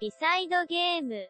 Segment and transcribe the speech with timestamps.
[0.00, 1.28] リサイドゲーム。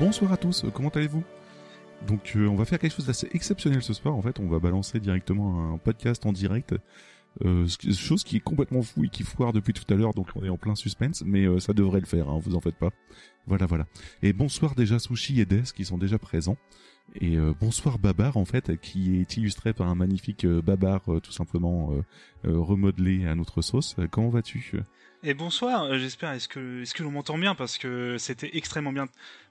[0.00, 1.22] Bonsoir à tous, comment allez-vous
[2.06, 4.58] Donc euh, on va faire quelque chose d'assez exceptionnel ce soir, en fait on va
[4.58, 6.74] balancer directement un podcast en direct,
[7.43, 10.43] euh, chose qui est complètement fou et qui foire depuis tout à l'heure, donc on
[10.43, 12.91] est en plein suspense, mais euh, ça devrait le faire, hein, vous en faites pas.
[13.47, 13.85] Voilà voilà.
[14.21, 16.57] Et bonsoir déjà Sushi et Des qui sont déjà présents.
[17.21, 21.31] Et euh, bonsoir Babar en fait, qui est illustré par un magnifique euh, Babar tout
[21.31, 21.91] simplement
[22.43, 23.95] remodelé à notre sauce.
[24.11, 24.81] Comment vas-tu?
[25.27, 26.33] Et bonsoir, j'espère.
[26.33, 27.55] Est-ce que est-ce que l'on m'entend bien?
[27.55, 29.07] Parce que c'était extrêmement bien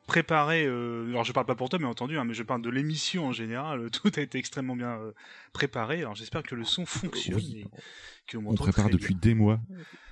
[0.07, 0.67] préparé.
[0.67, 3.33] alors je parle pas pour toi, mais entendu, hein, mais je parle de l'émission en
[3.33, 3.91] général.
[3.93, 4.97] Tout a été extrêmement bien
[5.53, 5.99] préparé.
[5.99, 7.41] Alors j'espère que le son fonctionne.
[8.35, 9.61] On prépare depuis des mois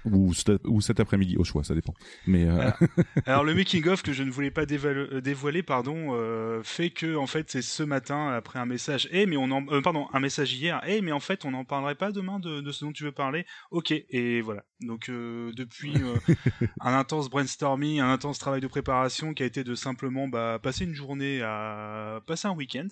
[0.04, 0.32] ou,
[0.64, 1.94] ou cet après-midi au choix, ça dépend.
[2.26, 2.46] Mais
[3.26, 7.50] alors, le making of que je ne voulais pas dévoiler, pardon, fait que en fait
[7.50, 9.08] c'est ce matin après un message.
[9.12, 10.80] Eh mais on en pardon un message hier.
[10.86, 13.12] Eh mais en fait on n'en parlerait pas demain de, de, ce dont tu veux
[13.12, 13.46] parler.
[13.70, 14.64] Ok et voilà.
[14.80, 15.94] Donc depuis
[16.80, 20.84] un intense brainstorming, un intense travail de préparation qui a été de simplement bah, passer
[20.84, 22.88] une journée à passer un week-end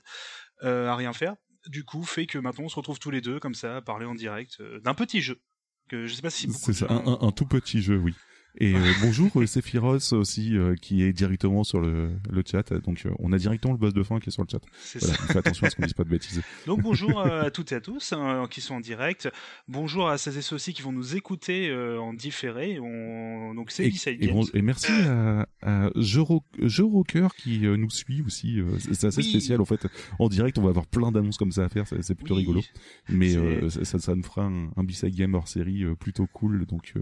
[0.62, 1.36] euh, à rien faire.
[1.70, 4.04] Du coup, fait que maintenant on se retrouve tous les deux comme ça à parler
[4.04, 5.40] en direct euh, d'un petit jeu
[5.88, 8.12] que je sais pas si c'est ça, un, un, tout petit jeu, oui.
[8.58, 12.72] Et euh, bonjour euh, Sephiroth aussi euh, qui est directement sur le, le chat.
[12.72, 14.60] Donc on a directement le boss de fin qui est sur le chat.
[14.98, 15.26] Voilà, ça.
[15.26, 16.42] fait attention à ce qu'on dise pas de bêtises.
[16.66, 19.30] Donc bonjour à toutes et à tous hein, qui sont en direct.
[19.68, 22.80] Bonjour à celles et ceux aussi qui vont nous écouter en différé.
[22.80, 23.54] On...
[23.54, 28.58] Donc c'est et, et, bon, et, merci à, à Rocker qui nous suit aussi.
[28.92, 29.86] c'est assez spécial en fait.
[30.18, 31.84] En direct, on va avoir plein d'annonces comme ça à faire.
[31.86, 32.62] C'est plutôt rigolo.
[33.08, 33.34] Mais
[33.70, 36.66] ça, ça, nous fera un, un B-side game hors série plutôt cool.
[36.66, 36.94] Donc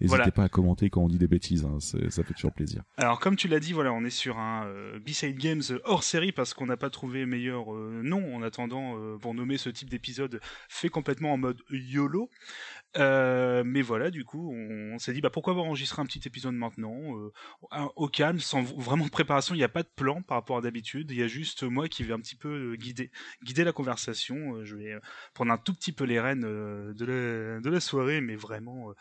[0.00, 2.82] n'hésitez pas à commenter on dit des bêtises, hein, ça fait toujours plaisir.
[2.96, 6.32] Alors comme tu l'as dit, voilà, on est sur un euh, B-Side Games hors série
[6.32, 9.90] parce qu'on n'a pas trouvé meilleur euh, nom en attendant euh, pour nommer ce type
[9.90, 12.30] d'épisode fait complètement en mode YOLO.
[12.96, 16.96] mais voilà, du coup, on, s'est dit bah pourquoi pas enregistrer un petit épisode maintenant,
[17.96, 19.54] au calme, sans vraiment de préparation.
[19.54, 21.10] Il n'y a pas de plan par rapport à d'habitude.
[21.10, 23.10] Il y a juste moi qui vais un petit peu guider,
[23.44, 24.64] guider la conversation.
[24.64, 24.98] je vais
[25.34, 28.92] prendre un tout petit peu les rênes de la soirée, mais vraiment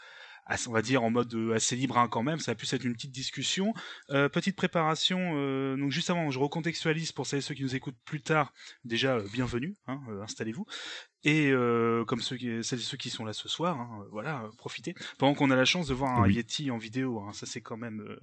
[0.67, 2.39] on va dire en mode euh, assez libre hein, quand même.
[2.39, 3.73] Ça a pu être une petite discussion,
[4.11, 5.33] euh, petite préparation.
[5.35, 8.53] Euh, donc juste avant, je recontextualise pour celles et ceux qui nous écoutent plus tard.
[8.83, 10.65] Déjà, bienvenue, hein, installez-vous.
[11.23, 11.51] Et
[12.05, 14.93] comme ceux qui, celles et ceux qui sont là ce soir, hein, voilà, profitez.
[15.17, 18.15] Pendant qu'on a la chance de voir un Yeti en vidéo, ça c'est quand même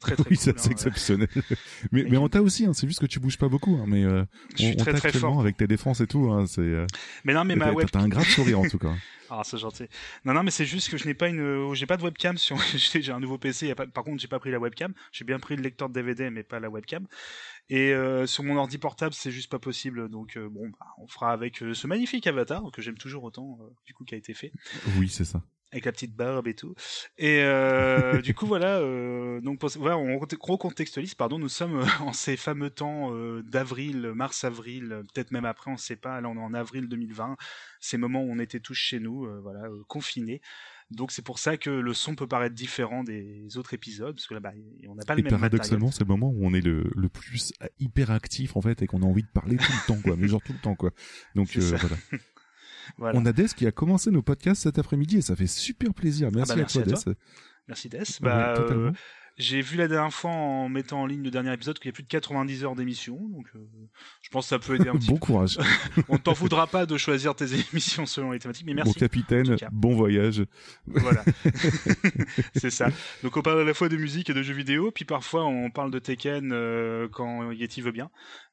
[0.00, 1.28] très très oui, c'est hein, exceptionnel.
[1.92, 4.04] mais mais on t'a aussi, hein, c'est juste que tu bouges pas beaucoup, hein, mais
[4.04, 4.24] euh,
[4.56, 6.30] je suis on, très, très fort avec tes défenses et tout.
[6.30, 6.60] Hein, c'est.
[6.60, 6.86] Euh,
[7.24, 7.88] mais non, mais ma web.
[7.90, 8.94] T'as un grave sourire en tout cas.
[9.30, 9.84] ah, c'est gentil.
[10.24, 12.58] Non, non, mais c'est juste que je n'ai pas une, j'ai pas de webcam sur.
[12.74, 13.74] j'ai un nouveau PC.
[13.74, 14.92] Par contre, j'ai pas pris la webcam.
[15.12, 17.06] J'ai bien pris le lecteur de DVD, mais pas la webcam.
[17.70, 20.08] Et euh, sur mon ordi portable, c'est juste pas possible.
[20.08, 23.58] Donc euh, bon, bah, on fera avec euh, ce magnifique avatar que j'aime toujours autant,
[23.86, 24.52] du coup, qui a été fait.
[24.98, 25.40] Oui, c'est ça
[25.72, 26.74] avec la petite barbe et tout.
[27.18, 31.14] Et euh, du coup voilà, euh, donc voilà, on recontextualise.
[31.14, 35.78] Pardon, nous sommes en ces fameux temps euh, d'avril, mars-avril, peut-être même après, on ne
[35.78, 36.20] sait pas.
[36.20, 37.36] Là, on est en avril 2020.
[37.80, 40.40] Ces moments où on était tous chez nous, euh, voilà, euh, confinés.
[40.90, 44.34] Donc c'est pour ça que le son peut paraître différent des autres épisodes, parce que
[44.34, 44.52] là, bah,
[44.88, 47.08] on n'a pas le et même paradoxalement, c'est le moment où on est le, le
[47.08, 50.16] plus hyper actif en fait et qu'on a envie de parler tout le temps, quoi,
[50.16, 50.90] mais genre tout le temps, quoi.
[51.36, 51.96] Donc voilà.
[52.98, 56.30] On a Des qui a commencé nos podcasts cet après-midi et ça fait super plaisir.
[56.32, 57.16] Merci, ah bah, à toi, Des.
[57.68, 58.02] Merci Des.
[58.20, 58.92] Bah, euh,
[59.40, 61.92] j'ai vu la dernière fois en mettant en ligne le dernier épisode qu'il y a
[61.92, 63.58] plus de 90 heures d'émission, donc euh,
[64.20, 65.58] je pense que ça peut aider un petit bon courage.
[66.08, 68.92] On t'en voudra pas de choisir tes émissions selon les thématiques, mais merci.
[68.92, 70.44] Bon capitaine, bon voyage.
[70.86, 71.24] Voilà,
[72.54, 72.88] c'est ça.
[73.22, 75.70] Donc on parle à la fois de musique et de jeux vidéo, puis parfois on
[75.70, 78.10] parle de Tekken euh, quand Yeti veut bien.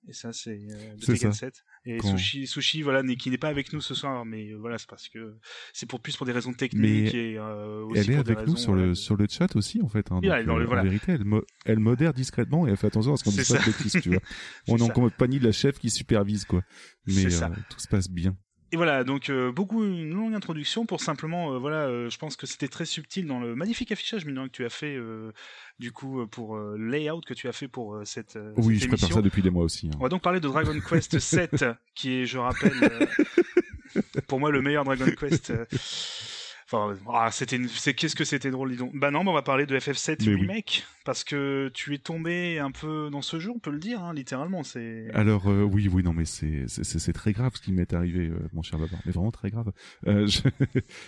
[0.07, 1.65] Et ça c'est de Tekken 7.
[1.87, 4.89] Et Sushi, Sushi, voilà, qui n'est pas avec nous ce soir, mais euh, voilà, c'est
[4.89, 5.37] parce que
[5.71, 8.93] c'est pour plus pour des raisons techniques et aussi elle est avec nous sur le
[8.93, 10.11] sur le chat aussi en fait.
[10.11, 11.23] Hein, en vérité, elle,
[11.65, 14.09] elle, modère discrètement et elle fait attention à ce qu'on dise pas de bêtises, tu
[14.09, 14.19] vois.
[14.67, 16.61] On est en compagnie de la chef qui supervise, quoi.
[17.05, 18.35] Mais euh, tout se passe bien.
[18.71, 22.45] Et voilà, donc euh, beaucoup une longue introduction pour simplement, euh, voilà, je pense que
[22.45, 24.97] c'était très subtil dans le magnifique affichage que tu as fait,
[25.79, 28.37] du coup, pour layout que tu as fait pour cette.
[28.57, 29.87] oui, je prépare ça depuis des mois aussi.
[29.87, 29.97] Hein.
[29.99, 31.65] On va donc parler de Dragon Quest 7,
[31.95, 33.07] qui est, je rappelle,
[34.27, 35.53] pour moi le meilleur Dragon Quest.
[36.69, 38.91] Enfin, ah, c'était, c'est qu'est-ce que c'était drôle, dis donc.
[38.93, 43.09] Bah non, on va parler de FF7 remake parce que tu es tombé un peu
[43.09, 44.61] dans ce jeu, on peut le dire, hein, littéralement.
[44.63, 45.09] C'est.
[45.13, 48.37] Alors euh, oui, oui, non, mais c'est c'est très grave ce qui m'est arrivé, euh,
[48.51, 49.71] mon cher Babar, mais vraiment très grave.
[50.05, 50.41] Euh, je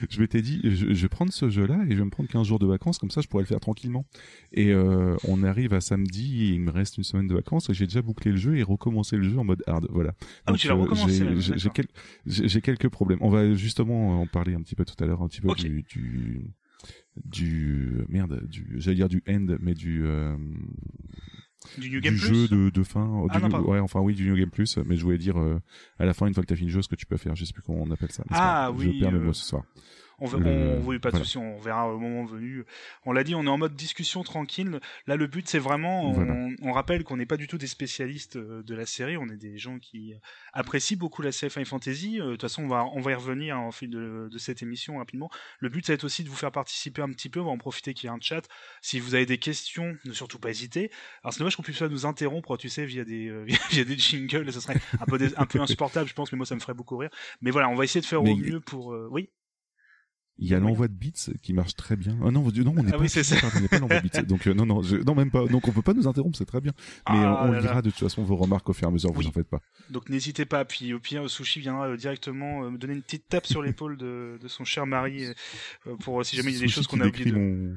[0.09, 2.47] je m'étais dit, je, je vais prendre ce jeu-là et je vais me prendre 15
[2.47, 4.05] jours de vacances, comme ça je pourrais le faire tranquillement.
[4.53, 7.73] Et euh, on arrive à samedi, et il me reste une semaine de vacances et
[7.73, 9.85] j'ai déjà bouclé le jeu et recommencé le jeu en mode hard.
[9.91, 10.13] Voilà.
[10.45, 11.25] Ah oui, tu l'as euh, recommencé,
[11.57, 13.19] j'ai- quel- quelques problèmes.
[13.21, 15.83] On va justement en parler un petit peu tout à l'heure, un petit peu du,
[15.83, 16.41] du
[17.25, 20.35] du merde, du j'allais dire du end, mais du euh,
[21.77, 23.25] Du New Game du Plus jeu de, de fin.
[23.29, 23.69] Ah du, non, pardon.
[23.71, 25.59] ouais, enfin oui, du New Game Plus, mais je voulais dire euh,
[25.99, 27.35] à la fin, une fois que t'as fini le jeu, ce que tu peux faire.
[27.35, 28.23] Je sais plus comment on appelle ça.
[28.29, 29.63] Ah, oui, Je perds le euh, mot ce soir.
[30.21, 31.25] On, Le- on, oui, pas de voilà.
[31.25, 32.63] souci, on verra au moment venu.
[33.05, 34.79] On l'a dit, on est en mode discussion tranquille.
[35.07, 36.35] Là, le but, c'est vraiment, on, Voilà.
[36.61, 39.17] on rappelle qu'on n'est pas du tout des spécialistes euh, de la série.
[39.17, 40.13] On est des gens qui
[40.53, 42.19] apprécient beaucoup la série Final Fantasy.
[42.19, 44.61] Euh, De toute façon, on va, on va y revenir en fil de, de cette
[44.61, 45.29] émission rapidement.
[45.59, 47.39] Le but, ça va être aussi de vous faire participer un petit peu.
[47.39, 48.41] On va en profiter qu'il y a un chat.
[48.81, 50.91] Si vous avez des questions, ne surtout pas hésiter.
[51.23, 53.97] Alors, c'est dommage qu'on puisse pas nous interrompre, tu sais, via des, euh, via des
[53.97, 54.51] jingles.
[54.51, 56.73] Ce serait un peu, des- un peu insupportable, je pense, mais moi, ça me ferait
[56.73, 57.09] beaucoup rire.
[57.41, 58.93] Mais voilà, on va essayer de faire Mais au mieux pour.
[58.93, 59.29] euh, oui?
[60.41, 62.17] Il y a l'envoi de bits qui marche très bien.
[62.23, 63.35] Ah non, non, on n'est Ah pas, oui, ça.
[63.55, 64.25] on n'est pas l'envoi de bits.
[64.25, 65.45] Donc euh, non, non, je, non même pas.
[65.47, 66.71] Donc on peut pas nous interrompre, c'est très bien.
[67.09, 67.61] Mais Ah euh, on là là.
[67.61, 69.11] lira de toute façon vos remarques au fur et à mesure.
[69.11, 69.23] Oui.
[69.23, 69.59] Vous en faites pas.
[69.89, 73.27] Donc n'hésitez pas, puis au pire, Sushi viendra euh, directement euh, me donner une petite
[73.27, 75.25] tape sur l'épaule de, de son cher mari
[76.01, 77.45] pour si jamais il y a des choses qu'on a oublié décrit de...
[77.45, 77.75] mon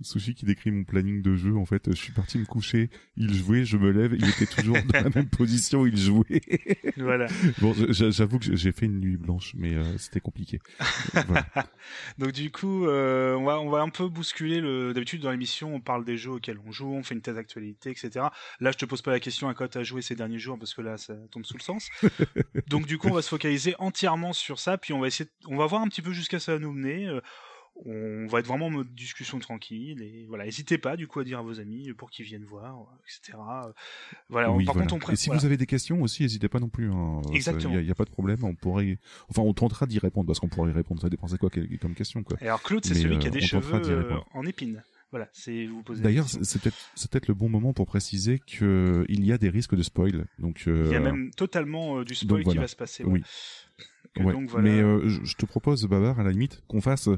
[0.00, 1.56] Sushi qui décrit mon planning de jeu.
[1.56, 4.76] En fait, je suis parti me coucher, il jouait, je me lève, il était toujours
[4.92, 6.40] dans la même position, il jouait.
[6.96, 7.26] Voilà.
[7.60, 10.60] Bon, j'avoue que j'ai fait une nuit blanche, mais euh, c'était compliqué.
[11.26, 11.46] Voilà.
[12.18, 14.92] Donc du coup, euh, on va on va un peu bousculer le.
[14.92, 17.90] D'habitude dans l'émission, on parle des jeux auxquels on joue, on fait une thèse d'actualité,
[17.90, 18.26] etc.
[18.60, 20.74] Là, je te pose pas la question à quoi t'as joué ces derniers jours parce
[20.74, 21.88] que là, ça tombe sous le sens.
[22.68, 25.48] Donc du coup, on va se focaliser entièrement sur ça, puis on va essayer, de-
[25.48, 27.08] on va voir un petit peu jusqu'à ça va nous mener.
[27.84, 31.24] On va être vraiment en mode discussion tranquille et voilà n'hésitez pas du coup à
[31.24, 33.72] dire à vos amis pour qu'ils viennent voir etc Euh,
[34.28, 34.88] voilà Oui, par voilà.
[34.88, 36.90] contre on Et si vous avez des questions aussi, n'hésitez pas non plus.
[36.92, 37.20] hein.
[37.32, 37.78] Exactement.
[37.78, 38.44] Il y, a- pas de problème.
[38.44, 38.98] On pourrait,
[39.28, 41.00] enfin, on tentera d'y répondre parce qu'on pourrait y répondre.
[41.00, 42.36] Ça dépend c'est quoi comme question, quoi.
[42.40, 45.66] Et alors Claude c'est celui qui a euh, des cheveux euh, en épines voilà c'est
[45.66, 49.32] vous posez D'ailleurs, c'est peut-être c'est peut-être le bon moment pour préciser que il y
[49.32, 50.24] a des risques de spoil.
[50.38, 52.60] Donc, euh, il y a même totalement euh, du spoil donc qui voilà.
[52.62, 53.22] va se passer Oui.
[54.18, 54.32] Ouais.
[54.32, 57.08] donc voilà Mais euh, je, te propose, Babar, à la limite, qu'on fasse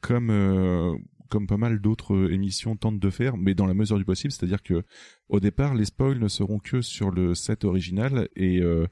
[0.00, 0.94] comme euh,
[1.28, 4.32] comme pas mal d'autres euh, émissions tentent de faire, mais dans la mesure du possible,
[4.32, 4.82] c'est-à-dire que
[5.28, 8.86] au départ, les spoils ne seront que sur le set original et euh,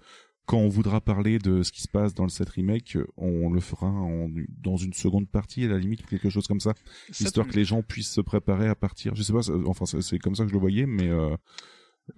[0.44, 3.60] quand on voudra parler de ce qui se passe dans le set remake, on le
[3.60, 4.28] fera en,
[4.62, 6.74] dans une seconde partie à la limite ou quelque chose comme ça,
[7.10, 9.16] Ça histoire tombe- que les gens puissent se préparer à partir.
[9.16, 11.34] Je sais pas, enfin c'est c'est comme ça que je le voyais, mais euh,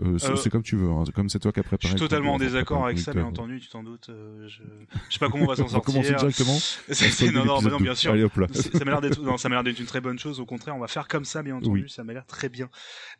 [0.03, 0.89] euh, c'est Euh, c'est comme tu veux.
[0.91, 1.05] hein.
[1.15, 1.89] Comme c'est toi qui as je préparé.
[1.89, 4.63] suis le truc, totalement en désaccord avec ça bien entendu tu t'en doutes euh, je...
[5.09, 6.59] je sais pas comment on va s'en On va commencer sortir directement.
[6.91, 8.47] C'est- non non non bien sûr Allez hop là.
[8.53, 10.47] C'est- ça m'a l'air d'être non, ça m'a l'air d'être une très bonne chose au
[10.47, 11.91] contraire on va faire comme ça bien entendu Oui.
[11.91, 12.69] ça m'a l'air très bien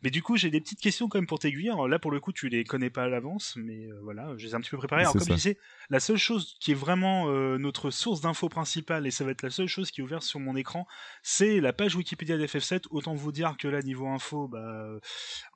[0.03, 2.19] mais du coup j'ai des petites questions quand même pour t'aiguiller Alors là pour le
[2.19, 4.77] coup tu les connais pas à l'avance mais voilà je les ai un petit peu
[4.77, 5.31] préparées alors comme ça.
[5.31, 5.57] je disais
[5.89, 7.27] la seule chose qui est vraiment
[7.57, 10.39] notre source d'infos principale et ça va être la seule chose qui est ouverte sur
[10.39, 10.85] mon écran
[11.23, 14.85] c'est la page Wikipédia d'FF7 autant vous dire que là niveau info bah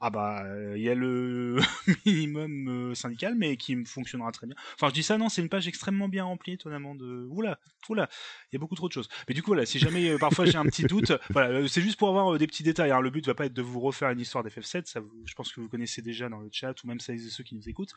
[0.01, 0.43] ah bah
[0.75, 1.02] il y a le
[2.05, 5.49] minimum euh, syndical mais qui fonctionnera très bien enfin je dis ça non c'est une
[5.49, 7.59] page extrêmement bien remplie étonnamment de oula
[7.89, 8.09] oula
[8.51, 9.09] il y a beaucoup trop de choses.
[9.27, 11.81] Mais du coup, voilà, si jamais euh, parfois j'ai un petit doute, voilà, euh, c'est
[11.81, 12.91] juste pour avoir des petits détails.
[12.91, 15.33] Alors, le but va pas être de vous refaire une histoire d'FF7, ça, vous- je
[15.33, 17.67] pense que vous connaissez déjà dans le chat ou même celles et ceux qui nous
[17.67, 17.93] écoutent.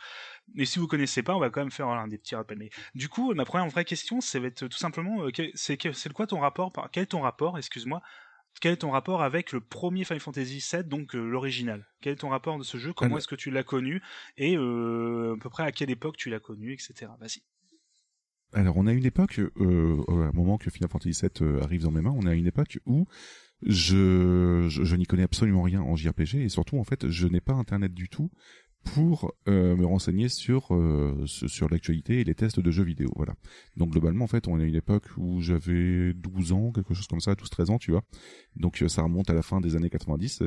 [0.54, 2.58] Mais si vous connaissez pas, on va quand même faire voilà, des petits rappels.
[2.58, 5.18] Mais du coup, ma première vraie question, ça va être tout simplement,
[5.54, 8.02] c'est c'est quoi ton rapport, par, quel est ton rapport, excuse-moi,
[8.60, 11.86] quel est ton rapport avec le premier Final Fantasy VII, donc euh, l'original?
[12.00, 12.92] Quel est ton rapport de ce jeu?
[12.92, 14.02] Comment Alors- est-ce que tu l'as connu?
[14.36, 17.10] Et euh, à peu près à quelle époque tu l'as connu, etc.
[17.20, 17.42] Vas-y.
[18.52, 21.62] Alors, on a une époque, euh, euh, à un moment que Final Fantasy VII euh,
[21.62, 23.06] arrive dans mes mains, on a une époque où
[23.62, 27.40] je, je, je n'y connais absolument rien en JRPG et surtout, en fait, je n'ai
[27.40, 28.30] pas Internet du tout
[28.94, 33.10] pour euh, me renseigner sur euh, sur l'actualité et les tests de jeux vidéo.
[33.16, 33.34] Voilà.
[33.76, 37.20] Donc globalement, en fait, on a une époque où j'avais 12 ans, quelque chose comme
[37.20, 38.02] ça, 12-13 ans, tu vois.
[38.56, 40.42] Donc euh, ça remonte à la fin des années 90.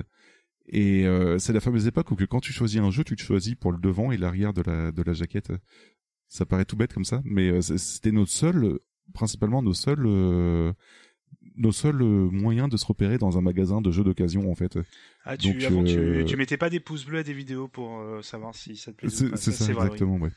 [0.71, 3.21] Et euh, c'est la fameuse époque où que quand tu choisis un jeu, tu te
[3.21, 5.51] choisis pour le devant et l'arrière de la de la jaquette.
[6.27, 8.79] Ça paraît tout bête comme ça, mais euh, c'était notre seul,
[9.13, 10.71] principalement nos seuls, euh,
[11.59, 14.79] nos seuls euh, moyens de se repérer dans un magasin de jeux d'occasion en fait.
[15.25, 17.67] Ah, tu, Donc, avant, euh, tu, tu mettais pas des pouces bleus à des vidéos
[17.67, 19.37] pour euh, savoir si ça te plaisait C'est pas.
[19.37, 19.79] c'est ça, vrai, oui.
[19.83, 20.31] exactement, ouais.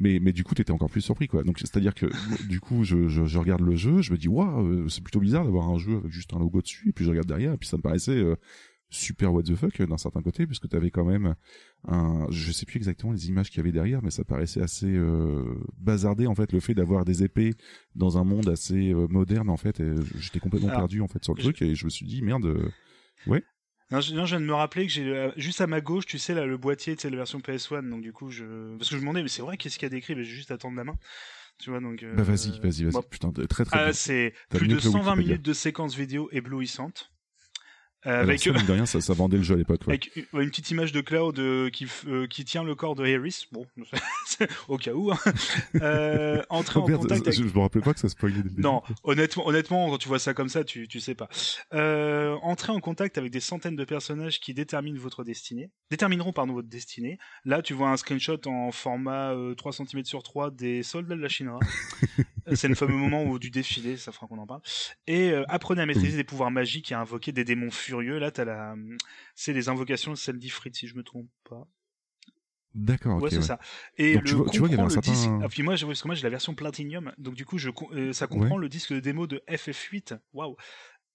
[0.00, 1.42] Mais mais du coup t'étais encore plus surpris quoi.
[1.42, 2.06] Donc c'est à dire que
[2.48, 5.44] du coup je, je je regarde le jeu, je me dis waouh c'est plutôt bizarre
[5.44, 7.68] d'avoir un jeu avec juste un logo dessus et puis je regarde derrière et puis
[7.68, 8.36] ça me paraissait euh,
[8.96, 11.34] super what the fuck euh, d'un certain côté puisque t'avais quand même
[11.88, 14.86] un je sais plus exactement les images qu'il y avait derrière mais ça paraissait assez
[14.92, 15.44] euh,
[15.78, 17.54] bazardé en fait le fait d'avoir des épées
[17.94, 19.82] dans un monde assez euh, moderne en fait
[20.18, 22.22] j'étais complètement Alors, perdu en fait sur le je- truc et je me suis dit
[22.22, 22.46] merde
[23.26, 23.44] ouais
[23.90, 26.18] Non je, non, je viens de me rappeler que j'ai juste à ma gauche, tu
[26.18, 28.76] sais, là, le boîtier, c'est la version PS1, donc du coup, je.
[28.78, 30.34] Parce que je me demandais, mais c'est vrai, qu'est-ce qu'il y a d'écrit Mais j'ai
[30.34, 30.96] juste à tendre la main.
[31.58, 32.04] Tu vois, donc.
[32.16, 33.08] Bah vas-y, vas-y, vas-y.
[33.08, 35.34] Putain, très très Ah, c'est plus de que le 120 Wikipédia.
[35.34, 37.12] minutes de séquences vidéo éblouissantes.
[38.06, 39.80] Euh, avec ça, de rien, ça, ça vendait le jeu à l'époque.
[39.86, 39.94] ouais.
[39.94, 42.94] avec une, ouais, une petite image de Cloud euh, qui, euh, qui tient le corps
[42.94, 43.66] de Harris, bon,
[44.68, 45.10] au cas où.
[45.12, 45.18] Hein.
[45.82, 48.36] Euh, entrer Oh, en merde, contact avec je, je me rappelais pas que ça spoilait
[48.56, 51.28] non, honnêtement, honnêtement, quand tu vois ça comme ça, tu, tu sais pas.
[51.74, 56.52] Euh, entrer en contact avec des centaines de personnages qui déterminent votre destinée, détermineront pardon
[56.52, 57.18] votre destinée.
[57.44, 61.20] Là, tu vois un screenshot en format euh, 3 cm sur 3 des soldats de
[61.20, 61.58] la Shinra.
[62.54, 64.60] C'est le fameux moment où du défilé, ça fera qu'on en parle.
[65.08, 67.95] Et euh, apprenez à maîtriser des pouvoirs magiques et à invoquer des démons furieux.
[68.00, 68.74] Là, t'as la,
[69.34, 71.66] c'est les invocations de celle d'Ifrit, si je me trompe pas.
[72.74, 73.42] D'accord, ouais, c'est ouais.
[73.42, 73.58] ça.
[73.96, 75.42] Et Donc, le tu vois- tu vois, il y avait un comprend le certain- disque.
[75.44, 77.70] Ah, puis moi, j'ai- parce que moi, j'ai la version Platinum, donc du coup, je,
[77.92, 80.14] euh, ça comprend le disque de démo de FF8.
[80.34, 80.56] Waouh.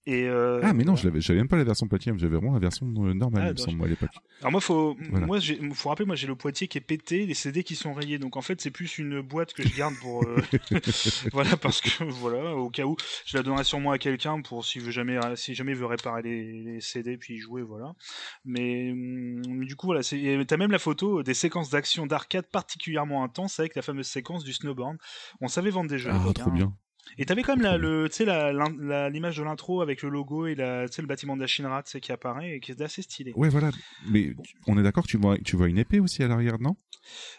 [0.04, 2.58] Et euh, Ah, mais non, je j'avais même pas la version Platinum, j'avais vraiment la
[2.58, 4.10] version euh, normale, Ah, il me non, semble, à l'époque.
[4.40, 5.26] Alors moi, faut, Voilà.
[5.26, 5.38] moi,
[5.74, 8.18] faut rappeler, moi, j'ai le Poitiers qui est pété, les CD qui sont rayés.
[8.18, 10.36] Donc en fait, c'est plus une boîte que je garde pour, euh,
[11.32, 14.82] voilà, parce que voilà, au cas où, je la donnerai sûrement à quelqu'un pour s'il
[14.82, 17.94] veut jamais, si jamais il veut réparer les, les CD puis y jouer, voilà.
[18.44, 23.60] Mais hum, du coup, voilà, t'as même la photo des séquences d'action d'arcade particulièrement intenses
[23.60, 24.96] avec la fameuse séquence du snowboard.
[25.40, 26.10] On savait vendre des jeux.
[26.12, 26.54] Ah, trop hein.
[26.54, 26.72] bien.
[27.18, 30.54] Et t'avais quand même la, le, tu sais, l'image de l'intro avec le logo et
[30.54, 33.32] la, le bâtiment de la Shinra, tu qui apparaît et qui est assez stylé.
[33.36, 33.70] Ouais, voilà.
[34.08, 34.34] Mais
[34.66, 36.76] on est d'accord tu vois, tu vois une épée aussi à l'arrière, non?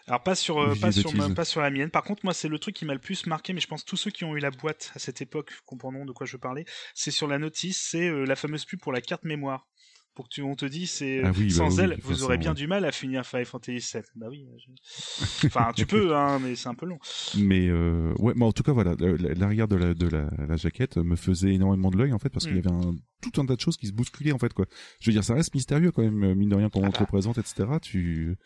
[0.06, 1.28] Alors pas sur, euh, pas sur, bêtises.
[1.28, 1.90] ma- pas sur la mienne.
[1.90, 3.88] Par contre, moi, c'est le truc qui m'a le plus marqué, mais je pense que
[3.88, 6.66] tous ceux qui ont eu la boîte à cette époque comprendront de quoi je parlais.
[6.94, 9.66] C'est sur la notice, c'est euh, la fameuse pub pour la carte mémoire.
[10.14, 12.38] Pour que tu, on te dise, c'est Ah oui, bah sans oui, elle, vous aurez
[12.38, 12.56] bien ouais.
[12.56, 14.02] du mal à finir Final Fantasy VII.
[14.14, 14.46] Bah oui.
[14.58, 16.98] je- Enfin, tu peux, hein, mais c'est un peu long.
[17.36, 20.30] Mais euh, ouais, mais en tout cas voilà, le- le- l'arrière de la de la,
[20.48, 22.66] la jaquette me faisait énormément de l'œil en fait parce qu'il y Mm.
[22.68, 24.66] avait un, tout un tas de choses qui se bousculaient en fait quoi.
[25.00, 27.00] Je veux dire, ça reste mystérieux quand même mine de rien quand on te Ah.
[27.00, 27.64] le présente etc.
[27.82, 28.36] Tu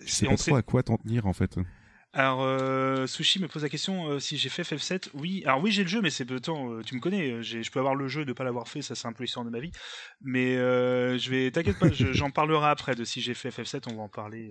[0.00, 1.56] tu sais pas trop à quoi t'en tenir en fait.
[2.18, 5.10] Alors, euh, Sushi me pose la question euh, si j'ai fait FF7.
[5.12, 6.80] Oui, alors oui, j'ai le jeu, mais c'est peu de temps.
[6.80, 8.94] tu me connais, euh, je peux avoir le jeu et de pas l'avoir fait, ça
[8.94, 9.70] c'est un peu l'histoire de ma vie.
[10.22, 13.82] Mais euh, je vais, t'inquiète pas, je- j'en parlerai après de si j'ai fait FF7,
[13.92, 14.48] on va en parler.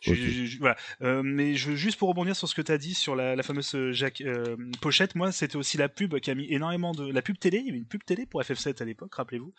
[0.00, 0.16] je- Ok.
[0.18, 0.76] je- je- voilà.
[1.22, 3.76] Mais je, juste pour rebondir sur ce que tu as dit sur la, la fameuse
[3.90, 4.22] Jacques,
[4.80, 7.10] pochette, moi c'était aussi la pub qui a mis énormément de.
[7.12, 9.52] La pub télé, il y avait une pub télé pour FF7 à l'époque, rappelez-vous,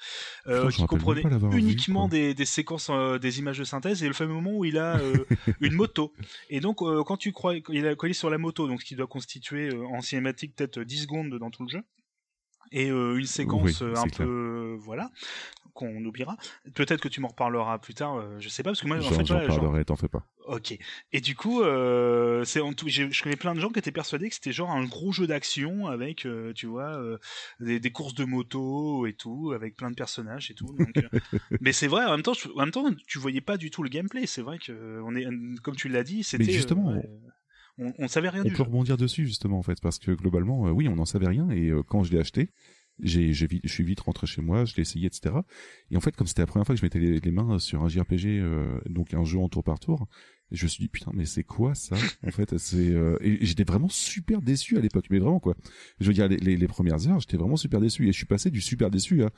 [0.71, 2.89] qui comprenait vu, uniquement des, des séquences,
[3.21, 4.99] des images de synthèse et le fameux moment où il a
[5.61, 6.11] une moto.
[6.49, 9.07] Et donc, quand tu crois qu'il a collé sur la moto, donc ce qui doit
[9.07, 11.81] constituer euh, en cinématique peut-être 10 secondes dans tout le jeu,
[12.71, 14.25] et euh, une séquence Oui, euh, un clair.
[14.27, 15.11] peu, euh, voilà,
[15.73, 16.37] qu'on oubliera.
[16.75, 19.01] Peut-être que tu m'en reparleras plus tard, euh, je sais pas, parce que moi, en
[19.01, 20.25] J'en fait, voilà, parlerai, t'en fais pas.
[20.47, 20.77] Ok.
[21.13, 22.89] Et du coup, euh, c'est en tout.
[22.89, 25.87] Je connais plein de gens qui étaient persuadés que c'était genre un gros jeu d'action
[25.87, 27.17] avec, euh, tu vois, euh,
[27.61, 30.65] des, des courses de moto et tout, avec plein de personnages et tout.
[30.77, 31.19] donc, euh,
[31.61, 32.03] mais c'est vrai.
[32.05, 34.25] En même temps, je- en même temps, tu voyais pas du tout le gameplay.
[34.25, 35.25] C'est vrai que on est,
[35.61, 36.51] comme tu l'as dit, c'était.
[36.51, 36.99] justement, euh,
[37.77, 38.63] on, on savait rien On du peut jeu.
[38.63, 41.69] rebondir dessus justement en fait parce que globalement euh, oui on n'en savait rien et
[41.69, 42.49] euh, quand je l'ai acheté
[42.99, 45.35] j'ai j'ai vite- je suis vite rentré chez moi je l'ai essayé etc
[45.89, 47.83] et en fait comme c'était la première fois que je mettais les, les mains sur
[47.83, 50.07] un JRPG euh, donc un jeu en tour par tour
[50.51, 53.63] je me suis dit putain mais c'est quoi ça en fait c'est euh, et j'étais
[53.63, 55.55] vraiment super déçu à l'époque mais vraiment quoi
[55.99, 58.27] je veux dire les, les, les premières heures j'étais vraiment super déçu et je suis
[58.27, 59.31] passé du super déçu à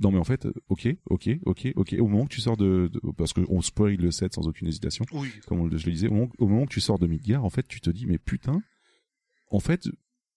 [0.00, 2.90] non mais en fait euh, ok ok ok ok au moment que tu sors de,
[2.92, 5.28] de parce que on spoil le set sans aucune hésitation Oui.
[5.46, 7.50] comme on je le disais, au moment, au moment que tu sors de Midgar, en
[7.50, 8.60] fait, tu te dis, mais putain,
[9.50, 9.88] en fait,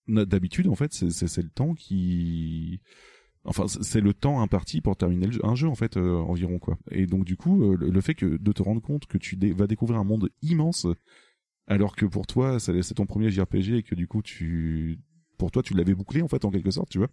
[0.08, 2.80] d'habitude, en fait, c'est- le temps qui,
[3.44, 6.60] enfin, c'est le temps imparti pour terminer le jeu- un jeu, en fait, euh, environ,
[6.60, 6.78] quoi.
[6.92, 9.36] Et donc, du coup, euh, le le fait que de te rendre compte que tu
[9.38, 10.86] dé- vas découvrir un monde immense,
[11.68, 15.00] alors que pour toi, c'est c'est ton premier JRPG et que du coup, tu,
[15.38, 17.10] pour toi, tu l'avais bouclé, en fait, en quelque sorte, tu vois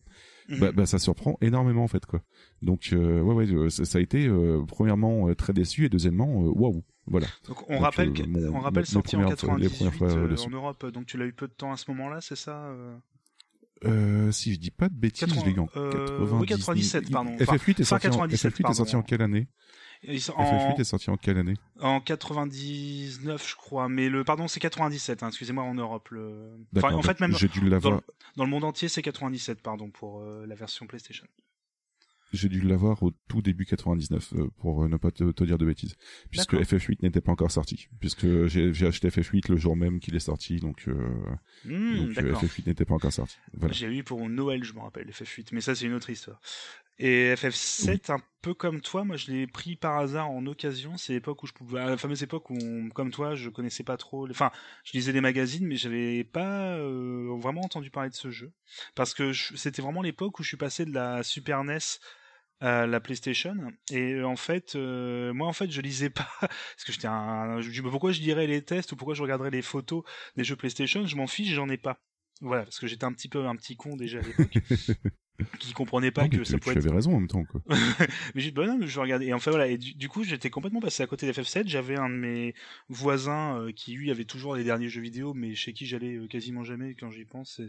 [0.48, 0.58] Mhm.
[0.60, 2.20] bah, bah ça surprend énormément en fait quoi.
[2.60, 5.88] Donc euh, ouais ouais euh, ça, ça a été euh, premièrement euh, très déçu et
[5.88, 7.26] deuxièmement euh, waouh voilà.
[7.48, 10.36] Donc on Donc, rappelle, que- mon- on rappelle sorti en premières fois- les 98 premières
[10.36, 10.86] fois, en Europe.
[10.92, 14.30] Donc tu l'as eu peu de temps à ce moment-là, c'est ça euh?
[14.32, 16.40] Si je dis pas de bêtises, 80, je l'ai eu en euh, 90.
[16.40, 17.34] oui, 97, pardon.
[17.40, 18.98] Enfin, FF8 est sorti en, 97, FF8 est sorti pardon.
[18.98, 19.48] en quelle année?
[20.06, 23.88] FF8 en, est sorti en quelle année en 99, je crois.
[23.88, 25.22] Mais le pardon, c'est 97.
[25.22, 26.08] Hein, Excusez-moi, en Europe.
[26.10, 26.56] Le...
[26.76, 26.98] Enfin, D'accord.
[26.98, 28.00] en fait, même dû dans le,
[28.36, 31.26] dans le monde entier, c'est 97, pardon, pour euh, la version PlayStation.
[32.32, 35.56] j'ai dû l'avoir au tout début 99 euh, pour euh, ne pas te, te dire
[35.58, 35.94] de bêtises
[36.30, 36.78] puisque D'accord.
[36.80, 40.56] FF8 n'était pas encore sorti puisque j'ai acheté FF8 le jour même qu'il est sorti
[40.58, 40.94] donc euh,
[41.64, 42.42] Hmm, donc euh, D'accord.
[42.42, 43.36] FF8 n'était pas encore sorti.
[43.54, 43.72] Voilà.
[43.72, 46.40] J'ai eu pour Noël, je me rappelle, FF8, mais ça c'est une autre histoire.
[46.98, 50.96] Et FF7, un peu comme toi, moi je l'ai pris par hasard en occasion.
[50.96, 53.82] C'est l'époque où je pouvais, à la fameuse époque où, on- comme toi, je connaissais
[53.82, 54.26] pas trop.
[54.26, 54.52] les- Enfin,
[54.84, 58.52] je lisais des magazines, mais j'avais pas euh, vraiment entendu parler de ce jeu
[58.94, 61.78] parce que je- c'était vraiment l'époque où je suis passé de la Super NES
[62.60, 63.56] à la PlayStation.
[63.90, 67.60] Et en fait, euh, moi, en fait, je lisais pas parce que j'étais un.
[67.60, 70.04] Je me dis mais pourquoi je dirais les tests ou pourquoi je regarderais les photos
[70.36, 71.04] des jeux PlayStation?
[71.06, 71.98] Je m'en fiche, j'en ai pas.
[72.40, 74.54] Voilà, parce que j'étais un petit peu un petit con déjà à l'époque.
[75.58, 77.60] qui comprenait pas Non, que ça pouvait tu être avais raison en même temps, quoi.
[78.34, 79.26] mais j'ai dit, bah non, mais je regardais.
[79.26, 81.66] Et enfin voilà, et du, du coup, j'étais complètement passé à côté d'FF7.
[81.66, 82.54] J'avais un de mes
[82.88, 86.28] voisins euh, qui, lui, avait toujours les derniers jeux vidéo, mais chez qui j'allais euh,
[86.28, 87.54] quasiment jamais quand j'y pense.
[87.56, 87.68] C'est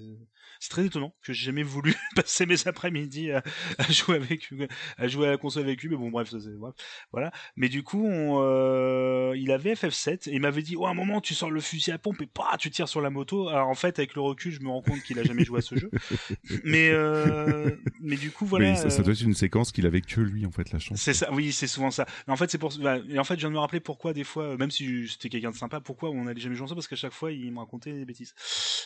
[0.59, 3.43] c'est très étonnant que j'ai jamais voulu passer mes après-midi à,
[3.79, 4.49] à jouer avec
[4.97, 5.89] à jouer à la console avec lui.
[5.89, 6.75] Mais bon, bref, ça, bref,
[7.11, 7.31] voilà.
[7.55, 10.93] Mais du coup, on, euh, il avait FF7 et il m'avait dit, oh, à un
[10.93, 13.49] moment, tu sors le fusil à pompe et pas, tu tires sur la moto.
[13.49, 15.61] Alors en fait, avec le recul, je me rends compte qu'il a jamais joué à
[15.61, 15.89] ce jeu.
[16.63, 17.54] Mais, euh,
[18.01, 18.71] mais du coup, voilà.
[18.71, 20.79] mais ça, ça euh, doit être une séquence qu'il avait que lui, en fait, la
[20.79, 20.99] chance.
[21.01, 22.05] c'est ça, oui, c'est souvent ça.
[22.27, 22.73] Mais en fait, c'est pour.
[22.79, 25.07] bah, et en fait, je viens de me rappeler pourquoi des fois, euh, même si
[25.07, 27.51] c'était quelqu'un de sympa, pourquoi on n'allait jamais jouer ensemble, parce qu'à chaque fois, il
[27.51, 28.33] me racontait des bêtises.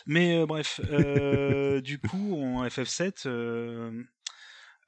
[0.06, 3.28] Mais euh, bref, euh, du coup, en FF7.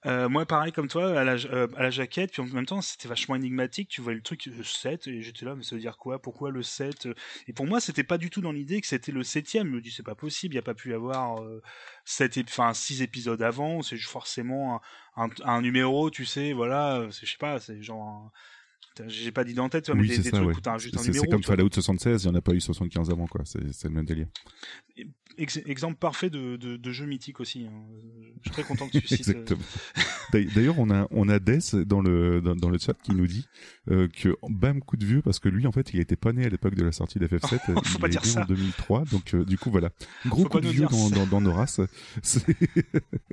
[0.07, 0.25] Euh...
[0.25, 2.81] euh, moi, pareil comme toi, à la, euh, à la jaquette, puis en même temps,
[2.81, 3.89] c'était vachement énigmatique.
[3.89, 6.21] Tu voyais le truc le 7, et j'étais là, mais ça veut dire quoi?
[6.21, 7.09] Pourquoi le 7
[7.47, 9.81] Et pour moi, c'était pas du tout dans l'idée que c'était le 7 Je me
[9.81, 11.63] dis, c'est pas possible, il n'y a pas pu y avoir euh,
[12.05, 14.81] 7 ép- enfin, 6 épisodes avant, c'est forcément
[15.17, 18.03] un, un, numéro, tu sais, voilà, c'est- je sais pas, c'est genre.
[18.09, 18.33] un-
[19.07, 20.57] J'ai pas d'idée en tête, tu vois, oui, mais des, des ça, trucs ouais.
[20.57, 21.25] où t'as juste un numéro.
[21.25, 21.43] c'est comme.
[21.43, 23.43] Fallout 76, il n'y en a pas eu 75 avant, quoi.
[23.45, 24.27] C'est le même délire.
[25.39, 27.67] Ex- exemple parfait de, de, de jeu mythique aussi.
[27.67, 27.73] hein.
[28.43, 29.29] Je suis très content que tu cites.
[29.29, 29.61] euh, Exactement.
[30.31, 33.27] D'ailleurs- D'ailleurs, on a on a Death dans le dans, dans le chat qui nous
[33.27, 33.47] dit
[33.91, 36.45] euh, que bam coup de vieux parce que lui en fait il était pas né
[36.45, 37.59] à l'époque de la sortie d'FF7.
[37.67, 38.43] Faut il pas est dire né ça.
[38.43, 39.91] en 2003, donc euh, du coup voilà
[40.27, 41.81] gros Faut coup de vieux dans, dans dans nos races.
[42.23, 42.45] C'est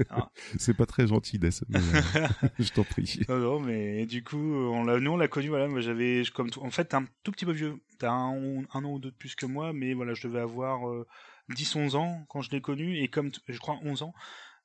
[0.09, 0.31] Ah.
[0.57, 1.63] c'est pas très gentil Death.
[1.67, 2.27] mais, euh,
[2.59, 3.19] je t'en prie.
[3.27, 7.05] Non, non, mais du coup, on l'a, nous on l'a connu, en fait, t'es un
[7.23, 9.93] tout petit peu vieux, t'as un, un an ou deux de plus que moi, mais
[9.93, 11.07] voilà, je devais avoir euh,
[11.51, 14.13] 10-11 ans quand je l'ai connu, et comme, je crois 11 ans,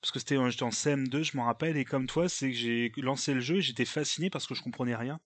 [0.04, 2.92] parce que c'était, j'étais en CM2, je m'en rappelle, et comme toi, c'est que j'ai
[2.98, 5.18] lancé le jeu, et j'étais fasciné parce que je comprenais rien.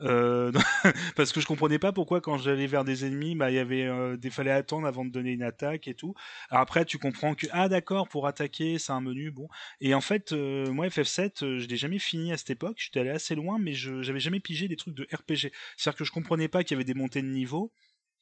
[0.00, 0.50] Euh,
[1.16, 3.84] parce que je comprenais pas pourquoi quand j'allais vers des ennemis, bah il y avait
[3.84, 6.14] euh, des fallait attendre avant de donner une attaque et tout.
[6.50, 9.48] Alors après tu comprends que ah d'accord pour attaquer c'est un menu bon
[9.80, 12.76] et en fait, euh, moi, FF7, euh, je l'ai jamais fini à cette époque.
[12.78, 15.52] J'étais allé assez loin, mais je j'avais jamais pigé des trucs de RPG.
[15.76, 17.72] C'est-à-dire que je comprenais pas qu'il y avait des montées de niveau.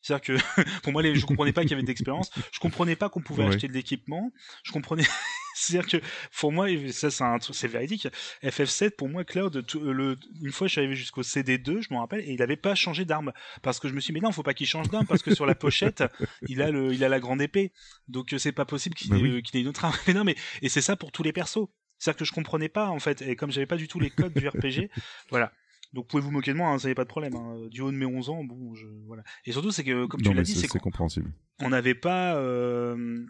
[0.02, 2.30] C'est-à-dire que pour moi, les, je comprenais pas qu'il y avait d'expérience.
[2.52, 3.48] Je comprenais pas qu'on pouvait Ouais.
[3.48, 4.30] acheter de l'équipement.
[4.62, 5.04] Je comprenais.
[5.56, 6.04] C'est-à-dire que
[6.38, 8.08] pour moi, ça c'est un truc, c'est véridique.
[8.42, 11.98] FF7 pour moi, Cloud, tout- le, une fois je suis arrivé jusqu'au CD2, je me
[11.98, 14.32] rappelle, et il avait pas changé d'arme parce que je me suis dit mais non,
[14.32, 16.02] faut pas qu'il change d'arme parce que sur la pochette,
[16.48, 17.72] il a le, il a la grande épée.
[18.08, 19.30] Donc euh, c'est pas possible qu'il Bah ait, oui.
[19.36, 19.96] euh, qu'il ait une autre arme.
[20.06, 21.68] Mais non, mais et c'est ça pour tous les persos.
[21.98, 24.34] C'est-à-dire que je comprenais pas en fait, et comme j'avais pas du tout les codes
[24.34, 24.90] du RPG,
[25.30, 25.52] voilà.
[25.92, 27.36] Donc pouvez vous moquer de moi, hein, ça pas de problème.
[27.36, 27.68] Hein.
[27.70, 29.22] Du haut de mes 11 ans, bon, je voilà.
[29.44, 31.32] Et surtout c'est que comme non tu l'as dit, c'est qu'on compréhensible.
[31.60, 33.24] on n'avait pas euh,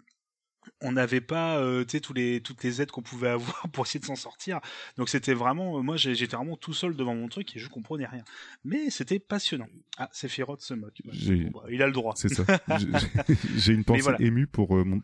[0.81, 4.05] on n'avait pas euh, tous les toutes les aides qu'on pouvait avoir pour essayer de
[4.05, 4.59] s'en sortir.
[4.97, 8.05] Donc c'était vraiment euh, moi j'étais vraiment tout seul devant mon truc et je comprenais
[8.05, 8.23] rien.
[8.63, 9.67] Mais c'était passionnant.
[9.97, 11.01] Ah, Sephiroth se moque.
[11.05, 12.13] Bah, bon, bah, il a le droit.
[12.17, 12.43] C'est ça.
[12.79, 14.21] J'ai- J'ai une pensée voilà.
[14.21, 15.01] émue pour euh, mon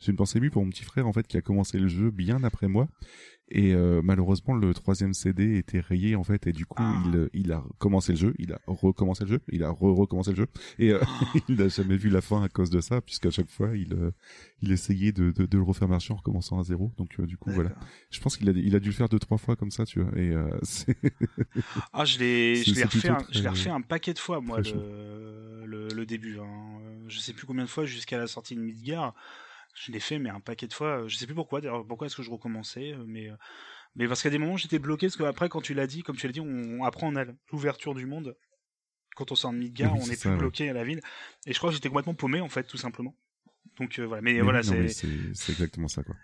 [0.00, 2.10] j'ai une pensée émue pour mon petit frère en fait qui a commencé le jeu
[2.10, 2.88] bien après moi
[3.54, 7.00] et euh, malheureusement le troisième CD était rayé en fait et du coup Ah.
[7.06, 10.30] il il a commencé le jeu, il a recommencé le jeu, il a re recommencé
[10.30, 10.46] le jeu
[10.78, 11.00] et euh,
[11.48, 14.10] il n'a jamais vu la fin à cause de ça puisqu'à chaque fois il euh,
[14.62, 17.36] il essayait de, de de le refaire marcher en recommençant à zéro donc euh, du
[17.36, 17.70] coup voilà.
[18.10, 20.00] Je pense qu'il a il a dû le faire deux trois fois comme ça tu
[20.00, 20.48] vois et euh,
[21.92, 24.60] Ah, je l'ai, je l'ai refait, un, je l'ai refait un paquet de fois, moi,
[24.60, 26.38] le, le, le début.
[26.38, 26.44] hein.
[26.86, 29.14] Euh, Je sais plus combien de fois jusqu'à la sortie de Midgar.
[29.74, 31.06] Je l'ai fait, mais un paquet de fois.
[31.08, 31.60] Je sais plus pourquoi.
[31.60, 33.36] D'ailleurs, pourquoi est-ce que je recommençais euh, Mais, euh,
[33.96, 35.06] mais parce qu'à des moments, j'étais bloqué.
[35.06, 37.94] Parce qu'après, quand tu l'as dit, comme tu l'as dit, on, après, on a l'ouverture
[37.94, 38.36] du monde.
[39.14, 40.36] Quand on sort de Midgar, Oui, on ça, plus ouais.
[40.36, 41.00] bloqué à la ville.
[41.46, 43.14] Et je crois que j'étais complètement paumé, en fait, tout simplement.
[43.78, 44.22] Donc euh, voilà.
[44.22, 44.84] Mais, mais voilà, c'est.
[45.48, 46.14] exactement ça quoi.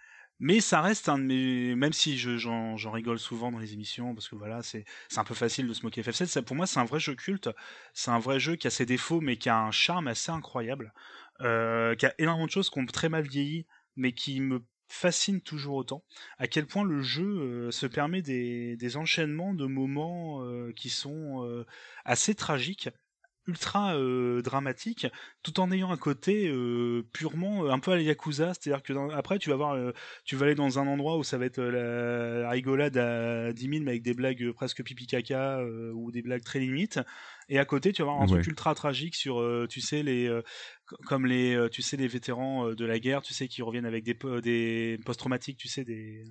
[0.41, 4.15] Mais ça reste un de mes, même si je, j'en, rigole souvent dans les émissions,
[4.15, 6.27] parce que voilà, c'est, c'est un peu facile de se moquer FF7.
[6.27, 7.51] Ça, pour moi, c'est un vrai jeu culte.
[7.93, 10.93] C'est un vrai jeu qui a ses défauts, mais qui a un charme assez incroyable.
[11.43, 15.41] Euh, qui a énormément de choses qui ont très mal vieilli, mais qui me fascinent
[15.41, 16.03] toujours autant.
[16.39, 21.45] À quel point le jeu euh, se permet des, enchaînements de moments euh, qui sont
[21.45, 21.65] euh,
[22.05, 22.89] assez tragiques
[23.47, 25.07] ultra euh, dramatique
[25.43, 26.53] tout en ayant un côté
[27.15, 29.93] purement un peu à la Yakuza c'est-à-dire que après tu vas voir
[30.25, 33.63] tu vas aller dans un endroit où ça va être la, la rigolade à 10
[33.63, 35.63] 000 mais avec des blagues presque pipi caca
[35.95, 37.01] ou des blagues très limites
[37.49, 40.27] et à côté tu vas avoir un truc ultra tragique sur euh, tu sais les
[40.29, 40.43] euh,
[40.87, 43.87] co- comme les euh, tu sais les vétérans de la guerre tu sais qui reviennent
[43.87, 46.25] avec des po- des post traumatiques tu sais des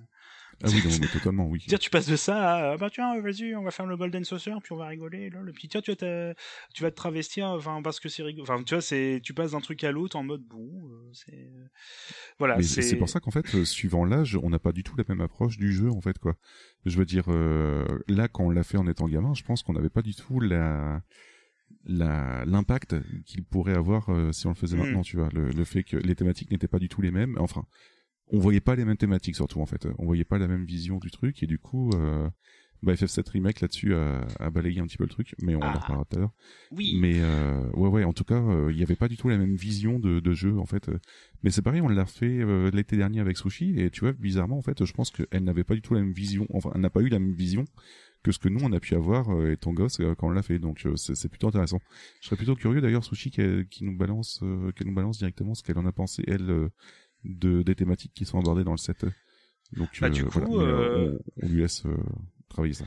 [0.64, 1.64] Ah oui, non, mais totalement, oui.
[1.68, 4.24] Dire, tu passes de ça à, ah bah tiens, vas-y, on va faire le Golden
[4.24, 5.30] Saucer, puis on va rigoler.
[5.30, 6.34] Là, le petit, tiens, tu vas te,
[6.74, 8.42] tu vas te travestir, enfin, parce que c'est rigolo.
[8.42, 11.48] Enfin, tu vois, c'est, tu passes d'un truc à l'autre en mode bon, euh, c'est,
[12.40, 12.56] voilà.
[12.56, 14.96] Mais c'est c'est pour ça qu'en fait, euh, suivant l'âge, on n'a pas du tout
[14.96, 16.34] la même approche du jeu, en fait, quoi.
[16.86, 19.74] Je veux dire, euh, là, quand on l'a fait en étant gamin, je pense qu'on
[19.74, 21.02] n'avait pas du tout la
[21.84, 24.80] l'impact qu'il pourrait avoir euh, si on le faisait Mm.
[24.80, 25.28] maintenant, tu vois.
[25.32, 27.36] Le, le fait que les thématiques n'étaient pas du tout les mêmes.
[27.38, 27.64] Enfin,
[28.30, 29.86] on voyait pas les mêmes thématiques surtout en fait.
[29.98, 32.28] On voyait pas la même vision du truc et du coup, euh,
[32.82, 35.62] bah, FF7 remake là-dessus a, a balayé un petit peu le truc, mais on en
[35.62, 35.72] Ah.
[35.78, 36.32] reparlera tout à l'heure.
[36.70, 36.96] Oui.
[37.00, 39.36] Mais euh, ouais ouais, en tout cas, euh, il y avait pas du tout la
[39.38, 40.88] même vision de, de jeu en fait.
[41.42, 44.58] Mais c'est pareil, on l'a fait euh, l'été dernier avec Sushi et tu vois, bizarrement
[44.58, 46.46] en fait, je pense qu'elle n'avait pas du tout la même vision.
[46.52, 47.64] Enfin, elle n'a pas eu la même vision
[48.24, 50.42] que ce que nous on a pu avoir euh, étant gosse euh, quand on l'a
[50.42, 50.58] fait.
[50.58, 51.78] Donc euh, c'est plutôt intéressant.
[52.20, 55.54] Je serais plutôt curieux d'ailleurs Sushi qui, qui nous balance euh, qu'elle nous balance directement
[55.54, 56.68] ce qu'elle en a pensé elle euh,
[57.24, 59.04] de des thématiques qui sont abordées dans le set.
[59.72, 61.96] Donc Bah, euh, du coup, voilà, Mais, euh, on, on lui laisse euh,
[62.48, 62.86] travailler ça.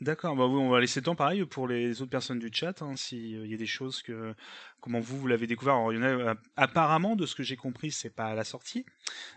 [0.00, 2.82] D'accord, bah oui, on va laisser le temps pareil pour les autres personnes du chat,
[2.82, 4.34] hein, s'il y a des choses que
[4.80, 5.74] comment vous vous l'avez découvert.
[5.74, 8.34] Alors, il y en a euh, apparemment de ce que j'ai compris, c'est pas à
[8.34, 8.84] la sortie,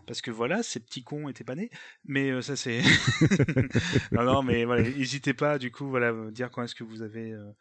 [0.07, 1.69] parce que voilà, ces petits cons étaient pas nés.
[2.05, 2.81] Mais euh, ça c'est
[4.11, 7.33] non non, mais voilà, n'hésitez pas du coup voilà dire quand est-ce que vous avez
[7.33, 7.51] euh,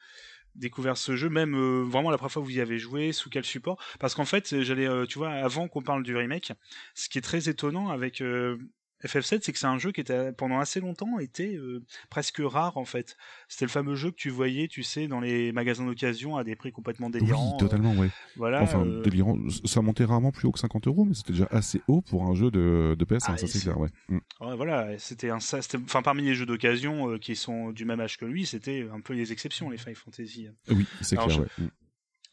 [0.56, 3.30] découvert ce jeu, même euh, vraiment la première fois que vous y avez joué, sous
[3.30, 3.78] quel support?
[4.00, 6.52] Parce qu'en fait, j'allais, euh, tu vois, avant qu'on parle du remake,
[6.94, 8.58] ce qui est très étonnant avec euh,
[9.06, 12.76] FF7, c'est que c'est un jeu qui était pendant assez longtemps était euh, presque rare
[12.76, 13.16] en fait.
[13.48, 16.56] C'était le fameux jeu que tu voyais, tu sais, dans les magasins d'occasion à des
[16.56, 17.52] prix complètement délirants.
[17.52, 18.06] Oui, totalement, ouais.
[18.06, 18.62] euh, voilà.
[18.62, 19.36] enfin, euh, délirant.
[19.64, 22.34] Ça montait rarement plus haut que 50 euros, mais c'était déjà assez haut pour un
[22.34, 23.88] jeu de, de PS1, Ah, ça c'est clair, ouais.
[24.08, 24.18] Mm.
[24.42, 28.00] ouais, voilà, c'était un ça, enfin parmi les jeux d'occasion euh, qui sont du même
[28.00, 30.48] âge que lui, c'était un peu les exceptions les Final Fantasy.
[30.70, 31.46] Oui, c'est clair, je- ouais.
[31.58, 31.66] Mm.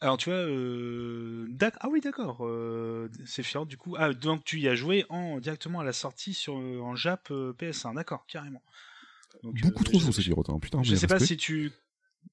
[0.04, 1.48] Alors tu vois, euh...
[1.80, 3.08] ah oui d'accord, euh...
[3.24, 3.96] c'est fiant du coup.
[3.98, 7.30] Ah donc tu y as joué en directement à la sortie sur euh, en Jap
[7.30, 8.62] euh, PS1, d'accord, carrément.
[9.42, 10.58] Donc, Beaucoup trop chaud, c'est hein.
[10.60, 11.72] Putain, Je sais pas si tu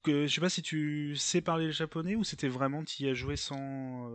[0.03, 3.07] que je sais pas si tu sais parler le japonais ou c'était vraiment tu y
[3.07, 4.09] as joué sans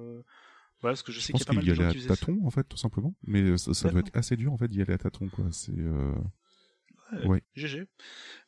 [0.83, 2.09] voilà parce que je Je sais qu'il y a pas mal de gens qui faisaient
[2.09, 2.17] ça.
[2.17, 3.15] tâtons, en fait, tout simplement.
[3.27, 5.47] Mais ça, ça doit être assez dur, en fait, d'y aller à tâtons, quoi.
[5.51, 5.73] C'est.
[5.73, 7.43] Ouais, Ouais.
[7.55, 7.87] GG.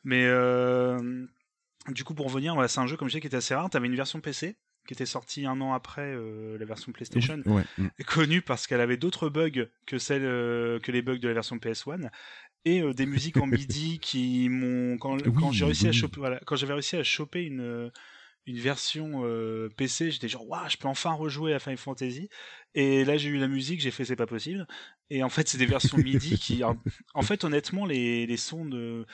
[0.03, 0.27] Mais
[1.87, 3.71] du coup pour revenir, voilà, c'est un jeu comme je disais qui était assez rare.
[3.71, 4.55] T'avais une version PC
[4.89, 7.43] qui était sortie un an après euh, la version PlayStation.
[7.45, 7.61] Ouais.
[7.77, 7.89] mm.
[8.07, 11.57] connue parce qu'elle avait d'autres bugs que celles euh, que les bugs de la version
[11.57, 12.09] PS1
[12.65, 16.17] et euh, des musiques en MIDI qui m'ont quand, Oui, quand j'ai réussi à choper
[16.17, 17.91] voilà, quand j'avais réussi à choper une
[18.47, 22.27] une version euh, PC, j'étais genre waouh, je peux enfin rejouer à Final Fantasy
[22.73, 24.65] et là j'ai eu la musique, j'ai fait c'est pas possible
[25.11, 26.75] et en fait c'est des versions MIDI qui en,
[27.13, 29.05] en fait honnêtement les les sons de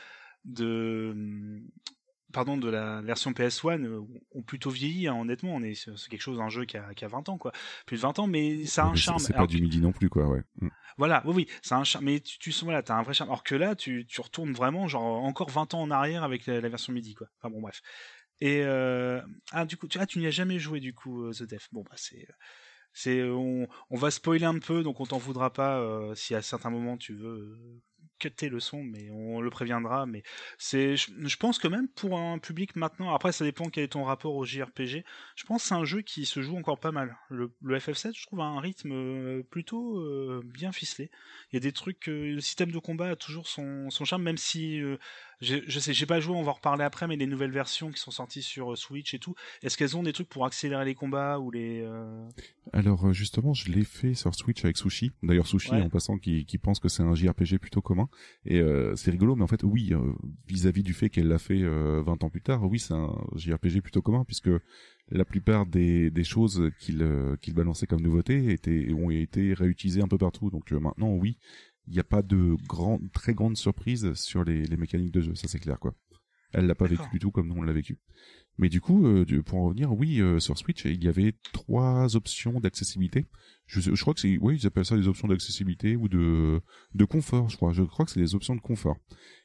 [0.45, 1.61] de
[2.35, 4.01] pardon de la version PS1 euh,
[4.33, 7.05] ont plutôt vieilli hein, honnêtement on est c'est quelque chose un jeu qui a, qui
[7.05, 7.51] a 20 ans quoi
[7.85, 9.81] plus de 20 ans mais ça a un mais charme C'est pas Alors du midi
[9.81, 10.41] non plus, quoi, ouais.
[10.61, 10.69] Mm.
[10.97, 13.29] voilà, oui, oui, c'est un charme, mais tu, tu sens, voilà, t'as un vrai charme.
[13.29, 16.61] Alors que là, tu, tu retournes vraiment, genre, encore 20 ans en arrière avec la,
[16.61, 17.27] la version MIDI, quoi.
[17.39, 17.81] Enfin bon, bref.
[18.41, 19.21] Et, euh,
[19.51, 21.69] ah, du coup, tu, ah, tu n'y as jamais joué, du coup, euh, The Def.
[21.71, 22.27] Bon, bah, c'est,
[22.93, 26.41] c'est, on, on va spoiler un peu, donc on t'en voudra pas, euh, si à
[26.41, 27.81] certains moments tu veux
[28.41, 30.23] le son, mais on le préviendra, mais
[30.57, 34.03] c'est, je, pense que même pour un public maintenant, après, ça dépend quel est ton
[34.03, 35.03] rapport au JRPG,
[35.35, 37.17] je pense que c'est un jeu qui se joue encore pas mal.
[37.29, 41.09] Le, le FF7, je trouve, a un rythme euh, plutôt euh, bien ficelé.
[41.51, 44.23] Il y a des trucs, euh, le système de combat a toujours son, son charme,
[44.23, 44.81] même si
[45.41, 47.91] je, je sais, j'ai pas joué, on va en reparler après, mais les nouvelles versions
[47.91, 50.85] qui sont sorties sur euh, Switch et tout, est-ce qu'elles ont des trucs pour accélérer
[50.85, 52.27] les combats ou les euh,
[52.73, 55.11] Alors, euh, justement, je l'ai fait sur Switch avec Sushi.
[55.23, 55.81] D'ailleurs, Sushi, Ouais.
[55.81, 58.07] en passant, qui, qui pense que c'est un JRPG plutôt commun.
[58.45, 59.93] Et euh, c'est rigolo, mais en fait, oui,
[60.47, 63.81] vis-à-vis du fait qu'elle l'a fait euh, 20 ans plus tard, oui, c'est un JRPG
[63.81, 64.49] plutôt commun, puisque
[65.11, 67.07] la plupart des, des choses qu'il
[67.41, 70.49] qu'il balançait comme nouveauté étaient, ont été réutilisées un peu partout.
[70.49, 71.37] Donc maintenant, oui,
[71.87, 75.35] il n'y a pas de grand, très grande surprise sur les, les mécaniques de jeu,
[75.35, 75.93] ça c'est clair, quoi.
[76.53, 77.99] Elle l'a pas vécu du tout comme nous on l'a vécu.
[78.57, 82.15] Mais du coup, euh, pour en revenir, oui, euh, sur Switch, il y avait trois
[82.15, 83.25] options d'accessibilité.
[83.65, 86.61] Je, crois que c'est, oui, ils appellent ça des options d'accessibilité ou de
[86.93, 87.73] de confort, je crois.
[87.73, 88.95] Je crois que c'est des options de confort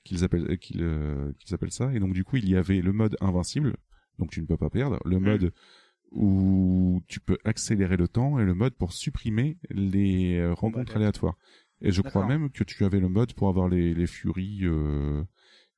[0.05, 1.93] qu'ils appellent euh, qu'ils euh, qu'ils appellent ça.
[1.93, 3.77] Et donc du coup, il y avait le mode invincible,
[4.21, 5.25] donc tu ne peux pas perdre, le Mm.
[5.25, 5.53] mode
[6.13, 11.37] où tu peux accélérer le temps et le mode pour supprimer les rencontres aléatoires.
[11.83, 15.23] Et je crois même que tu avais le mode pour avoir les les furies euh,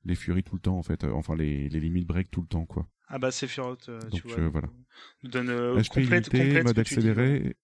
[0.05, 2.47] les furies tout le temps en fait, Euh, enfin les les limites break tout le
[2.47, 2.87] temps quoi.
[3.07, 4.39] Ah bah Sephiroth, euh, tu Donc, vois.
[4.39, 4.69] euh, voilà.
[5.23, 7.55] Donne euh, HP complète, illimité, complète ce mode tu dis, accéléré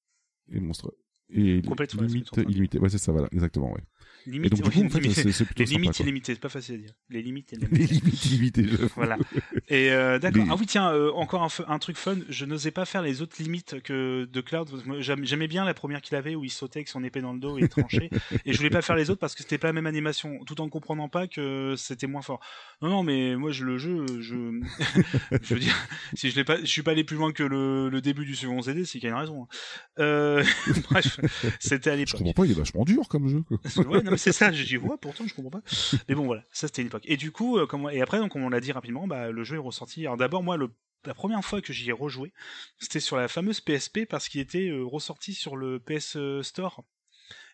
[0.51, 0.93] et, monstre.
[1.31, 2.79] Et Complète, ouais, limite c'est tu illimitée.
[2.79, 3.81] Ouais, c'est ça, voilà, exactement, ouais.
[4.25, 6.03] Limite, donc, coup, en fait, c'est les sympa, limites quoi.
[6.05, 6.91] illimitées, c'est pas facile à dire.
[7.09, 7.93] Les limites Les illimitées.
[7.93, 9.17] limites illimitées, je Voilà.
[9.69, 10.43] Et euh, d'accord.
[10.43, 12.17] Les- Ah oui, tiens, euh, encore un, f- un truc fun.
[12.27, 14.69] Je n'osais pas faire les autres limites que de Cloud.
[14.99, 17.57] J'aimais bien la première qu'il avait où il sautait avec son épée dans le dos
[17.57, 18.09] et il tranchait.
[18.45, 20.59] et je voulais pas faire les autres parce que c'était pas la même animation, tout
[20.61, 22.39] en comprenant pas que c'était moins fort.
[22.81, 24.35] Non, non, mais moi, je le jeu, je,
[25.41, 25.75] je veux dire,
[26.13, 28.35] si je l'ai pas, je suis pas allé plus loin que le, le début du
[28.35, 29.43] second CD, c'est qu'il y a une raison.
[29.43, 29.47] hein.
[29.99, 30.43] Euh,
[30.89, 31.19] bref,
[31.59, 32.17] c'était à Je l'époque.
[32.19, 33.41] comprends pas, il est vachement dur comme jeu.
[33.41, 33.57] quoi.
[33.87, 34.51] ouais, non, mais c'est ça.
[34.51, 35.61] J'ai dit, ouais, pourtant, je comprends pas.
[36.07, 37.03] Mais bon, voilà, ça c'était une époque.
[37.05, 37.89] Et du coup, euh, comment...
[37.89, 40.01] et après, donc, comme on l'a dit rapidement, bah, le jeu est ressorti.
[40.05, 40.69] Alors d'abord, moi, le...
[41.05, 42.31] la première fois que j'y ai rejoué,
[42.79, 46.83] c'était sur la fameuse PSP parce qu'il était euh, ressorti sur le PS Store.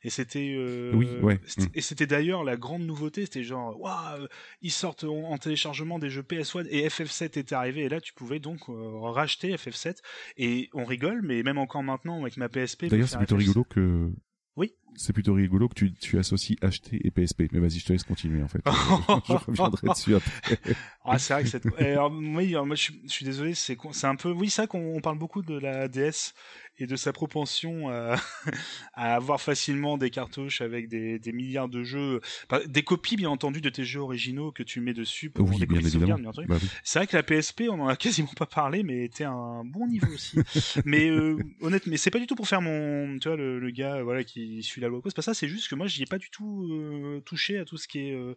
[0.04, 0.54] Et c'était.
[0.56, 1.40] euh, Oui, ouais.
[1.58, 1.66] Mm.
[1.74, 3.26] Et c'était d'ailleurs la grande nouveauté.
[3.26, 4.28] C'était genre, waouh, euh,
[4.62, 7.82] ils sortent en, en téléchargement des jeux PS1 et FF7 était arrivé.
[7.86, 9.98] Et là, tu pouvais donc euh, racheter FF7.
[10.38, 12.86] Et on rigole, mais même encore maintenant avec ma PSP.
[12.86, 13.40] D'ailleurs, c'est plutôt FF7.
[13.40, 14.12] rigolo que.
[14.56, 14.76] Oui.
[14.98, 17.44] C'est plutôt rigolo que tu, tu associes acheter et PSP.
[17.52, 18.62] Mais vas-y, je te laisse continuer en fait.
[19.28, 20.58] je reviendrai dessus après.
[21.08, 21.68] Ah, c'est vrai que cette.
[21.78, 24.32] Et alors, oui, alors, moi, je suis, je suis désolé, c'est un peu.
[24.32, 26.34] Oui, c'est vrai qu'on on parle beaucoup de la DS
[26.80, 28.16] et de sa propension à,
[28.96, 32.22] à avoir facilement des cartouches avec des, des milliards de jeux,
[32.66, 35.68] des copies bien entendu de tes jeux originaux que tu mets dessus pour Oui, des
[35.68, 36.16] bien évidemment.
[36.16, 36.48] bien entendu.
[36.48, 36.68] Bah oui.
[36.84, 39.86] C'est vrai que la PSP, on en a quasiment pas parlé, mais était un bon
[39.88, 40.40] niveau aussi.
[40.86, 43.70] mais euh, honnêtement, mais c'est pas du tout pour faire mon, tu vois, le, le
[43.70, 45.02] gars, euh, voilà, qui suit la loi.
[45.06, 45.34] C'est pas ça.
[45.34, 48.08] C'est juste que moi, j'y ai pas du tout euh, touché à tout ce qui
[48.08, 48.36] est, euh,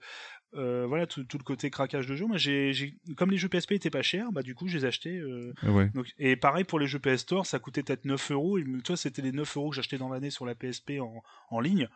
[0.55, 2.27] euh, voilà, tout, tout le côté craquage de jeu.
[2.27, 4.89] Moi, j'ai, comme les jeux PSP étaient pas chers, bah du coup, je les ai
[4.89, 5.23] achetés.
[5.65, 5.91] ouais.
[5.95, 8.59] donc, et pareil pour les jeux PS Store, ça coûtait peut-être 9 euros.
[8.59, 11.61] Et toi, c'était les 9 euros que j'achetais dans l'année sur la PSP en, en
[11.61, 11.89] ligne.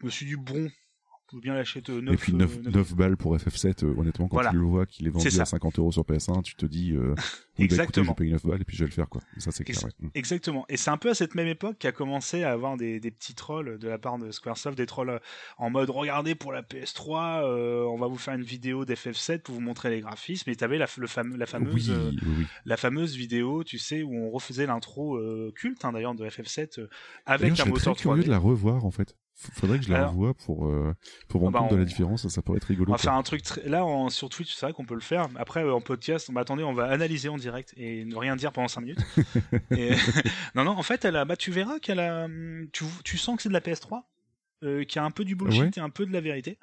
[0.00, 0.70] Je me suis dit, bon,
[1.30, 4.50] peut bien l'acheter 9 Et puis 9, 9 balles pour FF7, euh, honnêtement, quand Voilà.
[4.50, 7.14] tu le vois qu'il est vendu à 50 euros sur PS1, tu te dis, euh,
[7.16, 7.24] oui, bah,
[7.58, 8.12] écoutez, Exactement.
[8.12, 9.20] je paye 9 balles et puis je vais le faire, quoi.
[9.38, 9.90] Ça, c'est clair, ouais.
[10.00, 10.08] Mm.
[10.14, 10.64] Exactement.
[10.68, 13.34] Et c'est un peu à cette même époque qu'a commencé à avoir des, des petits
[13.34, 15.18] trolls de la part de Squaresoft, des trolls euh,
[15.58, 19.54] en mode regardez pour la PS3, euh, on va vous faire une vidéo d'FF7 pour
[19.54, 20.50] vous montrer les graphismes.
[20.50, 22.46] Et t'avais la, le fame- la fameuse, Oui, euh, oui, oui.
[22.64, 26.80] la fameuse vidéo, tu sais, où on refaisait l'intro euh, culte hein, d'ailleurs de FF7
[26.80, 26.88] euh,
[27.26, 28.26] avec un moteur très curieux 3D.
[28.26, 29.16] de la revoir, en fait.
[29.54, 30.94] Faudrait que je la revoie pour, euh,
[31.28, 32.90] pour me rendre Ah bah, compte de la on- différence, ça, pourrait être rigolo.
[32.90, 33.02] On va quoi.
[33.02, 35.28] faire un truc là en, sur Twitch, c'est vrai qu'on peut le faire.
[35.36, 38.52] Après euh, en podcast, bah, attendez, on va analyser en direct et ne rien dire
[38.52, 39.00] pendant 5 minutes.
[39.70, 39.92] Et-
[40.54, 43.36] non non, en fait, elle a bah tu verras qu'elle a hum, tu, tu sens
[43.36, 44.02] que c'est de la PS3
[44.62, 45.70] euh, qui a un peu du bullshit Ouais.
[45.76, 46.58] et un peu de la vérité.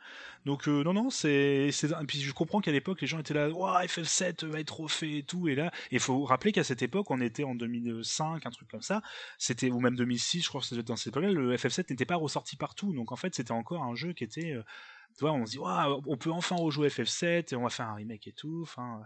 [0.46, 3.50] Donc euh, non non, c'est c'est puis je comprends qu'à l'époque les gens étaient là
[3.50, 7.10] "Ouah, FF7 va être refait et tout" et là, il faut rappeler qu'à cette époque,
[7.12, 9.02] on était en 2005, un truc comme ça,
[9.38, 12.16] c'était ou même 2006, je crois que c'était dans cette époque-là, le FF7 n'était pas
[12.16, 12.94] ressorti partout.
[12.94, 14.64] Donc en fait, c'était encore un jeu qui était euh,
[15.18, 17.88] tu vois, on se dit, Ouah, on peut enfin rejouer FF7 et on va faire
[17.88, 18.60] un remake et tout.
[18.62, 19.02] Enfin,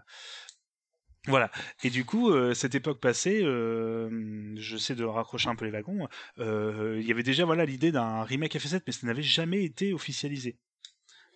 [1.28, 1.50] voilà.
[1.84, 5.70] Et du coup, euh, cette époque passée, euh, je sais de raccrocher un peu les
[5.70, 6.08] wagons.
[6.38, 9.92] euh, Il y avait déjà voilà l'idée d'un remake FF7, mais ça n'avait jamais été
[9.92, 10.56] officialisé.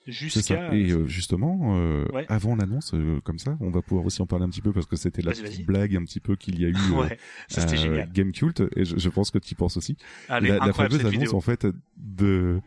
[0.06, 0.40] Jusqu'à.
[0.40, 0.74] ça.
[0.74, 1.74] Et justement,
[2.12, 2.26] Ouais.
[2.28, 2.94] avant l'annonce,
[3.24, 5.32] comme ça, on va pouvoir aussi en parler un petit peu parce que c'était la
[5.32, 5.50] Vas-y, vas-y.
[5.50, 7.18] petite blague un petit peu qu'il y a eu ouais,
[7.48, 8.12] ça à génial.
[8.12, 9.96] Game Cult, et je, je pense que tu y penses aussi.
[10.28, 11.34] Allez, la, la fameuse annonce vidéo.
[11.34, 12.60] en fait de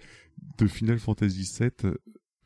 [0.57, 1.93] de Final Fantasy VII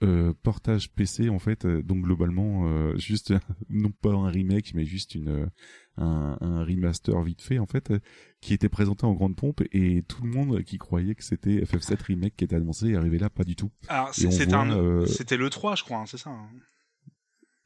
[0.04, 3.34] euh, portage PC en fait euh, donc globalement euh, juste
[3.70, 5.50] non pas un remake mais juste une
[5.98, 7.94] un, un remaster vite fait en fait
[8.42, 12.02] qui était présenté en grande pompe et tout le monde qui croyait que c'était FF7
[12.04, 13.72] remake qui était annoncé est arrivé là pas du tout
[14.12, 16.32] c'était voit, un, c'était le 3, je crois, hein, c'est ça.
[16.32, 16.50] hein.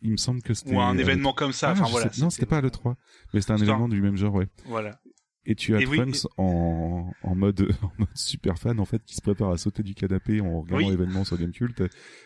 [0.02, 1.70] il me semble que c'était Ou un événement comme ça.
[1.70, 2.12] ah, enfin voilà.
[2.20, 2.98] non c'était pas le 3
[3.34, 5.00] mais c'était un C'était un- événement du même genre ouais Voilà.
[5.50, 9.02] Et tu as Et oui, Trunks en, en mode en mode super fan en fait
[9.06, 10.92] qui se prépare à sauter du canapé en regardant Oui.
[10.92, 11.82] l'événement sur Gamecult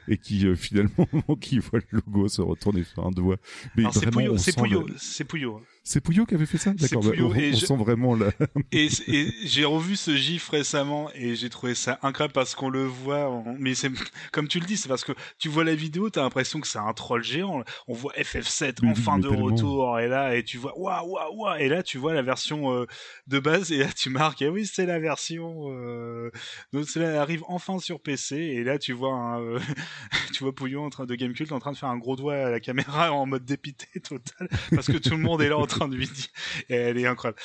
[0.07, 1.07] et qui euh, finalement
[1.39, 3.37] qu'il voit le logo se retourne et fait un doigt.
[3.77, 5.61] Mais c'est Pouillot, c'est sent Pouillot, le- c'est Pouillot.
[5.83, 7.01] C'est Pouillot qui avait fait ça, d'accord.
[7.01, 8.27] bah, Pouillot, on et on je- sent vraiment la.
[8.71, 12.83] Et, et j'ai revu ce gif récemment et j'ai trouvé ça incroyable parce qu'on le
[12.85, 13.27] voit.
[13.29, 13.89] en- Mais c'est
[14.31, 16.77] comme tu le dis, c'est parce que tu vois la vidéo, t'as l'impression que c'est
[16.79, 17.63] un troll géant.
[17.87, 19.45] On voit FF7 Mais en oui, fin de tellement.
[19.45, 22.71] retour et là et tu vois waouh waouh waouh et là tu vois la version
[22.73, 22.85] euh,
[23.27, 26.29] de base et là tu marques et oui c'est la version euh,
[26.73, 29.59] donc cela arrive enfin sur PC et là tu vois un, euh,
[30.33, 32.59] tu vois en train de Gamecult en train de faire un gros doigt à la
[32.59, 35.95] caméra en mode dépité total parce que tout le monde est là en train de
[35.95, 36.27] lui dire
[36.69, 37.39] et elle est incroyable.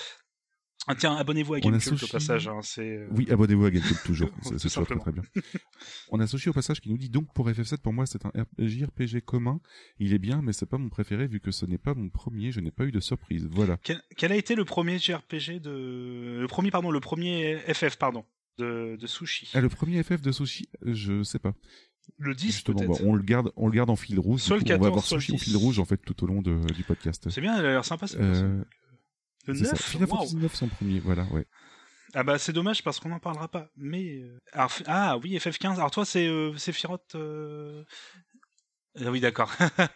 [0.89, 2.47] Ah, tiens, abonnez-vous à On Gamecult au associe- passage.
[2.47, 4.31] Hein, euh, Oui, abonnez-vous à Gamecult toujours.
[4.43, 5.01] C'est très simplement.
[5.03, 5.23] très bien.
[6.11, 8.31] On a Sochi au passage qui nous dit donc pour FF7 pour moi c'est un
[8.59, 9.61] JRPG commun.
[9.99, 12.53] Il est bien mais c'est pas mon préféré vu que ce n'est pas mon premier.
[12.53, 13.49] Je n'ai pas eu de surprise.
[13.51, 13.79] Voilà.
[13.83, 18.25] quel, quel a été le premier JRPG de le premier pardon le premier FF pardon
[18.59, 19.51] de, de Sushi?
[19.55, 21.53] Ah, le premier FF de Sushi, je sais pas.
[22.19, 22.91] Le 10 Justement, peut-être.
[23.01, 24.41] bah, on le garde, on le garde en fil rouge.
[24.41, 25.45] Soit le on va 14, avoir soit le Sushi au 10.
[25.45, 27.29] fil rouge en fait tout au long de, du podcast.
[27.31, 28.63] C'est bien, elle a l'air sympa cette Euh.
[29.47, 29.73] Le C'est ça.
[29.73, 30.19] 9 Final waouh.
[30.21, 31.47] Fantasy 9 son premier, voilà, ouais.
[32.15, 33.69] Ah bah c'est dommage parce qu'on n'en parlera pas.
[33.77, 35.75] Mais euh, alors, ah oui FF15.
[35.75, 37.15] Alors toi c'est euh, Sephiroth.
[39.05, 39.53] Ah oui d'accord.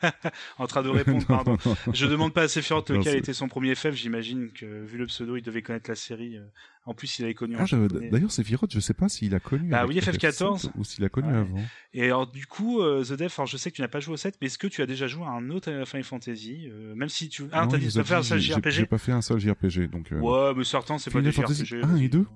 [0.59, 1.57] en train de répondre pardon.
[1.95, 3.93] Je demande pas à Sephiroth Non, lequel c'est- était son premier FF.
[3.95, 6.37] J'imagine que vu le pseudo il devait connaître la série.
[6.37, 6.45] euh.
[6.87, 7.57] En plus il avait connu.
[7.59, 7.65] Ah.
[8.11, 9.73] D'ailleurs, Sephiroth, je sais pas s'il a connu.
[9.75, 10.67] Avec oui, FF14.
[10.67, 11.37] FF7 Ou s'il a connu Ouais.
[11.39, 11.63] avant.
[11.95, 13.39] Et alors du coup euh, The Def.
[13.39, 14.87] Alors je sais que tu n'as pas joué au 7 mais est-ce que tu as
[14.87, 17.45] déjà joué à un autre euh, Final Fantasy euh, Même si tu.
[17.53, 18.71] Ah t'as dit vas faire un seul JRPG.
[18.71, 20.11] J'ai pas fait un seul JRPG, donc.
[20.13, 21.75] euh, Ouais mais certains c'est pas des JRPG.
[21.85, 22.09] 1 et vas-y.
[22.09, 22.27] 2?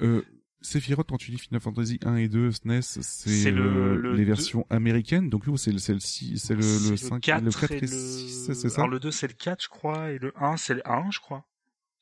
[0.00, 0.22] Euh,
[0.62, 4.18] Sephiroth, quand tu dis Final Fantasy 1 et 2 SNES, c'est C'est le- le les
[4.18, 5.28] deux- versions américaines.
[5.28, 7.86] Donc c'est le, c'est le, c'est le, le, C'est 5, 4 le 4 et le...
[7.86, 10.74] 6, c'est ça Alors le 2 c'est le 4 je crois et le 1 c'est
[10.74, 11.44] le 1 je crois.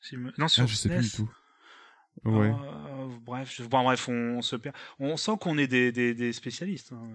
[0.01, 0.99] Si me- Non sur Ah, je sais SNES.
[0.99, 1.31] plus du tout.
[2.25, 2.49] Ouais.
[2.51, 4.75] Euh, bref, je- bon, bref, on, se perd.
[4.99, 6.93] On sent qu'on est des, des, des spécialistes.
[6.93, 7.09] hein.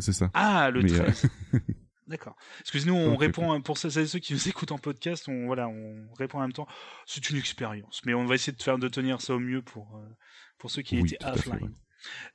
[0.00, 0.30] C'est ça.
[0.34, 1.26] Ah, le Mais, euh, 13.
[2.06, 2.36] D'accord.
[2.58, 5.46] Parce que nous, on répond, pour celles et ceux qui nous écoutent en podcast, on,
[5.46, 6.66] voilà, on répond en même temps.
[7.06, 8.02] C'est une expérience.
[8.04, 10.08] Mais on va essayer de faire, de tenir ça au mieux pour, euh,
[10.58, 11.62] pour ceux qui Oui, étaient offline.
[11.62, 11.70] ouais.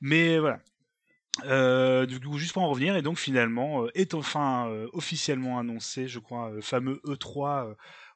[0.01, 0.59] Mais voilà.
[1.45, 5.59] Euh, du coup, juste pour en revenir, et donc finalement, euh, est enfin euh, officiellement
[5.59, 7.75] annoncé, je crois, euh, fameux E3, euh,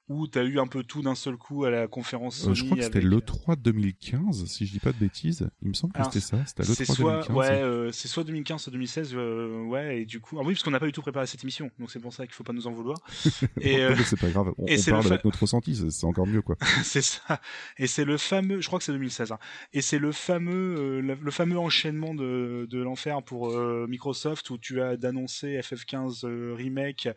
[0.10, 2.66] où tu as eu un peu tout d'un seul coup à la conférence Euh, je
[2.66, 5.48] crois que c'était avec, le euh, 3 2015, si je dis pas de bêtises.
[5.62, 6.46] Il me semble que c'était ça.
[6.46, 7.36] C'était le C'est 3 soit, 2015.
[7.38, 10.64] ouais, euh, c'est soit 2015, soit 2016, euh, ouais, et du coup, ah oui, parce
[10.64, 12.52] qu'on n'a pas du tout préparé cette émission, donc c'est pour ça qu'il faut pas
[12.54, 12.98] nous en vouloir.
[13.62, 14.54] et, euh, c'est pas grave.
[14.58, 16.58] On, et on parle fa- avec notre ressenti, c'est encore mieux, quoi.
[16.84, 17.40] c'est ça.
[17.78, 19.40] Et c'est le fameux, je crois que c'est 2016, hein,
[19.72, 23.50] et c'est le fameux, le, fameux enchaînement de, de l'enfer pour
[23.88, 27.08] Microsoft où tu as d'annoncer FF15 euh, remake.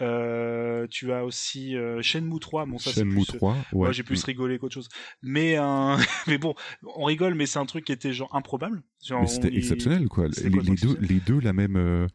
[0.00, 3.58] Euh, tu as aussi euh, Shenmue 3, bon ça Shenmue plus, 3, ouais.
[3.72, 4.88] Moi, j'ai plus rigolé qu'autre chose.
[5.22, 6.54] Mais, euh, mais bon,
[6.96, 8.82] on rigole, mais c'est un truc qui était genre improbable.
[9.04, 10.28] Genre, Mais c'était y- exceptionnel, quoi.
[10.28, 12.06] Les, quoi, les deux, les deux, la même, euh,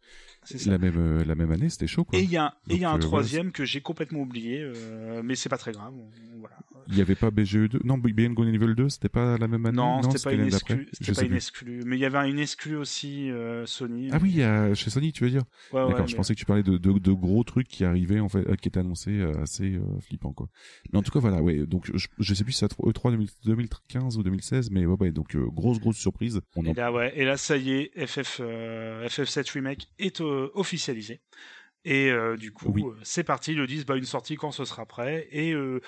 [0.45, 0.69] ça.
[0.71, 2.17] la même, euh, la même année, c'était chaud, quoi.
[2.19, 4.19] Et il y a, et il y a un Donc, euh, troisième que j'ai complètement
[4.21, 5.93] oublié, euh, mais c'est pas très grave.
[6.39, 6.55] voilà.
[6.87, 9.47] Il y avait pas BGE 2 Non, Beyond Good and Evil 2, c'était pas la
[9.47, 9.75] même année?
[9.75, 10.87] Non, c'était pas une exclue.
[11.15, 11.81] pas une exclue.
[11.83, 14.09] Mais il y avait une exclue aussi euh, Sony.
[14.11, 14.41] Ah oui,
[14.75, 15.43] chez Sony, tu veux dire?
[15.73, 17.85] Ouais, ouais, D'accord, je mais- pensais que tu parlais de, de, de gros trucs qui
[17.85, 20.47] arrivaient, en fait, qui étaient annoncés assez flippants, quoi.
[20.93, 23.11] Mais en tout cas, voilà, ouais, donc je, je sais plus si c'est à E3
[23.11, 26.41] 2000 2015 ou 2016, mais ouais, ouais donc grosse, grosse surprise.
[26.55, 30.21] On en Et là, ouais, et là, ça y est, FF, euh, FF7 Remake est
[30.35, 31.21] euh, officialisé.
[31.85, 32.83] Et euh, du coup, Oui.
[32.83, 33.51] euh, c'est parti.
[33.51, 35.27] Ils le disent, bah, une sortie quand ce sera prêt.
[35.31, 35.81] Et euh,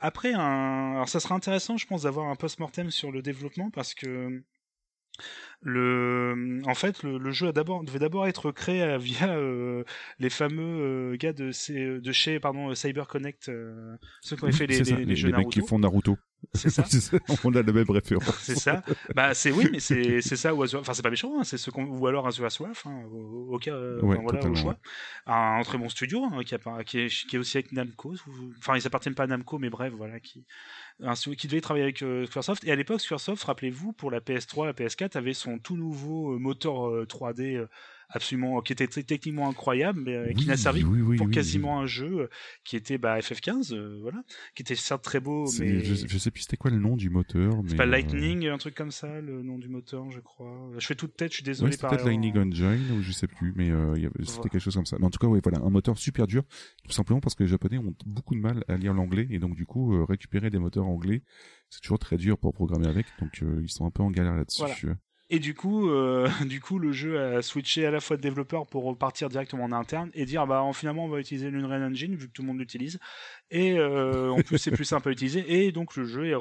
[0.00, 0.92] après, un...
[0.94, 4.42] alors ça sera intéressant, je pense, d'avoir un post-mortem sur le développement parce que
[5.62, 9.84] le, en fait, le, le jeu a d'abord devait d'abord être créé euh, via euh,
[10.18, 14.52] les fameux euh, gars de, C- de chez pardon Cyber Connect, euh, ceux qui ont
[14.52, 15.48] fait les, les, les jeux Naruto.
[15.50, 16.16] qui font Naruto.
[16.54, 16.84] C'est ça.
[17.44, 18.36] On a la même référence.
[18.40, 18.82] C'est ça.
[19.14, 20.62] Bah c'est oui, mais c'est ça ou.
[20.76, 23.58] Enfin c'est pas méchant, hein, c'est ce qu'on ou alors Azure Swaf, hein, au, au
[23.58, 24.78] cas, euh, Ouais, enfin, voilà, au totalement, choix.
[25.26, 28.14] Un, très bon studio hein, qui, a, pas- qui, est, qui est aussi avec Namco.
[28.58, 30.44] Enfin ils appartiennent pas à Namco, mais bref voilà qui
[31.36, 32.64] qui devait travailler avec euh, Squaresoft.
[32.64, 36.38] Et à l'époque Squaresoft, rappelez-vous, pour la PS3, la PS4 avait son tout nouveau euh,
[36.38, 37.68] moteur euh, 3D euh,
[38.08, 41.86] absolument qui était techniquement incroyable, mais euh, qui n'a servi oui, oui, pour quasiment un
[41.86, 42.28] jeu euh,
[42.64, 44.22] qui était bah, FF15, euh, voilà,
[44.54, 47.10] qui était certes très beau, mais je, je sais plus c'était quoi le nom du
[47.10, 50.70] moteur, c'est pas euh, Lightning, un truc comme ça, le nom du moteur, je crois.
[50.78, 52.04] Je fais toute tête, je suis désolé Ouais, peut-être.
[52.06, 54.42] Lightning Engine ou je sais plus, mais euh, c'était Voilà.
[54.50, 54.96] quelque chose comme ça.
[55.00, 56.44] Mais en tout cas, ouais, voilà, un moteur super dur,
[56.84, 59.54] tout simplement parce que les Japonais ont beaucoup de mal à lire l'anglais et donc
[59.56, 61.22] du coup euh, récupérer des moteurs anglais,
[61.70, 64.34] c'est toujours très dur pour programmer avec, donc euh, ils sont un peu en galère
[64.36, 64.62] là-dessus.
[64.62, 64.96] Voilà.
[65.28, 68.66] Et du coup, euh, du coup, le jeu a switché à la fois de développeur
[68.66, 72.14] pour repartir directement en interne et dire bah en- finalement on va utiliser l'Unreal Engine
[72.14, 72.98] vu que tout le monde l'utilise.
[73.50, 75.64] Et euh, en plus c'est plus simple à utiliser.
[75.66, 76.34] Et donc le jeu est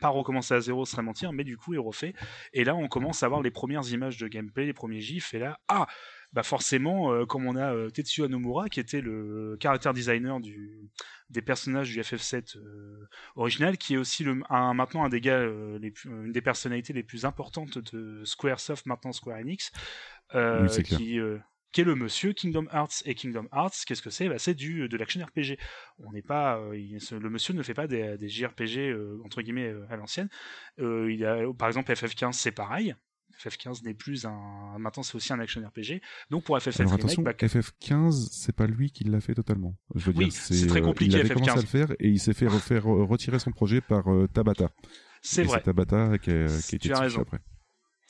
[0.00, 2.14] pas recommencé à zéro, ce serait mentir, mais du coup est refait.
[2.54, 5.34] Et là on commence à voir les premières images de gameplay, les premiers gifs.
[5.34, 5.86] Et là ah
[6.32, 10.88] bah forcément euh, comme on a euh, Tetsuya Nomura qui était le character designer du
[11.28, 15.38] des personnages du FF7 euh, original, qui est aussi le, un, maintenant un des gars,
[15.38, 19.70] euh, les une des personnalités les plus importantes de Squaresoft, maintenant Square Enix,
[20.62, 21.18] Oui, qui,
[21.72, 23.02] qui est le monsieur Kingdom Hearts.
[23.04, 24.28] Et Kingdom Hearts, qu'est-ce que c'est?
[24.28, 25.56] Bah, C'est du de l'action RPG.
[26.00, 29.20] On n'est pas, euh, il- ce- le monsieur ne fait pas des, des JRPG euh,
[29.24, 30.28] entre guillemets euh, à l'ancienne.
[30.78, 32.94] Il a, par exemple, FF15, c'est pareil.
[33.42, 36.00] FF15 n'est plus un, maintenant c'est aussi un action RPG.
[36.30, 39.76] Donc pour FF7 Alors remake, attention, bah, FF15, c'est pas lui qui l'a fait totalement.
[39.94, 41.58] Je veux Oui, dire, c'est très euh, compliqué, Il avait commencé FF15.
[41.58, 44.70] à le faire et il s'est fait refaire retirer son projet par euh, Tabata.
[45.22, 45.62] c'est vrai.
[45.62, 47.22] Tabata qui a, qui a été raison.
[47.22, 47.38] après.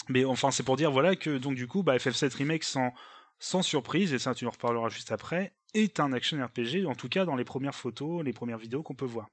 [0.08, 2.92] Mais enfin, c'est pour dire voilà que donc du coup, bah, FF7 Remake sans
[3.38, 7.08] sans surprise et ça tu en reparleras juste après est un action RPG en tout
[7.08, 9.28] cas dans les premières photos, les premières vidéos qu'on peut voir.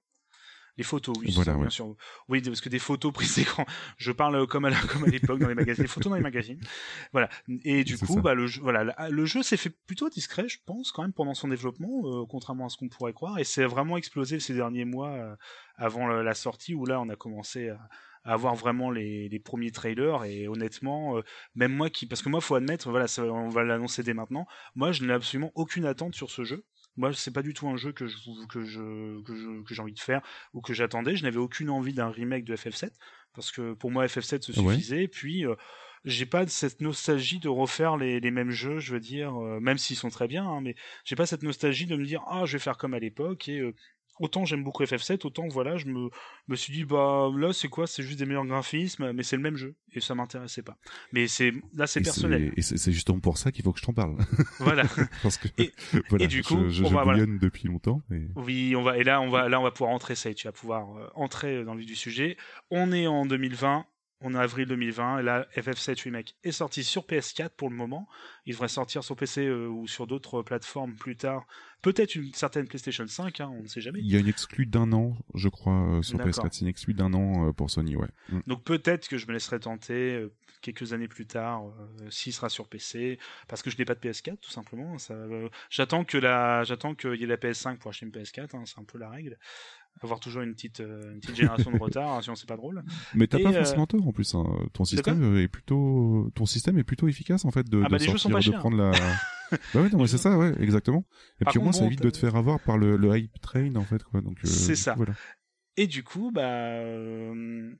[0.78, 1.96] Les photos, oui, Voilà, ça, bien sûr.
[2.30, 3.66] Oui, parce que des photos prises d'écran,
[3.98, 6.22] je parle comme à la- comme à l'époque dans les magazines, les photos dans les
[6.22, 6.60] magazines.
[7.13, 7.30] Voilà.
[7.63, 8.22] Et du coup, ça.
[8.22, 11.34] bah le jeu, voilà, le jeu s'est fait plutôt discret, je pense, quand même pendant
[11.34, 14.86] son développement, euh, contrairement à ce qu'on pourrait croire, et c'est vraiment explosé ces derniers
[14.86, 15.36] mois euh,
[15.78, 17.80] avant la sortie où là, on a commencé à,
[18.23, 21.21] à avoir vraiment les, les premiers trailers et honnêtement, euh,
[21.56, 24.46] même moi qui, parce que moi, faut admettre, voilà, ça- on va l'annoncer dès maintenant,
[24.75, 26.63] moi, je n'ai absolument aucune attente sur ce jeu.
[26.98, 28.17] Moi, c'est pas du tout un jeu que je
[28.48, 30.21] que je que j'ai envie de faire
[30.54, 31.15] ou que j'attendais.
[31.15, 32.89] Je n'avais aucune envie d'un remake de FF7
[33.33, 34.73] parce que pour moi FF7 se Ouais.
[34.73, 35.08] suffisait.
[35.08, 35.56] Puis euh,
[36.06, 39.77] j'ai pas cette nostalgie de refaire les, les mêmes jeux, je veux dire, euh, même
[39.77, 40.75] s'ils sont très bien, hein, mais
[41.06, 43.60] j'ai pas cette nostalgie de me dire ah je vais faire comme à l'époque et
[43.60, 43.73] euh,
[44.20, 46.10] autant j'aime beaucoup FF7, autant voilà je me
[46.48, 49.42] me suis dit bah là c'est quoi, c'est juste des meilleurs graphismes, mais c'est le
[49.42, 50.78] même jeu et ça m'intéressait pas.
[51.13, 53.94] Mais c'est là c'est personnel, Et c'est justement pour ça qu'il faut que je t'en
[53.94, 54.15] parle.
[54.60, 54.84] voilà.
[55.24, 55.72] Parce que Et-
[56.10, 57.24] voilà, et du coup, je, je, on je va- voilà.
[57.24, 58.02] bouillonne depuis longtemps.
[58.36, 60.48] Oui, on va et là on va là on va pouvoir entrer ça et tu
[60.48, 62.38] vas pouvoir euh, entrer dans le vif du sujet.
[62.72, 63.86] On est en 2020,
[64.22, 67.76] on est en avril 2020 et là FF7 Remake est sorti sur PS4 pour le
[67.76, 68.08] moment.
[68.46, 71.46] Il devrait sortir sur PC euh, ou sur d'autres plateformes plus tard.
[71.82, 74.00] Peut-être une certaine PlayStation 5, hein, on ne sait jamais.
[74.02, 76.46] Il y a une exclue d'un an, je crois, euh, sur D'accord.
[76.46, 76.50] PS4.
[76.52, 78.10] C'est une exclue d'un an euh, pour Sony, ouais.
[78.30, 78.40] Mm.
[78.48, 82.50] Donc peut-être que je me laisserai tenter euh, quelques années plus tard euh, s'il sera
[82.50, 84.98] sur PC parce que je n'ai pas de PS4 tout simplement.
[84.98, 88.56] Ça, euh, j'attends que la j'attends qu'il y ait la PS5 pour acheter une PS4,
[88.56, 89.38] hein, c'est un peu la règle.
[90.04, 92.83] Avoir toujours une petite euh, une petite génération de retard, hein, sinon c'est pas drôle.
[93.15, 94.35] Mais t'as pas euh, forcément tort en plus.
[94.35, 94.45] Hein.
[94.73, 98.04] Ton système est plutôt, ton système est plutôt efficace en fait de, Ah bah, de
[98.04, 98.60] sont sortir, de chers.
[98.60, 98.91] prendre la.
[99.73, 101.06] bah ouais, non, mais c'est ça, ouais, exactement.
[101.41, 103.39] Et Par puis au moins ça évite de te faire avoir par le, le hype
[103.41, 104.21] train en fait, quoi.
[104.21, 104.37] Donc.
[104.43, 104.91] euh, C'est ça.
[104.93, 105.13] coup, Voilà.
[105.77, 107.71] Et du coup, bah, euh,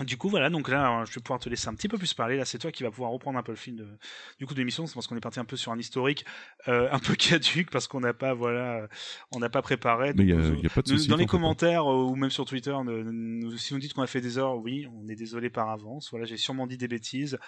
[0.00, 0.48] du coup, voilà.
[0.48, 2.36] Donc là, je vais pouvoir te laisser un petit peu plus parler.
[2.36, 3.86] Là, c'est toi qui vas pouvoir reprendre un peu le fil de,
[4.38, 4.86] du coup de l'émission.
[4.86, 6.24] C'est parce qu'on est parti un peu sur un historique
[6.68, 8.88] euh, un peu caduque parce qu'on n'a pas, voilà,
[9.32, 10.12] on n'a pas préparé.
[10.14, 11.08] Mais y, Donc, a- euh, y a pas de nous- souci.
[11.08, 14.06] dans les commentaires euh, ou même sur Twitter, ne- ne- si vous dites qu'on a
[14.06, 16.08] fait des heures, oui, on est désolé par avance.
[16.10, 17.38] Voilà, j'ai sûrement dit des bêtises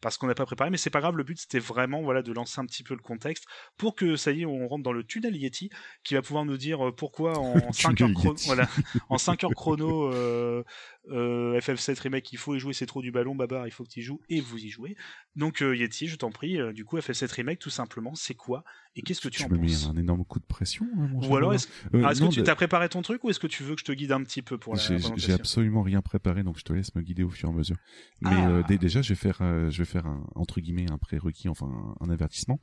[0.00, 1.16] parce qu'on n'a pas préparé, mais c'est pas grave.
[1.16, 3.44] Le but c'était vraiment voilà de lancer un petit peu le contexte
[3.78, 5.70] pour que ça y est, on rentre dans le tunnel Yeti
[6.02, 8.68] qui va pouvoir nous dire euh, pourquoi en 5 heures chrono, voilà,
[9.08, 10.62] en 5 heures chrono, euh,
[11.10, 13.90] euh, FF7 remake, il faut y jouer, c'est trop du ballon, babar, il faut que
[13.90, 14.96] tu y joues et vous y jouez.
[15.36, 18.64] Donc euh, Yeti, je t'en prie, euh, du coup FF7 remake, tout simplement, c'est quoi
[18.96, 21.28] et qu'est-ce que tu, Tu en me mets un énorme coup de pression, hein, mon
[21.28, 23.62] Ou alors est-ce ah, est-ce que tu t'as préparé ton truc ou est-ce que tu
[23.64, 24.80] veux que je te guide un petit peu pour la
[25.16, 27.76] J'ai- absolument rien préparé, donc je te laisse me guider au fur et à mesure.
[28.20, 28.62] Mais Ah.
[28.68, 31.66] dé- déjà, je vais faire, je vais faire un entre guillemets un prérequis, enfin
[32.00, 32.60] un, un avertissement.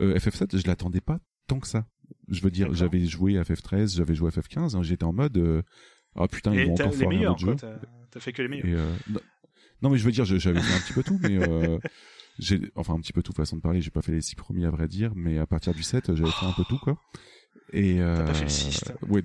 [0.00, 1.18] Euh, FF7, je l'attendais pas
[1.48, 1.86] tant que ça.
[2.28, 5.36] Je veux dire, j'avais joué à FF13, j'avais joué à FF15, hein, j'étais en mode
[5.38, 5.62] euh,
[6.16, 7.56] ah putain, ils vont t'as encore les faire un autre jeu.
[8.10, 8.66] T'as fait que les meilleurs.
[8.66, 9.20] Et, euh, non,
[9.82, 11.78] non, mais je veux dire, j'avais fait un petit peu tout, mais euh,
[12.38, 13.80] j'ai, enfin un petit peu tout façon de parler.
[13.80, 16.30] J'ai pas fait les six premiers à vrai dire, mais à partir du 7 j'avais
[16.30, 16.98] fait un peu tout quoi.
[17.74, 19.22] Et euh, pas fait le six, toi ouais,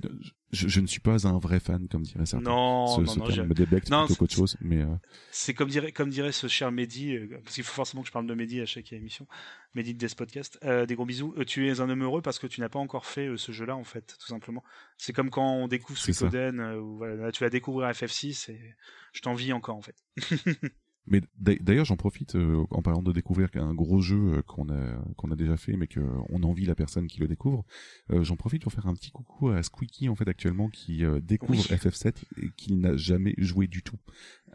[0.52, 2.50] je, je ne suis pas un vrai fan comme dirait certains.
[2.50, 4.88] Non, ce, non, ce non, j'ai- me débecte plutôt qu'autre chose, mais euh,
[5.32, 8.14] c'est comme dirait, comme dirait ce cher Mehdi, euh, parce qu'il faut forcément que je
[8.14, 9.28] parle de Mehdi à chaque émission,
[9.76, 10.58] Mehdi de Death Podcast.
[10.64, 11.34] Euh, des gros bisous.
[11.38, 13.52] Euh, tu es un homme heureux parce que tu n'as pas encore fait euh, ce
[13.52, 14.64] jeu-là, en fait, tout simplement.
[14.98, 16.00] C'est comme quand on découvre.
[16.00, 18.76] Suikoden, euh, ou voilà, là, tu vas découvrir FF6 et
[19.12, 19.96] je t'envie encore, en fait.
[21.10, 24.70] Mais d'a- d'ailleurs, j'en profite euh, en parlant de découvrir un gros jeu euh, qu'on
[24.70, 27.64] a qu'on a déjà fait, mais que on envie la personne qui le découvre.
[28.12, 31.20] Euh, j'en profite pour faire un petit coucou à Squeaky en fait actuellement qui euh,
[31.22, 31.76] découvre Oui.
[31.78, 33.98] FF7 et qui n'a jamais joué du tout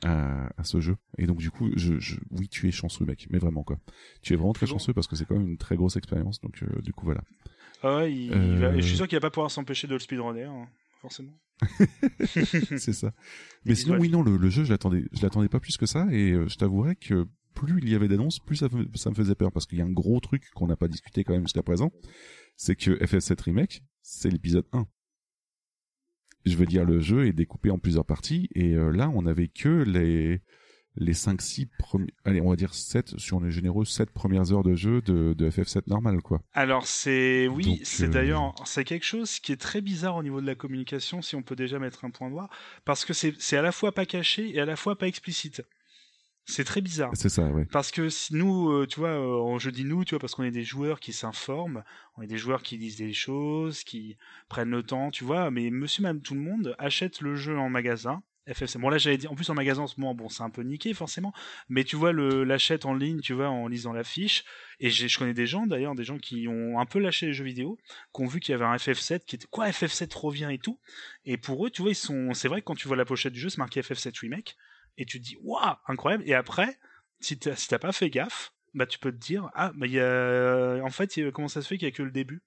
[0.05, 0.97] à, à ce jeu.
[1.19, 3.79] Et donc du coup, je, je oui, tu es chanceux mec, mais vraiment quoi.
[4.23, 6.41] Tu es vraiment très chanceux parce que c'est quand même une très grosse expérience.
[6.41, 7.23] Donc euh, du coup voilà.
[7.83, 8.53] Ah ouais, il, Euh.
[8.55, 10.67] il va- je suis sûr qu'il va pas pouvoir s'empêcher de le speedrunner, hein,
[11.01, 11.33] forcément.
[12.27, 13.13] c'est ça.
[13.65, 16.07] Mais sinon, oui, non, le, le jeu, je l'attendais, je l'attendais pas plus que ça,
[16.11, 19.15] et euh, je t'avouerais que plus il y avait d'annonces, plus ça, me- ça me
[19.15, 21.43] faisait peur, parce qu'il y a un gros truc qu'on n'a pas discuté quand même
[21.45, 21.93] jusqu'à présent,
[22.57, 24.87] c'est que FF7 Remake, c'est l'épisode 1.
[26.45, 29.49] Je veux dire, le jeu est découpé en plusieurs parties, et euh, là, on avait
[29.49, 30.41] que les
[30.97, 34.63] les 5-6 premiers, allez, on va dire 7, si on est généreux, 7 premières heures
[34.63, 36.43] de jeu de, de FF7 normal, quoi.
[36.53, 40.41] Alors c'est oui, c'est euh, d'ailleurs c'est quelque chose qui est très bizarre au niveau
[40.41, 42.51] de la communication si on peut déjà mettre un point noir
[42.85, 45.63] parce que c'est c'est à la fois pas caché et à la fois pas explicite.
[46.45, 47.13] C'est très bizarre.
[47.15, 47.67] C'est ça, ouais.
[47.67, 50.43] Parce que si nous, euh, tu vois, euh, je dis nous, tu vois, parce qu'on
[50.43, 51.85] est des joueurs qui s'informent,
[52.17, 54.17] on est des joueurs qui disent des choses, qui
[54.49, 57.71] prennent le temps, tu vois, mais monsieur, madame, tout le monde achète le jeu en
[57.71, 58.25] magasin.
[58.49, 58.79] FFC.
[58.79, 60.63] Bon là j'avais dit en plus en magasin en ce moment bon c'est un peu
[60.63, 61.33] niqué forcément
[61.69, 64.45] mais tu vois le l'achète en ligne tu vois en lisant la fiche
[64.81, 67.45] et je connais des gens d'ailleurs des gens qui ont un peu lâché les jeux
[67.45, 67.79] vidéo
[68.13, 70.81] qui ont vu qu'il y avait un FF7 qui était quoi FF7 revient et tout
[71.25, 73.33] et pour eux tu vois ils sont c'est vrai que quand tu vois la pochette
[73.33, 74.57] du jeu c'est marqué FF7 remake
[74.99, 76.79] et tu te dis waouh incroyable et après
[77.21, 80.01] si t'as si pas fait gaffe bah tu peux te dire ah bah il y
[80.01, 82.43] a en fait comment ça se fait qu'il y a que le début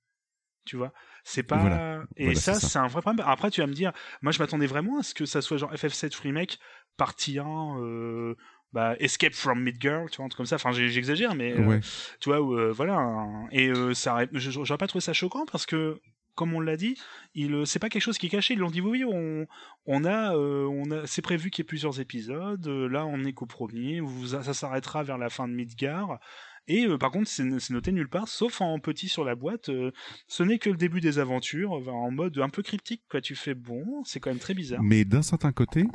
[0.66, 0.92] tu vois?
[1.28, 1.58] C'est pas.
[1.58, 2.04] Voilà.
[2.18, 3.26] Et Voilà, ça, c'est un vrai problème.
[3.28, 5.74] Après, tu vas me dire, moi, je m'attendais vraiment à ce que ça soit genre
[5.74, 6.60] FF7 Remake,
[6.98, 8.36] partie 1, euh,
[8.74, 10.58] bah, Escape from Midgard, tu vois, un truc comme ça.
[10.58, 11.80] Enfin, j'exagère, mais euh, Ouais.
[12.20, 12.94] tu vois, euh, voilà.
[12.98, 16.00] un- Et euh, ça, j'aurais pas trouvé ça choquant parce que,
[16.36, 16.96] comme on l'a dit,
[17.34, 18.54] il, euh, c'est pas quelque chose qui est caché.
[18.54, 19.48] Ils l'ont dit, oui, oui, on,
[19.88, 22.68] on a, euh, on a, c'est prévu qu'il y ait plusieurs épisodes.
[22.68, 24.00] Là, on est qu'au premier.
[24.00, 26.20] Vous, ça s'arrêtera vers la fin de Midgard.
[26.68, 29.70] Et euh, par contre, c'est noté nulle part, sauf en petit sur la boîte.
[29.70, 29.92] euh,
[30.28, 33.04] ce n'est que le début des aventures, euh, en mode un peu cryptique.
[33.10, 34.82] Quoi, tu fais bon, c'est quand même très bizarre.
[34.82, 35.86] Mais d'un certain côté,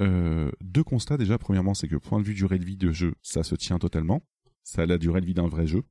[0.00, 1.36] euh, deux constats déjà.
[1.38, 4.22] Premièrement, c'est que point de vue durée de vie de jeu, ça se tient totalement.
[4.62, 5.82] Ça a la durée de vie d'un vrai jeu.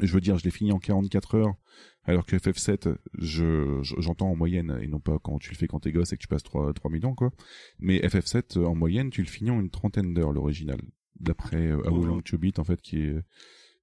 [0.00, 1.54] Je veux dire, je l'ai fini en 44 heures,
[2.02, 5.68] alors que FF7, je, je- j'entends en moyenne, et non pas quand tu le fais
[5.68, 7.30] quand t'es gosse et que tu passes 3, 3 millions, quoi.
[7.78, 10.80] Mais FF7, euh, en moyenne, tu le finis en une trentaine d'heures, l'original.
[11.20, 12.04] D'après euh, How.
[12.04, 13.16] Long to Beat, en fait, qui est,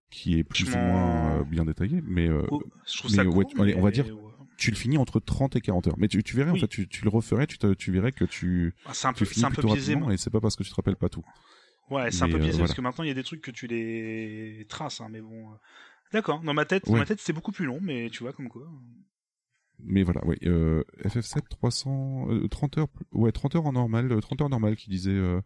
[0.09, 2.01] qui est plus ou moins euh, bien détaillé.
[2.05, 4.05] Mais euh, Oh, je trouve mais ça ouais, court, tu- allez, on va dire-
[4.57, 5.97] tu le finis entre 30 et 40 heures.
[5.97, 6.57] Mais tu, tu verrais, Oui.
[6.59, 9.13] en fait, tu, tu le referais, tu, te- tu verrais que tu, Ah, c'est un
[9.13, 9.95] tu peu, finis c'est un peu biaisé.
[10.11, 11.25] et c'est pas parce que tu te rappelles pas tout.
[11.89, 12.65] Ouais, c'est un peu euh, biaisé voilà.
[12.67, 15.47] parce que maintenant il y a des trucs que tu les traces, hein, mais bon.
[16.13, 16.41] D'accord.
[16.41, 18.67] Dans ma tête, dans ma tête, c'est beaucoup plus long, mais tu vois comme quoi.
[19.83, 20.35] Mais voilà, oui.
[20.45, 24.75] Euh, FF7 300, euh, 30 heures, ouais, 30 heures en normal, euh, 30 heures normal
[24.75, 25.41] qui disait euh,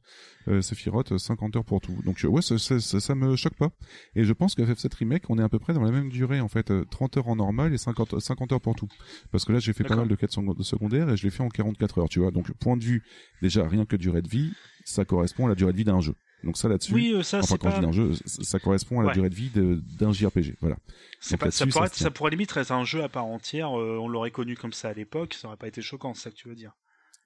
[0.48, 1.96] euh, Sephiroth, euh, 50 heures pour tout.
[2.04, 3.70] Donc euh, ouais, ça, ça, ça, ça me choque pas.
[4.16, 6.42] Et je pense que FF7 remake, on est à peu près dans la même durée
[6.42, 8.90] en fait, euh, 30 heures en normal et 50, 50 heures pour tout.
[9.32, 11.44] Parce que là, j'ai fait pas mal de quêtes second- secondaires et je l'ai fait
[11.44, 12.32] en 44 heures, tu vois.
[12.32, 13.04] Donc point de vue,
[13.42, 14.52] déjà rien que durée de vie,
[14.84, 16.14] ça correspond à la durée de vie d'un jeu.
[16.44, 16.94] Donc ça là-dessus.
[16.94, 17.80] Oui, euh, ça Enfin, quand je pas.
[17.80, 19.14] dis d'un jeu, ça correspond à la Ouais.
[19.16, 19.52] durée de vie
[19.98, 20.58] d'un JRPG.
[20.62, 20.78] Voilà.
[21.20, 23.78] C'est Donc pas, ça, pourrait ça ça pourrait limite être un jeu à part entière.
[23.80, 26.30] euh, on l'aurait connu comme ça à l'époque, ça aurait pas été choquant, c'est ça
[26.32, 26.74] que tu veux dire.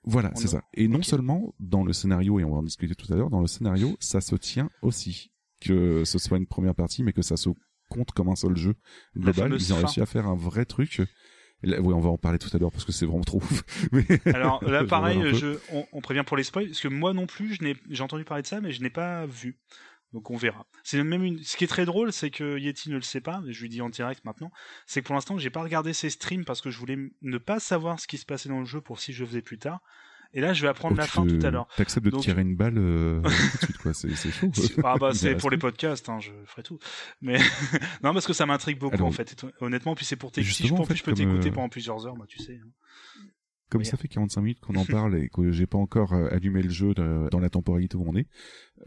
[0.05, 0.63] Voilà, c'est ça.
[0.73, 3.41] Et non seulement dans le scénario, et on va en discuter tout à l'heure, dans
[3.41, 5.31] le scénario, ça se tient aussi.
[5.59, 7.49] Que ce soit une première partie, mais que ça se
[7.89, 8.75] compte comme un seul jeu
[9.17, 9.53] global.
[9.59, 11.01] Ils ont réussi à faire un vrai truc.
[11.63, 13.63] Là, oui, on va en parler tout à l'heure parce que c'est vraiment trop ouf.
[13.91, 17.27] Mais Alors là, pareil, je, on, on prévient pour les spoils, parce que moi non
[17.27, 19.57] plus, je n'ai, j'ai entendu parler de ça, mais je n'ai pas vu.
[20.13, 20.65] Donc on verra.
[20.83, 21.43] C'est même une.
[21.43, 23.69] Ce qui est très drôle, c'est que Yeti ne le sait pas, mais je lui
[23.69, 24.51] dis en direct maintenant.
[24.87, 27.59] C'est que pour l'instant, j'ai pas regardé ses streams parce que je voulais ne pas
[27.59, 29.81] savoir ce qui se passait dans le jeu pour si je faisais plus tard.
[30.33, 31.67] Et là, je vais apprendre la fin te- tout à l'heure.
[31.75, 33.93] T'acceptes de Donc- te tirer une balle euh, tout de suite, quoi.
[33.93, 34.51] C'est c'est chaud.
[34.83, 36.77] Ah bah c'est pour les podcasts, hein, je ferai tout.
[37.21, 37.37] Mais
[38.03, 39.43] non parce que ça m'intrigue beaucoup Alors, en fait.
[39.59, 40.53] Honnêtement, puis c'est pour t'écouter.
[40.53, 42.59] Si je, en fait, je peux comme, t'écouter euh, pendant plusieurs heures, moi tu sais.
[42.63, 42.69] hein.
[43.69, 43.85] Comme Oui.
[43.85, 46.69] ça fait 45 minutes qu'on en parle et que j'ai pas encore euh, allumé le
[46.71, 48.25] jeu de- dans la temporalité où on est,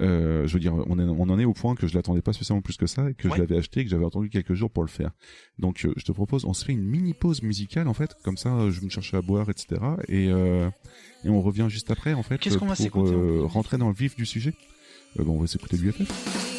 [0.00, 2.32] euh, je veux dire, on, est- on en est au point que je l'attendais pas
[2.32, 3.34] spécialement plus que ça et que Ouais.
[3.36, 5.12] je l'avais acheté et que j'avais attendu quelques jours pour le faire.
[5.58, 8.36] Donc, euh, je te propose, on se fait une mini pause musicale en fait, comme
[8.36, 9.80] ça, euh, je vais me chercher à boire, etc.
[10.08, 10.68] Et, euh,
[11.24, 12.68] et on revient juste après en fait va pour
[13.04, 14.54] en rentrer dans le vif du sujet?
[15.16, 16.51] Bon, on va s'écouter du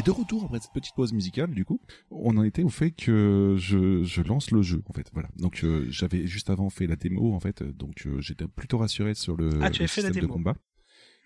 [0.00, 1.78] Et de retour après cette petite pause musicale, du coup,
[2.10, 5.10] on en était au fait que je, je lance le jeu, en fait.
[5.12, 5.28] Voilà.
[5.36, 7.62] Donc euh, j'avais juste avant fait la démo, en fait.
[7.62, 10.26] Donc euh, j'étais plutôt rassuré sur le, Ah, tu le avais fait la système de
[10.32, 10.56] combat.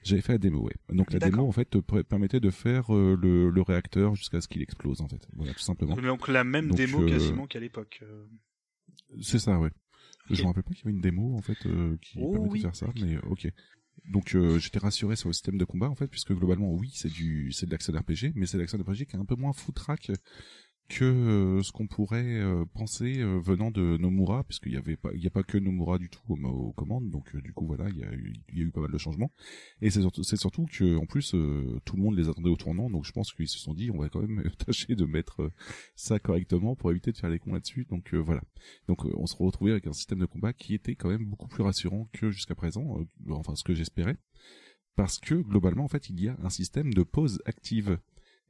[0.03, 0.75] J'avais fait la démo, ouais.
[0.91, 4.49] Donc la démo, en fait, te permettait de faire euh, le, le réacteur jusqu'à ce
[4.49, 5.27] qu'il explose, en fait.
[5.35, 5.95] Voilà, tout simplement.
[5.97, 8.01] Donc la même Donc, démo euh, quasiment qu'à l'époque.
[8.03, 8.27] euh.
[9.22, 9.70] C'est ça, ouais.
[10.31, 10.37] Ok.
[10.37, 12.53] Je me rappelle pas qu'il y avait une démo en fait euh, qui Oh, permettait
[12.53, 12.59] oui.
[12.61, 13.47] de faire ça, mais ok.
[14.11, 17.11] Donc euh, j'étais rassuré sur le système de combat en fait, puisque globalement oui c'est
[17.11, 19.53] du c'est de l'action RPG, mais c'est de l'action RPG qui est un peu moins
[19.53, 20.11] foutraque
[20.89, 25.11] que euh, ce qu'on pourrait euh, penser euh, venant de Nomura, puisqu'il y avait pas
[25.14, 27.97] il y a pas que Nomura du tout aux, commandes, donc du coup voilà il
[27.97, 29.30] y a eu a eu pas mal de changements.
[29.80, 31.30] Et c'est surtout c'est que en plus
[31.85, 33.99] tout le monde les attendait au tournant, donc je pense qu'ils se sont dit on
[33.99, 35.51] va quand même tâcher de mettre
[35.97, 37.87] ça correctement pour éviter de faire les cons là-dessus.
[37.89, 38.43] Donc voilà.
[38.89, 41.62] Donc on se retrouvait avec un système de combat qui était quand même beaucoup plus
[41.62, 42.99] rassurant que jusqu'à présent,
[43.30, 44.16] enfin ce que j'espérais,
[44.97, 47.99] parce que globalement en fait il y a un système de pause active.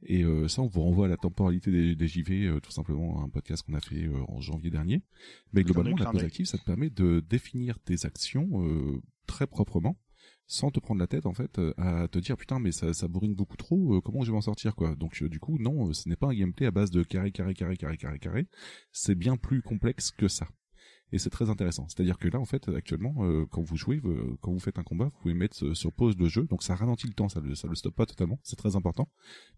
[0.05, 3.23] Et euh, ça, on vous renvoie à la temporalité des, des JV, euh, tout simplement
[3.23, 5.01] un podcast qu'on a fait euh, en janvier dernier.
[5.53, 9.97] Mais globalement, la pause active, ça te permet de définir tes actions euh, très proprement,
[10.47, 13.33] sans te prendre la tête en fait à te dire putain mais ça, ça bourrine
[13.33, 14.95] beaucoup trop, euh, comment je vais m'en sortir quoi.
[14.95, 17.53] Donc euh, du coup non, ce n'est pas un gameplay à base de carré carré
[17.53, 18.47] carré carré carré carré,
[18.91, 20.47] c'est bien plus complexe que ça.
[21.15, 21.87] Et c'est très intéressant.
[21.87, 24.83] C'est-à-dire que là, en fait, actuellement, euh, quand vous jouez, euh, quand vous faites un
[24.83, 26.43] combat, vous pouvez mettre euh, sur pause le jeu.
[26.43, 28.37] Donc ça ralentit le temps, ça le, ça le stoppe pas totalement.
[28.43, 29.07] C'est très important,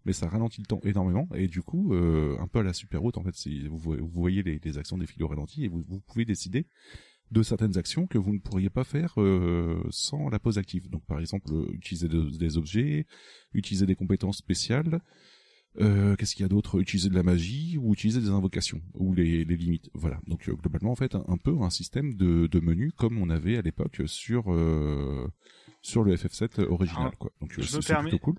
[0.04, 1.28] mais ça ralentit le temps énormément.
[1.34, 3.34] Et du coup, euh, un peu à la super route, en fait,
[3.68, 6.68] vous, vous voyez les, actions défiler au ralenti et vous, vous pouvez décider
[7.32, 10.88] de certaines actions que vous ne pourriez pas faire euh, sans la pause active.
[10.88, 13.04] Donc par exemple, euh, utiliser de- des objets,
[13.52, 15.00] utiliser des compétences spéciales,
[15.80, 16.80] euh, qu'est-ce qu'il y a d'autre?
[16.80, 19.90] Utiliser de la magie ou utiliser des invocations ou les, les limites.
[19.94, 20.20] Voilà.
[20.26, 23.30] Donc euh, globalement en fait un, un peu un système de, de menu comme on
[23.30, 25.28] avait à l'époque sur euh,
[25.82, 27.30] sur le FF7 original Alors, quoi.
[27.40, 28.34] Donc je me c'est permets- plutôt cool.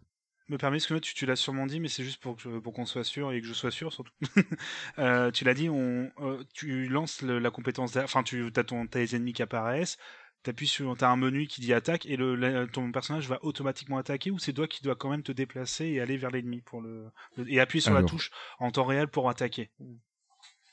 [0.50, 2.60] me permets, parce que là, tu, tu l'as sûrement dit, mais c'est juste pour que
[2.60, 4.14] pour qu'on soit sûr et que je sois sûr surtout.
[4.98, 8.86] Euh, tu l'as dit, on, euh, tu lances le- la compétence, enfin, tu as ton,
[8.88, 9.98] t'as les ennemis qui apparaissent,
[10.44, 13.98] t'appuies sur, t'as un menu qui dit attaque et le, la- ton personnage va automatiquement
[13.98, 16.82] attaquer ou c'est toi qui dois quand même te déplacer et aller vers l'ennemi pour
[16.82, 17.06] le,
[17.38, 19.70] le- et appuyer sur la touche en temps réel pour attaquer.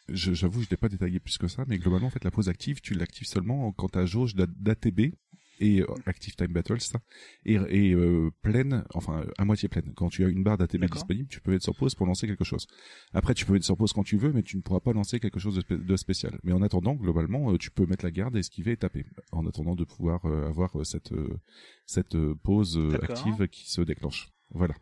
[0.08, 2.48] Je- J'avoue, je l'ai pas détaillé plus que ça, mais globalement, en fait, la pause
[2.48, 5.14] active, tu l'actives seulement quand ta jauge d'a- d'ATB
[5.60, 7.00] et euh, Active Time Battle, c'est ça,
[7.44, 9.92] et, et euh, pleine, enfin à moitié pleine.
[9.94, 12.44] Quand tu as une barre d'ATB disponible, tu peux être sur pause pour lancer quelque
[12.44, 12.66] chose.
[13.12, 15.20] Après, tu peux être sur pause quand tu veux, mais tu ne pourras pas lancer
[15.20, 16.38] quelque chose de, spé- de spécial.
[16.44, 19.74] Mais en attendant, globalement, euh, tu peux mettre la garde, esquiver et taper, en attendant
[19.74, 21.38] de pouvoir euh, avoir euh, cette euh,
[21.86, 22.76] cette pause
[23.10, 24.28] active qui se déclenche.
[24.50, 24.74] Voilà.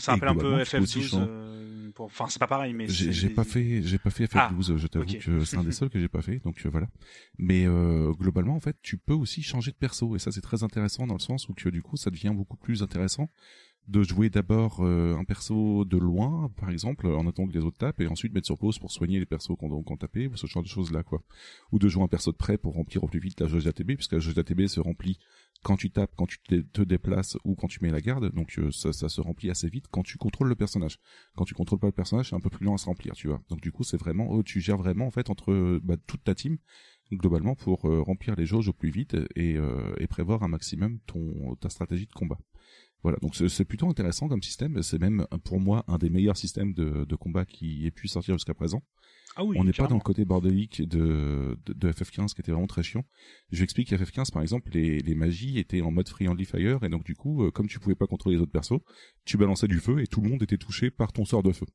[0.00, 1.08] Ça rappelle un peu globalement, tu peux aussi FF12.
[1.10, 4.48] changer- euh, pour- Enfin, c'est pas pareil, mais J'ai pas fait, j'ai pas fait Ah,
[4.50, 6.88] FF12, je t'avoue que c'est un des seuls que j'ai pas fait, donc euh, voilà.
[7.38, 10.62] Mais euh, globalement, en fait, tu peux aussi changer de perso, et ça c'est très
[10.62, 13.30] intéressant dans le sens où que du coup, ça devient beaucoup plus intéressant
[13.88, 17.78] de jouer d'abord euh, un perso de loin, par exemple, en attendant que les autres
[17.78, 20.48] tapent, et ensuite mettre sur pause pour soigner les persos qu'on qu'on tapé, ou ce
[20.48, 21.22] genre de choses là, quoi.
[21.70, 23.94] Ou de jouer un perso de près pour remplir au plus vite la jauge d'ATB,
[23.94, 25.18] puisque la jauge d'ATB se remplit
[25.62, 28.70] quand tu tapes, quand tu te, déplaces ou quand tu mets la garde, donc euh,
[28.70, 30.98] ça, se remplit assez vite quand tu contrôles le personnage.
[31.36, 33.28] Quand tu contrôles pas le personnage, c'est un peu plus lent à se remplir, tu
[33.28, 33.40] vois.
[33.48, 36.24] Donc du coup, c'est vraiment, oh, tu gères vraiment en fait entre euh, bah, toute
[36.24, 36.58] ta team
[37.12, 40.98] globalement pour euh, remplir les jauges au plus vite et, euh, et prévoir un maximum
[41.06, 42.38] ton ta stratégie de combat.
[43.02, 44.82] Voilà, donc c'est c'est plutôt intéressant comme système.
[44.82, 48.34] C'est même pour moi un des meilleurs systèmes de, de combat qui ait pu sortir
[48.34, 48.82] jusqu'à présent.
[49.36, 52.52] Ah oui, on n'est pas dans le côté bordélique de, de, de FF15 qui était
[52.52, 53.04] vraiment très chiant.
[53.52, 56.88] Je explique qu'à FF15 par exemple les, les magies étaient en mode friendly fire et
[56.88, 58.80] donc du coup euh, comme tu pouvais pas contrôler les autres persos,
[59.24, 61.66] tu balançais du feu et tout le monde était touché par ton sort de feu.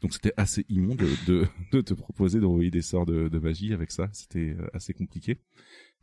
[0.00, 3.90] Donc c'était assez immonde de, de te proposer d'envoyer des sorts de, de magie avec
[3.90, 5.38] ça, c'était euh, assez compliqué.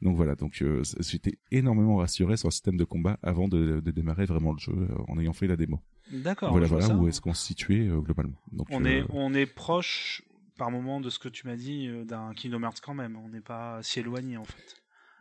[0.02, 3.92] Donc voilà, donc euh, j'étais énormément rassuré sur le système de combat avant de, de
[3.92, 5.82] démarrer vraiment le jeu euh, en ayant fait la démo.
[6.12, 6.52] D'accord.
[6.52, 6.96] voilà voilà ça.
[6.96, 8.38] où est-ce qu'on se situait euh, globalement.
[8.54, 10.24] Donc On est, on est proche,
[10.60, 13.16] par moment, de ce que tu m'as dit, euh, d'un Kingdom Hearts quand même.
[13.16, 14.76] On n'est pas si éloigné, en fait.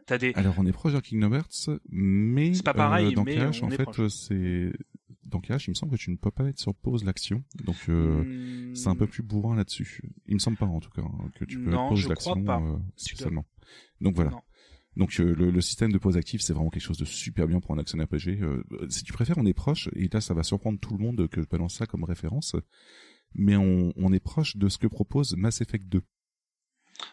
[0.06, 0.32] T'as des...
[0.34, 3.62] Alors on est proche d'un Kingdom Hearts, mais C'est pas pareil, euh, dans mais Cash,
[3.62, 4.72] on en est fait, euh, c'est
[5.26, 7.76] dans Cash, il me semble que tu ne peux pas mettre sur pause l'action, donc
[7.90, 10.00] euh, Hmm, c'est un peu plus bourrin là-dessus.
[10.26, 12.36] Il me semble pas en tout cas hein, que tu peux Non, je pause l'action
[12.38, 13.44] euh, dois-.
[14.00, 14.30] Donc voilà.
[14.30, 14.40] Non.
[14.96, 17.60] Donc euh, le, le système de pause active, c'est vraiment quelque chose de super bien
[17.60, 18.40] pour un action RPG.
[18.40, 21.28] Euh, si tu préfères, on est proche, et là ça va surprendre tout le monde
[21.28, 22.56] que je balance ça comme référence,
[23.34, 26.02] mais on, est proche de ce que propose Mass Effect 2.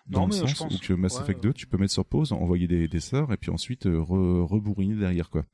[0.07, 1.49] Dans Non, le je sens pense- où que Mass ouais, Effect ouais.
[1.49, 4.43] 2, tu peux mettre sur pause, envoyer des, des sorts et puis ensuite euh, re-
[4.45, 5.45] rebourriner derrière quoi.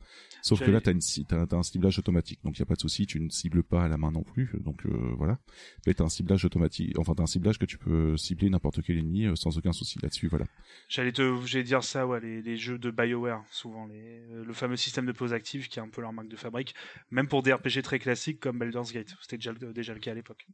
[0.44, 2.80] Sauf que là, t'as une t'as, t'as un ciblage automatique, donc y a pas de
[2.82, 5.38] souci, tu ne cibles pas à la main non plus, donc euh, voilà.
[5.86, 8.98] Mais t'as un ciblage automatique, enfin t'as un ciblage que tu peux cibler n'importe quel
[8.98, 10.46] ennemi euh, sans aucun souci là-dessus, voilà.
[10.90, 14.54] J'allais te, j'allais dire ça, ouais, les, les jeux de BioWare, souvent, les, euh, le
[14.54, 16.74] fameux système de pause active qui est un peu leur marque de fabrique,
[17.12, 19.16] même pour des RPG très classiques comme Baldur's Gate.
[19.22, 19.38] C'était
[19.74, 20.48] déjà le cas à l'époque.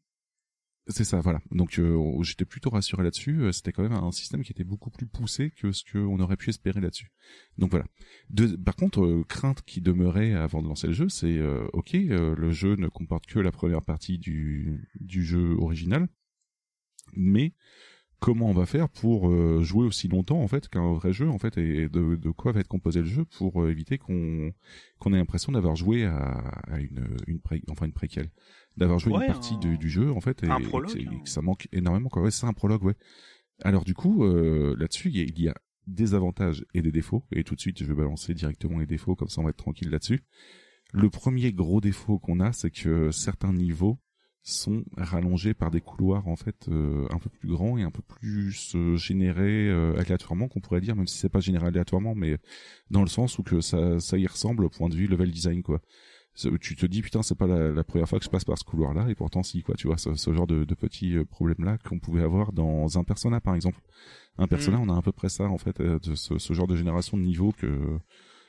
[0.90, 1.42] C'est ça, voilà.
[1.52, 3.42] Donc euh, j'étais plutôt rassuré là-dessus.
[3.42, 6.38] Euh, C'était quand même un système qui était beaucoup plus poussé que ce qu'on aurait
[6.38, 7.12] pu espérer là-dessus.
[7.58, 7.86] Donc voilà.
[8.30, 11.94] De, par contre, euh, crainte qui demeurait avant de lancer le jeu, c'est euh, ok,
[11.96, 16.08] euh, le jeu ne comporte que la première partie du, du jeu original,
[17.14, 17.54] mais
[18.20, 21.38] comment on va faire pour euh, jouer aussi longtemps en fait qu'un vrai jeu en
[21.38, 24.52] fait et de, de quoi va être composé le jeu pour euh, éviter qu'on
[25.00, 26.18] qu'on ait l'impression d'avoir joué à,
[26.68, 28.30] à une une pré, enfin une préquelle.
[28.76, 30.68] D'avoir joué Ouais, une partie un- du, du jeu en fait et, un et que
[30.68, 31.20] prologue, hein.
[31.24, 32.22] que ça manque énormément quoi.
[32.24, 32.96] Ouais c'est un prologue ouais.
[33.64, 35.56] Alors du coup euh, là-dessus il y, a- il y a
[35.88, 39.16] des avantages et des défauts et tout de suite je vais balancer directement les défauts
[39.16, 40.22] comme ça on va être tranquille là-dessus.
[40.94, 44.00] Le premier gros défaut qu'on a c'est que certains niveaux
[44.54, 48.02] sont rallongés par des couloirs en fait euh, un peu plus grands et un peu
[48.02, 52.38] plus euh, générés euh, aléatoirement qu'on pourrait dire même si c'est pas généré aléatoirement mais
[52.90, 55.64] dans le sens où que ça ça y ressemble au point de vue level design
[55.64, 55.82] quoi.
[56.62, 58.64] Tu te dis putain c'est pas la, la première fois que je passe par ce
[58.64, 61.66] couloir là et pourtant si quoi tu vois ce, ce genre de, de petits problèmes
[61.66, 63.82] là qu'on pouvait avoir dans un persona par exemple.
[64.38, 66.68] Un persona on a à peu près ça en fait euh, de ce, ce genre
[66.68, 68.00] de génération de niveau que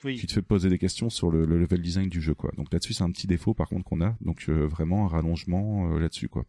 [0.04, 0.16] Oui.
[0.16, 2.72] qui te fait poser des questions sur le, le level design du jeu quoi donc
[2.72, 5.98] là-dessus c'est un petit défaut par contre qu'on a donc euh, vraiment un rallongement euh,
[5.98, 6.44] là-dessus quoi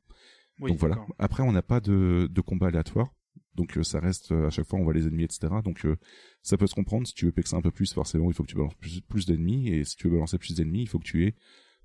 [0.59, 0.97] Oui, donc voilà.
[1.17, 3.13] Après, on n'a pas de, de combat aléatoire.
[3.55, 5.47] Donc euh, ça reste euh, à chaque fois on voit les ennemis etc.
[5.63, 5.97] Donc euh,
[6.43, 7.07] ça peut se comprendre.
[7.07, 9.25] Si tu veux pexer un peu plus, forcément il faut que tu balances plus, plus
[9.25, 11.35] d'ennemis et si tu veux balancer plus d'ennemis, il faut que tu aies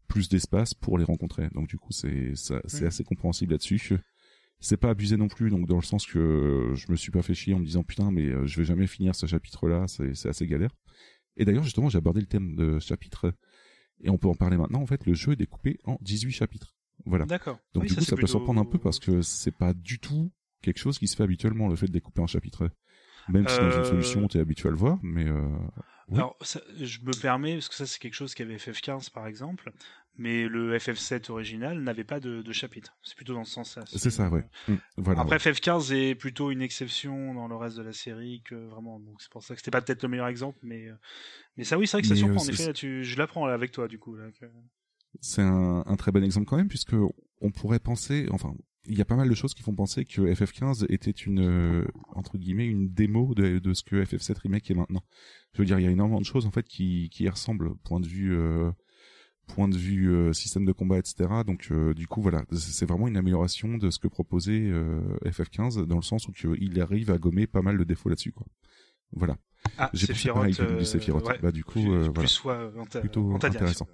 [0.07, 1.49] plus d'espace pour les rencontrer.
[1.55, 3.97] Donc du coup c'est c'est assez compréhensible là-dessus.
[4.61, 7.35] C'est pas abusé non plus, donc dans le sens que je me suis pas fait
[7.35, 10.29] chier en me disant putain mais euh, je vais jamais finir ce chapitre-là, c'est c'est
[10.29, 10.71] assez galère.
[11.37, 13.35] Et d'ailleurs justement j'ai abordé le thème de chapitre
[14.01, 14.81] et on peut en parler maintenant.
[14.83, 16.75] En fait le jeu est découpé en 18 chapitres.
[17.07, 17.27] Voilà.
[17.27, 17.59] D'accord.
[17.75, 19.73] Donc Oui, du coup, c'est ça peut plutôt- surprendre un peu parce que c'est pas
[19.75, 20.31] du tout
[20.63, 22.71] quelque chose qui se fait habituellement, le fait de découper en chapitres.
[23.29, 25.41] Même si dans une Euh, solution, t'es habitué à le voir, mais euh,
[26.09, 26.19] oui.
[26.19, 29.73] Alors, ça- je me permets, parce que ça, c'est quelque chose qu'avait FF15 par exemple,
[30.17, 32.97] mais le FF7 original n'avait pas de, de chapitre.
[33.03, 33.85] C'est plutôt dans ce sens-là.
[33.87, 34.45] c'est ça, ouais.
[34.69, 35.21] Mm, Voilà.
[35.21, 39.01] Après, FF15 est plutôt une exception dans le reste de la série que vraiment.
[39.01, 40.95] Donc, c'est pour ça que c'était pas peut-être le meilleur exemple, mais, euh,
[41.57, 42.41] mais ça, oui, c'est vrai que ça Mais, surprend.
[42.41, 44.15] euh, en effet, là, tu, je l'apprends avec toi, du coup.
[44.17, 44.47] Là, que-
[45.21, 46.95] c'est un, un très bon exemple quand même, puisque
[47.41, 48.55] on pourrait penser, enfin,
[48.87, 51.87] il y a pas mal de choses qui font penser que FF15 était une, euh,
[52.15, 55.03] entre guillemets, une démo de, de ce que FF7 Remake est maintenant.
[55.55, 58.01] Je veux dire, il y a énormément de choses, en fait, qui, qui ressemblent, point
[58.01, 58.71] de vue, euh,
[59.47, 61.29] point de vue euh, système de combat, etc.
[61.47, 65.85] Donc, euh, du coup, voilà, c'est vraiment une amélioration de ce que proposait euh, FF15,
[65.87, 68.47] dans le sens où il arrive à gommer pas mal de défauts là-dessus, quoi.
[69.13, 69.37] Voilà.
[69.79, 71.27] Ah, J'ai ça pareil du, euh, du Sephiroth.
[71.27, 72.29] ouais, Bah, du coup, plus, euh, plus voilà.
[72.29, 73.87] soit Plutôt intéressant.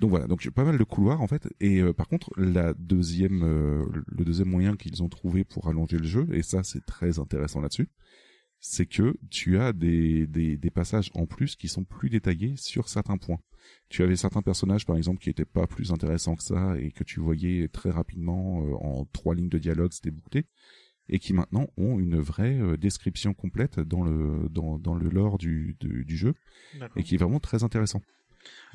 [0.00, 1.48] Donc voilà, donc pas mal de couloirs en fait.
[1.60, 5.98] Et euh, par contre, la deuxième, euh, le deuxième moyen qu'ils ont trouvé pour allonger
[5.98, 7.88] le jeu, et ça c'est très intéressant là-dessus,
[8.66, 12.88] c'est que tu as des, des, des passages en plus qui sont plus détaillés sur
[12.88, 13.38] certains points.
[13.90, 17.04] Tu avais certains personnages par exemple qui étaient pas plus intéressants que ça et que
[17.04, 20.46] tu voyais très rapidement euh, en trois lignes de dialogue, c'était bouclé
[21.10, 25.36] et qui maintenant ont une vraie euh, description complète dans le dans, dans le lore
[25.36, 26.32] du, du, du jeu
[26.96, 28.00] et qui est vraiment très intéressant.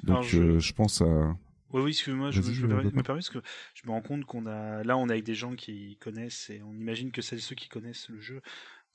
[0.03, 1.35] Donc Alors, je- euh, je pense à
[1.71, 3.39] Oui, oui, excuse-moi, je, me, permets, me permets parce que
[3.75, 6.61] je me rends compte qu'on a, là, on est avec des gens qui connaissent et
[6.63, 8.41] on imagine que c'est ceux qui connaissent le jeu.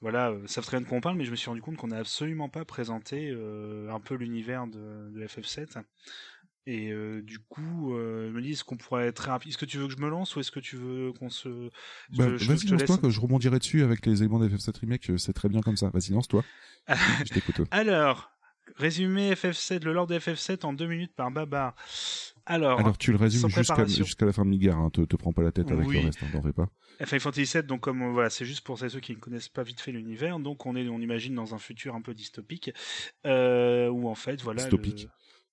[0.00, 1.76] Voilà, euh, savent très bien de quoi on parle, mais je me suis rendu compte
[1.76, 5.82] qu'on n'a absolument pas présenté euh, un peu l'univers de, de FF7.
[6.66, 9.76] Et euh, du coup, euh, me dis, est-ce qu'on pourrait être rapide Est-ce que tu
[9.76, 11.70] veux que je me lance ou est-ce que tu veux qu'on se.
[12.10, 15.34] je Bah, vas-y, lance-toi, que je rebondirai dessus avec les éléments d'FF7 Remake, euh, c'est
[15.34, 15.90] très bien comme ça.
[15.90, 16.42] Vas-y, lance-toi.
[16.88, 17.60] je t'écoute.
[17.70, 18.30] Alors,
[18.76, 21.74] résumé FF7, le lore de FF7 en deux minutes par Babar.
[22.46, 24.90] Alors, Alors, tu le résumes jusqu'à la fin de Midgar, hein.
[24.90, 25.94] te, te prends pas la tête avec Oui.
[26.00, 26.68] le reste, hein, t'en fais pas.
[27.04, 29.62] Final Fantasy VII, donc comme euh, voilà, c'est juste pour ceux qui ne connaissent pas
[29.62, 32.70] vite fait l'univers, donc on est, on imagine dans un futur un peu dystopique,
[33.26, 34.60] euh, où en fait, voilà.
[34.62, 35.04] Dystopique.
[35.04, 35.08] le-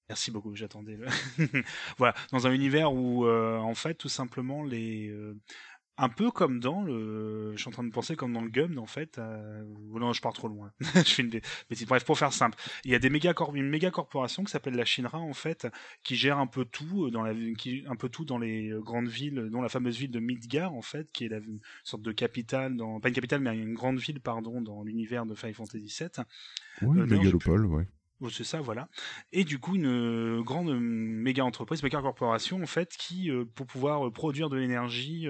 [0.09, 0.99] Merci beaucoup, j'attendais.
[1.97, 5.37] voilà, dans un univers où euh, en fait, tout simplement les, euh,
[5.97, 8.79] un peu comme dans le, je suis en train de penser comme dans le Gum,
[8.79, 9.17] en fait.
[9.19, 9.63] Euh...
[9.93, 10.71] Non, je pars trop loin.
[10.95, 11.85] je fais une bê- bêtise.
[11.85, 14.75] Bref, pour faire simple, il y a des méga corp- une méga corporation qui s'appelle
[14.75, 15.67] la Shinra en fait,
[16.03, 18.79] qui gère un peu tout euh, dans la, qui, un peu tout dans les euh,
[18.81, 22.01] grandes villes, dont la fameuse ville de Midgar en fait, qui est la une sorte
[22.03, 25.53] de capitale dans, pas une capitale mais une grande ville pardon dans l'univers de Final
[25.53, 26.25] Fantasy VII.
[26.83, 27.85] Oui, Euh, Mégalopole, ouais.
[28.29, 28.87] C'est ça, voilà.
[29.31, 33.45] Et du coup, une euh, grande euh, méga entreprise, méga corporation, en fait, qui, euh,
[33.45, 35.27] pour pouvoir euh, produire de l'énergie,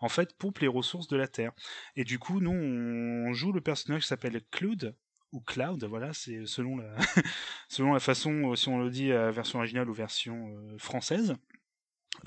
[0.00, 1.52] en fait, pompe les ressources de la Terre.
[1.96, 4.94] Et du coup, nous, on joue le personnage qui s'appelle Cloud,
[5.32, 6.94] ou Cloud, voilà, c'est selon la,
[7.68, 11.36] selon la façon, si on le dit, version originale ou version française.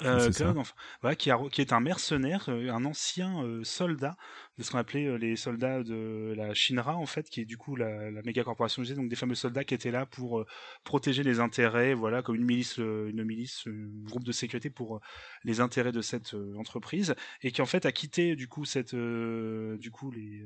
[0.04, 4.16] Euh, enfin, voilà, qui, a- qui est un mercenaire, euh, un ancien euh, soldat
[4.58, 7.58] de ce qu'on appelait euh, les soldats de la Shinra en fait, qui est du
[7.58, 10.46] coup la, la méga corporation, donc des fameux soldats qui étaient là pour
[10.84, 15.02] protéger les intérêts, voilà, comme une milice, une milice, un groupe de sécurité pour
[15.44, 19.92] les intérêts de cette entreprise, et qui en fait a quitté du coup cette, du
[19.92, 20.46] coup les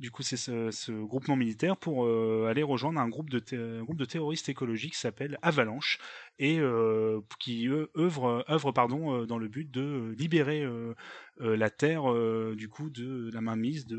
[0.00, 3.42] du coup, c'est ce, ce groupement militaire pour euh, aller rejoindre un groupe de,
[3.80, 5.98] un groupe de terroristes écologiques qui s'appelle Avalanche
[6.38, 10.66] et euh, qui eux, œuvre, œuvre pardon, euh, dans le but de euh, libérer
[11.40, 13.96] euh, la Terre euh, du coup de la mainmise de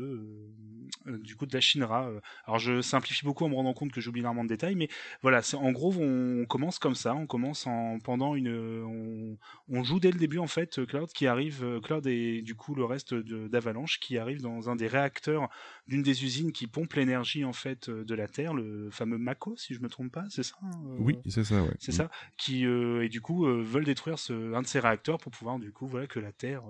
[1.06, 2.08] euh, du coup de la Shinra.
[2.46, 4.88] Alors je simplifie beaucoup en me rendant compte que j'oublie énormément de détails, mais
[5.22, 8.52] voilà, c'est en gros on commence comme ça, on commence en pendant une
[8.84, 9.38] on,
[9.68, 12.84] on joue dès le début en fait Cloud qui arrive Cloud et du coup le
[12.84, 15.48] reste d'Avalanche qui arrive dans un des réacteurs
[15.88, 19.74] d'une des usines qui pompe l'énergie en fait de la Terre, le fameux Mako si
[19.74, 20.70] je me trompe pas, c'est ça hein,
[21.00, 21.74] Oui, c'est ça, ouais.
[21.80, 25.58] c'est ça, qui et du coup veulent détruire ce, un de ces réacteurs pour pouvoir
[25.58, 26.62] du coup voilà que la Terre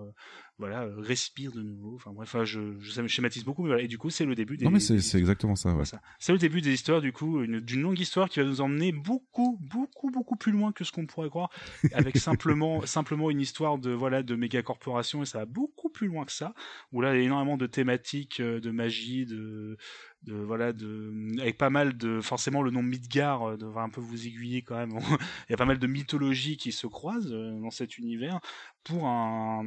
[0.63, 1.97] voilà euh, respire de nouveau.
[1.97, 2.61] Enfin bref, enfin, je,
[3.09, 3.83] schématise beaucoup, mais voilà.
[3.83, 4.65] Et du coup c'est le début des.
[4.65, 5.85] Non, mais c'est des- exactement ça, ouais.
[6.21, 8.93] c'est le début des histoires du coup, une- d'une longue histoire qui va nous emmener
[8.93, 11.51] beaucoup, beaucoup, beaucoup plus loin que ce qu'on pourrait croire,
[11.93, 16.07] avec simplement, simplement une histoire de voilà de méga corporation et ça va beaucoup plus
[16.07, 16.55] loin que ça.
[16.93, 19.77] Où là il y a énormément de thématiques, euh, de magie, de
[20.23, 24.01] de voilà de avec pas mal de forcément le nom Midgar euh, devrait un peu
[24.01, 24.93] vous aiguiller quand même
[25.49, 28.39] il y a pas mal de mythologies qui se croisent dans cet univers
[28.85, 29.65] pour un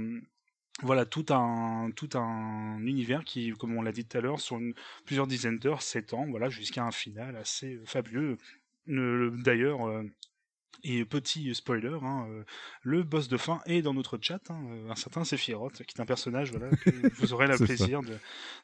[0.84, 4.60] voilà tout un tout un univers qui comme on l'a dit tout à l'heure sur
[5.06, 8.38] plusieurs dizaines d'heures s'étend voilà jusqu'à un final assez fabuleux.
[8.88, 10.04] D'ailleurs euh,
[10.84, 12.44] et petit spoiler, hein, euh,
[12.84, 16.02] le boss de fin est dans notre chat, hein, euh, un certain Sephiroth, qui est
[16.02, 18.18] un personnage voilà, que vous aurez le plaisir de,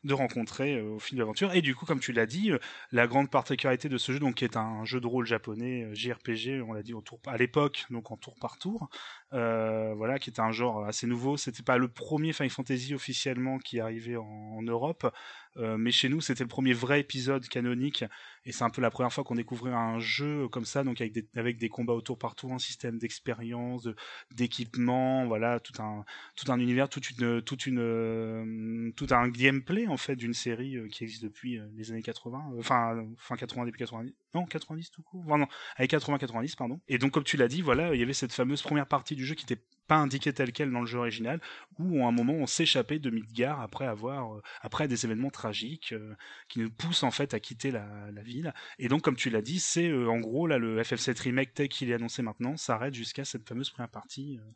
[0.03, 1.53] de rencontrer euh, au fil de l'aventure.
[1.53, 2.59] Et du coup, comme tu l'as dit, euh,
[2.91, 6.61] la grande particularité de ce jeu, donc qui est un jeu de rôle japonais JRPG,
[6.67, 8.89] on l'a dit au tour à l'époque, donc en tour par tour,
[9.31, 11.37] voilà, qui était un genre assez nouveau.
[11.37, 15.11] C'était pas le premier Final Fantasy officiellement qui arrivait en, en Europe,
[15.57, 18.03] euh, mais chez nous, c'était le premier vrai épisode canonique,
[18.45, 21.13] et c'est un peu la première fois qu'on découvrait un jeu comme ça, donc avec
[21.13, 23.95] des, avec des combats au tour par tour, un système d'expérience, de-
[24.35, 26.03] d'équipement, voilà, tout un
[26.35, 30.77] tout un univers, toute une toute une euh, tout un gameplay en fait d'une série
[30.77, 34.91] euh, qui existe depuis les années 80, euh, enfin fin 80 début 90, non 90
[34.91, 36.79] tout court, enfin, non, avec 80 90 pardon.
[36.87, 39.25] Et donc comme tu l'as dit, voilà, il y avait cette fameuse première partie du
[39.25, 39.61] jeu qui n'était
[39.91, 41.41] pas indiquée telle quelle dans le jeu original,
[41.77, 45.91] où à un moment on s'échappait de Midgar après avoir euh, après des événements tragiques
[45.91, 46.15] euh,
[46.47, 47.83] qui nous poussent en fait à quitter la,
[48.23, 48.53] ville.
[48.79, 51.67] Et donc comme tu l'as dit, c'est euh, en gros là le FF7 remake tel
[51.67, 54.39] qu'il est annoncé maintenant s'arrête jusqu'à cette fameuse première partie.
[54.39, 54.51] euh,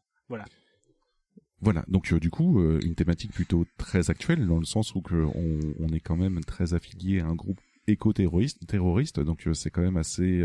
[1.60, 6.00] Voilà, donc du coup, une thématique plutôt très actuelle, dans le sens où on, est
[6.00, 10.44] quand même très affilié à un groupe éco-terroriste, terroriste, donc c'est quand même assez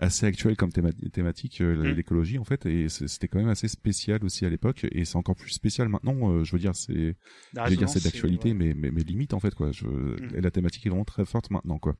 [0.00, 1.94] assez actuel comme théma- thématique, euh, Mm.
[1.96, 5.36] l'écologie en fait, et c'était quand même assez spécial aussi à l'époque, et c'est encore
[5.36, 6.30] plus spécial maintenant.
[6.32, 7.16] euh, je veux dire, c'est,
[7.54, 8.54] je veux dire, c'est d'actualité, ouais.
[8.54, 9.70] mais, mais mais limite en fait quoi.
[9.72, 10.40] Je, Mm.
[10.40, 11.94] La thématique est vraiment très forte maintenant quoi.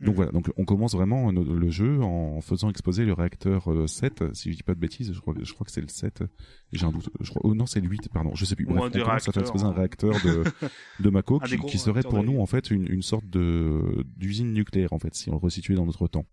[0.00, 0.16] Donc Mm.
[0.16, 4.50] voilà, donc on commence vraiment le jeu en faisant exposer le réacteur euh, 7, si
[4.50, 6.24] je dis pas de bêtises, je crois, je crois que c'est le 7,
[6.72, 8.78] j'ai un doute, je crois, oh non c'est le 8, pardon, je sais plus, Bref,
[8.86, 10.44] on commence à faire exposer un réacteurs, réacteur de,
[11.04, 11.38] de Mako
[11.68, 15.28] qui, serait pour nous en fait une, une sorte de d'usine nucléaire en fait, si
[15.28, 16.26] on le resituait dans notre temps.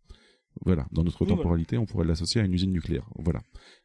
[0.59, 1.37] Voilà, dans notre Oui, voilà.
[1.37, 3.41] temporalité, on pourrait l'associer à une usine nucléaire, voilà,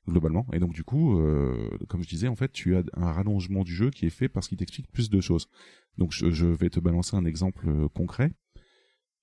[0.09, 0.47] globalement.
[0.53, 3.73] Et donc du coup, euh, comme je disais, en fait, tu as un rallongement du
[3.75, 5.49] jeu qui est fait parce qu'il t'explique plus de choses.
[5.97, 8.33] Donc je, je vais te balancer un exemple euh, concret.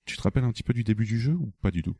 [0.06, 1.96] Tu te rappelles un petit peu du début du jeu ou pas du tout?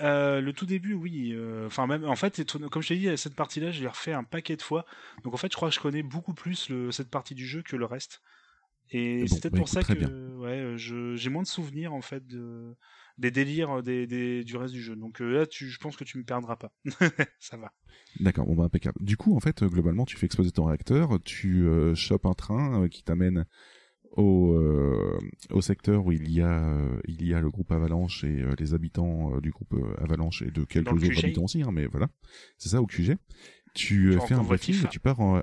[0.00, 1.32] Euh, le tout début, oui.
[1.34, 4.22] euh, Enfin, même, en fait, comme je t'ai dit, cette partie-là, je l'ai refait un
[4.24, 4.84] paquet de fois.
[5.24, 7.62] Donc, en fait, je crois que je connais beaucoup plus le, cette partie du jeu
[7.62, 8.20] que le reste.
[8.90, 10.74] Et Bon, c'est peut-être bah, pour ça que ouais,
[11.16, 12.76] j'ai moins de souvenirs, en fait, de,
[13.18, 14.96] des délires des, des- du reste du jeu.
[14.96, 16.72] Donc euh, là, tu, je pense que tu me perdras pas.
[17.38, 17.72] ça va.
[18.20, 18.96] D'accord, bon bah impeccable.
[19.04, 22.34] Du coup, en fait, euh, globalement, tu fais exploser ton réacteur, tu euh, chopes un
[22.34, 23.44] train euh, qui t'amène
[24.12, 25.18] au, euh,
[25.50, 28.54] au secteur où il y a euh, il y a le groupe Avalanche et euh,
[28.58, 31.86] les habitants euh, du groupe euh, Avalanche et de quelques autres habitants aussi, hein, mais
[31.86, 32.08] voilà,
[32.56, 33.16] c'est ça au QG.
[33.74, 35.42] Tu, euh, Tu fais un briefing et tu pars en-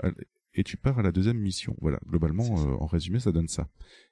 [0.56, 1.76] et tu pars à la deuxième mission.
[1.82, 3.68] Voilà, globalement, euh, en résumé, ça donne ça.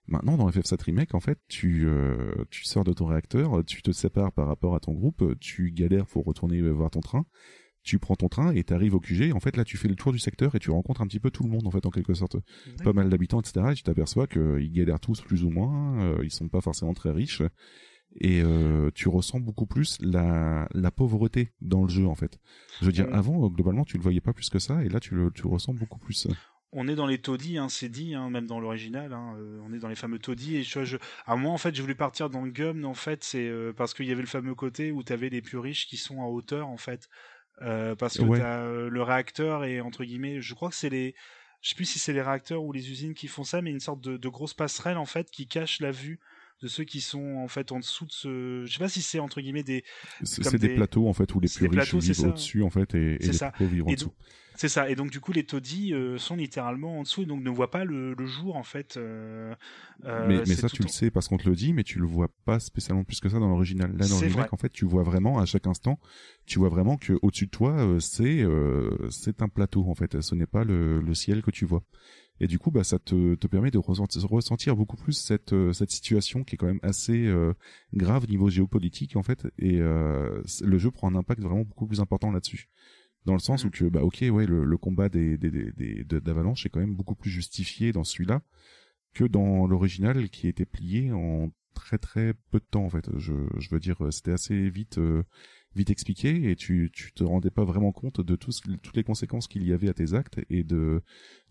[0.08, 3.92] Maintenant, dans FF7 Remake, en fait, tu euh, tu sors de ton réacteur, tu te
[3.92, 7.26] sépares par rapport à ton groupe, tu galères pour retourner voir ton train
[7.84, 9.34] tu prends ton train et t'arrives au QG.
[9.34, 11.30] En fait, là, tu fais le tour du secteur et tu rencontres un petit peu
[11.30, 12.38] tout le monde, en fait, en quelque sorte.
[12.84, 13.68] Pas mal d'habitants, etc.
[13.72, 16.02] Et tu t'aperçois qu'ils galèrent tous plus ou moins.
[16.02, 17.42] euh, ils sont pas forcément très riches.
[18.20, 22.40] Et euh, tu ressens beaucoup plus la, la pauvreté dans le jeu en fait.
[22.80, 23.14] Je veux dire, Mm.
[23.14, 25.50] avant globalement tu le voyais pas plus que ça, et là tu le, tu le
[25.50, 26.28] ressens beaucoup plus.
[26.72, 29.74] on est dans les taudis, hein, c'est dit, hein, même dans l'original, hein, euh, on
[29.74, 30.58] est dans les fameux taudis.
[30.58, 33.48] Et je, à moi, en fait, j'ai voulu partir dans le gum, en fait, c'est
[33.48, 35.98] euh, parce qu'il y avait le fameux côté où tu avais les plus riches qui
[35.98, 37.10] sont en hauteur, en fait.
[37.62, 38.40] Euh, parce que Ouais.
[38.40, 41.14] t'as, le réacteur et entre guillemets, je crois que c'est les,
[41.62, 43.80] je sais plus si c'est les réacteurs ou les usines qui font ça, mais une
[43.80, 46.20] sorte de, de grosse passerelle en fait qui cache la vue
[46.64, 49.20] de ceux qui sont en fait en dessous de ce, je sais pas si c'est
[49.20, 49.84] entre guillemets des,
[50.24, 50.70] C'est des...
[50.70, 53.34] des- plateaux en fait où les plus riches plateaux, vivent au-dessus en fait et, les
[53.34, 53.52] ça.
[53.52, 54.14] plus pauvres vivent en dessous.
[54.56, 54.90] c'est ça.
[54.90, 57.72] Et donc du coup, les taudis euh, sont littéralement en dessous et donc ne voient
[57.72, 58.98] pas le, le jour en fait.
[58.98, 59.54] euh,
[60.06, 62.30] euh, mais ça tu le sais parce qu'on te le dit, mais tu le vois
[62.46, 63.92] pas spécialement plus que ça dans l'original.
[63.98, 64.48] Là dans vrai.
[64.52, 66.00] en fait tu vois vraiment à chaque instant,
[66.46, 68.46] tu vois vraiment que au-dessus de toi euh, c'est
[69.10, 71.84] c'est un plateau en fait, ce n'est pas le, le ciel que tu vois.
[72.44, 75.72] Et du coup, bah, ça te, te permet de ressentir, ressentir beaucoup plus cette, euh,
[75.72, 77.54] cette situation qui est quand même assez euh,
[77.94, 79.48] grave niveau géopolitique en fait.
[79.58, 82.68] Et euh, le jeu prend un impact vraiment beaucoup plus important là-dessus.
[83.26, 86.04] Dans le sens où que, bah, ok, ouais, le, le combat des, des, des, des-
[86.04, 88.42] de- d'Avalanche est quand même beaucoup plus justifié dans celui-là
[89.14, 93.10] que dans l'original qui était plié en très très peu de temps en fait.
[93.18, 95.24] Je, je veux dire, c'était assez vite euh,
[95.76, 99.04] vite expliqué et tu tu te rendais pas vraiment compte de tout ce- toutes les
[99.04, 101.02] conséquences qu'il y avait à tes actes et de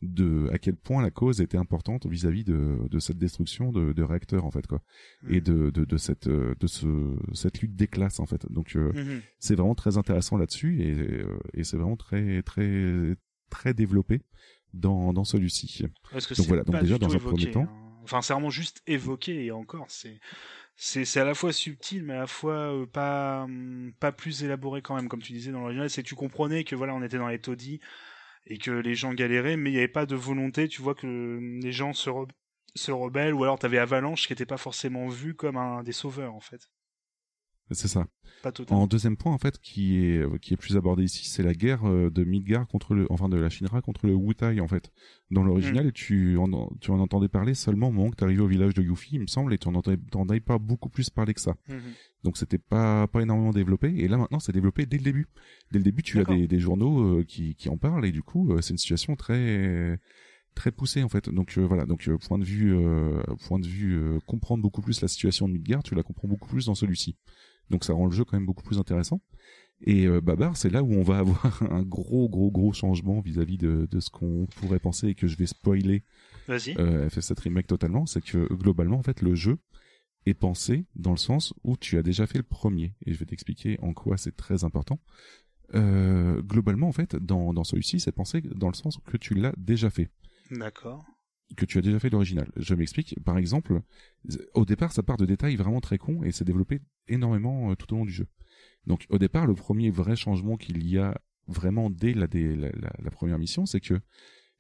[0.03, 4.03] de à quel point la cause était importante vis-à-vis de de cette destruction de, de
[4.03, 4.83] réacteurs en fait quoi
[5.29, 5.41] et Mhm.
[5.41, 8.47] de de de cette de ce cette lutte des classes en fait.
[8.51, 9.21] Donc euh, Mhm.
[9.39, 13.17] c'est vraiment très intéressant là-dessus et euh, et c'est vraiment très très
[13.51, 14.21] très développé
[14.73, 15.83] dans dans celui-ci.
[15.83, 17.79] Donc c'est voilà, donc déjà, dans un premier temps- hein.
[18.05, 20.19] Enfin, c'est vraiment juste évoqué et encore, c'est
[20.77, 24.83] c'est à la fois subtil mais à la fois euh, pas hum, pas plus élaboré
[24.83, 25.91] quand même comme tu disais dans l'original.
[25.91, 27.81] C'est que tu comprenais que voilà on était dans les taudis
[28.47, 31.39] et que les gens galéraient mais il n'y avait pas de volonté tu vois que
[31.63, 32.11] les gens se
[32.75, 36.35] se rebellent ou alors t'avais Avalanche qui était pas forcément vu comme un des sauveurs
[36.35, 36.69] en fait
[37.75, 38.07] C'est ça.
[38.43, 41.43] pas En deuxième point, en fait, qui est euh, qui est plus abordé ici, c'est
[41.43, 44.69] la guerre euh, de Midgar contre le, enfin de la Shinra contre le Wutai, en
[44.69, 44.93] fait.
[45.31, 48.75] Dans l'original, tu en tu en entendais parler seulement au moment que t'arrivais au village
[48.75, 51.55] de Yuffie, il me semble, et tu en entendais, pas beaucoup plus parler que ça.
[51.69, 51.81] Mhm.
[52.25, 53.95] Donc c'était pas pas énormément développé.
[53.97, 55.29] Et là maintenant, c'est développé dès le début.
[55.71, 58.23] Dès le début, tu as des, des journaux euh, qui qui en parlent, et du
[58.23, 59.99] coup, euh, c'est une situation très
[60.55, 61.29] très poussée en fait.
[61.29, 65.01] Donc euh, voilà, donc euh, point de vue euh, point de vue comprendre beaucoup plus
[65.01, 67.17] la situation de Midgard, tu la comprends beaucoup plus dans celui-ci.
[67.71, 69.21] Donc ça rend le jeu quand même beaucoup plus intéressant.
[69.85, 73.59] Et euh, Babar, c'est là où on va avoir un gros gros gros changement vis-à-vis
[73.59, 76.05] de, de ce qu'on pourrait penser et que je vais spoiler
[76.47, 76.77] vas-y.
[76.79, 79.59] euh, FF7 Remake totalement, c'est que globalement en fait le jeu
[80.25, 82.95] est pensé dans le sens où tu as déjà fait le premier.
[83.07, 85.01] Et je vais t'expliquer en quoi c'est très important.
[85.75, 89.55] Euh, globalement en fait dans, dans celui-ci c'est pensé dans le sens que tu l'as
[89.57, 90.11] déjà fait.
[90.51, 91.05] D'accord
[91.57, 92.51] que tu as déjà fait l'original.
[92.57, 93.17] Je m'explique.
[93.25, 93.81] Par exemple,
[94.55, 97.93] au départ, ça part de détails vraiment très cons et c'est développé énormément euh, tout
[97.95, 98.27] au long du jeu.
[98.87, 102.71] Donc, au départ, le premier vrai changement qu'il y a vraiment dès la, dès la,
[102.71, 103.95] la- la première mission, c'est que,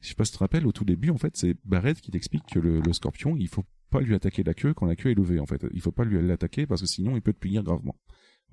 [0.01, 2.11] je sais pas si tu te rappelles, au tout début, en fait, c'est Barrett qui
[2.11, 5.11] t'explique que le, le scorpion, il faut pas lui attaquer la queue quand la queue
[5.11, 5.65] est levée, en fait.
[5.73, 7.97] Il faut pas lui l'attaquer parce que sinon, il peut te punir gravement.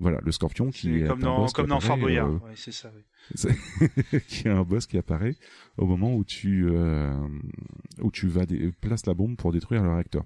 [0.00, 2.72] Voilà, le scorpion qui est comme dans comme dans Fort apparaît, Boyard euh, ouais c'est
[2.72, 4.20] ça oui.
[4.28, 5.36] qui est un boss qui apparaît
[5.76, 7.14] au moment où tu euh,
[8.00, 8.46] où tu vas
[8.80, 10.24] places la bombe pour détruire le réacteur.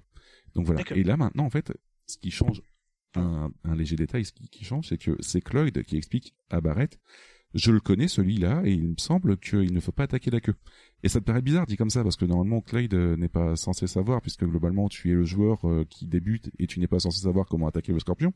[0.55, 0.81] Donc voilà.
[0.95, 1.73] Et là maintenant en fait,
[2.07, 2.61] ce qui change
[3.15, 6.61] un, un léger détail, ce qui, qui change, c'est que c'est Cloyd qui explique à
[6.61, 6.97] Barrett,
[7.53, 10.55] je le connais celui-là et il me semble qu'il ne faut pas attaquer la queue.
[11.03, 13.57] Et ça te paraît bizarre dit comme ça parce que normalement Cloyd euh, n'est pas
[13.57, 17.21] censé savoir puisque globalement tu es le joueur qui débute et tu n'es pas censé
[17.21, 18.33] savoir comment attaquer le scorpion.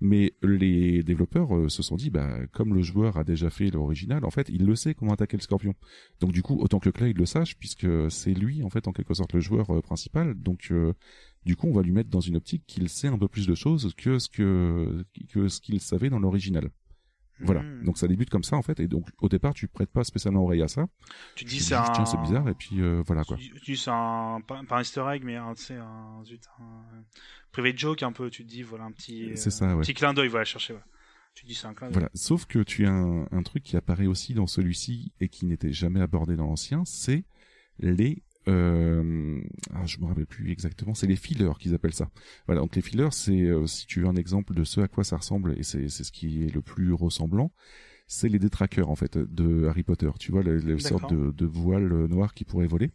[0.00, 4.24] Mais les développeurs euh, se sont dit, bah, comme le joueur a déjà fait l'original,
[4.24, 5.74] en fait, il le sait comment attaquer le scorpion.
[6.20, 9.14] Donc du coup, autant que Clyde le sache, puisque c'est lui, en fait, en quelque
[9.14, 10.34] sorte, le joueur euh, principal.
[10.34, 10.92] Donc euh,
[11.44, 13.54] du coup, on va lui mettre dans une optique qu'il sait un peu plus de
[13.54, 16.70] choses que ce que que ce qu'il savait dans l'original.
[17.40, 17.62] Voilà.
[17.62, 17.84] Mhm.
[17.84, 18.80] Donc ça débute comme ça, en fait.
[18.80, 20.86] Et donc au départ, tu prêtes pas spécialement oreille à ça.
[21.34, 22.48] tu dis c'est un tiens, c'est bizarre.
[22.48, 23.36] Et puis euh, voilà quoi.
[23.36, 26.42] Tu, tu dis c'est un pas, un Easter egg mais un tu sais un zut
[26.60, 27.02] un
[27.52, 29.80] private joke un peu tu te dis voilà un petit C'est euh, ça, ouais.
[29.82, 30.80] petit clin d'œil voilà chercher ouais.
[31.34, 32.10] tu dis c'est un clin d'œil Voilà.
[32.14, 35.72] Sauf que tu as un, un truc qui apparaît aussi dans celui-ci et qui n'était
[35.72, 37.24] jamais abordé dans l'ancien, c'est
[37.78, 39.40] les euh,
[39.74, 42.10] ah, je me rappelle plus exactement, c'est les fillers qu'ils appellent ça.
[42.46, 45.04] Voilà, donc les fillers, c'est euh, si tu veux un exemple de ce à quoi
[45.04, 47.52] ça ressemble et c'est c'est ce qui est le plus ressemblant,
[48.06, 50.10] c'est les détraqueurs en fait de Harry Potter.
[50.18, 52.90] Tu vois, le, le sorte de, de voile noir qui pourrait voler.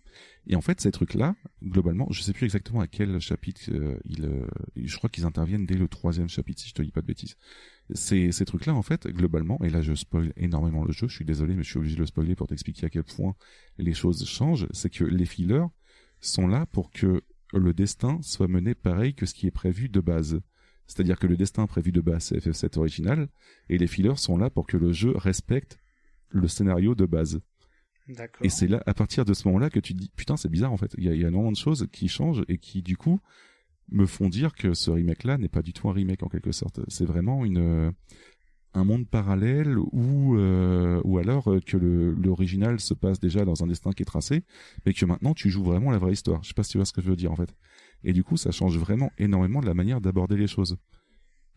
[0.47, 4.26] Et en fait, ces trucs-là, globalement, je sais plus exactement à quel chapitre euh, ils,
[4.26, 4.45] euh,
[4.76, 7.38] je crois qu'ils interviennent dès le troisième chapitre, si je te dis pas de bêtises.
[7.94, 11.26] Ces, ces trucs-là, en fait, globalement, et là je spoil énormément le jeu, je suis
[11.26, 13.36] désolé, mais je suis obligé de le spoiler pour t'expliquer à quel point
[13.78, 15.66] les choses changent, c'est que les fillers
[16.22, 17.22] sont là pour que
[17.54, 20.40] le destin soit mené pareil que ce qui est prévu de base.
[20.88, 23.30] C'est-à-dire que le destin prévu de base c'est FF7 original
[23.70, 25.78] et les fillers sont là pour que le jeu respecte
[26.30, 27.42] le scénario de base.
[28.42, 30.74] Et c'est là, à partir de ce moment-là, que tu te dis, putain, c'est bizarre
[30.74, 30.94] en fait.
[30.98, 33.22] Il y a, il y a énormément de choses qui changent et qui, du coup,
[33.92, 36.80] me font dire que ce remake-là n'est pas du tout un remake en quelque sorte.
[36.88, 37.92] C'est vraiment une euh,
[38.74, 43.68] un monde parallèle ou euh, ou alors euh, que l'original se passe déjà dans un
[43.68, 44.44] destin qui est tracé,
[44.86, 46.42] mais que maintenant tu joues vraiment la vraie histoire.
[46.44, 47.54] Je sais pas si tu vois ce que je veux dire en fait.
[48.04, 50.78] Et du coup, ça change vraiment énormément de la manière d'aborder les choses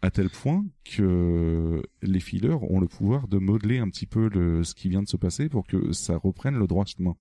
[0.03, 4.31] à tel point que les fillers ont le pouvoir de modeler un petit peu
[4.63, 7.17] ce qui vient de se passer pour que ça reprenne le droit chemin.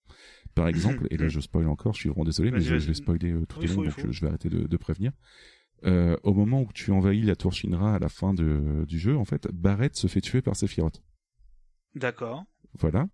[0.56, 2.94] Par exemple, et là je spoil encore, je suis vraiment désolé, mais je, je vais
[2.94, 5.12] spoiler euh, tout Oui, faut, il donc je vais arrêter de, de prévenir.
[5.84, 9.18] Euh, au moment où tu envahis la tour Shinra à la fin de, du jeu,
[9.18, 11.04] en fait, Barrett se fait tuer par Sephiroth.
[11.94, 12.46] D'accord.
[12.80, 13.08] Voilà.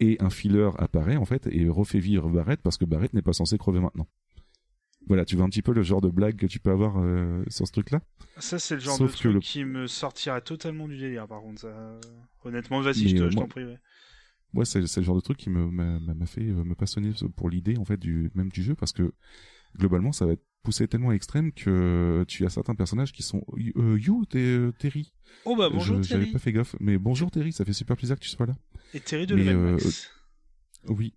[0.00, 3.32] Et un filler apparaît, en fait, et refait vivre Barrett parce que Barrett n'est pas
[3.32, 4.08] censé crever maintenant.
[5.06, 7.44] Voilà, tu vois un petit peu le genre de blague que tu peux avoir euh,
[7.48, 8.02] sur ce truc-là?
[8.38, 11.40] Ça, c'est le genre Sauf de truc le- qui me sortira totalement du délire, par
[11.40, 11.60] contre.
[11.60, 12.00] Ça...
[12.44, 13.64] Honnêtement, vas-y, je t'en prie.
[14.54, 14.60] Ouais.
[14.60, 17.76] Ouais, c'est le genre de truc qui me m'a fait euh, me passionner pour l'idée
[17.78, 19.12] en fait du même du jeu parce que
[19.78, 23.44] globalement ça va être poussé tellement à l'extrême que tu as certains personnages qui sont
[23.76, 25.12] euh, You t'es euh, Terry.
[25.44, 26.32] Oh bah bonjour Je- J'avais Terry.
[26.32, 28.54] pas fait gaffe, mais bonjour Terry, ça fait super plaisir que tu sois là.
[28.94, 30.10] Et Terry de Mais, Level euh, Max.
[30.88, 31.14] Oui,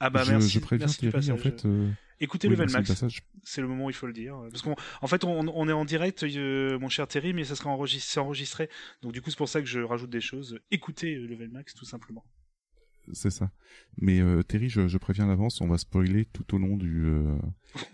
[0.00, 0.50] Ah bah je, merci.
[0.50, 1.42] je préviens merci Terry en passage.
[1.42, 1.66] fait.
[1.66, 3.04] euh, Écoutez oui, Level Max.
[3.42, 4.36] C'est le moment où il faut le dire.
[4.50, 7.56] Parce qu'en en fait, on, on est en direct, euh, mon cher Terry, mais ça
[7.56, 8.68] sera enregistré.
[9.02, 10.60] Donc du coup, c'est pour ça que je rajoute des choses.
[10.70, 12.24] Écoutez euh, Level Max, tout simplement.
[13.12, 13.50] C'est ça.
[13.96, 17.04] Mais euh, Terry, je, je préviens à l'avance, on va spoiler tout au long du
[17.06, 17.36] euh,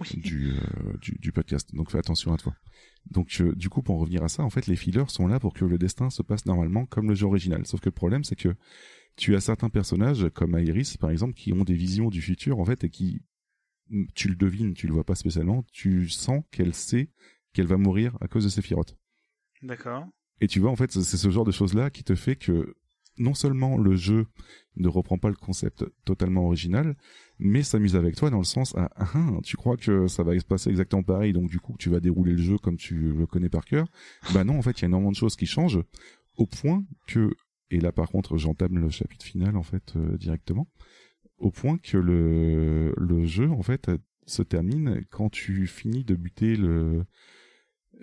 [0.00, 0.20] Oui.
[0.20, 1.74] du, euh, du du podcast.
[1.74, 2.54] Donc fais attention à toi.
[3.10, 5.54] Donc du coup, pour en revenir à ça, en fait, les fillers sont là pour
[5.54, 7.66] que le destin se passe normalement comme le jeu original.
[7.66, 8.54] Sauf que le problème, c'est que
[9.16, 12.64] tu as certains personnages comme Iris, par exemple, qui ont des visions du futur, en
[12.64, 13.22] fait, et qui
[14.14, 17.08] tu le devines, tu le vois pas spécialement, tu sens qu'elle sait
[17.54, 18.94] qu'elle va mourir à cause de Sephiroth.
[19.62, 20.04] D'accord.
[20.42, 22.74] Et tu vois, en fait, c'est ce genre de choses-là qui te fait que
[23.18, 24.26] non seulement le jeu
[24.76, 26.96] ne reprend pas le concept totalement original,
[27.38, 30.38] mais s'amuse avec toi dans le sens à, ah, ah, tu crois que ça va
[30.38, 33.26] se passer exactement pareil, donc du coup tu vas dérouler le jeu comme tu le
[33.26, 33.86] connais par cœur?
[34.34, 35.82] Bah non, en fait, il y a énormément de choses qui changent
[36.36, 37.30] au point que,
[37.70, 40.68] et là par contre j'entame le chapitre final en fait euh, directement,
[41.38, 43.90] au point que le, le jeu en fait
[44.26, 47.04] se termine quand tu finis de buter le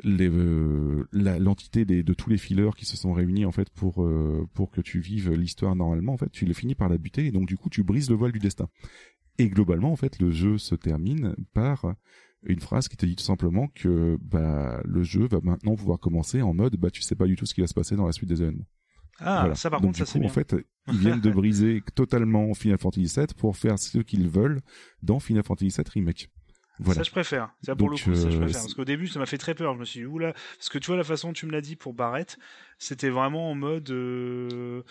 [0.04, 4.48] les, euh, l'entité de tous les fillers qui se sont réunis en fait pour euh,
[4.54, 7.32] pour que tu vives l'histoire normalement en fait tu le finis par la buter et
[7.32, 8.68] donc du coup tu brises le voile du destin
[9.38, 11.94] et globalement en fait le jeu se termine par
[12.44, 16.42] une phrase qui te dit tout simplement que bah le jeu va maintenant pouvoir commencer
[16.42, 18.12] en mode bah tu sais pas du tout ce qui va se passer dans la
[18.12, 18.68] suite des événements
[19.20, 19.56] Ah, Voilà.
[19.56, 20.30] ça par donc contre, ça coup c'est bien.
[20.30, 20.56] en fait
[20.90, 24.62] ils viennent de briser totalement Final Fantasy VII pour faire ce qu'ils veulent
[25.02, 26.30] dans Final Fantasy VII remake
[26.80, 27.50] voilà Ça, je préfère.
[27.62, 28.62] Ça, pour Donc, le coup, ça, je euh, préfère.
[28.62, 29.74] Parce qu'au début, ça m'a fait très peur.
[29.76, 30.34] Je me suis dit, oula.
[30.58, 32.38] Parce que tu vois, la façon dont tu me l'as dit pour Barrett,
[32.80, 33.90] c'était vraiment en mode.
[33.92, 34.84] euh,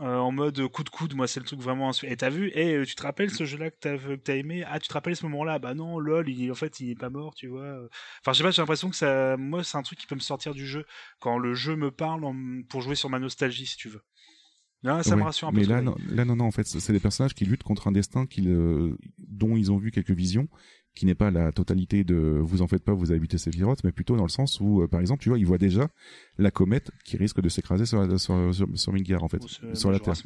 [0.00, 2.82] euh, en mode coup de coude, moi c'est le truc vraiment Et t'as vu, et
[2.86, 4.64] tu te rappelles ce jeu-là que t'as aimé?
[4.66, 5.58] Ah, tu te rappelles ce moment-là?
[5.58, 7.76] Bah non, lol, il, en fait, il est pas mort, tu vois.
[8.20, 10.20] Enfin, je sais pas, j'ai l'impression que ça, moi, c'est un truc qui peut me
[10.20, 10.86] sortir du jeu
[11.20, 14.00] quand le jeu me parle en- pour jouer sur ma nostalgie, si tu veux.
[14.82, 15.58] Là, ça me rassure un peu.
[15.58, 17.92] Mais là, non, là, non, non, en fait, c'est des personnages qui luttent contre un
[17.92, 20.48] destin euh, dont ils ont vu quelques visions,
[20.94, 24.16] qui n'est pas la totalité de vous en faites pas, vous buté Sephiroth, mais plutôt
[24.16, 25.88] dans le sens où, euh, par exemple, tu vois, ils voient déjà
[26.38, 29.90] la comète qui risque de s'écraser sur, sur, sur, sur Midgar, en fait, Oh, sur
[29.90, 30.16] la Terre.
[30.16, 30.22] Ça.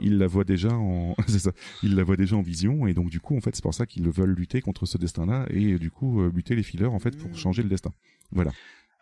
[0.00, 1.52] Ils la voient déjà en, c'est ça,
[1.82, 3.84] ils la voient déjà en vision, et donc du coup, en fait, c'est pour ça
[3.86, 6.98] qu'ils veulent lutter contre ce destin-là, et euh, du coup, euh, buter les fillers, en
[6.98, 7.36] fait, pour Mm.
[7.36, 7.92] changer le destin.
[8.32, 8.52] Voilà.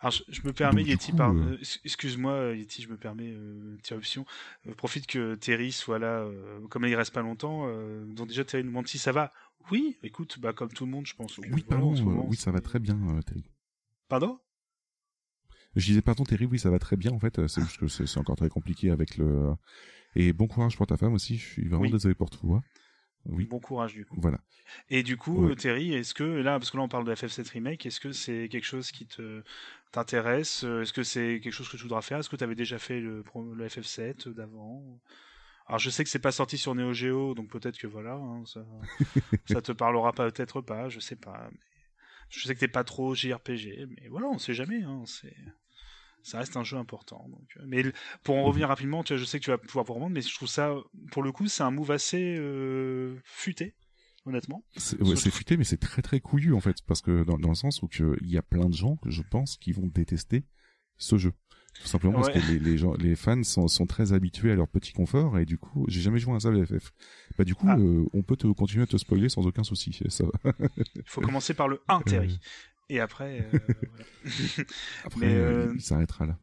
[0.00, 1.32] Alors, je, je me permets, Donc, Yeti, coup, par...
[1.32, 4.26] euh, ex- excuse-moi, Yeti, je me permets euh, interruption.
[4.68, 6.26] Euh, profite que Terry soit là,
[6.68, 7.66] comme il reste pas longtemps.
[8.14, 9.32] Donc déjà, Terry nous demande si ça va.
[9.70, 11.38] Oui, écoute, bah comme tout le monde, je pense.
[11.38, 13.44] Oui, voilà, pardon, euh, moment, oui, ça va très bien, euh, Terry.
[14.08, 14.38] Pardon?
[15.76, 18.18] Je disais pardon Terry, oui ça va très bien en fait, c'est juste que c'est
[18.18, 19.54] encore très compliqué avec le
[20.14, 21.90] et bon courage pour ta femme aussi, je suis vraiment Oui.
[21.90, 22.62] désolé pour toi.
[23.26, 24.16] Oui, Bon courage du coup.
[24.20, 24.38] voilà.
[24.90, 25.52] Et du coup, Ouais.
[25.52, 28.12] euh, Terry, est-ce que là, parce que là on parle de FF7 remake, est-ce que
[28.12, 29.42] c'est quelque chose qui te
[29.90, 32.18] t'intéresse Euh, Est-ce que c'est quelque chose que tu voudras faire?
[32.18, 33.24] Est-ce que tu avais déjà fait le,
[33.56, 35.00] le FF7 d'avant?
[35.66, 38.44] Alors je sais que c'est pas sorti sur Neo Geo, donc peut-être que voilà, hein,
[38.46, 38.64] ça,
[39.46, 41.48] ça te parlera peut-être pas, je sais pas.
[41.52, 41.58] Mais
[42.28, 44.82] je sais que t'es pas trop JRPG, mais voilà, on sait jamais.
[44.82, 45.34] Hein, c'est
[46.24, 47.28] ça reste un jeu important.
[47.28, 47.84] Donc, euh, mais
[48.22, 50.22] pour en revenir rapidement, tu vois, je sais que tu vas pouvoir vous rendre, mais
[50.22, 50.74] je trouve ça,
[51.12, 53.74] pour le coup, c'est un move assez euh, futé,
[54.24, 54.64] honnêtement.
[54.76, 57.54] C'est ouais, futé mais c'est très très couillu en fait parce que dans, dans le
[57.54, 57.88] sens où
[58.22, 60.44] il y a plein de gens que je pense qui vont détester
[60.96, 61.32] ce jeu.
[61.82, 62.32] Tout simplement Ouais.
[62.32, 65.38] parce que les, les gens, les fans sont, sont très habitués à leur petit confort
[65.38, 66.92] et du coup, j'ai jamais joué à un seul FF.
[67.36, 67.76] Bah du coup, Ah.
[67.78, 69.98] euh, on peut te continuer à te spoiler sans aucun souci.
[70.08, 70.52] Ça va.
[70.96, 72.38] Il faut commencer par le 1, Terry.
[72.88, 74.04] Et après, euh, voilà.
[75.04, 76.38] Après, Mais, euh, euh, il s'arrêtera là.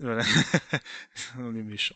[0.00, 0.22] Voilà.
[1.38, 1.94] On est méchant.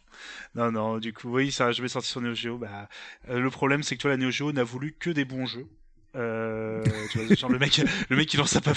[0.54, 2.56] Non, non, du coup, oui, ça, je vais sortir sur Neo Geo.
[2.58, 2.88] Bah,
[3.28, 5.66] euh, le problème, c'est que toi, la Neo Geo n'a voulu que des bons jeux.
[6.16, 8.72] Euh, tu vois, genre le mec, le mec, il lance sa pas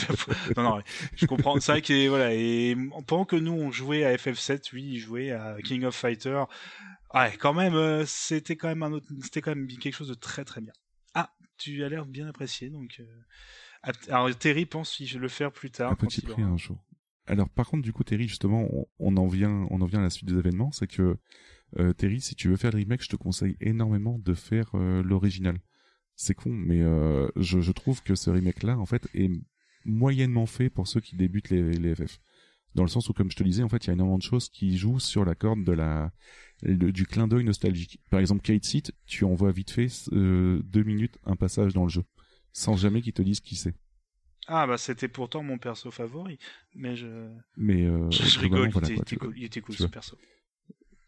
[0.55, 0.81] Non, non,
[1.15, 1.59] je comprends.
[1.59, 2.33] C'est vrai que voilà.
[2.33, 2.75] Et
[3.07, 6.43] pendant que nous, on jouait à FF7, lui, il jouait à King of Fighter.
[7.13, 10.13] Ouais, quand même, euh, c'était quand même un autre, c'était quand même quelque chose de
[10.15, 10.73] très très bien.
[11.13, 12.99] Ah, tu as l'air bien apprécié, donc.
[12.99, 15.91] euh, Alors Terry pense si je vais le faire plus tard.
[15.91, 16.83] un petit prix aura- un jour.
[17.27, 20.03] Alors par contre du coup Terry justement on, on en vient on en vient à
[20.03, 21.15] la suite des événements c'est que
[21.79, 25.57] euh, Terry si tu veux faire le remake je te conseille énormément de faire l'original.
[26.15, 29.29] C'est con mais euh, je, je trouve que ce remake là en fait est
[29.85, 32.19] moyennement fait pour ceux qui débutent les, les FF.
[32.75, 34.23] Dans le sens où comme je te disais en fait il y a énormément de
[34.23, 36.11] choses qui jouent sur la corde de la
[36.61, 37.99] le- du clin d'œil nostalgique.
[38.09, 41.89] Par exemple Kate Seat tu envoies vite fait euh, deux minutes un passage dans le
[41.89, 42.03] jeu
[42.53, 43.75] sans jamais qu'ils te disent qui c'est.
[44.47, 46.37] Ah bah c'était pourtant mon perso favori,
[46.75, 47.07] mais je,
[47.57, 50.17] Mais euh, je, rigole, voilà, il, était, cool, ce perso.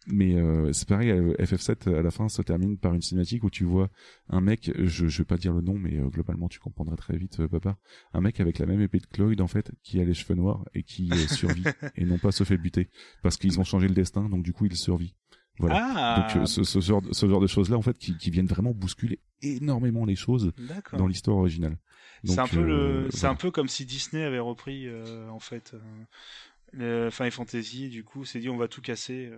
[0.07, 3.49] Mais euh, c'est pareil, euh, FF7 à la fin se termine par une cinématique où
[3.49, 3.90] tu vois
[4.30, 7.18] un mec, je, je vais pas dire le nom, mais euh, globalement tu comprendrais très
[7.18, 7.77] vite, euh, papa,
[8.14, 10.64] un mec avec la même épée de Cloyd en fait, qui a les cheveux noirs
[10.76, 11.64] et qui euh, survit
[11.95, 12.90] et non pas se fait buter,
[13.23, 15.15] parce qu'ils ont changé le destin, donc du coup il survit.
[15.57, 15.77] Voilà.
[15.95, 18.15] Ah, Donc euh, ce, ce genre, de- ce genre de choses là en fait, qui,
[18.18, 20.52] qui viennent vraiment bousculer énormément les choses
[20.98, 21.77] dans l'histoire originale.
[22.26, 23.34] C'est un peu le, c'est voilà.
[23.34, 25.80] un peu comme si Disney avait repris euh, en fait euh,
[26.73, 29.32] le Final Fantasy, et du coup s'est dit on va tout casser.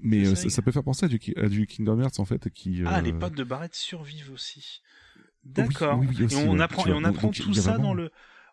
[0.00, 0.08] Euh.
[0.08, 2.82] Mais euh, ça, peut faire penser à du, à du Kingdom Hearts en fait, qui.
[2.86, 4.82] Ah, euh, les potes de Barrett survivent aussi.
[5.44, 5.98] D'accord.
[5.98, 6.60] oui, oui, aussi, et on ouais.
[6.62, 8.10] apprend, et on apprend donc, tout ça vraiment- dans le,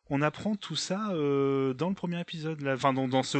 [0.09, 2.75] on apprend tout ça euh, dans le premier épisode, là.
[2.75, 3.39] enfin dans, dans ce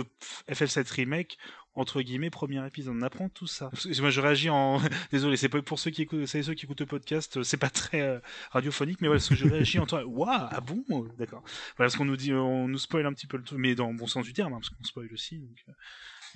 [0.50, 1.38] FF7 remake
[1.78, 2.96] entre guillemets premier épisode.
[2.98, 3.70] On apprend tout ça.
[3.72, 4.82] Que moi je réagis en,
[5.12, 7.58] désolé, c'est pas pour ceux qui écoutent, c'est ceux qui écoutent le podcast, euh, c'est
[7.58, 8.20] pas très euh,
[8.52, 11.44] radiophonique, mais voilà, parce que je réagis en temps, waouh, ah bon, d'accord.
[11.78, 13.90] Voilà, parce qu'on nous dit, on nous spoil un petit peu le truc, mais dans
[13.90, 15.38] le bon sens du terme, hein, parce qu'on spoil aussi.
[15.38, 15.72] Donc, euh,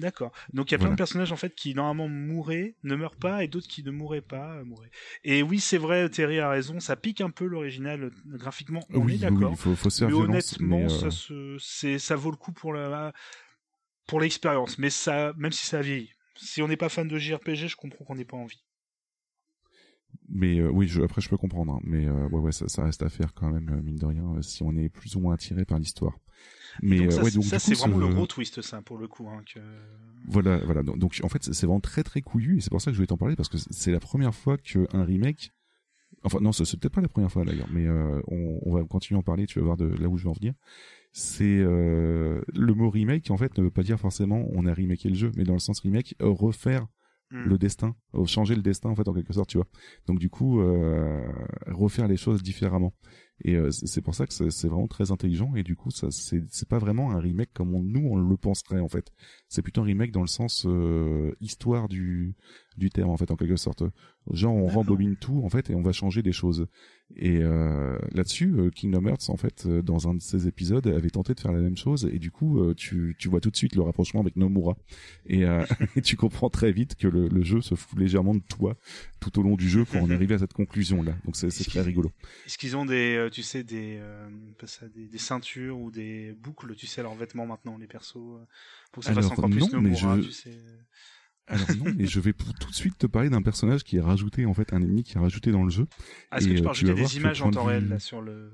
[0.01, 0.31] D'accord.
[0.51, 0.95] Donc il y a plein Voilà.
[0.95, 4.21] de personnages en fait qui normalement mourraient, ne meurent pas, et d'autres qui ne mourraient
[4.21, 4.89] pas, euh, mourraient.
[5.23, 9.01] Et oui, c'est vrai, Terry a raison, ça pique un peu l'original euh, graphiquement, on
[9.01, 9.51] oui, est oui, d'accord.
[9.51, 12.31] il faut, faut se faire mais violence, honnêtement, mais, euh, ça, se, c'est, ça vaut
[12.31, 13.13] le coup pour la,
[14.07, 14.79] pour l'expérience.
[14.79, 16.09] Mais ça, même si ça a vieilli.
[16.35, 18.63] Si on n'est pas fan de JRPG, je comprends qu'on n'ait pas envie.
[20.29, 23.03] Mais euh, oui, je, après je peux comprendre, hein, mais ouais, ouais, ça, ça reste
[23.03, 25.77] à faire quand même, mine de rien, si on est plus ou moins attiré par
[25.77, 26.17] l'histoire.
[26.81, 28.61] Mais donc euh, ça, ouais, c'est- donc ça, du coup, c'est vraiment le gros twist,
[28.61, 29.27] ça, pour le coup.
[29.29, 29.59] Hein, que...
[30.27, 30.83] Voilà, voilà.
[30.83, 32.97] Donc, donc, en fait, c'est vraiment très très couillu et c'est pour ça que je
[32.97, 35.51] voulais t'en parler parce que c'est la première fois qu'un remake.
[36.23, 39.17] Enfin non, c'est peut-être pas la première fois d'ailleurs, mais euh, on, on va continuer
[39.17, 39.47] à en parler.
[39.47, 40.53] Tu vas voir de là où je veux en venir.
[41.13, 45.09] C'est euh, le mot remake en fait ne veut pas dire forcément on a remaké
[45.09, 46.87] le jeu, mais dans le sens remake refaire
[47.33, 47.47] Hmm.
[47.47, 47.95] le destin,
[48.25, 49.65] changer le destin en fait en quelque sorte, tu vois.
[50.05, 51.21] Donc du coup, euh,
[51.67, 52.93] refaire les choses différemment.
[53.43, 55.55] Et euh, c'est pour ça que c'est vraiment très intelligent.
[55.55, 58.79] Et du coup, ça c'est pas vraiment un remake comme on, nous on le penserait
[58.79, 59.11] en fait.
[59.49, 62.35] C'est plutôt un remake dans le sens euh, histoire du
[62.77, 63.83] du terme en fait en quelque sorte.
[64.31, 66.67] Genre on rembobine tout en fait et on va changer des choses.
[67.17, 71.09] Et euh, là-dessus, euh, Kingdom Hearts en fait euh, dans un de ses épisodes avait
[71.09, 73.55] tenté de faire la même chose et du coup euh, tu tu vois tout de
[73.55, 74.75] suite le rapprochement avec Nomura
[75.25, 75.63] et, euh,
[75.95, 78.75] et tu comprends très vite que le, le jeu se fout légèrement de toi
[79.19, 81.13] tout au long du jeu pour en arriver à cette conclusion là.
[81.25, 82.11] Donc c'est c'est très rigolo.
[82.45, 84.27] Est-ce qu'ils ont des, tu sais, des, euh,
[84.65, 88.17] ça, des, des ceintures ou des boucles, tu sais, leurs vêtements maintenant, les persos,
[88.91, 90.57] pour que ça fasse Alors, encore plus non, mais Nomura, je- tu sais?
[91.47, 94.45] Alors non, mais je vais tout de suite te parler d'un personnage qui est rajouté
[94.45, 95.85] en fait un ennemi qui est rajouté dans le jeu.
[96.29, 97.99] Ah, Est-ce que tu peux euh, tu vas rajouter des images en temps réel là
[97.99, 98.51] sur le,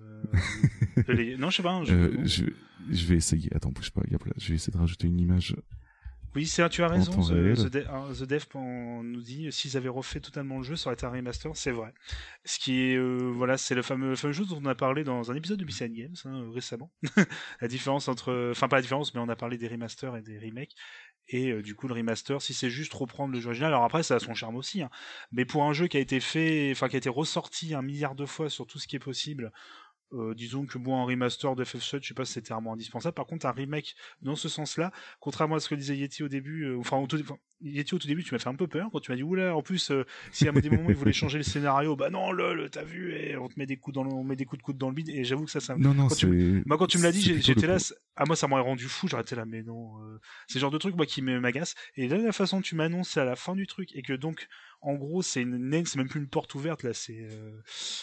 [1.07, 1.83] les- Non, je sais pas.
[1.83, 2.45] je- Euh, je,
[2.89, 3.49] je vais essayer.
[3.55, 4.01] Attends, bouge pas.
[4.09, 5.55] Là, je vais essayer de rajouter une image.
[6.35, 7.11] Oui, c'est, tu as raison.
[7.23, 7.69] The.
[7.71, 10.93] The hein, The Dev on nous dit s'ils avaient refait totalement le jeu, ça aurait
[10.95, 11.51] été un remaster.
[11.55, 11.93] C'est vrai.
[12.45, 15.31] Ce qui est, euh, voilà, c'est le fameux, fameux jeu dont on a parlé dans
[15.31, 16.91] un épisode de BCN Games hein, récemment.
[17.61, 20.37] la différence entre, enfin pas la différence, mais on a parlé des remasters et des
[20.37, 20.75] remakes.
[21.29, 24.03] Et euh, du coup, le remaster, si c'est juste reprendre le jeu original, alors après,
[24.03, 24.81] ça a son charme aussi.
[24.81, 24.89] hein.
[25.31, 28.15] Mais pour un jeu qui a été fait, enfin qui a été ressorti un milliard
[28.15, 29.51] de fois sur tout ce qui est possible,
[30.13, 33.13] euh, disons que bon, un remaster de FF7, je sais pas si c'était vraiment indispensable.
[33.13, 36.63] Par contre, un remake dans ce sens-là, contrairement à ce que disait Yeti au début,
[36.65, 38.99] euh, enfin, tout, enfin, Yeti au tout début, tu m'as fait un peu peur quand
[38.99, 41.43] tu m'as dit oula, en plus, euh, si à des moments il voulait changer le
[41.43, 44.23] scénario, bah non, lol, t'as vu, et on te met des coups dans le, on
[44.23, 46.07] met des coups de coude dans le bide, et j'avoue que ça, ça, Non, non,
[46.07, 47.77] Quand tu moi, quand tu me l'as dit, j'étais là.
[48.15, 49.07] Ah, moi, ça m'aurait rendu fou.
[49.07, 50.01] J'aurais été là, mais non.
[50.03, 51.75] euh, C'est le genre de truc, moi, qui m'agace.
[51.95, 53.95] Et là, la façon dont tu m'annonces, c'est à la fin du truc.
[53.95, 54.47] Et que donc,
[54.81, 56.93] en gros, c'est une c'est même plus une porte ouverte, là.
[56.93, 57.51] C'est euh,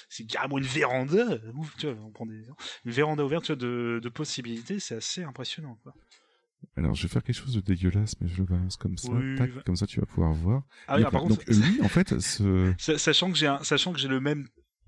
[0.09, 1.39] c'est carrément une véranda.
[1.55, 2.43] Ouf, tu vois, on prend des.
[2.85, 4.79] Une véranda ouverte, tu vois, de, de possibilités.
[4.79, 5.95] C'est assez impressionnant, quoi.
[6.77, 9.11] Alors, je vais faire quelque chose de dégueulasse, mais je le balance comme ça.
[9.13, 10.63] Oui, tac, va- comme ça, tu vas pouvoir voir.
[10.89, 12.73] Ah oui, ah, par donc, contre, lui, en fait, ce.
[12.79, 14.47] sa- sachant que j'ai un- sachant que j'ai le même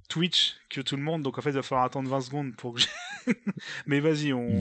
[0.09, 2.75] Twitch que tout le monde, donc en fait, il va falloir attendre 20 secondes pour
[2.75, 2.89] que j'ai-
[3.87, 4.61] Mais vas-y, on.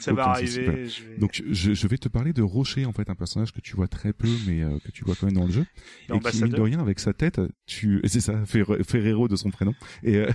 [0.00, 0.88] Ça va arriver.
[0.88, 3.60] je vais- Donc je, je vais te parler de Rocher en fait, un personnage que
[3.60, 5.64] tu vois très peu mais euh, que tu vois quand même dans le jeu
[6.08, 9.50] et qui mine de rien avec sa tête, tu c'est ça Ferre- Ferrero de son
[9.50, 10.32] prénom et euh,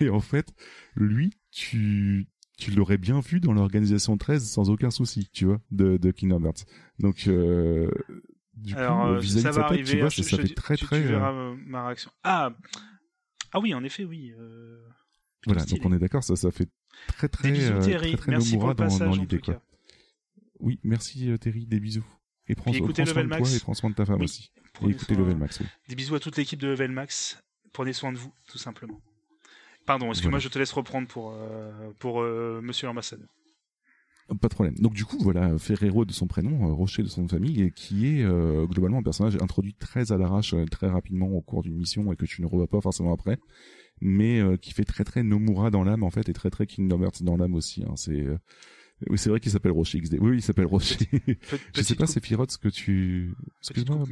[0.00, 0.52] et en fait
[0.96, 2.26] lui tu
[2.56, 6.44] tu l'aurais bien vu dans l'organisation 13 sans aucun souci, tu vois, de de Kingdom
[6.44, 6.64] Hearts.
[6.98, 7.90] Donc euh,
[8.54, 9.90] du Alors, coup euh, vis-à-vis ça de sa tête, arriver.
[9.92, 11.54] tu vois, je- ça, je ça te fait très tu, très Tu euh, verras euh,
[11.66, 12.10] ma réaction.
[12.24, 12.56] Ah.
[13.52, 14.32] Ah oui, en effet, oui.
[14.38, 14.80] euh,
[15.46, 16.68] voilà, donc on est d'accord, ça ça fait
[17.08, 18.08] très très Des bisous, euh, Terry.
[18.12, 19.60] très très Merci pour le dans, passage, dans en l'idée tout cas.
[20.60, 22.04] Oui, merci euh, Terry, des bisous.
[22.48, 23.56] Et prends, Puis écoutez prends soin de Level toi Max.
[23.56, 24.24] et prends soin de ta femme Oui.
[24.24, 24.52] aussi.
[24.56, 25.66] Et Prenez écoutez soin- Level Max, oui.
[25.88, 27.38] Des bisous à toute l'équipe de Level Max.
[27.72, 29.00] Prenez soin de vous, tout simplement.
[29.86, 30.42] Pardon, excuse-moi, Voilà.
[30.44, 33.28] je te laisse reprendre pour, euh, pour euh, Monsieur l'ambassadeur.
[34.40, 34.74] Pas de problème.
[34.78, 38.08] Donc du coup, voilà, Ferrero de son prénom, euh, Rocher de son famille, et qui
[38.08, 41.76] est euh, globalement un personnage introduit très à l'arrache, euh, très rapidement au cours d'une
[41.76, 43.38] mission et que tu ne revois pas forcément après,
[44.00, 47.02] mais euh, qui fait très très Nomura dans l'âme en fait et très très Kingdom
[47.04, 47.84] Hearts dans l'âme aussi.
[47.84, 47.94] Hein.
[47.94, 48.36] C'est euh,
[49.08, 50.18] oui, c'est vrai qu'il s'appelle Rocher XD.
[50.20, 50.96] Oui, il s'appelle Rocher.
[51.06, 51.36] Pe-
[51.76, 53.32] Je sais pas, coupe- Sephiroth, ce que tu.
[53.60, 54.04] Excuse-moi,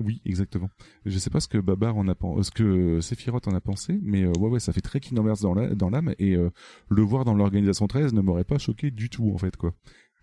[0.00, 0.68] Oui, exactement.
[1.06, 3.98] Je sais pas ce que Babar en a pensé, ce que Sephiroth en a pensé,
[4.02, 5.42] mais euh, ouais, ouais, ça fait très Kingdom Hearts
[5.76, 6.50] dans l'âme et euh,
[6.88, 9.74] le voir dans l'organisation 13 ne m'aurait pas choqué du tout en fait quoi.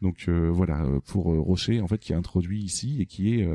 [0.01, 3.47] Donc euh, voilà, pour Rocher en fait qui est introduit ici et qui est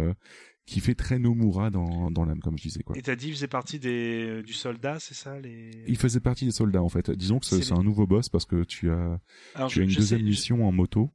[0.65, 2.97] qui fait très Nomura dans dans l'âme comme je disais quoi.
[2.99, 5.71] Et t'as dit, il faisait partie des, du soldat, c'est ça les...
[5.87, 7.11] Il faisait partie des soldats en fait.
[7.13, 9.21] Disons que c'est les- un nouveau boss parce que tu as
[9.55, 11.11] Alors, tu as une deuxième sais- je- mission en moto.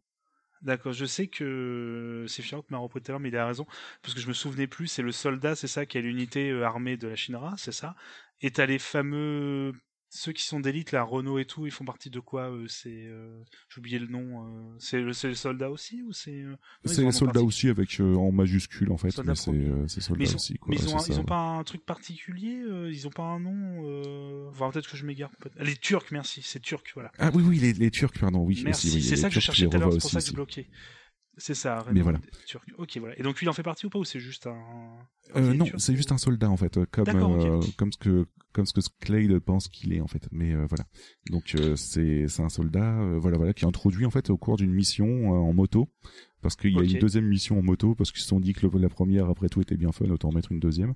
[0.61, 3.65] D'accord, je sais que Sephiroth m'a repris tout à l'heure, mais il a raison,
[4.03, 6.63] parce que je me souvenais plus, c'est le soldat, c'est ça, qui est l'unité euh,
[6.65, 7.95] armée de la Shinra, c'est ça?
[8.41, 9.73] Et t'as les fameux...
[10.13, 12.89] Ceux qui sont d'élite, là, Renault et tout, ils font partie de quoi C'est...
[12.89, 14.43] euh, J'ai oublié le nom.
[14.45, 16.31] euh, C'est le, c'est le soldat aussi ou c'est...
[16.43, 19.35] euh, C'est les soldats aussi avec euh, en majuscule en fait, Soldats mais
[19.87, 20.67] c'est euh, soldats aussi quoi.
[20.69, 24.49] mais ils ont, pas un truc particulier euh, Ils ont pas un nom euh...
[24.49, 25.31] Enfin, peut-être que je m'égare.
[25.31, 25.63] complètement.
[25.63, 27.13] Les Turcs, merci, c'est Turc, voilà.
[27.17, 29.63] Ah oui oui les, les Turcs pardon oui Merci, c'est les ça que je cherchais
[29.63, 30.67] les tout à l'heure, c'est pour ça que je bloquais.
[31.37, 32.19] C'est ça, Renault, Mais voilà.
[32.45, 32.63] Turc.
[32.77, 33.17] Ok, voilà.
[33.19, 34.57] Et donc il en fait partie ou pas ou c'est juste un...
[35.35, 38.65] Euh, non, c'est juste un soldat en fait, euh, comme euh, comme ce que comme
[38.65, 40.27] ce que Clade pense qu'il est en fait.
[40.31, 40.83] Mais euh, voilà.
[41.29, 44.73] Donc c'est c'est un soldat, voilà voilà, qui est introduit en fait au cours d'une
[44.73, 45.89] mission en moto,
[46.41, 48.67] parce qu'il y a une deuxième mission en moto, parce qu'ils se sont dit que
[48.67, 50.93] le- la première après tout était bien fun, autant en mettre une deuxième.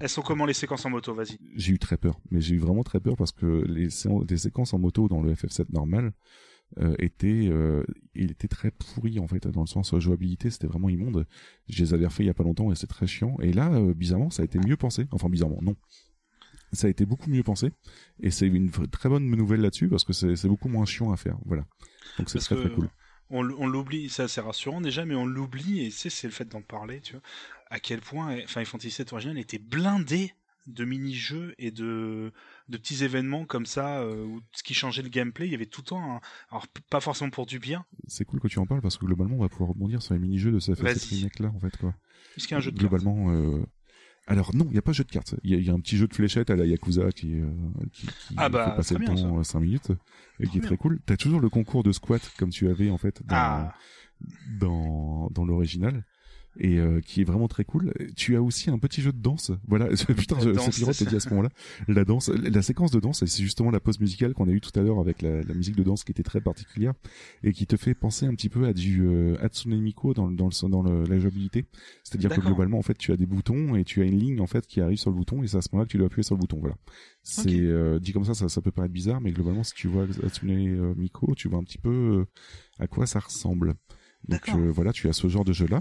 [0.00, 1.12] Elles sont comment les séquences en moto?
[1.12, 1.38] Vas-y.
[1.56, 3.88] J'ai eu très peur, mais j'ai eu vraiment très peur parce que les,
[4.28, 6.12] les séquences en moto dans le FF7 normal
[6.78, 7.84] euh, étaient, euh,
[8.14, 11.26] il était très pourri en fait dans le sens euh, jouabilité, c'était vraiment immonde.
[11.68, 13.36] Je les avais refait il y a pas longtemps et c'est très chiant.
[13.40, 15.06] Et là, euh, bizarrement, ça a été mieux pensé.
[15.10, 15.76] Enfin bizarrement, non.
[16.72, 17.70] Ça a été beaucoup mieux pensé
[18.20, 21.36] et c'est une très bonne nouvelle là-dessus parce que c'est beaucoup moins chiant à faire.
[21.44, 21.66] Voilà.
[22.18, 22.88] Donc c'est très très cool.
[23.28, 26.60] On, l'oublie, ça c'est rassurant déjà, mais on l'oublie et c'est c'est le fait d'en
[26.60, 27.22] parler, tu vois.
[27.70, 30.34] À quel point Final Fantasy VII original était blindé
[30.66, 32.32] de mini-jeux et de,
[32.68, 35.66] de petits événements comme ça, euh, où, ce qui changeait le gameplay, il y avait
[35.66, 36.20] tout le temps, un-
[36.50, 39.36] alors pas forcément pour du bien, C'est cool que tu en parles parce que globalement,
[39.36, 40.94] on va pouvoir rebondir sur les mini-jeux de ce Vas-y.
[40.94, 41.94] FF7 remake là en fait quoi.
[42.32, 42.88] puisqu'il y a un jeu de cartes.
[42.92, 43.64] globalement euh,
[44.28, 45.70] alors non il n'y a pas de jeu de cartes il y a, il y
[45.70, 47.50] a un petit jeu de fléchettes à la Yakuza qui, euh,
[47.92, 49.90] qui, qui Ah bah, fait passer le bien, temps 5 minutes
[50.38, 52.88] et qui est Très très cool t'as toujours le concours de squat comme tu avais
[52.90, 53.74] en fait dans, Ah,
[54.58, 56.04] dans, dans l'original
[56.58, 57.92] et euh, qui est vraiment très cool.
[58.16, 59.52] Tu as aussi un petit jeu de danse.
[59.66, 61.48] Voilà, putain, je, t'a dit à ce moment-là.
[61.88, 64.78] La danse, la séquence de danse, c'est justement la pause musicale qu'on a eue tout
[64.78, 66.92] à l'heure avec la, la musique de danse qui était très particulière
[67.42, 70.48] et qui te fait penser un petit peu à du euh, Hatsune Miku dans, dans,
[70.48, 71.64] le, dans le- la jouabilité.
[72.04, 74.46] C'est-à-dire que globalement, en fait, tu as des boutons et tu as une ligne en
[74.46, 76.22] fait qui arrive sur le bouton et c'est à ce moment-là que tu dois appuyer
[76.22, 76.58] sur le bouton.
[76.60, 76.76] Voilà.
[77.22, 77.52] C'est Ok.
[77.54, 80.50] euh, dit comme ça, ça, ça peut paraître bizarre, mais globalement, si tu vois Hatsune
[80.50, 82.24] euh, Miku, tu vois un petit peu euh,
[82.78, 83.74] à quoi ça ressemble.
[84.28, 85.80] Donc euh, voilà, tu as ce genre de jeu là.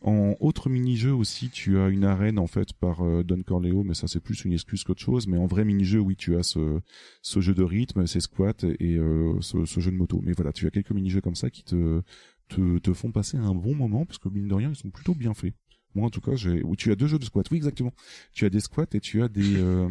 [0.00, 3.94] En autre mini-jeu aussi, tu as une arène en fait par euh, Don Corleo, mais
[3.94, 5.26] ça c'est plus une excuse qu'autre chose.
[5.26, 6.80] Mais en vrai mini-jeu, oui, tu as ce,
[7.22, 10.20] ce jeu de rythme, ces squats et euh, ce, ce jeu de moto.
[10.22, 12.00] Mais voilà, tu as quelques mini-jeux comme ça qui te,
[12.48, 15.14] te te font passer un bon moment parce que mine de rien, ils sont plutôt
[15.14, 15.54] bien faits.
[15.96, 16.62] Moi en tout cas, j'ai.
[16.62, 17.42] Ou tu as deux jeux de squats.
[17.50, 17.92] Oui, exactement.
[18.32, 19.88] Tu as des squats et tu as des euh,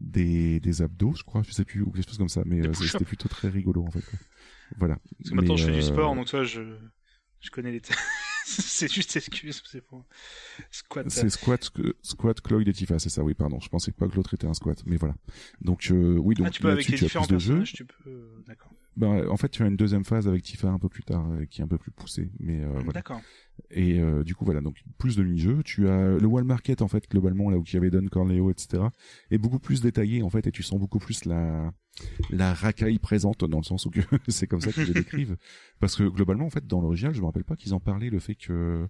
[0.00, 2.42] des des abdos, je crois, je sais plus ou quelque chose comme ça.
[2.46, 4.02] Mais euh, c'était plutôt très rigolo en fait.
[4.02, 4.18] quoi.
[4.78, 4.96] Voilà.
[5.18, 6.62] parce que maintenant Mais, je fais du euh, sport, donc toi je,
[7.40, 7.82] je connais les.
[8.44, 10.04] c'est juste excuse, c'est pour
[10.70, 11.08] squat.
[11.10, 11.70] C'est squat,
[12.02, 13.60] squat, Cloyd et Tifa, c'est ça, oui, pardon.
[13.60, 15.14] Je pensais pas que l'autre était un squat, mais voilà.
[15.60, 18.10] Donc, euh, oui, donc ah, tu peux avec les différents de personnages, tu peux.
[18.10, 18.71] euh, D'accord.
[18.96, 21.46] Ben, en fait, tu as une deuxième phase avec Tifa un peu plus tard, euh,
[21.46, 22.92] qui est un peu plus poussée, mais euh, voilà.
[22.92, 23.20] D'accord.
[23.70, 25.62] Et euh, du coup, voilà, donc plus de mini-jeux.
[25.64, 28.50] Tu as le Wall Market, en fait, globalement, là où il y avait Don Corneo,
[28.50, 28.84] etc.,
[29.30, 31.72] est beaucoup plus détaillé, en fait, et tu sens beaucoup plus la
[32.30, 35.36] la racaille présente, dans le sens où que c'est comme ça qu'ils le décrivent.
[35.80, 38.18] Parce que globalement, en fait, dans l'original, je me rappelle pas qu'ils en parlaient, le
[38.18, 38.88] fait que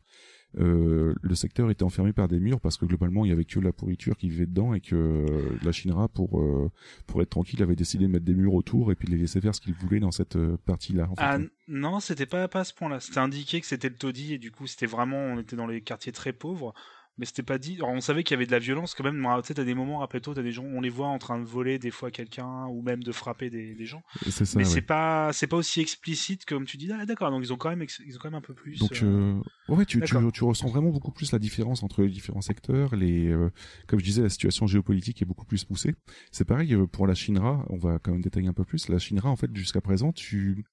[0.58, 3.58] euh, le secteur était enfermé par des murs parce que globalement il y avait que
[3.58, 6.70] la pourriture qui vivait dedans et que euh, la Shinra pour euh,
[7.06, 9.40] pour être tranquille avait décidé de mettre des murs autour et puis de les laisser
[9.40, 11.08] faire ce qu'ils voulaient dans cette euh, partie-là.
[11.10, 11.22] En fait.
[11.22, 11.38] Ah
[11.68, 13.00] non, c'était pas, pas à ce point-là.
[13.00, 15.80] C'était indiqué que c'était le taudis et du coup c'était vraiment, on était dans les
[15.80, 16.74] quartiers très pauvres.
[17.18, 17.76] Mais c'était pas dit.
[17.76, 19.22] Alors, on savait qu'il y avait de la violence quand même.
[19.42, 21.44] Tu sais, t'as des moments, rappelle-toi, t'as des gens, on les voit en train de
[21.44, 24.02] voler des fois quelqu'un ou même de frapper des, des gens.
[24.22, 24.58] C'est ça.
[24.58, 24.70] mais ouais.
[24.70, 26.90] c'est pas, c'est pas aussi explicite comme tu dis.
[26.92, 27.30] Ah d'accord.
[27.30, 28.78] Donc ils ont quand même, ils ont quand même un peu plus.
[28.78, 32.08] Donc, euh, euh, ouais, tu, tu, tu ressens vraiment beaucoup plus la différence entre les
[32.08, 32.94] différents secteurs.
[32.96, 33.50] Les, euh,
[33.86, 35.94] comme je disais, la situation géopolitique est beaucoup plus poussée.
[36.30, 37.64] C'est pareil euh, pour la Shinra.
[37.68, 38.88] On va quand même détailler un peu plus.
[38.88, 40.64] La Shinra, en fait, jusqu'à présent, tu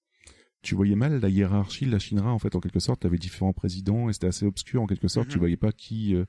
[0.61, 2.33] tu voyais mal la hiérarchie de la Shinra.
[2.33, 4.81] En fait, en quelque sorte, tu avais différents présidents et c'était assez obscur.
[4.81, 5.33] En quelque sorte, Mhm.
[5.33, 6.25] tu voyais pas qui, euh,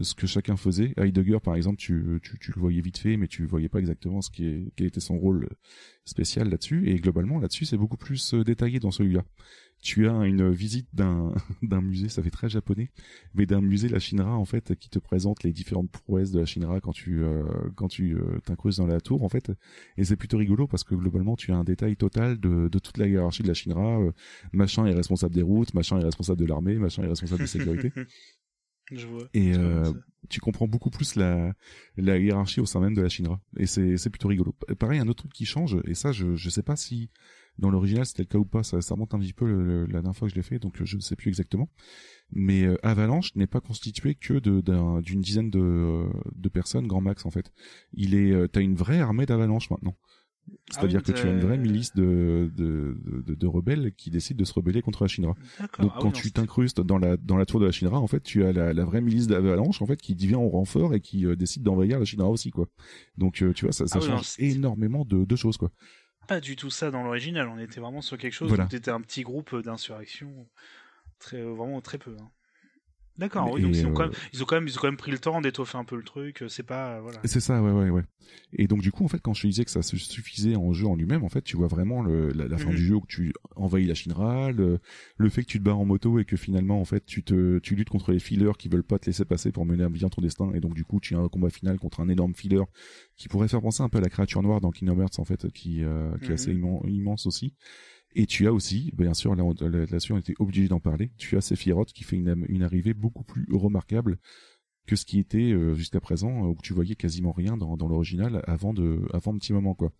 [0.00, 0.94] ce que chacun faisait.
[0.96, 4.20] Heidegger, par exemple, tu, tu, tu le voyais vite fait, mais tu voyais pas exactement
[4.20, 5.48] ce qui est, quel était son rôle
[6.04, 6.88] spécial là-dessus.
[6.88, 9.24] Et globalement, là-dessus, c'est beaucoup plus euh, détaillé dans celui-là.
[9.80, 11.32] Tu as une visite d'un
[11.62, 12.90] d'un musée, ça fait très japonais,
[13.34, 16.46] mais d'un musée la Shinra en fait qui te présente les différentes prouesses de la
[16.46, 17.44] Shinra quand tu euh,
[17.76, 19.52] quand tu euh, t'incrustes dans la tour en fait.
[19.96, 22.98] Et c'est plutôt rigolo parce que globalement tu as un détail total de, de toute
[22.98, 24.00] la hiérarchie de la Shinra.
[24.00, 24.12] euh,
[24.52, 27.92] machin est responsable des routes, machin est responsable de l'armée, machin est responsable de sécurité.
[28.90, 29.28] Je vois.
[29.34, 29.92] Et Je vois, euh,
[30.30, 31.52] tu comprends beaucoup plus la,
[31.96, 33.40] la hiérarchie au sein même de la Shinra.
[33.58, 34.54] Et c'est, c'est plutôt rigolo.
[34.78, 37.10] Pareil, un autre truc qui change, et ça, je, je sais pas si
[37.58, 39.86] dans l'original c'était le cas ou pas, ça, ça remonte un petit peu le- le-
[39.86, 41.68] la dernière fois que je l'ai fait, donc euh, je ne sais plus exactement.
[42.30, 44.38] Mais euh, Avalanche n'est pas constitué que
[45.00, 47.50] d'une dizaine de, euh, de personnes, grand max en fait.
[47.94, 49.96] Il est, euh, t'as une vraie armée d'Avalanche maintenant.
[50.70, 54.10] C'est-à-dire Ah oui, que tu as une vraie milice de, de, de, de rebelles qui
[54.10, 55.34] décident de se rebeller contre la Shinra.
[55.78, 58.22] Donc Ah quand tu t'incrustes dans la dans la tour de la Shinra, en fait,
[58.22, 61.26] tu as la, la vraie milice d'Avalanche en fait qui vient en renfort et qui
[61.26, 62.66] euh, décide d'envahir la Shinra aussi quoi.
[63.18, 65.70] Donc euh, tu vois ça, ça Ah oui, non, change énormément de, de choses quoi.
[66.28, 67.48] Pas du tout ça dans l'original.
[67.48, 68.64] On était vraiment sur quelque chose Voilà.
[68.64, 70.46] où t'étais un petit groupe d'insurrection,
[71.18, 72.16] très vraiment très peu.
[72.20, 72.30] hein.
[73.18, 73.52] D'accord.
[73.52, 74.86] Oui, donc et, ils ont, quand euh, même, ils ont quand même, ils ont quand
[74.88, 76.44] même pris le temps d'étoffer un peu le truc.
[76.48, 77.18] C'est pas, euh, voilà.
[77.24, 78.02] C'est ça ouais ouais ouais.
[78.52, 80.86] Et donc du coup en fait quand je te disais que ça suffisait en jeu
[80.86, 82.76] en lui-même en fait tu vois vraiment le, la, la fin Mhm.
[82.76, 84.78] du jeu où tu envahis la Shinra, le,
[85.16, 87.58] le fait que tu te bats en moto et que finalement en fait tu te
[87.58, 90.08] tu luttes contre les fillers qui veulent pas te laisser passer pour mener à bien
[90.10, 92.62] ton destin et donc du coup tu as un combat final contre un énorme filler
[93.16, 95.50] qui pourrait faire penser un peu à la créature noire dans Kingdom Hearts en fait
[95.52, 96.34] qui euh, qui est Mhm.
[96.34, 97.54] assez immen- immense aussi.
[98.14, 101.10] Et tu as aussi, bien sûr, là, là-dessus, on était obligé d'en parler.
[101.18, 104.18] Tu as Sephiroth qui fait une, une arrivée beaucoup plus remarquable
[104.86, 107.88] que ce qui était euh, jusqu'à présent, euh, où tu voyais quasiment rien dans, dans
[107.88, 109.92] l'original avant de, avant un petit moment, quoi.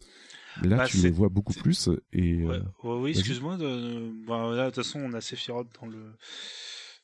[0.62, 3.59] Là, Bah, tu les vois beaucoup plus et Ouais, euh, ouais, oui, excuse-moi.
[3.59, 4.10] De...
[4.26, 6.14] Bah, là, de toute façon, on a Sephiroth dans le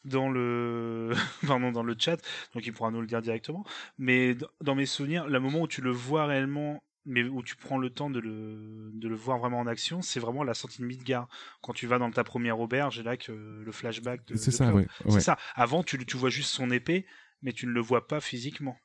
[0.04, 1.12] dans le
[1.46, 2.16] pardon dans le chat,
[2.54, 3.64] donc il pourra nous le dire directement.
[3.98, 7.78] Mais dans mes souvenirs, le moment où tu le vois réellement, mais où tu prends
[7.78, 10.86] le temps de le de le voir vraiment en action, c'est vraiment la sortie de
[10.86, 11.28] Midgar,
[11.62, 14.26] quand tu vas dans ta première auberge et là que le flashback.
[14.26, 15.10] de- c'est ça, ouais, ouais.
[15.10, 15.36] C'est ça.
[15.54, 17.06] Avant, tu, tu vois juste son épée,
[17.42, 18.76] mais tu ne le vois pas physiquement.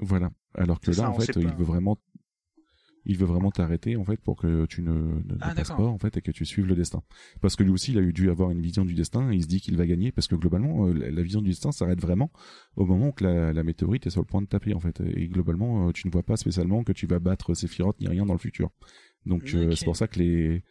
[0.00, 0.30] Voilà.
[0.54, 1.98] Alors que là, ça, en fait, il veut vraiment,
[3.08, 5.82] il veut vraiment t'arrêter, en fait, pour que tu ne, ne, ne Ah, passes pas,
[5.82, 7.02] en fait, et que tu suives le destin.
[7.40, 9.42] Parce que lui aussi, il a eu dû avoir une vision du destin, et il
[9.42, 12.30] se dit qu'il va gagner, parce que globalement, euh, la, vision du destin s'arrête vraiment
[12.76, 15.00] au moment où la, la météorite est sur le point de taper, en fait.
[15.00, 18.26] Et globalement, euh, tu ne vois pas spécialement que tu vas battre Sephiroth ni rien
[18.26, 18.70] dans le futur.
[19.24, 20.62] Donc, euh, c'est pour ça que les,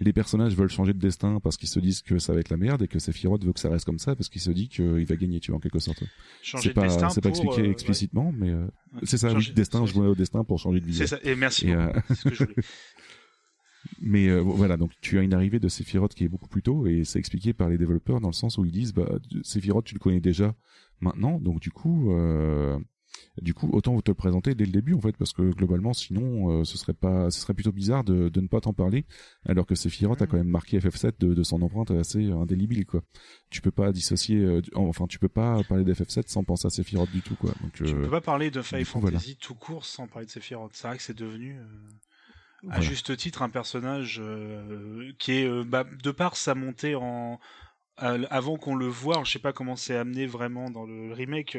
[0.00, 2.56] les personnages veulent changer de destin parce qu'ils se disent que ça va être la
[2.56, 5.04] merde et que Sephiroth veut que ça reste comme ça parce qu'il se dit qu'il
[5.06, 6.02] va gagner, tu vois, en quelque sorte.
[6.42, 9.00] Changer C'est de pas, destin c'est pas expliqué euh, explicitement, mais euh, ouais.
[9.04, 11.08] c'est ça, Changer oui, de- destin, jouer au destin pour changer de C'est visage.
[11.10, 11.18] ça.
[11.22, 11.68] Et merci.
[11.68, 12.54] Et, euh, C'est ce que je voulais.
[14.00, 16.86] mais euh, voilà, donc tu as une arrivée de Sephiroth qui est beaucoup plus tôt
[16.86, 19.94] et c'est expliqué par les développeurs dans le sens où ils disent bah Sephiroth tu
[19.94, 20.54] le connais déjà
[21.00, 22.78] maintenant, donc du coup euh,
[23.42, 26.50] du coup autant te le présenter dès le début en fait parce que globalement sinon
[26.60, 29.06] euh, ce serait pas ce serait plutôt bizarre de, de ne pas t'en parler
[29.46, 30.30] alors que Sephiroth a Mhm.
[30.30, 33.02] quand même marqué FF7 de, de son empreinte assez indélébile quoi.
[33.50, 36.70] Tu peux pas dissocier euh, du- enfin tu peux pas parler d'FF7 sans penser à
[36.70, 37.50] Sephiroth du tout quoi.
[37.60, 39.18] Donc Tu euh, peux pas parler de Final coup, voilà.
[39.18, 40.70] Fantasy tout court sans parler de Sephiroth.
[40.74, 41.64] C'est vrai que c'est devenu, euh,
[42.70, 42.80] à Voilà.
[42.82, 47.38] juste titre, un personnage euh, qui est, euh, bah, de par sa montée en.
[47.96, 51.56] à- avant qu'on le voie, je sais pas comment c'est amené vraiment dans le remake.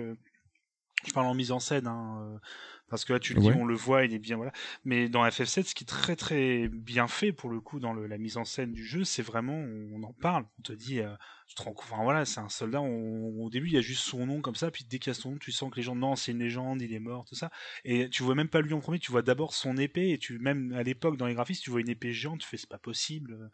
[1.04, 2.40] Euh, je parle en mise en scène, hein, euh,
[2.88, 3.54] parce que là tu le dis, Ouais.
[3.54, 4.52] on le voit, il est bien, voilà.
[4.86, 8.08] Mais dans FF7, ce qui est très très bien fait pour le coup dans le-
[8.08, 11.14] la mise en scène du jeu, c'est vraiment, on, en parle, on te dit, euh,
[11.48, 13.82] tu te rends compte, enfin voilà, c'est un soldat, on- au début il y a
[13.82, 15.76] juste son nom comme ça, puis dès qu'il y a son nom, tu sens que
[15.78, 17.52] les gens, non, c'est une légende, il est mort, tout ça.
[17.84, 20.40] Et tu vois même pas lui en premier, tu vois d'abord son épée, et tu,
[20.40, 22.78] même à l'époque dans les graphismes, tu vois une épée géante, tu fais, c'est pas
[22.80, 23.52] possible.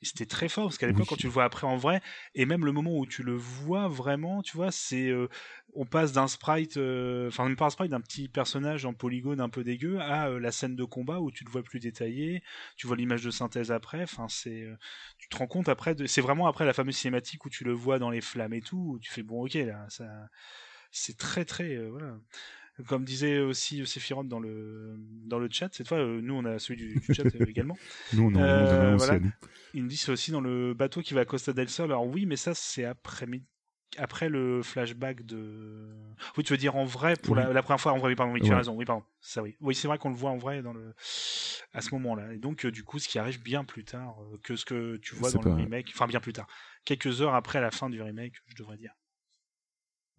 [0.00, 1.08] Et c'était très fort parce qu'à l'époque, Oui.
[1.08, 2.00] quand tu le vois après en vrai,
[2.34, 5.28] et même le moment où tu le vois vraiment, tu vois, c'est euh,
[5.74, 9.40] on passe d'un sprite, euh, enfin même pas un sprite, d'un petit personnage en polygone
[9.40, 12.42] un peu dégueu à euh, la scène de combat où tu le vois plus détaillé,
[12.76, 14.02] tu vois l'image de synthèse après.
[14.04, 14.68] Enfin, c'est,
[15.18, 17.72] tu te rends compte après, de, c'est vraiment après la fameuse cinématique où tu le
[17.72, 20.06] vois dans les flammes et tout, où tu fais bon, ok là, ça,
[20.92, 22.16] c'est très très voilà.
[22.86, 24.94] Comme disait aussi Sephiroth dans le
[25.26, 27.76] dans le chat, cette fois, euh, nous on a celui du, du chat euh, également.
[28.12, 29.18] Nous, on Euh, voilà.
[29.74, 31.86] Il nous dit c'est aussi dans le bateau qui va à Costa del Sol.
[31.90, 33.26] Alors oui, mais ça c'est après
[33.96, 35.88] après le flashback de.
[36.36, 37.42] Oui, tu veux dire en vrai pour Oui.
[37.42, 38.10] la, la première fois en vrai.
[38.10, 38.32] Oui, pardon.
[38.32, 38.74] Oui, tu as raison.
[38.76, 39.02] Oui, pardon.
[39.20, 39.56] Ça oui.
[39.60, 40.94] Oui, c'est vrai qu'on le voit en vrai dans le
[41.72, 42.32] à ce moment-là.
[42.34, 45.14] Et donc euh, du coup, ce qui arrive bien plus tard que ce que tu
[45.14, 45.90] vois dans le remake.
[45.94, 46.46] Enfin, bien plus tard.
[46.84, 48.92] Quelques heures après la fin du remake, je devrais dire.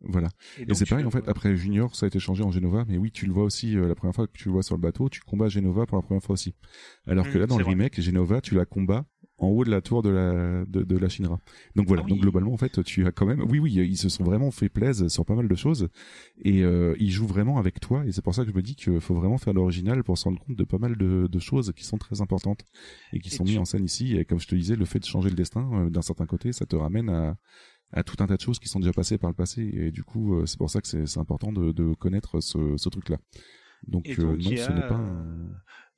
[0.01, 0.29] Voilà.
[0.67, 3.11] Et c'est pareil, en fait, après Junior, ça a été changé en Genova, mais oui,
[3.11, 5.09] tu le vois aussi, euh, la première fois que tu le vois sur le bateau,
[5.09, 6.53] tu combats Genova pour la première fois aussi.
[7.05, 7.65] Alors que Mm, là, dans le vrai.
[7.65, 9.05] remake, Genova, tu la combats
[9.37, 11.39] en haut de la tour de la, de, de la Shinra.
[11.75, 12.15] Donc voilà, Ah oui.
[12.15, 14.69] donc globalement, en fait, tu as quand même, oui, oui, ils se sont vraiment fait
[14.69, 15.87] plaisir sur pas mal de choses,
[16.43, 18.75] et euh, ils jouent vraiment avec toi, et c'est pour ça que je me dis
[18.75, 21.71] qu'il faut vraiment faire l'original pour se rendre compte de pas mal de, de choses
[21.75, 22.65] qui sont très importantes,
[23.13, 24.85] et qui Et sont tu- mises en scène ici, et comme je te disais, le
[24.85, 27.37] fait de changer le destin, euh, d'un certain côté, ça te ramène à,
[27.91, 30.03] à tout un tas de choses qui sont déjà passées par le passé et du
[30.03, 33.17] coup euh, c'est pour ça que c'est important de, de connaître ce, ce truc là
[33.87, 35.49] donc, euh, donc, non ce n'est pas euh, un-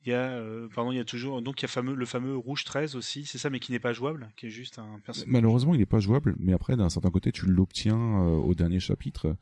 [0.05, 2.05] Il y a, euh, pardon, il y a toujours, donc il y a fameux, le
[2.05, 4.99] fameux rouge 13 aussi, c'est ça, mais qui n'est pas jouable, qui est juste un
[5.05, 5.29] personnage.
[5.31, 8.79] malheureusement il est pas jouable mais après d'un certain côté tu l'obtiens euh, au dernier
[8.79, 9.33] chapitre euh,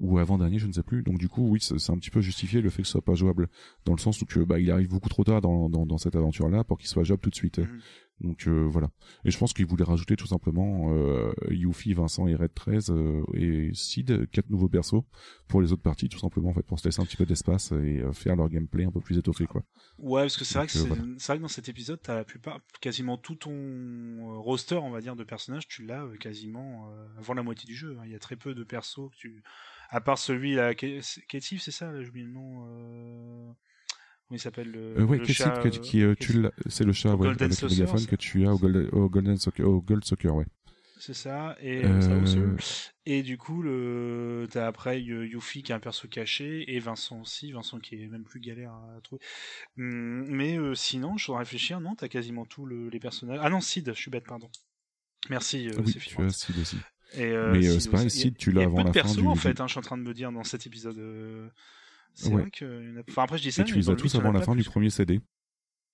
[0.00, 2.10] ou avant dernier je ne sais plus donc du coup oui c'est c'est un petit
[2.10, 3.48] peu justifié le fait que ce soit pas jouable
[3.86, 6.14] dans le sens où que bah il arrive beaucoup trop tard dans, dans, dans cette
[6.16, 7.80] aventure là pour qu'il soit jouable tout de suite Mhm.
[8.20, 8.90] Donc euh, voilà
[9.24, 13.22] et je pense qu'il voulait rajouter tout simplement euh, Yuffie Vincent et Red 13 euh,
[13.34, 15.02] et Sid quatre nouveaux persos
[15.46, 17.72] pour les autres parties tout simplement en fait pour se laisser un petit peu d'espace
[17.72, 19.62] et faire leur gameplay un peu plus étoffé quoi
[19.98, 21.02] Ouais, parce que c'est vrai que c'est voilà.
[21.02, 25.16] vrai que dans cet épisode, t'as la plupart, quasiment tout ton roster, on va dire,
[25.16, 26.88] de personnages, tu l'as quasiment
[27.18, 27.96] avant la moitié du jeu.
[27.98, 28.02] hein.
[28.04, 29.42] Il y a très peu de persos que tu,
[29.90, 33.54] à part celui là, Kétif, c'est ça, là, j'oublie le nom.
[34.30, 34.34] Euh...
[34.34, 36.92] Il s'appelle le, Euh, ouais, le chat, que- euh, qui, euh, tu l'as- c'est le
[36.92, 38.06] chat, ouais, Golden avec le Saucer, mégaphone ça.
[38.10, 40.46] que tu as au Golden, au Golden Soccer, au Gold Soccer, ouais.
[41.00, 42.38] C'est ça, et euh, ça aussi.
[42.38, 42.56] Euh,
[43.06, 44.48] Et du coup, le...
[44.50, 48.08] t'as après euh, Yuffie qui est un perso caché, et Vincent aussi, Vincent qui est
[48.08, 49.22] même plus galère à trouver.
[49.78, 53.38] Hum, mais euh, sinon, je dois réfléchir, non, t'as quasiment tous le- les personnages.
[53.40, 54.50] Ah non, Sid, je suis bête, pardon.
[55.30, 56.16] Merci, euh, oui, Sephiroth.
[56.16, 56.76] tu as Sid aussi.
[57.14, 58.10] Et, euh, Mais, euh, Sid c'est pareil.
[58.10, 59.98] Sid, tu l'as avant la fin persos du- en fait, hein, je suis en train
[59.98, 60.98] de me dire dans cet épisode.
[62.14, 62.42] C'est Ouais.
[62.42, 63.02] vrai qu'il y en a.
[63.08, 63.62] Enfin, après, je dis ça.
[63.62, 65.20] Et tu les as tous avant la fin du premier CD,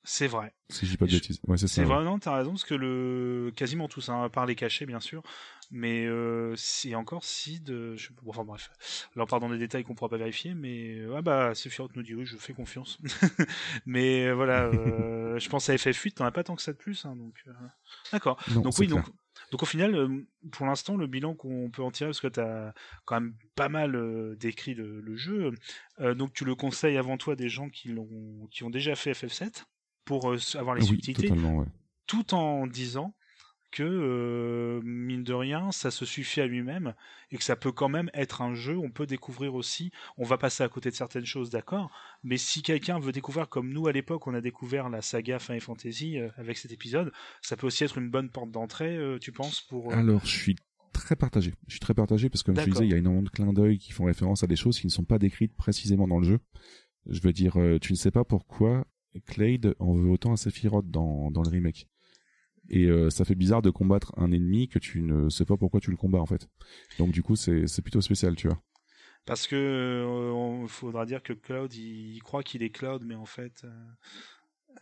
[0.07, 0.53] C'est vrai.
[0.70, 1.41] si je dis pas de Je- bêtises.
[1.47, 1.77] Ouais, c'est ça.
[1.77, 4.85] C'est vrai, non, t'as raison, parce que le quasiment tous, hein, à part les cachés,
[4.86, 5.23] bien sûr.
[5.70, 8.09] Mais euh, c'est encore Je...
[8.23, 8.70] bon, enfin bref,
[9.16, 11.97] là on part dans des détails qu'on pourra pas vérifier, mais euh, ah bah Sephiroth
[11.97, 12.99] nous dit oui, je fais confiance.
[13.86, 16.77] mais euh, voilà, euh, je pense à FF8, t'en as pas tant que ça de
[16.77, 17.53] plus, hein, donc euh,
[18.12, 18.39] d'accord.
[18.47, 19.05] Donc oui, clair.
[19.55, 20.09] Donc, au final, euh,
[20.51, 22.75] pour l'instant, le bilan qu'on peut en tirer, parce que tu as
[23.05, 25.53] quand même pas mal euh, décrit le, le jeu,
[26.01, 28.97] euh, donc tu le conseilles avant toi à des gens qui, l'ont, qui ont déjà
[28.97, 29.63] fait FF7
[30.05, 31.67] pour euh, avoir les Oui, subtilités, ouais.
[32.09, 33.15] tout en disant
[33.75, 36.95] que, euh, mine de rien, ça se suffit à lui-même
[37.33, 40.39] et que ça peut quand même être un jeu, on peut découvrir aussi, on va
[40.39, 41.91] passer à côté de certaines choses, d'accord,
[42.23, 45.61] mais si quelqu'un veut découvrir, comme nous à l'époque, on a découvert la saga Final
[45.61, 47.11] Fantasy euh, avec cet épisode,
[47.43, 49.93] ça peut aussi être une bonne porte d'entrée, euh, tu penses, pour...
[49.93, 50.57] Alors, je suis
[50.93, 51.53] très partagé.
[51.67, 53.53] Je suis très partagé parce que, comme je disais, il y a énormément de clins
[53.53, 56.25] d'œil qui font référence à des choses qui ne sont pas décrites précisément dans le
[56.25, 56.39] jeu.
[57.11, 58.87] Je veux dire, tu ne sais pas pourquoi
[59.27, 61.89] Clade en veut autant à Sephiroth dans, dans le remake.
[62.70, 65.81] Et euh, ça fait bizarre de combattre un ennemi que tu ne sais pas pourquoi
[65.81, 66.49] tu le combats en fait.
[66.99, 68.61] Donc du coup c'est c'est plutôt spécial tu vois.
[69.27, 73.24] Parce que il faudra dire que Cloud, il, il croit qu'il est Cloud, mais en
[73.24, 73.69] fait, euh,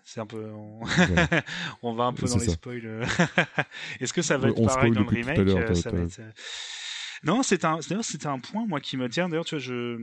[0.04, 0.50] c'est un peu.
[0.50, 0.80] On...
[0.84, 1.28] Voilà.
[1.82, 2.86] on va un peu dans les spoils.
[2.86, 3.04] euh.
[4.00, 6.30] Est-ce que ça va être on pareil dans le remake euh, ça va être, euh,
[7.24, 9.28] Non, c'est un, d'ailleurs, c'était un point, moi, qui me tient.
[9.28, 9.96] D'ailleurs, tu vois, je.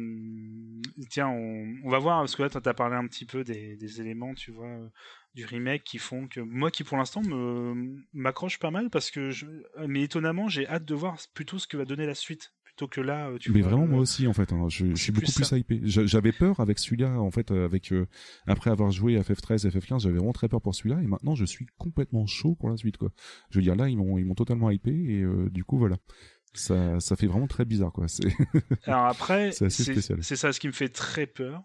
[1.10, 3.76] Tiens, on, on va voir, parce que là, tu as parlé un petit peu des,
[3.78, 4.88] des éléments, tu vois, euh,
[5.36, 6.40] du remake qui font que.
[6.40, 9.32] Moi, qui pour l'instant me m'accroche pas mal, parce que.
[9.32, 9.46] Je...
[9.88, 13.02] Mais étonnamment, j'ai hâte de voir plutôt ce que va donner la suite, plutôt que
[13.02, 13.70] là, euh, tu Mais vois.
[13.72, 14.54] vraiment le- moi aussi en fait.
[14.54, 14.68] hein.
[14.70, 15.82] Je, suis beaucoup plus hypé.
[15.84, 18.08] J'a- J'avais peur avec celui-là en fait euh, avec euh,
[18.48, 21.36] après avoir joué à FF13 et FF15 j'avais vraiment très peur pour celui-là et maintenant
[21.36, 23.12] je suis complètement chaud pour la suite quoi.
[23.50, 25.98] Je veux dire là ils m'ont ils m'ont totalement hypé et euh, du coup voilà.
[26.53, 28.07] Ça ça fait vraiment très bizarre quoi.
[28.07, 28.27] C'est
[28.85, 30.23] Alors après, C'est assez c'est spécial.
[30.23, 31.61] c'est ça ce qui me fait très peur.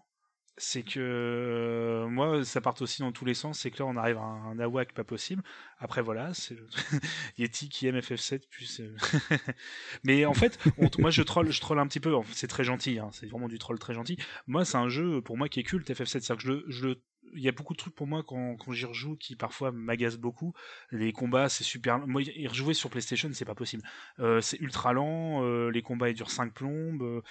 [0.57, 3.59] C'est que euh, moi, ça part aussi dans tous les sens.
[3.59, 5.43] C'est que là, on arrive à un nawak pas possible.
[5.79, 6.65] Après, voilà, c'est le
[7.37, 8.47] Yeti qui aime FF7.
[8.49, 8.95] Plus, euh,
[10.05, 12.13] mais en fait, on- moi, je troll, je troll un petit peu.
[12.31, 12.99] C'est très gentil.
[12.99, 14.17] hein, c'est vraiment du troll très gentil.
[14.47, 16.05] Moi, c'est un jeu pour moi qui est culte FF7.
[16.21, 17.01] C'est-à-dire que je le, je le,
[17.35, 20.17] il y a beaucoup de trucs pour moi quand, quand j'y rejoue qui parfois m'agacent
[20.17, 20.53] beaucoup.
[20.91, 21.99] Les combats, c'est super.
[22.07, 23.83] Moi, y rejouer sur PlayStation, c'est pas possible.
[24.19, 25.43] Euh, c'est ultra lent.
[25.43, 27.21] euh, les combats, ils durent 5 plombes.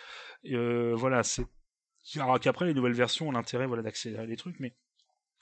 [0.46, 1.46] euh, voilà, c'est.
[2.16, 4.74] Alors qu'après, les nouvelles versions ont l'intérêt voilà, d'accélérer les trucs, mais.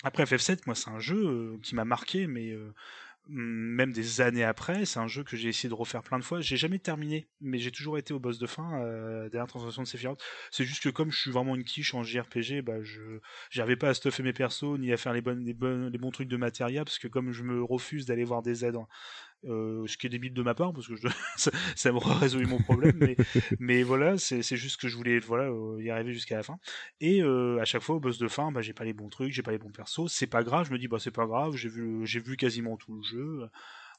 [0.05, 2.57] Après FF7, moi, c'est un jeu qui m'a marqué, mais
[3.29, 6.41] même des années après, c'est un jeu que j'ai essayé de refaire plein de fois.
[6.41, 9.89] J'ai jamais terminé, mais j'ai toujours été au boss de fin euh, derrière Transformation de
[9.89, 10.23] Sephiroth.
[10.51, 13.21] C'est juste que comme je suis vraiment une quiche en JRPG, bah je
[13.77, 16.29] pas à stuffer mes persos ni à faire les bonnes les bonnes les bons trucs
[16.29, 18.77] de matériel parce que comme je me refuse d'aller voir des aides.
[19.45, 22.47] Euh, ce qui est débile de ma part parce que je, ça, ça me résolu
[22.47, 23.17] mon problème mais,
[23.59, 26.61] mais voilà c'est c'est juste que je voulais voilà euh, y arriver jusqu'à la fin.
[27.01, 29.33] Et euh, à chaque fois au boss de fin bah j'ai pas les bons trucs
[29.33, 31.57] j'ai pas les bons persos c'est pas grave je me dis bah c'est pas grave
[31.57, 33.49] j'ai vu j'ai vu quasiment tout le jeu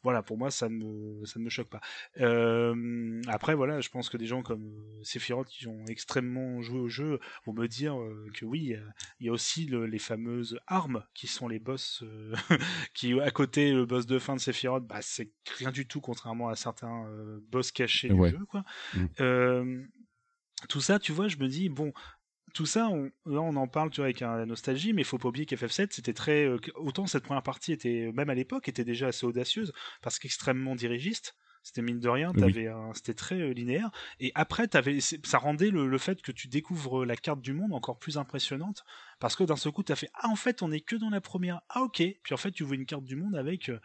[0.04, 1.82] voilà, pour moi, ça me, ça ne me choque pas.
[2.20, 6.80] Euh, après, voilà, je pense que des gens comme euh, Sephiroth qui ont extrêmement joué
[6.80, 8.76] au jeu vont me dire euh, que oui,
[9.20, 12.36] il y a aussi le, les fameuses armes qui sont les boss, euh,
[12.94, 16.50] qui à côté le boss de fin de Sephiroth, bah c'est rien du tout contrairement
[16.50, 18.32] à certains euh, boss cachés Ouais.
[18.32, 18.64] du jeu, quoi.
[18.94, 19.06] Mm.
[19.22, 19.84] Euh,
[20.70, 21.94] tout ça, tu vois, je me dis bon,
[22.54, 25.06] tout ça, on, là on en parle tu vois, avec un- la nostalgie, mais il
[25.06, 26.46] faut pas oublier qu'FF7 c'était très.
[26.46, 30.76] euh, autant cette première partie était, même à l'époque, était déjà assez audacieuse, parce qu'extrêmement
[30.76, 31.36] dirigiste.
[31.66, 32.68] C'était mine de rien, Oui.
[32.94, 33.90] c'était très euh, linéaire.
[34.20, 34.68] Et après,
[35.24, 38.84] ça rendait le, le fait que tu découvres la carte du monde encore plus impressionnante,
[39.22, 41.22] parce que d'un seul coup, t'as fait Ah, en fait, on est que dans la
[41.22, 41.62] première.
[41.70, 42.04] Ah, ok.
[42.22, 43.80] Puis en fait, tu vois une carte du monde avec euh,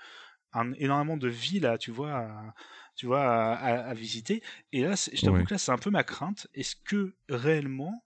[0.54, 2.54] un, énormément de villes, là, tu vois, à,
[2.96, 4.42] tu vois, à, à- à visiter.
[4.72, 5.44] Et là, je t'avoue Ouais.
[5.44, 6.48] que là, c'est un peu ma crainte.
[6.54, 8.02] Est-ce que réellement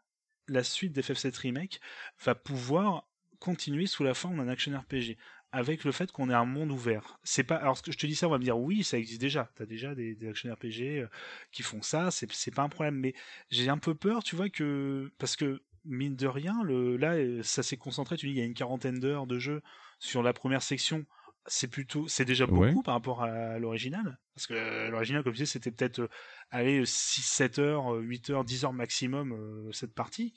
[0.48, 1.80] la suite d'FF7 Remake
[2.24, 3.08] va pouvoir
[3.38, 5.16] continuer sous la forme d'un action RPG
[5.54, 7.18] avec le fait qu'on ait un monde ouvert.
[7.24, 8.96] C'est pas alors ce que je te dis ça, on va me dire oui, ça
[8.98, 9.50] existe déjà.
[9.54, 11.08] T'as déjà des, des action RPG euh,
[11.50, 12.94] qui font ça, c'est c'est pas un problème.
[12.96, 13.14] Mais
[13.50, 17.62] j'ai un peu peur, tu vois que parce que mine de rien, le là ça
[17.62, 18.16] s'est concentré.
[18.16, 19.62] Tu dis il y a une quarantaine d'heures de jeu
[19.98, 21.04] sur la première section.
[21.46, 22.82] C'est plutôt, c'est déjà beaucoup Ouais.
[22.84, 24.18] par rapport à l'original.
[24.34, 26.08] Parce que euh, l'original, comme je disais, c'était peut-être euh,
[26.50, 30.32] aller 6, 7 heures, euh, 8 heures, 10 heures maximum euh, cette partie,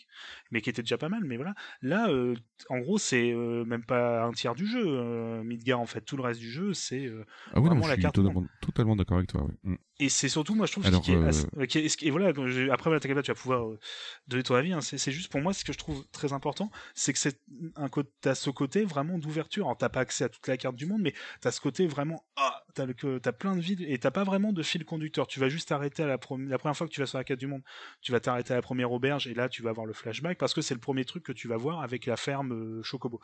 [0.51, 1.23] mais qui était déjà pas mal.
[1.23, 2.35] Mais voilà, là, euh,
[2.69, 6.01] en gros, c'est euh, même pas un tiers du jeu, euh, Midgar en fait.
[6.01, 8.15] Tout le reste du jeu, c'est euh, Ah oui, non, Vraiment je la suis carte
[8.15, 9.47] totalement, totalement d'accord avec toi.
[9.63, 9.76] Mm.
[9.99, 11.88] et c'est surtout, moi, je trouve Alors, ce qui est euh, assez- euh, qui est-
[11.89, 13.80] ce qui- et voilà, après, voilà, tu vas pouvoir euh,
[14.27, 14.73] donner ton avis.
[14.73, 14.81] hein.
[14.81, 17.39] c'est juste pour moi, ce que je trouve très important, c'est que c'est
[17.77, 19.65] un côté, t'as ce côté vraiment d'ouverture.
[19.67, 22.26] Alors, t'as pas accès à toute la carte du monde, mais t'as ce côté vraiment,
[22.35, 22.61] ah,
[22.97, 25.27] que t'as plein de villes et t'as pas vraiment de fil conducteur.
[25.27, 27.47] Tu vas juste t'arrêter à la, première fois que tu vas sur la carte du
[27.47, 27.61] monde,
[28.01, 30.53] tu vas t'arrêter à la première auberge et là, tu vas avoir le flashback parce
[30.53, 33.19] que c'est le premier truc que tu vas voir avec la ferme euh, Chocobo.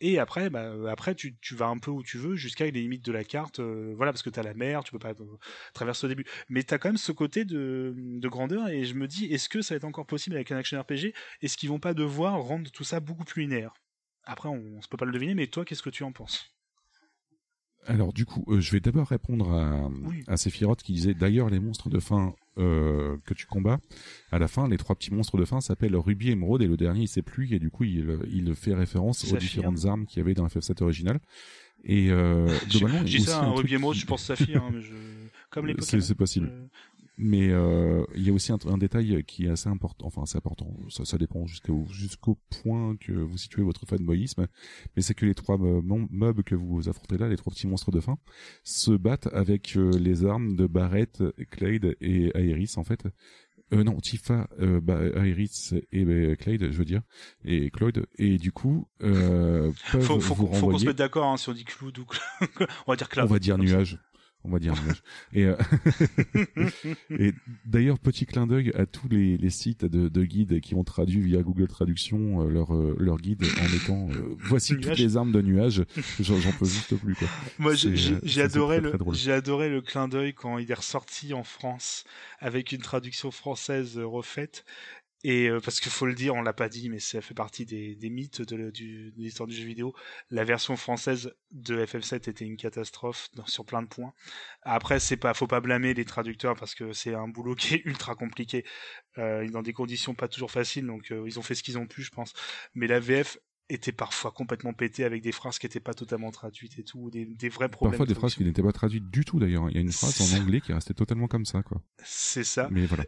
[0.00, 3.04] Et après, bah, euh, après, tu, vas un peu où tu veux jusqu'à les limites
[3.04, 3.60] de la carte.
[3.60, 5.14] euh, voilà, parce que t'as la mer, tu peux pas
[5.74, 6.24] traverser au début.
[6.48, 9.62] Mais t'as quand même ce côté de, de grandeur et je me dis, est-ce que
[9.62, 12.70] ça va être encore possible avec un action RPG Est-ce qu'ils vont pas devoir rendre
[12.70, 13.74] tout ça beaucoup plus linéaire?
[14.24, 16.55] Après, on, se peut pas le deviner, mais toi, qu'est-ce que tu en penses?
[17.88, 20.22] Alors du coup, euh, je vais d'abord répondre à, Oui.
[20.26, 23.78] à Sephiroth qui disait d'ailleurs les monstres de fin euh, que tu combats,
[24.32, 27.02] à la fin, les trois petits monstres de fin s'appellent Ruby, Émeraude et le dernier
[27.02, 30.20] il sait plus et du coup il, il fait référence aux différentes armes qu'il y
[30.22, 31.20] avait dans FF7 original.
[31.84, 34.70] Et euh, globalement, Je dis ça, un truc Ruby Emerald, qui- je pense Saphir, hein,
[34.74, 34.92] mais je...
[35.50, 36.02] comme les C'est Pokémon.
[36.02, 36.52] c'est possible.
[37.18, 40.36] Mais euh, il y a aussi un, un détail qui est assez important, enfin assez
[40.36, 44.46] important, ça, ça dépend jusqu'au jusqu'au point que vous situez votre fanboyisme,
[44.94, 48.00] mais c'est que les trois mobs que vous affrontez là, les trois petits monstres de
[48.00, 48.18] fin,
[48.64, 53.06] se battent avec euh, les armes de Barrett, Clade et Aeris en fait.
[53.72, 57.02] Euh, non, Tifa, euh, bah, et Clade, je veux dire,
[57.44, 61.26] et Cloyd, et du coup, euh, peuvent Faut, faut, vous faut qu'on se mette d'accord
[61.26, 62.06] hein, si on dit Cloud ou
[62.86, 63.28] on va dire on Cloud.
[63.28, 63.98] va dire nuage.
[64.46, 64.74] On va dire.
[65.32, 65.56] Et, euh,
[67.10, 67.32] et
[67.64, 71.20] d'ailleurs, petit clin d'œil à tous les, les sites de, de guides qui ont traduit
[71.20, 75.32] via Google Traduction euh, leur, euh, leur guide en mettant euh, voici toutes les armes
[75.32, 75.84] de nuage.
[76.20, 77.28] J'en peux juste plus quoi.
[77.58, 81.44] Moi, j'ai adoré très, le, j'ai adoré le clin d'œil quand il est ressorti en
[81.44, 82.04] France
[82.38, 84.64] avec une traduction française refaite.
[85.28, 87.66] Et euh, parce qu'il faut le dire, on l'a pas dit, mais ça fait partie
[87.66, 89.92] des, des mythes de, le- du- de l'histoire du jeu vidéo.
[90.30, 94.12] La version française de FF7 était une catastrophe dans- sur plein de points.
[94.62, 97.82] Après, c'est pas, faut pas blâmer les traducteurs parce que c'est un boulot qui est
[97.86, 98.64] ultra compliqué,
[99.18, 100.86] euh, dans des conditions pas toujours faciles.
[100.86, 102.32] Donc, euh, ils ont fait ce qu'ils ont pu, je pense.
[102.76, 103.36] Mais la VF
[103.68, 107.24] était parfois complètement pétée avec des phrases qui étaient pas totalement traduites et tout, des,
[107.24, 107.94] des vrais problèmes.
[107.98, 109.68] Parfois de des phrases qui n'étaient pas traduites du tout d'ailleurs.
[109.70, 111.82] Il y a une phrase en anglais qui est restée totalement comme ça quoi.
[112.04, 112.68] C'est ça.
[112.70, 113.04] Mais voilà.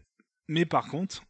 [0.49, 1.23] Mais par contre,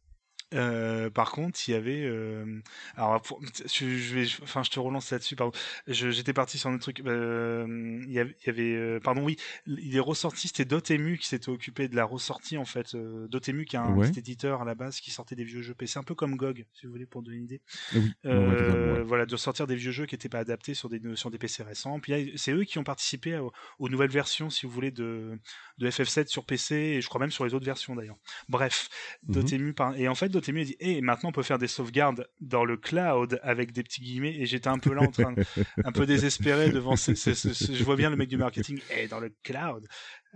[0.55, 2.03] Euh, par contre, il y avait.
[2.05, 2.61] Euh...
[2.97, 3.41] Alors, pour...
[3.75, 3.85] je,
[4.15, 5.37] vais, enfin, je te relance là-dessus.
[5.37, 5.53] Pardon.
[5.87, 7.01] J'étais parti sur un truc.
[7.07, 8.03] Euh...
[8.07, 10.49] Il y avait, il y avait pardon, oui, il est ressorti.
[10.49, 12.97] C'était Dotemu qui s'était occupé de la ressortie en fait.
[12.97, 14.09] Dotemu qui est un Ouais.
[14.11, 16.67] petit éditeur à la base qui sortait des vieux jeux PC, un peu comme GOG,
[16.75, 17.61] si vous voulez, pour donner une idée.
[17.93, 19.03] Ah oui, ouais.
[19.03, 21.63] Voilà, de sortir des vieux jeux qui n'étaient pas adaptés sur des sur des PC
[21.63, 21.99] récents.
[22.01, 23.43] Puis là, c'est eux qui ont participé à-
[23.79, 25.39] aux nouvelles versions, si vous voulez, de
[25.79, 28.19] de FF7 sur PC et je crois même sur les autres versions d'ailleurs.
[28.49, 28.89] Bref,
[29.27, 29.35] Mhm.
[29.35, 32.27] Dotemu par- et en fait Dotemu a dit "Eh, maintenant on peut faire des sauvegardes
[32.41, 35.45] dans le cloud avec des petits guillemets" et j'étais un peu là en train de-
[35.85, 38.81] un peu désespéré devant ce, ce- ce- ce- je vois bien le mec du marketing
[38.97, 39.87] "Eh, dans le cloud."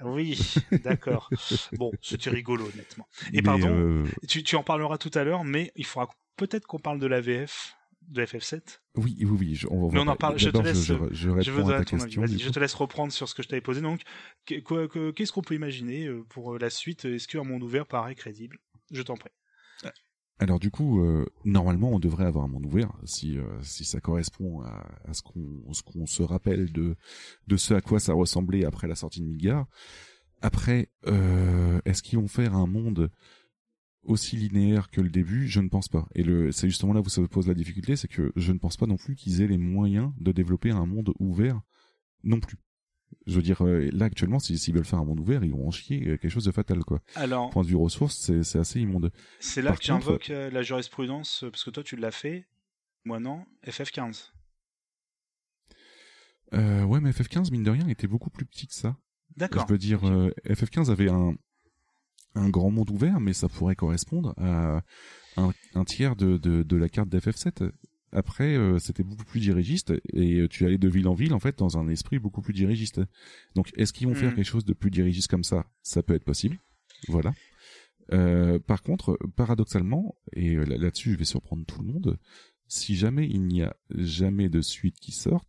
[0.03, 0.55] Oui,
[0.85, 1.29] d'accord.
[1.79, 3.07] Bon, c'était rigolo honnêtement.
[3.29, 6.67] Et Mais, pardon, euh, tu, tu en parleras tout à l'heure, mais il faudra peut-être
[6.67, 7.75] qu'on parle de la VF
[8.09, 8.81] de FF7.
[8.97, 9.55] oui, oui, oui.
[9.55, 11.85] je- on va Mais on en parle- je te laisse- Je, je, réponds à ta
[11.85, 12.23] question.
[12.51, 13.81] Te laisse reprendre sur ce que je t'avais posé.
[13.81, 14.01] Donc,
[14.47, 17.05] qu'est-ce qu'on peut imaginer euh, pour la suite?
[17.05, 18.59] Est-ce qu'un monde ouvert paraît crédible?
[18.91, 19.31] Je t'en prie.
[20.39, 24.01] Alors du coup, euh, normalement, on devrait avoir un monde ouvert si euh, si ça
[24.01, 26.97] correspond à, ce qu'on ce qu'on se rappelle de
[27.47, 29.67] de ce à quoi ça ressemblait après la sortie de Midgar.
[30.41, 33.11] Après, euh, est-ce qu'ils vont faire un monde
[34.03, 35.47] aussi linéaire que le début?
[35.47, 36.09] Je ne pense pas.
[36.17, 38.77] Et le c'est justement là où ça pose la difficulté, c'est que je ne pense
[38.77, 41.61] pas non plus qu'ils aient les moyens de développer un monde ouvert
[42.25, 42.59] non plus.
[43.27, 45.71] Je veux dire, euh, là actuellement, s'ils veulent faire un monde ouvert, ils vont en
[45.71, 47.01] chier euh, quelque chose de fatal, quoi.
[47.15, 49.11] Alors, Point de vue ressources, c'est assez immonde.
[49.41, 52.47] c'est là par que contre- j'invoque euh, la jurisprudence, parce que toi tu l'as fait,
[53.05, 54.31] moi non, FF15.
[56.55, 58.97] Euh, ouais, mais FF15, mine de rien, était beaucoup plus petit que ça.
[59.37, 59.65] D'accord.
[59.67, 60.11] Je veux dire, Ok.
[60.11, 61.35] euh, FF15 avait un,
[62.35, 64.83] un grand monde ouvert, mais ça pourrait correspondre à
[65.39, 67.71] un, un tiers de, de, de la carte d'FF7.
[68.13, 71.41] Après, euh, c'était beaucoup plus dirigiste, et euh, tu allais de ville en ville, en
[71.41, 73.01] fait, dans un esprit beaucoup plus dirigiste.
[73.55, 74.37] Donc, est-ce qu'ils vont faire Mhm.
[74.37, 75.67] quelque chose de plus dirigiste comme ça?
[75.83, 76.59] Ça peut être possible.
[77.09, 77.33] Voilà.
[78.13, 82.19] Euh, par contre, paradoxalement, et là- là-dessus, je vais surprendre tout le monde,
[82.69, 85.47] si jamais il n'y a jamais de suite qui sort,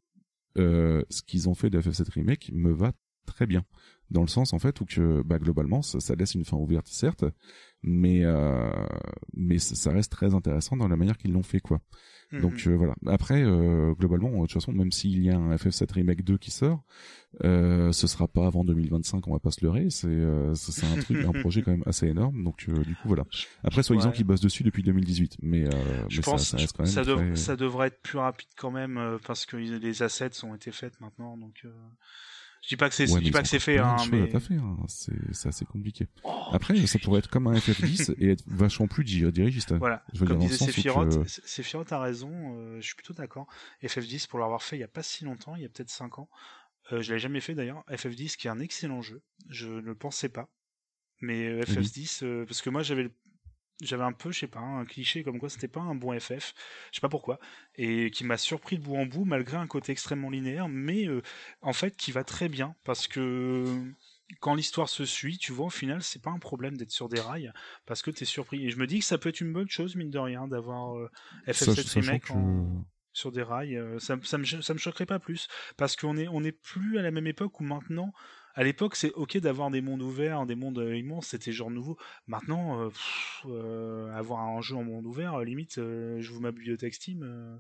[0.58, 2.94] euh, ce qu'ils ont fait de FF7 Remake me va
[3.26, 3.66] très bien.
[4.14, 6.88] Dans le sens, en fait, où que, bah, globalement, ça, ça laisse une fin ouverte,
[6.88, 7.26] certes,
[7.82, 8.70] mais, euh,
[9.34, 11.82] mais ça reste très intéressant dans la manière qu'ils l'ont fait, quoi.
[12.32, 12.42] Mhm.
[12.42, 12.96] Donc euh, voilà.
[13.08, 16.52] Après, euh, globalement, de toute façon, même s'il y a un FF7 Remake 2 qui
[16.52, 16.84] sort,
[17.42, 19.88] ce sera pas avant 2025, on va pas se leurrer.
[19.90, 22.44] C'est un truc, un projet quand même assez énorme.
[22.44, 23.24] Donc du coup voilà.
[23.64, 24.16] Après, soit disant Ouais.
[24.16, 25.66] qu'ils bossent dessus depuis 2018, mais,
[26.10, 28.18] je mais pense ça, ça reste quand même ça, dev- très- ça devrait être plus
[28.20, 31.66] rapide quand même parce que les assets ont été faits maintenant donc
[32.64, 34.22] je dis pas que c'est Ouais, je dis mais pas que c'est fait hein, mais
[34.24, 34.78] à taffer, hein.
[34.88, 36.08] C'est c'est assez compliqué.
[36.24, 39.74] Oh, Après, ça pourrait être comme un FF10 et être vachement plus di- dirigiste.
[39.78, 40.66] Voilà, Je veux comme dire, disait
[41.46, 43.48] Sephiroth, a raison, euh, je suis plutôt d'accord.
[43.84, 46.20] FF10, pour l'avoir fait il y a pas si longtemps, il y a peut-être 5
[46.20, 46.30] ans,
[46.92, 49.96] euh, je l'avais jamais fait d'ailleurs, FF10 qui est un excellent jeu, je ne le
[49.96, 50.50] pensais pas,
[51.22, 51.66] mais euh, Mhm.
[51.66, 53.14] FF10, euh, parce que moi j'avais le-
[53.82, 56.54] j'avais un peu, je sais pas, un cliché comme quoi c'était pas un bon FF,
[56.92, 57.40] je sais pas pourquoi,
[57.76, 61.22] et qui m'a surpris de bout en bout malgré un côté extrêmement linéaire, mais euh,
[61.62, 63.66] en fait qui va très bien parce que
[64.40, 67.20] quand l'histoire se suit, tu vois, au final, c'est pas un problème d'être sur des
[67.20, 67.52] rails
[67.86, 68.66] parce que t'es surpris.
[68.66, 70.98] Et je me dis que ça peut être une bonne chose, mine de rien, d'avoir
[70.98, 71.10] euh,
[71.48, 73.76] FF7 Sach- sachant Remake en- sur des rails.
[73.78, 75.48] euh, ça, ça, me, ça me choquerait pas plus
[75.78, 78.12] parce qu'on est, on est plus à la même époque où maintenant.
[78.56, 81.98] À l'époque, c'est ok d'avoir des mondes ouverts, des mondes euh, immenses, c'était genre nouveau.
[82.28, 82.90] Maintenant, euh,
[83.48, 87.60] euh, avoir un jeu en monde ouvert, limite, je vous ma bibliothèque Steam,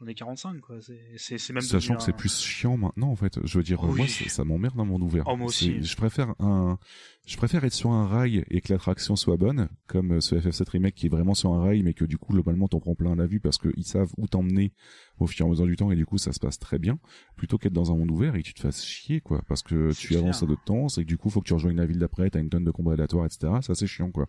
[0.00, 0.76] euh, j'en ai 45, quoi.
[1.16, 3.38] C'est- C'est même Sachant que c'est un- plus chiant maintenant en fait.
[3.44, 5.24] Je veux dire, Oh moi ça, m'emmerde dans mon ouvert.
[5.26, 5.82] Oh, moi aussi.
[5.82, 6.78] Je préfère un,
[7.26, 10.68] je préfère être sur un rail et que l'attraction soit bonne, comme euh, ce FF7
[10.70, 13.14] remake qui est vraiment sur un rail, mais que du coup globalement t'en prends plein
[13.14, 14.72] la vue parce qu'ils savent où t'emmener
[15.18, 16.98] au fur et à mesure du temps et du coup ça se passe très bien,
[17.36, 19.92] plutôt qu'être dans un monde ouvert et que tu te fasses chier quoi, parce que
[19.92, 21.98] tu avances à d'autres temps, c'est que du coup faut que tu rejoignes la ville
[21.98, 23.52] d'après, t'as une tonne de combats aléatoires, etc.
[23.62, 24.28] Ça c'est chiant quoi.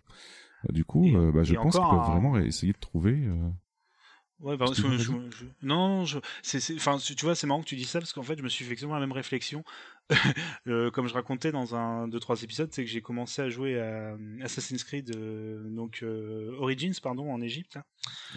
[0.69, 3.13] Euh, Du coup, Et- euh, bah, je et pense peuvent un- vraiment essayer de trouver.
[3.25, 3.49] euh,
[4.41, 5.31] Ouais, bah, je- je- vas-y.
[5.31, 6.03] je- non,
[6.41, 8.43] c'est, enfin, tu tu vois, c'est marrant que tu dis ça parce qu'en fait, je
[8.43, 9.63] me suis fait exactement la même réflexion.
[10.67, 13.79] Euh, comme je racontais dans un, deux, trois épisodes, c'est que j'ai commencé à jouer
[13.79, 17.77] à Assassin's Creed, euh, donc euh, Origins, pardon, en Égypte.
[17.77, 17.83] hein.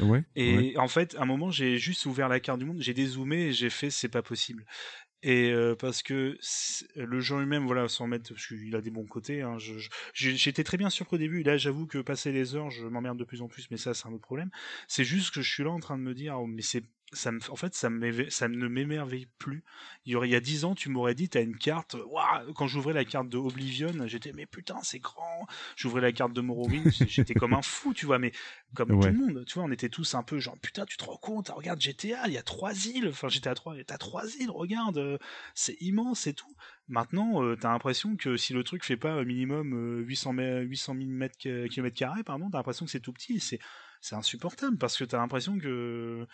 [0.01, 0.22] Ouais.
[0.36, 0.76] Et ouais.
[0.78, 3.52] en fait, à un moment, j'ai juste ouvert la carte du monde, j'ai dézoomé et
[3.52, 4.64] j'ai fait c'est pas possible.
[5.27, 6.37] Et euh, parce que
[6.97, 9.41] le jeu lui-même, voilà, sans mettre, parce qu'il a des bons côtés.
[9.41, 9.57] Hein,
[10.13, 11.43] J'étais très bien surpris au début.
[11.43, 14.07] Là, j'avoue que passer les heures, je m'emmerde de plus en plus, mais ça, c'est
[14.07, 14.51] un autre problème.
[14.87, 17.31] C'est juste que je suis là en train de me dire, oh, mais c'est ça
[17.31, 19.62] me, en fait, ça, ne m'émerveille plus.
[20.05, 21.97] Il y aurait, il y a 10 ans, tu m'aurais dit, t'as une carte.
[22.56, 25.47] Quand j'ouvrais la carte de Oblivion, j'étais, mais putain, c'est grand.
[25.76, 28.32] J'ouvrais la carte de Morrowind, j'étais comme un fou, tu vois, mais
[28.74, 28.97] comme Ouais.
[28.98, 31.16] tout le monde, tu vois, on était tous un peu genre, putain, tu te rends
[31.16, 33.09] compte, regarde GTA, il y a trois îles.
[33.09, 35.18] Enfin, GTA 3, t'as trois îles, regarde, euh,
[35.55, 36.55] c'est immense et tout.
[36.89, 40.62] Maintenant, euh, t'as l'impression que si le truc fait pas euh, minimum euh, 800, mè-
[40.62, 43.35] 800 000 mètres, ca- kilomètres carrés, pardon, t'as l'impression que c'est tout petit.
[43.36, 43.59] et C'est,
[44.05, 46.26] c'est insupportable parce que t'as l'impression que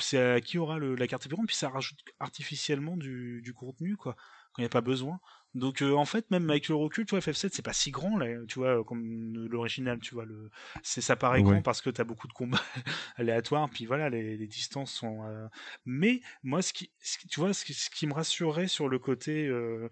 [0.00, 3.96] c'est à qui aura le- la carte grande, puis ça rajoute artificiellement du, du contenu,
[3.96, 4.14] quoi,
[4.52, 5.18] quand il n'y a pas besoin.
[5.54, 8.16] Donc euh, en fait, même avec le recul, tu vois, FF7 c'est pas si grand
[8.18, 10.50] là, tu vois, comme l'original, tu vois, le,
[10.82, 11.44] c'est ça paraît Ouais.
[11.44, 12.60] grand parce que t'as beaucoup de combats
[13.16, 15.24] aléatoires, puis voilà, les, les distances sont.
[15.26, 15.48] euh,
[15.86, 18.88] Mais moi, ce qui, ce qui- tu vois, ce qui, ce qui me rassurait sur
[18.88, 19.88] le côté euh,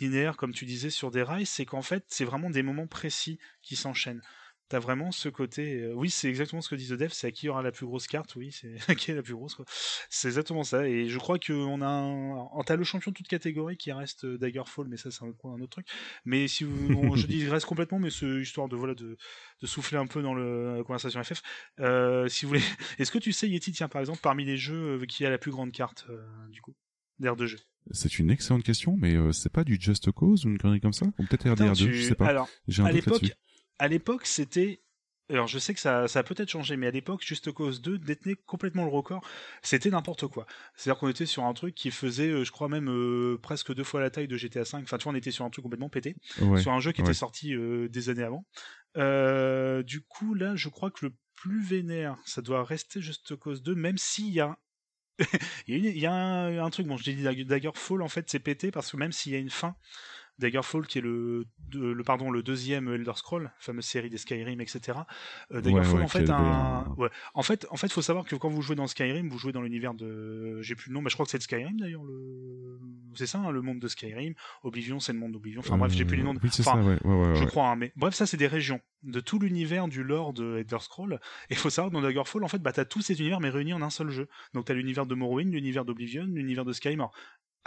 [0.00, 3.38] linéaire, comme tu disais, sur des rails, c'est qu'en fait, c'est vraiment des moments précis
[3.62, 4.22] qui s'enchaînent.
[4.68, 5.80] T'as vraiment ce côté.
[5.82, 7.86] euh, oui, c'est exactement ce que dit The Dev, c'est à qui aura la plus
[7.86, 9.64] grosse carte, oui, c'est à qui est la plus grosse, quoi.
[10.10, 12.48] C'est exactement ça, et je crois qu'on a un.
[12.64, 15.46] T'as le champion de toute catégorie qui reste euh, Daggerfall, mais ça, c'est un, autre-
[15.46, 15.86] un autre truc.
[16.24, 16.90] Mais si vous.
[17.12, 19.16] on- je reste complètement, mais c'est histoire de, voilà, de,
[19.62, 21.42] de souffler un peu dans le, la conversation FF.
[21.78, 22.60] Euh, si vous voulez.
[22.98, 25.52] Est-ce que tu sais, Yeti, tiens, par exemple, parmi les jeux, qui a la plus
[25.52, 26.20] grande carte, euh,
[26.50, 26.74] du coup,
[27.20, 27.58] d'air de jeu?
[27.92, 31.06] C'est une excellente question, mais c'est pas du Just Cause ou une connerie comme ça?
[31.18, 32.26] Ou peut-être Putain, RDR2, tu- je sais pas.
[32.26, 33.22] Alors, J'ai un à l'époque.
[33.78, 34.82] À l'époque, c'était.
[35.28, 37.98] Alors, je sais que ça, ça a peut-être changé, mais à l'époque, Just Cause 2
[37.98, 39.26] détenait complètement le record.
[39.60, 40.46] C'était n'importe quoi.
[40.76, 43.82] C'est-à-dire qu'on était sur un truc qui faisait, euh, je crois même, euh, presque deux
[43.82, 44.68] fois la taille de GTA V.
[44.74, 46.14] Enfin, tu vois, on était sur un truc complètement pété.
[46.40, 46.60] Ouais.
[46.62, 47.08] sur un jeu qui ouais.
[47.08, 48.46] était sorti euh, des années avant.
[48.96, 53.62] Euh, du coup, là, je crois que le plus vénère, ça doit rester Just Cause
[53.64, 54.56] 2, même s'il y a.
[55.66, 58.02] il y a, une- il y a un, un truc, bon, je dis Dag- Daggerfall,
[58.02, 59.74] en fait, c'est pété parce que même s'il y a une fin,
[60.38, 64.60] Daggerfall, qui est le, de- le, pardon, le deuxième Elder Scroll, fameuse série des Skyrim,
[64.60, 64.80] etc.
[65.52, 66.94] Euh, Daggerfall, ouais, en fait, un...
[66.98, 67.08] ouais.
[67.34, 69.62] en fait, en fait, faut savoir que quand vous jouez dans Skyrim, vous jouez dans
[69.62, 72.78] l'univers de, j'ai plus le nom, mais je crois que c'est de Skyrim d'ailleurs, le,
[73.14, 74.34] c'est ça, hein, le monde de Skyrim.
[74.62, 75.60] Oblivion, c'est le monde d'Oblivion.
[75.60, 76.34] Enfin bref, j'ai plus les noms.
[76.34, 79.20] de- Euh, Oui, enfin, ça, je crois, hein, mais bref, ça c'est des régions de
[79.20, 81.14] tout l'univers du lore de Elder Scroll.
[81.48, 83.50] Et il faut savoir que dans Daggerfall, en fait, bah, t'as tous ces univers mais
[83.50, 84.28] réunis en un seul jeu.
[84.52, 87.06] Donc t'as l'univers de Morrowind, l'univers d'Oblivion, l'univers de Skyrim.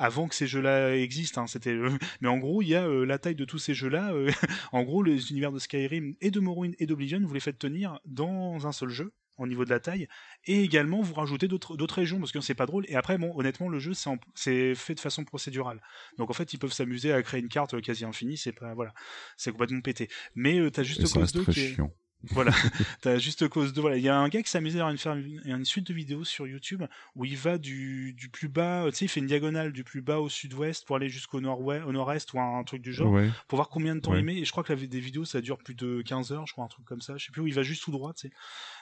[0.01, 1.71] Avant que ces jeux-là existent, hein, c'était.
[1.73, 1.89] euh,
[2.21, 4.13] Mais en gros, il y a euh, la taille de tous ces jeux-là.
[4.13, 4.31] euh,
[4.71, 7.99] en gros, les univers de Skyrim et de Morrowind et d'Oblivion, vous les faites tenir
[8.05, 10.07] dans un seul jeu au niveau de la taille
[10.45, 13.31] et également vous rajoutez d'autres d'autres régions parce que c'est pas drôle et après bon
[13.39, 15.81] honnêtement le jeu c'est en- c'est fait de façon procédurale
[16.17, 18.73] donc en fait ils peuvent s'amuser à créer une carte euh, quasi infinie c'est pas
[18.73, 18.93] voilà
[19.37, 21.93] c'est complètement pété mais t'as juste cause reste 2 très qui est chiant.
[22.31, 22.51] Voilà,
[23.01, 23.95] t'as juste cause de voilà.
[23.97, 26.47] Il y a un gars qui amusé à faire une, une suite de vidéos sur
[26.47, 26.83] YouTube
[27.15, 30.01] où il va du, du plus bas, tu sais, il fait une diagonale du plus
[30.01, 33.29] bas au sud-ouest pour aller jusqu'au nord-ouest, au nord-est ou un, truc du genre Ouais.
[33.47, 34.19] pour voir combien de temps Ouais.
[34.19, 34.35] il met.
[34.37, 36.65] Et je crois que la, des vidéos ça dure plus de 15 heures, je crois
[36.65, 37.17] un truc comme ça.
[37.17, 38.33] Je sais plus où il va juste tout droit, tu sais.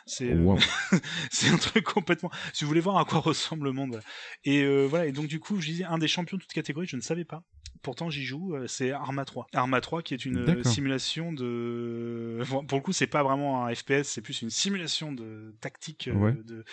[0.07, 0.57] C'est Wow.
[1.31, 2.31] c'est un truc complètement.
[2.53, 3.89] Si vous voulez voir à quoi ressemble le monde.
[3.91, 4.03] Voilà.
[4.45, 5.05] Et euh, voilà.
[5.05, 7.25] Et donc du coup, je disais un des champions de toute catégorie, je ne savais
[7.25, 7.43] pas.
[7.83, 8.55] Pourtant, j'y joue.
[8.55, 9.45] euh, C'est Arma 3.
[9.53, 12.39] Arma 3, qui est une euh, simulation de.
[12.49, 16.09] Bon, Pour le coup, c'est pas vraiment un FPS, c'est plus une simulation de tactique,
[16.13, 16.33] Ouais.
[16.45, 16.63] de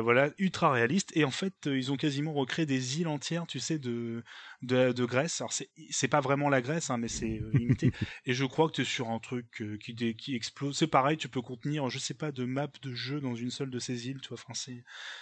[0.00, 1.10] voilà, ultra réaliste.
[1.16, 4.22] Et en fait, ils ont quasiment recréé des îles entières, tu sais, de
[4.62, 5.40] de, de Grèce.
[5.40, 7.92] Alors c'est pas vraiment la Grèce, hein, mais c'est euh, imité.
[8.26, 10.76] Et je crois que tu es sur un truc euh, qui, dé- qui explose.
[10.76, 13.70] C'est pareil, tu peux contenir, je sais pas, de maps de jeu dans une seule
[13.70, 14.38] de ces îles, tu vois.
[14.48, 14.72] Enfin,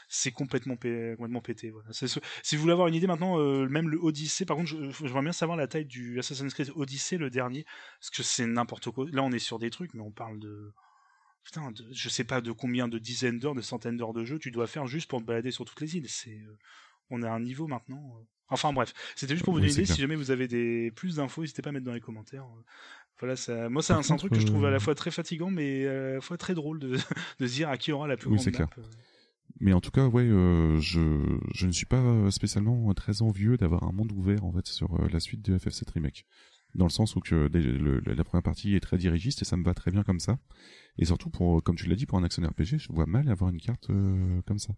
[0.09, 1.71] c'est, complètement, pé- complètement pété.
[1.71, 1.93] Voilà.
[1.93, 2.07] Ce-
[2.43, 5.23] Si vous voulez avoir une idée maintenant, euh, même le Odyssey, par contre, je- j'aimerais
[5.23, 7.65] bien savoir la taille du Assassin's Creed Odyssey, le dernier,
[8.01, 9.07] parce que c'est n'importe quoi.
[9.13, 10.73] Là, on est sur des trucs, mais on parle de.
[11.45, 14.39] Putain, de- je sais pas de combien de dizaines d'heures, de centaines d'heures de jeu
[14.39, 16.09] tu dois faire juste pour te balader sur toutes les îles.
[16.09, 16.59] C'est, euh,
[17.11, 18.27] on a un niveau maintenant.
[18.49, 19.93] Enfin bref, c'était juste pour vous Oui, donner une idée.
[19.93, 22.45] Si jamais vous avez des plus d'infos, n'hésitez pas à mettre dans les commentaires.
[22.45, 22.63] Euh,
[23.19, 23.69] Voilà, ça...
[23.69, 26.13] moi c'est un, truc que je trouve à la euh, fois très fatigant, mais euh,
[26.13, 26.97] à la fois très drôle de,
[27.41, 28.67] dire à qui aura la plus Oui, grande c'est map.
[28.67, 28.87] clair.
[29.59, 33.85] Mais en tout cas, ouais, euh, je, je ne suis pas spécialement très envieux d'avoir
[33.85, 36.27] un monde ouvert en fait sur la suite de FF7 Remake.
[36.75, 39.65] Dans le sens où que le- la première partie est très dirigiste et ça me
[39.65, 40.39] va très bien comme ça.
[40.99, 43.49] Et surtout pour, comme tu l'as dit, pour un action RPG, je vois mal avoir
[43.51, 44.75] une carte euh, comme ça.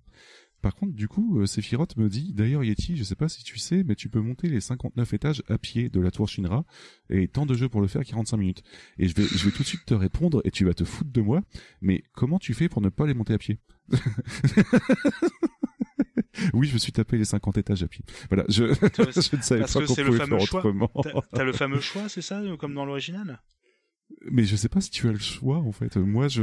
[0.61, 3.59] Par contre, du coup, euh, Sephiroth me dit, d'ailleurs Yeti, je sais pas si tu
[3.59, 6.65] sais, mais tu peux monter les 59 étages à pied de la tour Shinra,
[7.11, 8.63] et tant de jeux pour le faire, 45 minutes.
[8.99, 11.11] Et je vais, je vais tout de suite te répondre, et tu vas te foutre
[11.13, 11.43] de moi,
[11.81, 13.59] mais comment tu fais pour ne pas les monter à pied?
[16.53, 18.05] Oui, je me suis tapé les 50 étages à pied.
[18.31, 20.61] Voilà, je, je ne savais parce pas que qu'on pouvait fameux faire choix.
[20.61, 20.91] autrement.
[21.03, 23.41] T'as- T'as le fameux choix, c'est ça, comme dans l'original?
[24.31, 25.97] Mais je sais pas si tu as le choix en fait.
[25.97, 26.43] Moi, je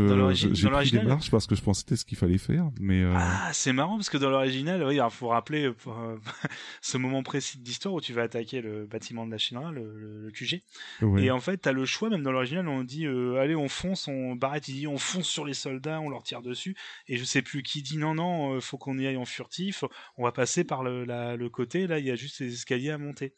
[0.54, 3.04] j'ai pris des marches parce que je pensais que c'était ce qu'il fallait faire, mais
[3.04, 6.18] euh, Ah, c'est marrant parce que dans l'original, oui, il faut rappeler euh, euh,
[6.82, 9.94] ce moment précis de l'histoire où tu vas attaquer le bâtiment de la Shinra, le,
[9.98, 10.64] le- QG.
[11.02, 11.24] ouais.
[11.26, 14.08] Et en fait, t'as le choix, même dans l'original, on dit euh, allez, on fonce,
[14.08, 16.76] on Barrett il dit on fonce sur les soldats, on leur tire dessus.
[17.08, 19.84] Et je sais plus qui dit non, non, faut qu'on y aille en furtif,
[20.18, 22.92] on va passer par le, la- le côté, là, il y a juste les escaliers
[22.92, 23.34] à monter.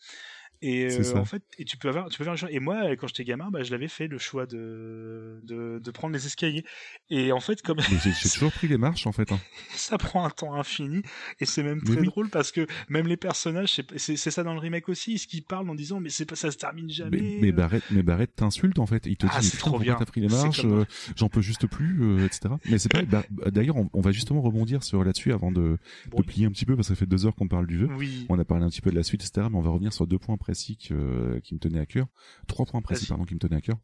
[0.62, 2.52] Et euh, en fait, et tu peux avoir, tu peux faire le choix.
[2.52, 6.14] Et moi, quand j'étais gamin, bah, je l'avais fait le choix de, de, de prendre
[6.14, 6.64] les escaliers.
[7.10, 9.32] Et en fait, comme j'ai toujours pris les marches en fait.
[9.32, 9.40] hein.
[9.76, 11.02] ça prend un temps infini
[11.40, 12.08] et c'est même Mais très oui.
[12.08, 15.70] drôle parce que même les personnages c'est- ça dans le remake aussi ce qu'ils parlent
[15.70, 17.52] en disant mais c'est pas ça se termine jamais Mais, mais euh.
[17.52, 19.06] Barrett, mais Barrett t'insulte en fait.
[19.06, 19.96] Il te Ah, dit c'est mais trop bien.
[19.96, 20.86] t'as pris les marches euh,
[21.16, 22.54] J'en peux juste plus, euh, etc.
[22.70, 23.04] Mais c'est pas.
[23.04, 25.78] bah, D'ailleurs, on, on va justement rebondir sur là-dessus avant de,
[26.10, 27.78] Bon, de plier un petit peu parce que ça fait deux heures qu'on parle du
[27.80, 27.90] jeu.
[27.98, 29.48] oui On a parlé un petit peu de la suite, etc.
[29.52, 32.08] Mais on va revenir sur deux points précis que- euh, qui me tenaient à cœur.
[32.48, 33.78] Trois points précis, pardon, qui me tenaient à cœur.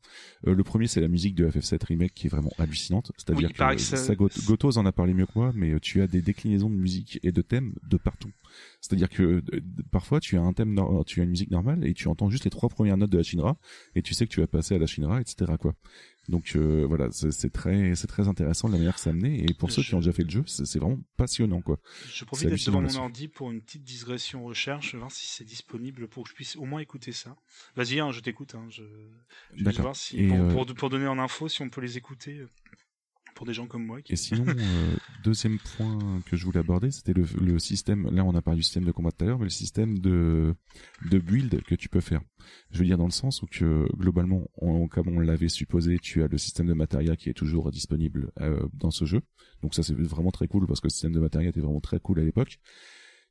[0.47, 3.11] Euh, le premier, c'est la musique de FF7 Remake qui est vraiment hallucinante.
[3.17, 5.77] C'est-à-dire Oui, que, que ça- ça, Got- Gotos en a parlé mieux que moi, mais
[5.81, 8.31] tu as des déclinaisons de musique et de thèmes de partout.
[8.79, 9.41] C'est-à-dire que euh,
[9.91, 12.51] parfois, tu as un thème, tu as une musique normale et tu entends juste les
[12.51, 13.57] trois premières notes de la Shinra
[13.95, 15.51] et tu sais que tu vas passer à la Shinra, etc.
[15.59, 15.75] Quoi.
[16.29, 19.43] Donc euh, voilà, c'est très, c'est très intéressant de la manière que ça amené.
[19.43, 21.79] Et pour ceux qui ont déjà fait le jeu, c'est vraiment passionnant, quoi.
[22.11, 26.07] je profite d'être devant mon ordi pour une petite digression recherche voir si c'est disponible
[26.07, 27.35] pour que je puisse au moins écouter ça
[27.75, 28.83] vas-y hein, je t'écoute hein, je,
[29.55, 31.81] je vais voir si Et, pour, euh, pour, pour donner en info si on peut
[31.81, 32.49] les écouter euh,
[33.33, 34.13] pour des gens comme moi qui...
[34.13, 38.09] Et sinon, euh, deuxième point que je voulais aborder, c'était le, le système.
[38.13, 40.55] Là, on a parlé du système de combat tout à l'heure, mais le système de
[41.09, 42.21] de build que tu peux faire.
[42.71, 46.23] Je veux dire dans le sens où que globalement, on- comme on l'avait supposé, tu
[46.23, 49.21] as le système de matériel qui est toujours disponible euh, dans ce jeu.
[49.61, 51.99] Donc ça, c'est vraiment très cool parce que le système de matériel était vraiment très
[51.99, 52.59] cool à l'époque.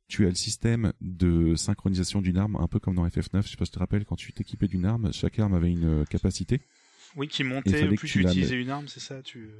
[0.07, 3.43] Tu as le système de synchronisation d'une arme, un peu comme dans FF9.
[3.43, 5.71] Je sais pas si tu te rappelles, quand tu t'équipais d'une arme, chaque arme avait
[5.71, 6.61] une euh, capacité.
[7.15, 9.51] Oui qui montait plus tu utilisais une arme c'est ça tu euh,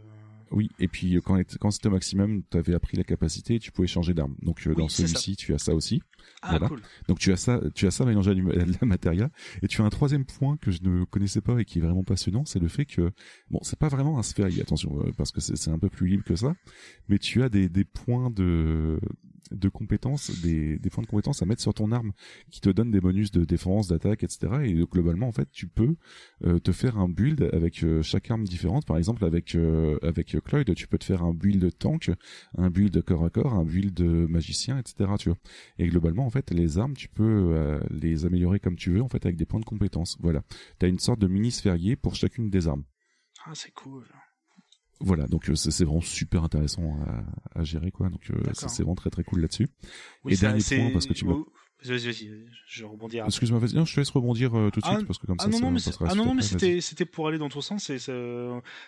[0.51, 3.71] Oui, et puis euh, quand, quand c'était au maximum, tu avais appris la capacité, tu
[3.71, 4.35] pouvais changer d'arme.
[4.41, 6.01] Donc euh, Oui, dans celui-ci, tu as ça aussi.
[6.41, 6.67] ah Voilà.
[6.67, 9.29] cool Donc tu as ça, tu as ça mélangé à, la matéria.
[9.61, 12.03] Et tu as un troisième point que je ne connaissais pas et qui est vraiment
[12.03, 13.11] passionnant, c'est le fait que
[13.49, 16.23] bon, c'est pas vraiment un sphérique, attention, parce que c'est c'est un peu plus libre
[16.23, 16.53] que ça,
[17.09, 18.99] mais tu as des, des points de
[19.51, 22.11] de compétences, des, points de compétences à mettre sur ton arme
[22.51, 24.53] qui te donnent des bonus de défense, d'attaque, etc.
[24.63, 25.95] Et globalement, en fait, tu peux
[26.45, 28.85] euh, te faire un build avec euh, chaque arme différente.
[28.85, 32.11] Par exemple, avec euh, avec Cloyd, tu peux te faire un build tank,
[32.57, 35.11] un build corps à corps, un build magicien, etc.
[35.19, 35.37] Tu vois.
[35.77, 39.25] Et globalement, en fait, les armes, tu peux les améliorer comme tu veux, en fait,
[39.25, 40.17] avec des points de compétences.
[40.21, 40.43] Voilà.
[40.79, 42.83] T'as une sorte de mini sphérié pour chacune des armes.
[43.45, 44.05] ah c'est cool
[44.99, 46.97] Voilà, donc euh, c'est vraiment super intéressant
[47.53, 48.09] à, à gérer, quoi.
[48.09, 49.69] Donc euh, c'est vraiment très très cool là-dessus.
[50.23, 51.47] Oui, Et dernier point, parce que tu m'as- Oh,
[51.85, 53.17] Vas-y, vas-y, je rebondis.
[53.17, 55.37] Excuse-moi, vas-y, non, je te laisse rebondir euh, tout de Ah, suite parce que comme
[55.37, 57.59] ça, Ah ça non, mais, ah non, non, mais c'était, c'était pour aller dans ton
[57.59, 58.13] sens et ça,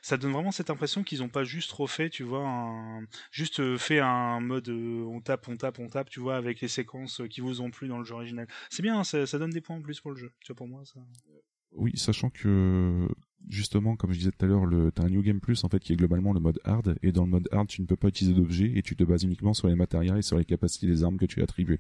[0.02, 3.02] ça donne vraiment cette impression qu'ils ont pas juste refait, tu vois, un,
[3.32, 6.70] juste fait un mode euh, on tape, on tape, on tape, tu vois, avec les
[6.70, 8.48] séquences qui vous ont plu dans le jeu original.
[8.70, 10.68] C'est bien, ça, ça donne des points en plus pour le jeu, tu vois, pour
[10.70, 11.02] moi, ça.
[11.74, 13.10] Oui, sachant que
[13.50, 15.80] justement, comme je disais tout à l'heure, le t'as un New Game Plus en fait
[15.80, 18.08] qui est globalement le mode hard et dans le mode hard, tu ne peux pas
[18.08, 21.04] utiliser d'objets et tu te bases uniquement sur les matériels et sur les capacités des
[21.04, 21.80] armes que tu as attribuées.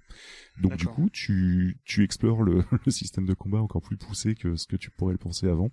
[0.61, 4.55] Donc du coup, tu tu explores le, le système de combat encore plus poussé que
[4.55, 5.71] ce que tu pourrais le penser avant.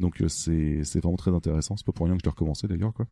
[0.00, 1.76] Donc euh, c'est c'est vraiment très intéressant.
[1.76, 3.06] C'est pas pour rien que je l'ai recommencé d'ailleurs quoi.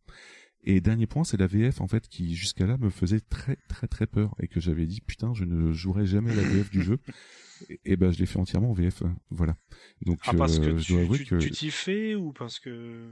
[0.63, 3.87] Et dernier point, c'est la VF en fait qui jusqu'à là me faisait très très
[3.87, 6.99] très peur et que j'avais dit putain je ne jouerai jamais la VF du jeu.
[7.69, 9.55] Et, et ben je l'ai fait entièrement en VF, voilà.
[10.03, 12.57] Donc Ah, parce que euh, je dois tu, tu, que tu t'y fais ou parce
[12.59, 13.07] que.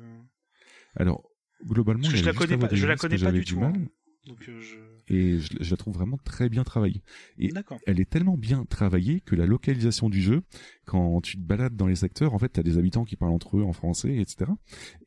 [0.96, 1.30] alors
[1.64, 3.60] globalement Parce que je la connais pas- je la d'Héloïse que connais pas du tout,
[3.60, 3.86] mal hein.
[4.26, 4.76] Donc, euh, je.
[5.10, 7.02] Et je, je la trouve vraiment très bien travaillée.
[7.38, 7.50] Et
[7.88, 10.42] elle est tellement bien travaillée que la localisation du jeu,
[10.86, 13.58] quand tu te balades dans les secteurs, en fait, t'as des habitants qui parlent entre
[13.58, 14.52] eux en français, etc.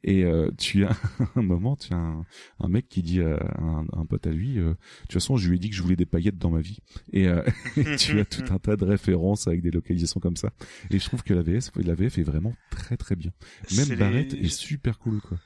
[0.05, 0.97] Et euh, tu as
[1.37, 2.25] un moment, tu as un,
[2.61, 5.49] un mec qui dit à un, un pote à lui, euh, de toute façon, je
[5.49, 6.79] lui ai dit que je voulais des paillettes dans ma vie.
[7.13, 7.43] Et, euh,
[7.77, 10.53] et tu as tout un tas de références avec des localisations comme ça.
[10.91, 13.33] Et je trouve que la VS, la VF est vraiment très très bien.
[13.77, 15.39] Même Barrett les- est super cool, quoi.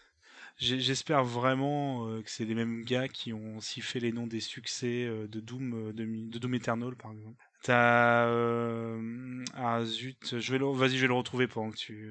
[0.59, 4.41] J'espère vraiment euh, que c'est les mêmes gars qui ont aussi fait les noms des
[4.41, 7.37] succès euh, de Doom, euh, de Doom Eternal par exemple.
[7.63, 12.11] T'as euh, ah zut, je vais le, vas-y, je vais le retrouver pendant que tu.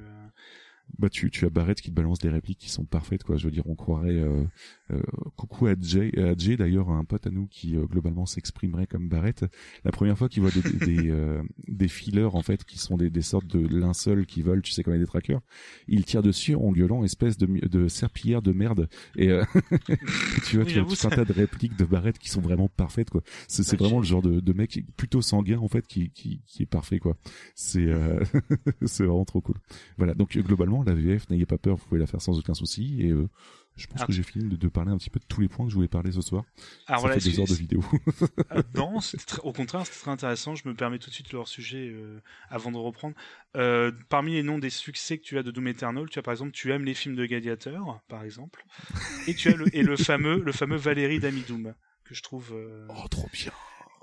[0.89, 3.37] Euh, Bah tu, tu as Barrett qui te balance des répliques qui sont parfaites quoi.
[3.37, 4.43] Je veux dire, on croirait euh,
[4.91, 5.01] euh,
[5.35, 9.09] coucou à Jay, à Jay d'ailleurs un pote à nous qui euh, globalement s'exprimerait comme
[9.09, 9.45] Barrett.
[9.83, 13.09] La première fois qu'il voit des des, euh, des fillers en fait qui sont des,
[13.09, 15.41] des sortes de linceuls qui volent, tu sais comme des trackers,
[15.87, 19.43] il tire dessus en gueulant espèce de de serpillière de merde et euh,
[20.45, 22.41] tu vois Oui, tu as tout ça- un tas de répliques de Barrett qui sont
[22.41, 23.21] vraiment parfaites quoi.
[23.47, 26.41] C'est c'est Ouais, vraiment le genre de, de mec plutôt sanguin en fait qui qui
[26.45, 27.17] qui est parfait quoi.
[27.55, 28.23] C'est euh,
[28.85, 29.55] c'est vraiment trop cool.
[29.97, 32.53] Voilà, donc euh, globalement la VF, n'ayez pas peur, vous pouvez la faire sans aucun
[32.53, 33.01] souci.
[33.01, 33.27] Et euh,
[33.75, 34.05] je pense Ah.
[34.05, 35.75] que j'ai fini de, de parler un petit peu de tous les points que je
[35.75, 36.43] voulais parler ce soir.
[36.87, 37.83] Alors Ça voilà, fait deux heures de vidéo.
[38.49, 40.55] Ah, non, très- au contraire, c'était très intéressant.
[40.55, 42.19] Je me permets tout de suite leur sujet euh,
[42.49, 43.15] avant de reprendre.
[43.57, 46.31] Euh, parmi les noms des succès que tu as de Doom Eternal, tu as par
[46.33, 48.63] exemple, tu aimes les films de Gladiator, par exemple,
[49.27, 51.73] et tu as le, et le fameux, le fameux Valérie d'Amidoum
[52.03, 52.53] que je trouve,
[52.89, 53.51] oh, trop bien.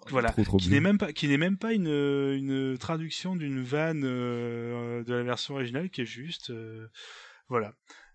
[0.09, 3.63] Voilà, Trop, trop qui n'est même pas, qui n'est même pas une, une traduction d'une
[3.63, 6.89] vanne euh, de la version originale, qui est juste, euh,
[7.49, 7.75] voilà,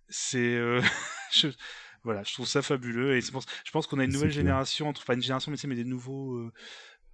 [0.09, 0.81] c'est, euh,
[1.31, 1.47] je,
[2.03, 5.05] voilà, je trouve ça fabuleux et pour- je pense qu'on a une nouvelle génération, entre
[5.05, 6.51] pas une génération, mais, mais des nouveaux,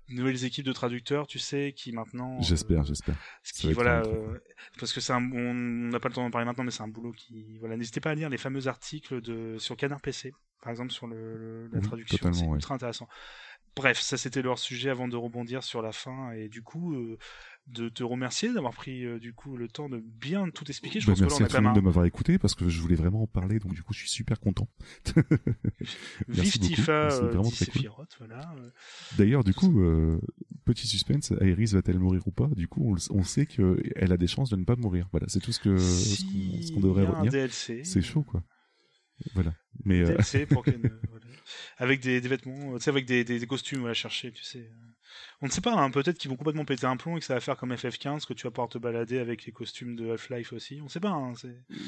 [0.10, 3.16] nouvelles équipes de traducteurs, tu sais, qui maintenant, euh, J'espère, j'espère.
[3.54, 4.38] qui voilà, euh,
[4.80, 6.88] parce que c'est un, on n'a pas le temps d'en parler maintenant, mais c'est un
[6.90, 10.72] boulot qui, voilà, n'hésitez pas à lire les fameux articles de sur Canard PC, par
[10.72, 12.56] exemple sur le, le- la traduction, c'est ouais.
[12.56, 13.08] ultra intéressant.
[13.76, 17.18] Bref, ça c'était leur sujet avant de rebondir sur la fin et du coup euh,
[17.68, 21.00] de te remercier d'avoir pris euh, du coup le temps de bien tout expliquer.
[21.00, 22.70] Je Bah, pense que là on à tout monde de un m'avoir écouté parce que
[22.70, 24.68] je voulais vraiment en parler, donc du coup je suis super content.
[25.06, 25.24] vive
[26.28, 28.06] merci beaucoup, Tifa, c'est euh, cool.
[28.20, 28.56] Voilà.
[29.18, 30.20] D'ailleurs, du coup, euh,
[30.66, 32.48] petit suspense, Aeris va-t-elle mourir ou pas?
[32.56, 35.08] Du coup, on, sait qu'elle a des chances de ne pas mourir.
[35.12, 37.50] Voilà, c'est tout ce que ce qu'on- ce Si qu'on devrait un retenir.
[37.52, 38.44] C'est chaud, quoi.
[39.34, 39.54] Voilà.
[39.86, 41.26] Mais euh, DLC pour qu'elle ne- voilà.
[41.78, 44.44] avec des, des vêtements, euh, tu sais, avec des, des, des costumes à chercher, tu
[44.44, 44.70] sais.
[45.42, 47.36] On ne sait pas, hein, peut-être qu'ils vont complètement péter un plomb et que ça
[47.36, 50.54] va faire comme FF15, que tu vas pouvoir te balader avec les costumes de Half-Life
[50.54, 50.80] aussi.
[50.82, 51.34] On sait pas, hein,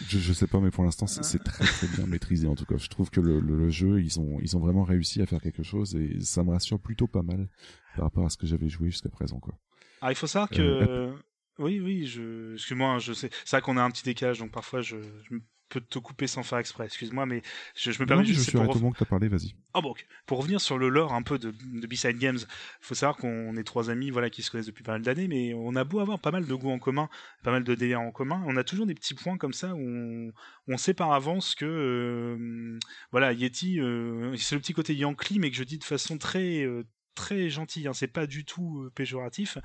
[0.10, 1.12] je, je sais pas, mais pour l'instant, Ah.
[1.12, 2.78] c'est c'est très très bien maîtrisé en tout cas.
[2.78, 5.42] Je trouve que le, le, le jeu, ils ont ils ont vraiment réussi à faire
[5.42, 7.48] quelque chose et ça me rassure plutôt pas mal
[7.96, 9.58] par rapport à ce que j'avais joué jusqu'à présent, quoi.
[10.02, 10.62] Alors il faut savoir que...
[10.62, 11.12] Euh,
[11.58, 12.54] Oui, oui, je...
[12.56, 13.30] excuse-moi, je sais.
[13.46, 15.38] C'est vrai qu'on a un petit décalage, donc parfois je, je
[15.70, 17.42] peux te couper sans faire exprès, excuse-moi, mais
[17.76, 18.40] je, je me Non, permets juste...
[18.40, 19.56] je suis pour le monde que t'as parlé, vas-y.
[19.74, 20.06] Ah bon, ok.
[20.26, 22.40] Pour revenir sur le lore un peu de, de B-Side Games,
[22.82, 25.54] faut savoir qu'on est trois amis voilà, qui se connaissent depuis pas mal d'années, mais
[25.54, 27.10] on a beau avoir pas mal de goûts en commun,
[27.44, 29.80] pas mal de délires en commun, on a toujours des petits points comme ça où
[29.80, 30.32] on,
[30.68, 32.80] on sait par avance que euh,
[33.12, 36.64] voilà, Yeti, euh, c'est le petit côté Yankee, mais que je dis de façon très...
[36.64, 36.84] euh,
[37.16, 39.58] très gentille, hein, c'est pas du tout euh, péjoratif.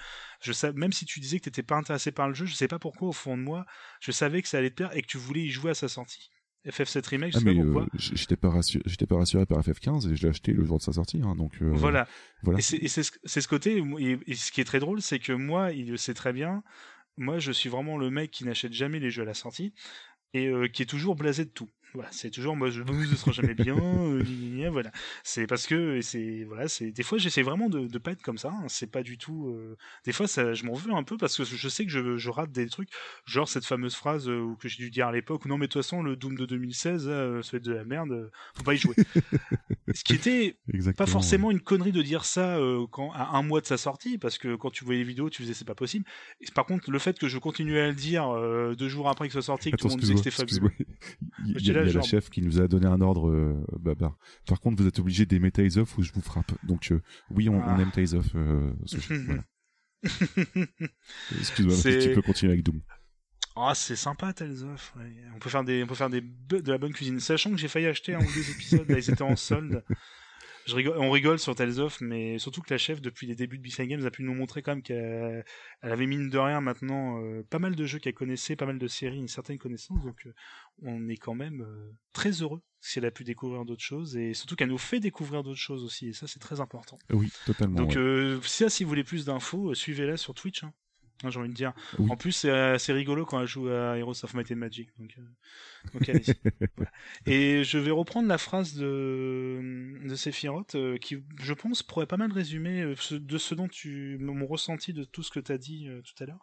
[0.43, 2.69] Je sais, même si tu disais que t'étais pas intéressé par le jeu, je sais
[2.69, 3.67] pas pourquoi au fond de moi,
[4.01, 5.89] je savais que ça allait te plaire et que tu voulais y jouer à sa
[5.89, 6.31] sortie.
[6.67, 7.87] FF7 Remake, je Ah sais pas euh, pourquoi.
[7.95, 10.83] j'étais pas rassuré, j'étais pas rassuré par FF15 et je l'ai acheté le jour de
[10.83, 12.07] sa sortie, hein, donc euh, Voilà.
[12.43, 12.59] voilà.
[12.59, 15.91] Et c'est ce, côté, et, et ce qui est très drôle, c'est que moi, il
[15.91, 16.63] le sait très bien,
[17.17, 19.73] moi je suis vraiment le mec qui n'achète jamais les jeux à la sortie,
[20.35, 21.69] et qui est toujours blasé de tout.
[21.95, 24.23] Voilà, c'est toujours moi je ne sera jamais bien, euh,
[24.71, 24.93] voilà.
[25.25, 28.39] C'est parce que c'est voilà, c'est des fois j'essaie vraiment de, de pas être comme
[28.39, 28.51] ça.
[28.51, 28.65] hein.
[28.69, 29.49] C'est pas du tout.
[29.49, 32.17] euh, Des fois ça, je m'en veux un peu parce que je sais que je,
[32.17, 32.91] je rate des trucs,
[33.27, 35.47] genre cette fameuse phrase euh, que j'ai dû dire à l'époque.
[35.47, 37.85] Non mais de toute façon le Doom de 2016, euh, ça va être de la
[37.85, 38.95] merde, euh, faut pas y jouer.
[39.95, 41.07] Ce qui était Exactement.
[41.07, 44.19] pas forcément une connerie de dire ça euh, quand à un mois de sa sortie,
[44.19, 46.05] parce que quand tu voyais les vidéos, tu faisais c'est pas possible.
[46.41, 49.27] Et par contre, le fait que je continuais à le dire euh, deux jours après
[49.27, 50.73] que soit sorti, que tout le monde disait que c'était fabuleux.
[51.81, 51.83] excuse-moi.
[51.83, 52.87] Il y, J'étais a- là, il y a genre- la chef qui nous a donné
[52.87, 54.17] un ordre, euh, Babar.
[54.47, 56.53] Par contre, vous êtes obligé d'aimer of ou je vous frappe?
[56.65, 57.01] Donc, euh,
[57.31, 57.75] oui, on, Ah.
[57.77, 58.27] on aime of.
[58.35, 58.73] Euh,
[59.27, 59.45] voilà.
[61.39, 62.81] Excuse-moi, tu peux continuer avec Doom.
[63.57, 64.33] Ah, c'est sympa
[64.65, 64.95] of.
[64.97, 65.13] ouais.
[65.35, 67.21] On peut faire des, on peut faire des be- de la bonne cuisine.
[67.21, 69.83] Sachant que j'ai failli acheter un ou deux épisodes, là, ils étaient en solde.
[70.67, 73.59] Je rigole, on rigole sur Tales of, mais surtout que la chef, depuis les débuts
[73.59, 75.45] de B-Side Games, a pu nous montrer quand même qu'elle
[75.83, 78.79] elle avait mine de rien maintenant euh, pas mal de jeux qu'elle connaissait, pas mal
[78.79, 80.03] de séries, une certaine connaissance.
[80.05, 80.33] Donc, euh,
[80.83, 84.35] on est quand même euh, très heureux si elle a pu découvrir d'autres choses et
[84.35, 86.09] surtout qu'elle nous fait découvrir d'autres choses aussi.
[86.09, 86.99] Et ça, c'est très important.
[87.11, 87.77] Oui, totalement.
[87.77, 87.99] Donc, ouais.
[87.99, 90.65] euh, si, si vous voulez plus d'infos, suivez-la sur Twitch.
[90.65, 90.73] Hein.
[91.29, 91.73] J'ai envie de dire.
[91.99, 92.11] Oui.
[92.11, 94.89] En plus, c'est euh, c'est rigolo quand elle joue à Heroes of Might and Magic.
[94.99, 95.23] Donc, euh,
[95.93, 96.11] donc.
[96.77, 96.91] Voilà.
[97.27, 102.17] Et je vais reprendre la phrase de, de Sephiroth euh, qui, je pense, pourrait pas
[102.17, 104.17] mal résumer euh, ce- de ce dont tu.
[104.21, 106.41] mon ressenti de tout ce que tu as dit euh, tout à l'heure.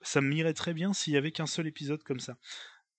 [0.00, 2.36] Ça m'irait très bien s'il y avait qu'un seul épisode comme ça.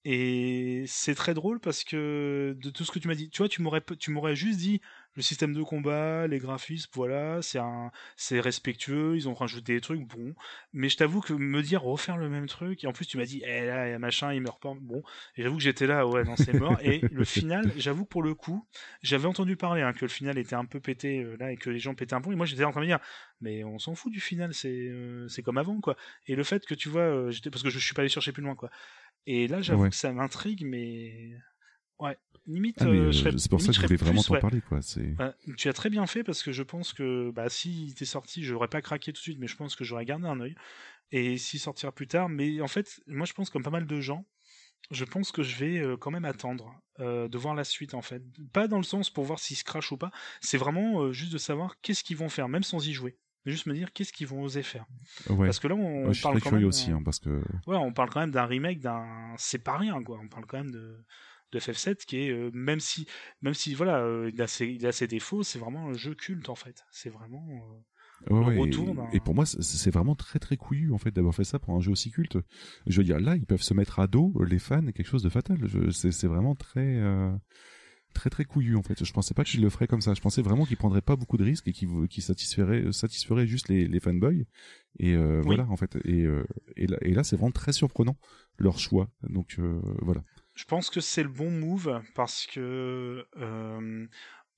[0.03, 3.49] Et c'est très drôle parce que de tout ce que tu m'as dit, tu vois,
[3.49, 4.80] tu m'aurais tu m'aurais juste dit
[5.15, 9.81] le système de combat, les graphismes, voilà, c'est un c'est respectueux, ils ont rajouté des
[9.81, 10.33] trucs, bon.
[10.73, 13.25] Mais je t'avoue que me dire refaire le même truc, et en plus tu m'as
[13.25, 15.03] dit, eh là, machin, il meurt pas, bon.
[15.35, 16.79] Et j'avoue que j'étais là, ouais, non, c'est mort.
[16.81, 18.67] et le final, j'avoue que pour le coup,
[19.01, 21.69] j'avais entendu parler hein, que le final était un peu pété euh, là et que
[21.69, 22.31] les gens pétaient un peu.
[22.31, 22.99] Et moi j'étais en train de me dire,
[23.41, 25.95] mais on s'en fout du final, c'est euh, c'est comme avant, quoi.
[26.27, 28.31] Et le fait que tu vois, euh, j'étais parce que je suis pas allé chercher
[28.31, 28.69] plus loin, quoi.
[29.27, 29.89] Et là, j'avoue Ouais.
[29.89, 31.31] que ça m'intrigue, mais
[31.99, 34.34] ouais, limite, Ah, euh, euh, je c'est pour ça que je je voulais vraiment t'en
[34.35, 34.39] ouais.
[34.39, 34.81] parler, quoi.
[34.81, 35.11] C'est.
[35.15, 38.43] Bah, tu as très bien fait parce que je pense que bah, si était sorti,
[38.43, 40.55] j'aurais pas craqué tout de suite, mais je pense que j'aurais gardé un œil.
[41.11, 44.01] Et s'il sortira plus tard, mais en fait, moi je pense comme pas mal de
[44.01, 44.26] gens,
[44.91, 48.01] je pense que je vais euh, quand même attendre euh, de voir la suite en
[48.01, 48.23] fait.
[48.53, 50.11] Pas dans le sens pour voir s'il se crache ou pas,
[50.41, 53.17] c'est vraiment juste de savoir qu'est-ce qu'ils vont faire, même sans y jouer.
[53.45, 54.85] juste me dire qu'est-ce qu'ils vont oser faire.
[55.30, 55.45] Ouais.
[55.45, 57.30] Parce que là, on Ouais, je suis parle très quand même, aussi, hein, parce que
[57.67, 59.05] ouais, on parle quand même d'un remake d'un,
[59.38, 60.19] c'est pas rien quoi.
[60.23, 61.03] On parle quand même de
[61.51, 63.07] de FF7 qui est euh, même si
[63.41, 66.15] même si voilà euh, il a ses il a ses défauts, c'est vraiment un jeu
[66.15, 66.84] culte en fait.
[66.91, 67.80] C'est vraiment euh,
[68.34, 71.35] Ouais, le ouais, retour et- pour moi, c'est- vraiment très très couillu en fait d'avoir
[71.35, 72.38] fait ça pour un jeu aussi culte.
[72.88, 75.30] Je veux dire, là, ils peuvent se mettre à dos les fans quelque chose de
[75.30, 75.59] fatal.
[75.91, 77.31] C'est vraiment très euh,
[78.13, 79.03] très très couillu en fait.
[79.03, 80.13] Je pensais pas qu'ils le feraient comme ça.
[80.13, 81.89] Je pensais vraiment qu'ils prendraient pas beaucoup de risques et qu'ils
[82.23, 84.45] satisferaient juste les, les fanboys.
[84.99, 85.45] Et euh, Oui.
[85.45, 85.97] voilà en fait.
[86.05, 86.45] Et, euh,
[86.77, 88.17] et là, et là c'est vraiment très surprenant
[88.57, 89.09] leur choix.
[89.30, 90.23] Donc euh, voilà.
[90.56, 94.07] Je pense que c'est le bon move parce que euh,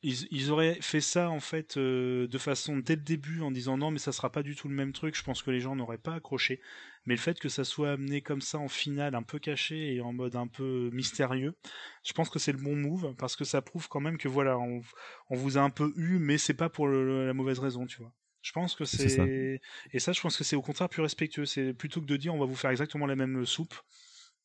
[0.03, 3.77] ils, ils auraient fait ça en fait euh, de façon dès le début en disant
[3.77, 5.15] non mais ça sera pas du tout le même truc.
[5.17, 6.61] Je pense que les gens n'auraient pas accroché.
[7.05, 10.01] Mais le fait que ça soit amené comme ça en finale, un peu caché et
[10.01, 11.55] en mode un peu mystérieux,
[12.03, 14.57] je pense que c'est le bon move parce que ça prouve quand même que voilà
[14.59, 14.81] on,
[15.29, 17.97] on vous a un peu eu, mais c'est pas pour le- la mauvaise raison, tu
[18.01, 18.13] vois.
[18.43, 19.61] Je pense que c'est
[19.93, 21.45] et ça je pense que c'est au contraire plus respectueux.
[21.45, 23.73] C'est plutôt que de dire on va vous faire exactement la même soupe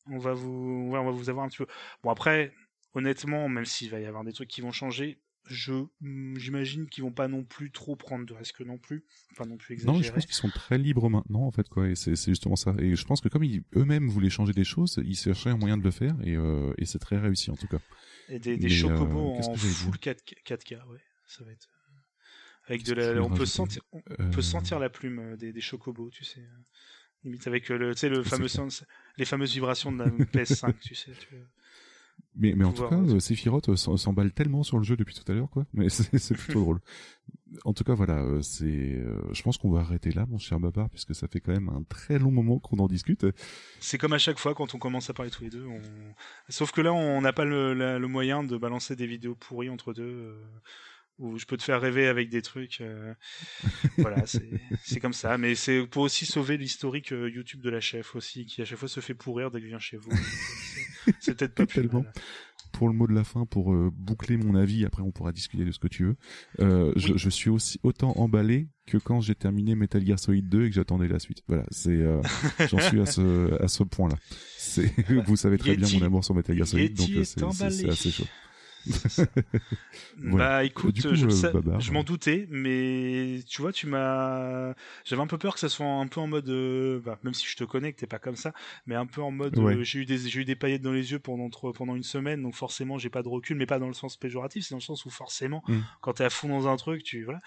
[0.07, 1.67] on va vous, ouais, on va vous avoir un petit peu.
[2.03, 2.53] Bon après,
[2.93, 7.03] honnêtement, même s'il va y avoir des trucs qui vont changer, je, hmm, j'imagine qu'ils
[7.03, 9.03] vont pas non plus trop prendre de risques non plus,
[9.35, 10.03] pas non plus Non, exagérer.
[10.03, 11.89] je pense qu'ils sont très libres maintenant en fait quoi.
[11.89, 12.73] Et c'est justement ça.
[12.79, 15.77] Et je pense que comme ils eux-mêmes voulaient changer des choses, ils cherchaient un moyen
[15.77, 17.79] de le faire et, euh, et c'est très réussi en tout cas.
[18.29, 21.67] Et des, des chocobos euh, en full 4, 4K, ouais, ça va être.
[21.89, 21.97] euh,
[22.67, 25.61] Avec de la, on peut sentir, on Euh, peut sentir la plume euh, des, des
[25.61, 26.41] chocobos, tu sais.
[27.23, 28.83] Limite avec euh, le, tu sais, le fameux sens-
[29.17, 31.11] les fameuses vibrations de la PS5, tu sais.
[31.13, 31.35] Tu.
[32.35, 35.31] Mais, mais en tout cas, euh, Sephiroth euh, s'emballe tellement sur le jeu depuis tout
[35.31, 35.65] à l'heure, quoi.
[35.73, 36.79] Mais c'est plutôt drôle.
[37.65, 38.65] En tout cas, voilà, c'est.
[38.65, 41.69] euh, je pense qu'on va arrêter là, mon cher Babar, puisque ça fait quand même
[41.69, 43.25] un très long moment qu'on en discute.
[43.79, 45.65] C'est comme à chaque fois quand on commence à parler tous les deux.
[45.65, 45.79] On...
[46.49, 49.69] Sauf que là, on n'a pas le, la- le moyen de balancer des vidéos pourries
[49.69, 50.01] entre deux.
[50.03, 50.41] euh,
[51.19, 52.81] où je peux te faire rêver avec des trucs.
[52.81, 53.13] euh,
[53.97, 55.37] voilà, c'est comme ça.
[55.37, 58.79] Mais c'est pour aussi sauver l'historique euh, YouTube de la chef aussi, qui à chaque
[58.79, 60.09] fois se fait pourrir dès que je viens chez vous.
[60.09, 62.11] Donc, c'est- peut-être pas plus mal.
[62.71, 65.63] Pour le mot de la fin, pour euh, boucler mon avis, après on pourra discuter
[65.63, 66.15] de ce que tu veux.
[66.59, 67.19] Euh, je, Oui.
[67.19, 70.75] je suis aussi autant emballé que quand j'ai terminé Metal Gear Solid 2 et que
[70.75, 71.43] j'attendais la suite.
[71.47, 72.01] Voilà, c'est.
[72.71, 74.15] J'en suis à ce à ce point-là.
[74.57, 74.91] C'est.
[75.27, 77.75] Vous savez très bien mon amour sur Metal Gear Solid, donc Yeti emballé.
[77.75, 78.25] c'est assez chaud.
[80.17, 84.73] Bah écoute, coup, je, euh, je m'en doutais, mais tu vois, tu m'as.
[85.05, 87.45] J'avais un peu peur que ça soit un peu en mode, euh, bah, même si
[87.47, 88.53] je te connais, que t'es pas comme ça,
[88.85, 89.75] mais un peu en mode, Ouais.
[89.75, 91.49] euh, j'ai eu des, j'ai eu des paillettes dans les yeux pendant
[91.95, 94.73] une semaine, donc forcément j'ai pas de recul, mais pas dans le sens péjoratif, c'est
[94.73, 95.79] dans le sens où forcément, Mm.
[96.01, 97.39] quand t'es à fond dans un truc, tu voilà.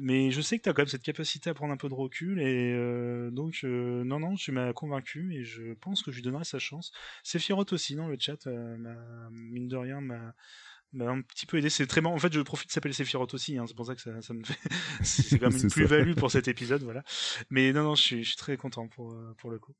[0.00, 2.40] Mais je sais que t'as quand même cette capacité à prendre un peu de recul,
[2.40, 2.74] et
[3.30, 6.92] donc non non, tu m'as convaincu, et je pense que je lui donnerai sa chance.
[7.22, 10.34] Sephiroth aussi, non, le chat, m'a- mine de rien, m'a
[10.92, 11.68] m'a un petit peu aidé.
[11.70, 12.14] C'est très marrant.
[12.14, 13.58] En fait, je profite de s'appeler Sephiroth aussi.
[13.58, 13.64] Hein.
[13.66, 14.58] C'est pour ça que ça, ça me fait.
[15.02, 17.02] C'est quand même une plus-value pour cet épisode, voilà.
[17.50, 19.74] Mais non, non, je suis, je suis très content pour euh, pour le coup.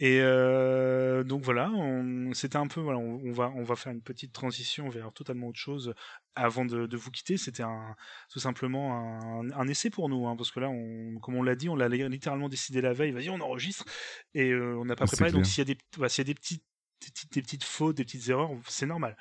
[0.00, 3.90] Et euh, donc voilà, on- c'était un peu voilà, on, on va on va faire
[3.92, 5.92] une petite transition vers totalement autre chose
[6.36, 7.36] avant de, de vous quitter.
[7.36, 7.96] C'était un
[8.30, 11.56] tout simplement un, un essai pour nous, hein, parce que là, on, comme on l'a
[11.56, 13.10] dit, on l'a littéralement décidé la veille.
[13.10, 13.84] Vas-y, on enregistre
[14.34, 15.32] et euh, on n'a pas Ah, préparé.
[15.32, 16.62] Donc s'il y a des voilà, s'il y a des petites
[17.00, 19.16] des petites, des petites fautes, des petites erreurs, c'est normal.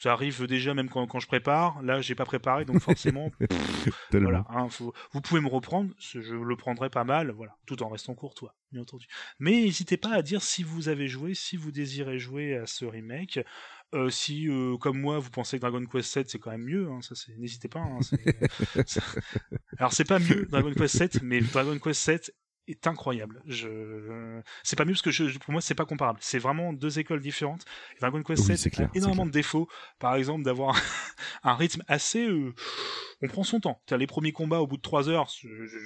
[0.00, 1.80] Ça arrive déjà même quand, quand je prépare.
[1.82, 3.30] Là, j'ai pas préparé, donc forcément,
[4.12, 7.88] voilà, hein, faut- vous pouvez me reprendre, je le prendrai pas mal, voilà, tout en
[7.88, 9.06] restant courtois, bien entendu.
[9.38, 12.84] Mais n'hésitez pas à dire si vous avez joué, si vous désirez jouer à ce
[12.84, 13.38] remake,
[13.94, 16.88] euh, si, euh, comme moi, vous pensez que Dragon Quest 7 c'est quand même mieux,
[16.90, 17.80] hein, ça c'est, n'hésitez pas.
[17.80, 18.98] hein, c'est-
[19.78, 22.34] Alors c'est pas mieux Dragon Quest 7, mais Dragon Quest 7
[22.68, 23.42] est incroyable.
[23.46, 26.18] Je, c'est pas mieux parce que je, pour moi c'est pas comparable.
[26.22, 27.64] C'est vraiment deux écoles différentes.
[28.00, 29.68] Dragon Quest Oui, 7 c'est clair, a énormément de défauts.
[29.98, 30.76] Par exemple, d'avoir
[31.42, 32.26] un rythme assez.
[32.26, 32.54] euh,
[33.22, 33.80] on prend son temps.
[33.86, 35.30] T'as les premiers combats au bout de 3 heures.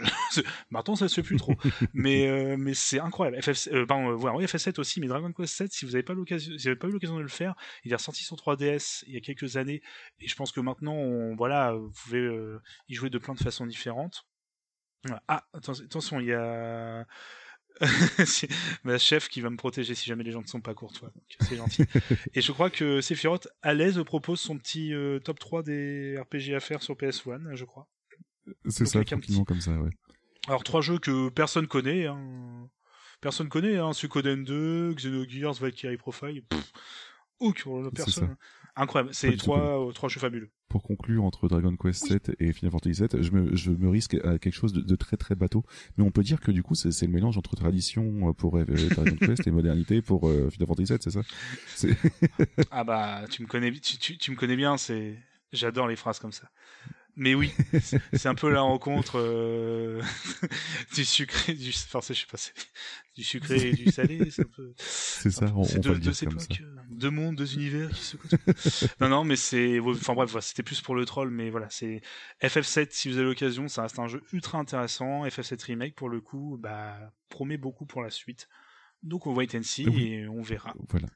[0.71, 1.55] Maintenant, ça se fait plus trop.
[1.95, 3.41] mais euh, mais c'est incroyable.
[3.43, 6.03] FF, euh, pardon, euh, voilà, oui, FF7 aussi, mais Dragon Quest 7, si vous n'avez
[6.03, 8.37] pas l'occasion, si vous avez pas eu l'occasion de le faire, il est ressorti sur
[8.37, 9.83] 3DS il y a quelques années,
[10.21, 13.41] et je pense que maintenant, on, voilà, vous pouvez euh, y jouer de plein de
[13.41, 14.27] façons différentes.
[15.29, 17.07] Ah, attention, il y a
[18.85, 21.12] ma chef qui va me protéger si jamais les gens ne sont pas courtois.
[21.41, 21.85] C'est gentil.
[22.35, 26.55] Et je crois que Sephiroth à l'aise propose son petit euh, top 3 des RPG
[26.55, 27.89] à faire sur PS1, je crois.
[28.69, 29.91] C'est ça, tranquillement comme ça, ouais.
[30.47, 32.07] Alors trois jeux que personne connaît.
[32.07, 32.69] Hein.
[33.20, 33.77] Personne connaît.
[33.77, 33.93] Hein.
[33.93, 36.43] Suikoden 2, Xenogears, Valkyrie Profile.
[36.49, 36.73] Pff,
[37.39, 38.37] aucune personne.
[38.79, 39.11] Incroyable.
[39.13, 40.51] C'est trois, euh, trois jeux fabuleux.
[40.69, 44.15] Pour conclure entre Dragon Quest 7 et Final Fantasy 7, je me, je me risque
[44.25, 45.65] à quelque chose de, de très très bateau.
[45.97, 49.17] Mais on peut dire que du coup, c'est le mélange entre tradition pour euh, Dragon
[49.21, 51.21] Quest et modernité pour euh, Final Fantasy 7, c'est ça?
[52.71, 54.77] Ah bah tu me connais, tu, tu, tu me connais bien.
[54.77, 55.17] C'est,
[55.53, 56.49] j'adore les phrases comme ça.
[57.20, 57.53] Mais oui,
[58.15, 60.01] c'est un peu la rencontre euh,
[60.95, 62.53] du sucré, du, enfin, c'est- je sais pas, c'est
[63.16, 64.31] du sucré et du salé.
[64.31, 64.73] C'est un peu.
[64.77, 66.47] C'est ça, on, C'est on deux, va le dire deux comme ça.
[66.61, 68.39] euh, deux mondes, deux univers qui se côtoient.
[69.01, 72.03] non, non, mais c'est, enfin bref, voilà, c'était plus pour le troll, mais voilà, c'est
[72.40, 72.89] FF7.
[72.93, 75.24] Si vous avez l'occasion, ça reste un jeu ultra intéressant.
[75.27, 76.97] FF7 remake pour le coup, bah
[77.31, 78.49] promet beaucoup pour la suite.
[79.03, 80.12] Donc on and see Oui.
[80.15, 80.73] et on verra.
[80.89, 81.09] Voilà.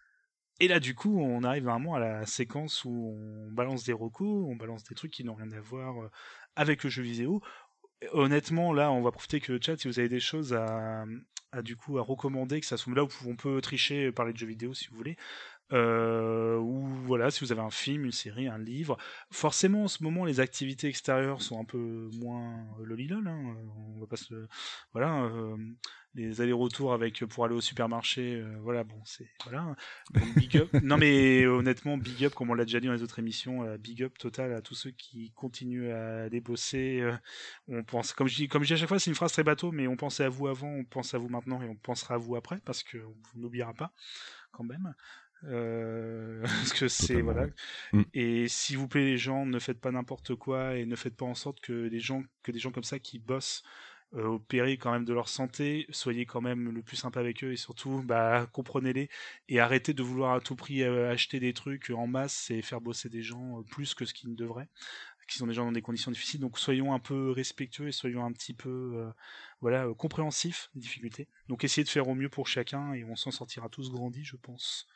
[0.60, 4.46] Et là, du coup, on arrive vraiment à la séquence où on balance des recos,
[4.48, 6.10] on balance des trucs qui n'ont rien à voir euh,
[6.56, 7.42] avec le jeu vidéo.
[8.12, 11.04] Honnêtement, là, on va profiter que le chat, si vous avez des choses à,
[11.62, 14.46] du coup à recommander, que ça soit là où on peut tricher parler de jeux
[14.46, 15.16] vidéo si vous voulez.
[15.72, 18.98] Euh, ou voilà, si vous avez un film, une série, un livre.
[19.30, 23.26] Forcément, en ce moment, les activités extérieures sont un peu moins lolilol.
[23.26, 23.56] Hein,
[23.96, 24.46] on va pas se,
[24.92, 25.56] voilà, euh,
[26.14, 29.74] les allers-retours avec pour aller au supermarché, euh, voilà, bon, c'est voilà.
[30.12, 30.68] Donc, big up.
[30.82, 34.02] non mais honnêtement, big up, comme on l'a déjà dit dans les autres émissions, big
[34.02, 37.02] up total à tous ceux qui continuent à aller bosser.
[37.68, 39.72] on pense, comme je dis, comme je à chaque fois, c'est une phrase très bateau,
[39.72, 42.18] mais on pensait à vous avant, on pense à vous maintenant et on pensera à
[42.18, 43.92] vous après parce que on n'oubliera pas
[44.52, 44.94] quand même.
[45.44, 47.46] Euh, parce que c'est voilà.
[47.92, 48.02] Mm.
[48.14, 51.26] Et s'il vous plaît, les gens, ne faites pas n'importe quoi et ne faites pas
[51.26, 53.62] en sorte que les gens, que des gens comme ça qui bossent
[54.14, 57.42] euh, au péril quand même de leur santé, soyez quand même le plus sympa avec
[57.44, 59.08] eux et surtout, bah, comprenez-les
[59.48, 62.80] et arrêtez de vouloir à tout prix euh, acheter des trucs en masse et faire
[62.80, 64.68] bosser des gens euh, plus que ce qu'ils ne devraient,
[65.32, 66.40] qui sont des gens dans des conditions difficiles.
[66.40, 69.10] Donc soyons un peu respectueux et soyons un petit peu, euh,
[69.60, 71.28] voilà, euh, compréhensifs des difficultés.
[71.48, 74.36] Donc essayez de faire au mieux pour chacun et on s'en sortira tous grandis, je
[74.36, 74.86] pense.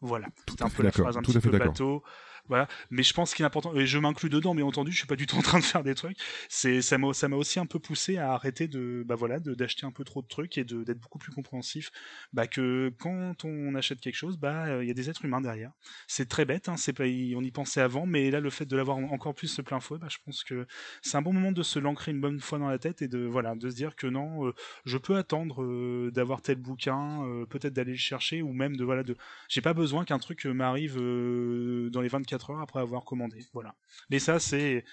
[0.00, 2.02] Voilà, à un fait peu la phrase un tout à petit fait peu bateau.
[2.50, 5.06] Voilà, mais je pense qu'il est important, et je m'inclus dedans, bien entendu, je suis
[5.06, 6.18] pas du tout en train de faire des trucs.
[6.48, 9.86] C'est, ça m'a, ça m'a aussi un peu poussé à arrêter de, bah voilà, d'acheter
[9.86, 11.92] un peu trop de trucs et de, d'être beaucoup plus compréhensif.
[12.32, 15.40] Bah que quand on achète quelque chose, bah euh, il y a des êtres humains
[15.40, 15.70] derrière.
[16.08, 18.76] C'est très bête, hein, c'est pas, on y pensait avant, mais là le fait de
[18.76, 20.66] l'avoir encore plus ce plein fouet, bah je pense que
[21.02, 23.20] c'est un bon moment de se l'ancrer une bonne fois dans la tête et de,
[23.26, 24.54] voilà, de se dire que non, euh,
[24.84, 28.84] je peux attendre euh, d'avoir tel bouquin, euh, peut-être d'aller le chercher ou même de,
[28.84, 29.16] voilà, de,
[29.48, 33.44] j'ai pas besoin qu'un truc euh, m'arrive euh, dans les 24 heures après avoir commandé.
[33.52, 33.74] Voilà.
[34.08, 34.84] Mais ça, c'est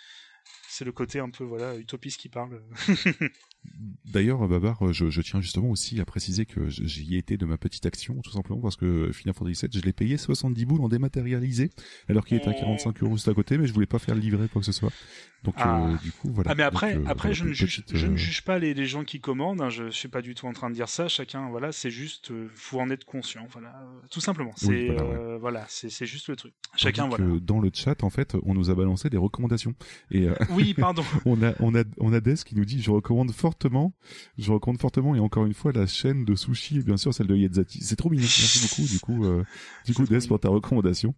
[0.78, 2.62] c'est le côté un peu voilà utopiste qui parle.
[4.06, 7.58] D'ailleurs, Babar, je, je tiens justement aussi à préciser que j'y ai été de ma
[7.58, 10.88] petite action, tout simplement parce que Final Fantasy VII, je l'ai payé 70 boules en
[10.88, 11.72] dématérialisé,
[12.08, 14.48] alors qu'il était à 45 euros juste à côté, mais je voulais pas faire livrer
[14.48, 14.92] quoi que ce soit.
[15.44, 15.90] Donc, Ah.
[15.90, 16.52] euh, du coup, voilà.
[16.52, 18.58] ah mais après, Donc, euh, après je ne petite, juge, je ne euh, juge pas
[18.58, 19.62] les, les gens qui commandent.
[19.62, 21.08] hein, je suis pas du tout en train de dire ça.
[21.10, 23.46] Chacun, voilà, c'est juste, faut en être conscient.
[23.52, 24.54] Voilà, tout simplement.
[24.56, 26.54] C'est Oui, voilà, voilà, c'est juste le truc.
[26.72, 27.40] tandis Chacun, que voilà.
[27.42, 29.76] Dans le chat, en fait, on nous a balancé des recommandations.
[30.12, 30.34] Et euh,
[30.68, 31.04] Oui, pardon.
[31.26, 33.94] on a, on a, on a Des qui nous dit, je recommande fortement,
[34.38, 37.28] je recommande fortement, et encore une fois, la chaîne de sushi et bien sûr celle
[37.28, 37.80] de Yetzati.
[37.84, 38.24] C'est trop mignon.
[38.24, 39.44] Merci beaucoup, du coup, euh,
[39.86, 41.14] du coup, Des pour ta recommandation.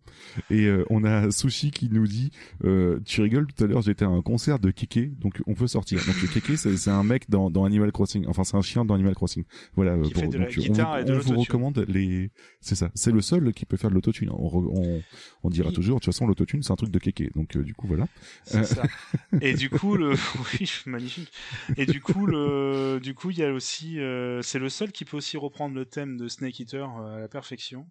[0.50, 2.32] Et euh, on a Sushi qui nous dit,
[2.64, 5.68] euh, tu rigoles, tout à l'heure, j'étais à un concert de Keke, donc on peut
[5.68, 6.00] sortir.
[6.06, 8.26] Donc le Keke, c'est c'est un mec dans, dans Animal Crossing.
[8.28, 9.44] Enfin, c'est un chien dans Animal Crossing.
[9.76, 9.94] Voilà.
[9.94, 11.38] euh, Qui fait de la donc, on, guitare vous- et de on vous l'autotune.
[11.40, 12.32] recommande les,
[12.62, 12.90] c'est ça.
[12.94, 14.30] C'est le seul qui peut faire de l'autotune.
[14.32, 15.02] On, re- on,
[15.44, 15.74] on dira Oui.
[15.76, 17.34] toujours, de toute façon, l'autotune, c'est un truc de Keke.
[17.36, 18.08] Donc, euh, du coup, voilà.
[18.44, 18.84] C'est ça.
[19.42, 20.14] Et du coup, le,
[20.60, 21.32] oui, magnifique.
[21.78, 25.06] Et du coup, le, du coup, il y a aussi, euh, c'est le seul qui
[25.06, 27.88] peut aussi reprendre le thème de Snake Eater euh, à la perfection,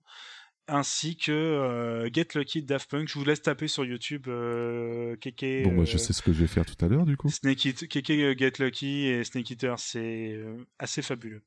[0.69, 3.09] ainsi que euh, Get Lucky Daft Punk.
[3.09, 5.65] Je vous laisse taper sur YouTube, euh, Keke.
[5.65, 7.29] Bon, moi, euh, je sais ce que je vais faire tout à l'heure, du coup.
[7.31, 11.43] Snake Eater, Keke euh, Get Lucky et Snake Eater, c'est euh, assez fabuleux.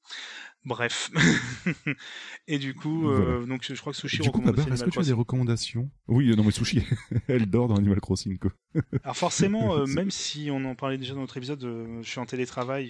[0.64, 1.10] Bref.
[2.48, 5.12] et du coup, euh, donc je crois que Sushi recommande est-ce que tu as des
[5.12, 5.90] recommandations?
[6.08, 6.84] Oui, euh, non, mais Sushi,
[7.28, 8.52] elle dort dans Animal Crossing, quoi.
[9.04, 12.20] Alors forcément, euh, même si on en parlait déjà dans notre épisode, euh, je suis
[12.20, 12.90] en télétravail,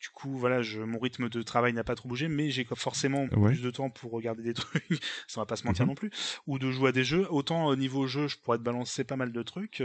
[0.00, 3.26] du coup voilà, je, mon rythme de travail n'a pas trop bougé, mais j'ai forcément
[3.36, 3.52] Ouais.
[3.52, 4.84] plus de temps pour regarder des trucs,
[5.28, 5.88] ça va pas se mentir Mhm.
[5.90, 6.10] non plus,
[6.46, 7.26] ou de jouer à des jeux.
[7.30, 9.82] Autant au niveau jeu, je pourrais te balancer pas mal de trucs.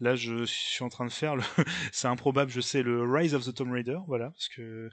[0.00, 1.42] là, je suis en train de faire, le...
[1.92, 4.88] c'est improbable, je sais, le Rise of the Tomb Raider, voilà, parce que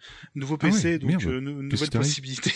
[0.48, 1.24] nouveau Ah ouais, PC, donc merde.
[1.26, 2.52] euh, nouvelle possibilité.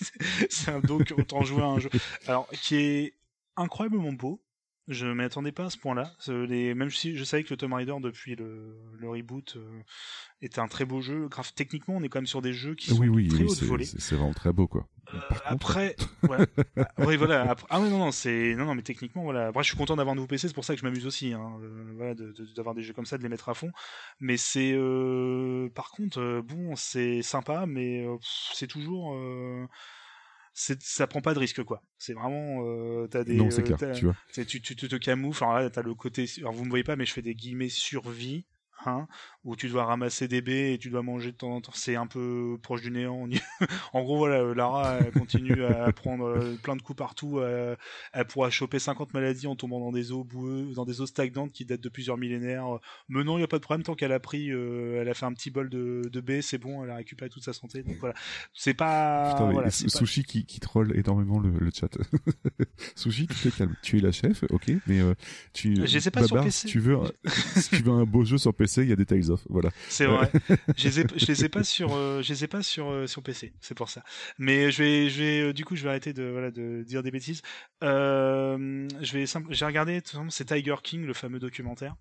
[0.50, 1.90] c'est un donc autant jouer à un jeu,
[2.26, 3.14] alors qui est
[3.56, 4.40] incroyablement beau.
[4.86, 6.12] Je m'attendais pas à ce point-là.
[6.28, 6.74] Les...
[6.74, 9.80] Même si je savais que le Tomb Raider depuis le, le reboot euh,
[10.42, 11.26] était un très beau jeu.
[11.28, 13.44] Grave, techniquement, on est quand même sur des jeux qui sont oui, oui, de très
[13.44, 13.84] oui, haute c'est volée.
[13.86, 14.86] c'est- vraiment très beau, quoi.
[15.14, 15.96] Euh, contre, après,
[16.28, 16.46] ouais.
[16.76, 17.48] Ah, oui, voilà.
[17.50, 19.46] Après- Ah ouais, non, non, c'est non, non, mais techniquement, voilà.
[19.48, 20.48] Après, je suis content d'avoir un nouveau PC.
[20.48, 22.92] C'est pour ça que je m'amuse aussi, hein, euh, voilà, de- de- d'avoir des jeux
[22.92, 23.70] comme ça, de les mettre à fond.
[24.20, 28.16] Mais c'est, euh, par contre, euh, bon, c'est sympa, mais euh,
[28.52, 29.14] c'est toujours.
[30.54, 31.82] Ça prend pas de risque quoi.
[31.98, 34.14] C'est vraiment euh, t'as des non, c'est euh, clair, tu vois.
[34.32, 35.42] tu, tu, tu te camoufles.
[35.42, 36.26] Alors là, t'as le côté.
[36.38, 38.44] Alors vous me voyez pas, mais je fais des guillemets survie.
[38.86, 39.08] hein,
[39.44, 41.72] où tu dois ramasser des baies et tu dois manger de temps en temps.
[41.74, 43.28] C'est un peu proche du néant.
[43.92, 47.38] en gros, voilà, Lara elle continue à prendre euh, plein de coups partout.
[47.40, 47.76] euh,
[48.12, 51.52] elle pourra choper 50 maladies en tombant dans des eaux boueuses, dans des eaux stagnantes
[51.52, 52.64] qui datent de plusieurs millénaires.
[53.08, 55.14] Mais non, il n'y a pas de problème tant qu'elle a pris, euh, elle a
[55.14, 57.82] fait un petit bol de, de baies, c'est bon, elle a récupéré toute sa santé.
[57.82, 58.14] Donc voilà,
[58.54, 59.32] c'est pas.
[59.32, 61.90] Putain, voilà, c'est pas- Sushi qui, qui troll énormément le, le chat.
[62.96, 63.74] Sushi, tu te calmes.
[63.82, 65.14] Tu es la chef, ok, mais euh,
[65.52, 65.76] tu.
[65.86, 66.50] Je sais pas sur PC.
[66.50, 67.10] Si tu veux, un-
[67.56, 69.70] si tu veux un beau jeu sur PC, il y a des Tales Voilà.
[69.88, 70.30] C'est vrai.
[70.76, 73.06] je les ai, je les ai pas sur, euh, je les ai pas sur euh,
[73.06, 73.52] sur PC.
[73.60, 74.02] C'est pour ça.
[74.38, 77.02] Mais je vais, je vais, euh, du coup, je vais arrêter de voilà de dire
[77.02, 77.42] des bêtises.
[77.82, 81.96] Euh, je vais, j'ai regardé, tout simplement, c'est Tiger King, le fameux documentaire,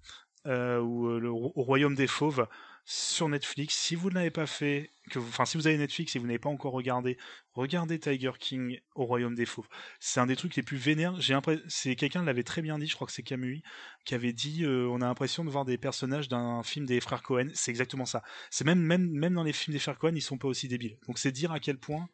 [0.47, 2.47] euh, où euh, le au royaume des fauves
[2.85, 3.75] sur Netflix.
[3.75, 6.27] Si vous ne l'avez pas fait, que vous, enfin si vous avez Netflix et vous
[6.27, 7.17] n'avez pas encore regardé,
[7.53, 9.67] regardez Tiger King au royaume des fauves.
[9.99, 11.19] C'est un des trucs les plus vénères.
[11.19, 12.87] J'ai c'est quelqu'un l'avait très bien dit.
[12.87, 13.61] Je crois que c'est Camus
[14.05, 17.23] qui avait dit, euh, on a l'impression de voir des personnages d'un film des frères
[17.23, 17.49] Cohen.
[17.53, 18.21] C'est exactement ça.
[18.49, 20.97] C'est même, même, même dans les films des frères Cohen, ils sont pas aussi débiles.
[21.07, 22.09] Donc c'est dire à quel point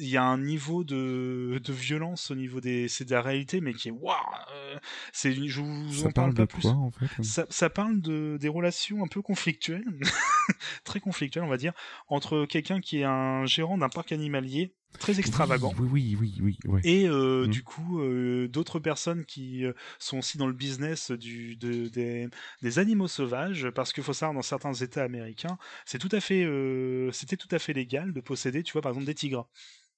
[0.00, 3.60] il y a un niveau de, de violence au niveau des, c'est de la réalité,
[3.60, 4.16] mais qui est waouh.
[4.54, 4.78] euh,
[5.12, 6.62] c'est, je vous Ça en parle parle de pas plus.
[6.62, 9.84] quoi, en fait Ça, ça parle de des relations un peu conflictuelles,
[10.84, 11.72] très conflictuelles, on va dire,
[12.08, 14.63] entre quelqu'un qui est un gérant d'un parc animalier
[14.98, 15.72] très extravagant.
[15.78, 16.70] Oui, oui, oui, oui, oui.
[16.72, 16.80] ouais.
[16.84, 17.50] Et euh, Mm.
[17.50, 22.28] du coup, euh, d'autres personnes qui euh, sont aussi dans le business du, de, des,
[22.62, 26.44] des animaux sauvages, parce qu'il faut savoir, dans certains États américains, c'est tout à fait,
[26.44, 29.48] euh, c'était tout à fait légal de posséder, tu vois, par exemple, des tigres.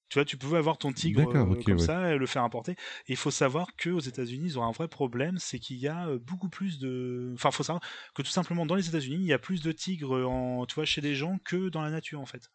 [0.09, 1.77] Tu vois, tu pouvais avoir ton tigre comme ouais.
[1.77, 2.71] ça et le faire importer.
[2.71, 2.75] Et
[3.09, 6.07] il faut savoir que aux États-Unis, ils ont un vrai problème, c'est qu'il y a
[6.19, 7.31] beaucoup plus de.
[7.33, 7.83] Enfin, faut savoir
[8.15, 10.85] que tout simplement dans les États-Unis, il y a plus de tigres en, tu vois,
[10.85, 12.49] chez les gens que dans la nature en fait.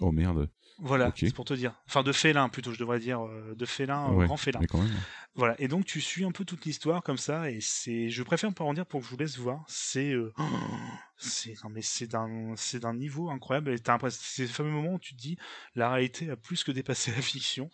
[0.00, 0.48] Oh merde.
[0.78, 1.72] Voilà, c'est pour te dire.
[1.86, 4.58] Enfin, de félins plutôt, je devrais dire, euh, de félins, euh, Ouais, félins.
[4.60, 4.90] Mais quand même.
[5.36, 8.52] Voilà, et donc tu suis un peu toute l'histoire comme ça, et c'est, je préfère
[8.54, 9.64] pas en dire pour que je vous laisse voir.
[9.68, 10.32] C'est, euh,
[11.16, 13.70] c'est, non mais c'est d'un, c'est d'un niveau incroyable.
[13.72, 15.36] Et t'as c'est le fameux moment où tu te dis,
[15.74, 17.70] la réalité a plus que dépassé la fiction,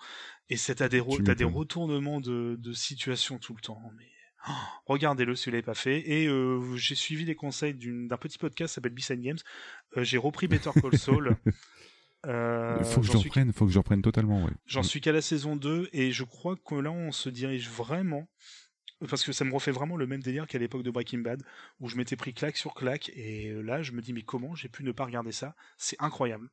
[0.49, 3.81] et c'est t'as des, re- t'as des retournements de, de situation tout le temps.
[3.97, 4.09] Mais
[4.49, 4.53] oh,
[4.87, 6.01] regardez-le si vous l'avez pas fait.
[6.11, 9.39] Et euh, j'ai suivi les conseils d'une, d'un petit podcast qui s'appelle B-Side Games.
[9.97, 11.37] Euh, j'ai repris Better Call Saul.
[12.27, 14.53] Euh, faut que j'en j'en suis reprenne, faut que j'en reprenne totalement, ouais.
[14.67, 18.29] J'en suis qu'à la saison 2 et je crois que là on se dirige vraiment
[19.09, 21.43] parce que ça me refait vraiment le même délire qu'à l'époque de Breaking Bad
[21.81, 24.69] où je m'étais pris claque sur claque et là je me dis mais comment j'ai
[24.69, 25.55] pu ne pas regarder ça?
[25.79, 26.51] C'est incroyable.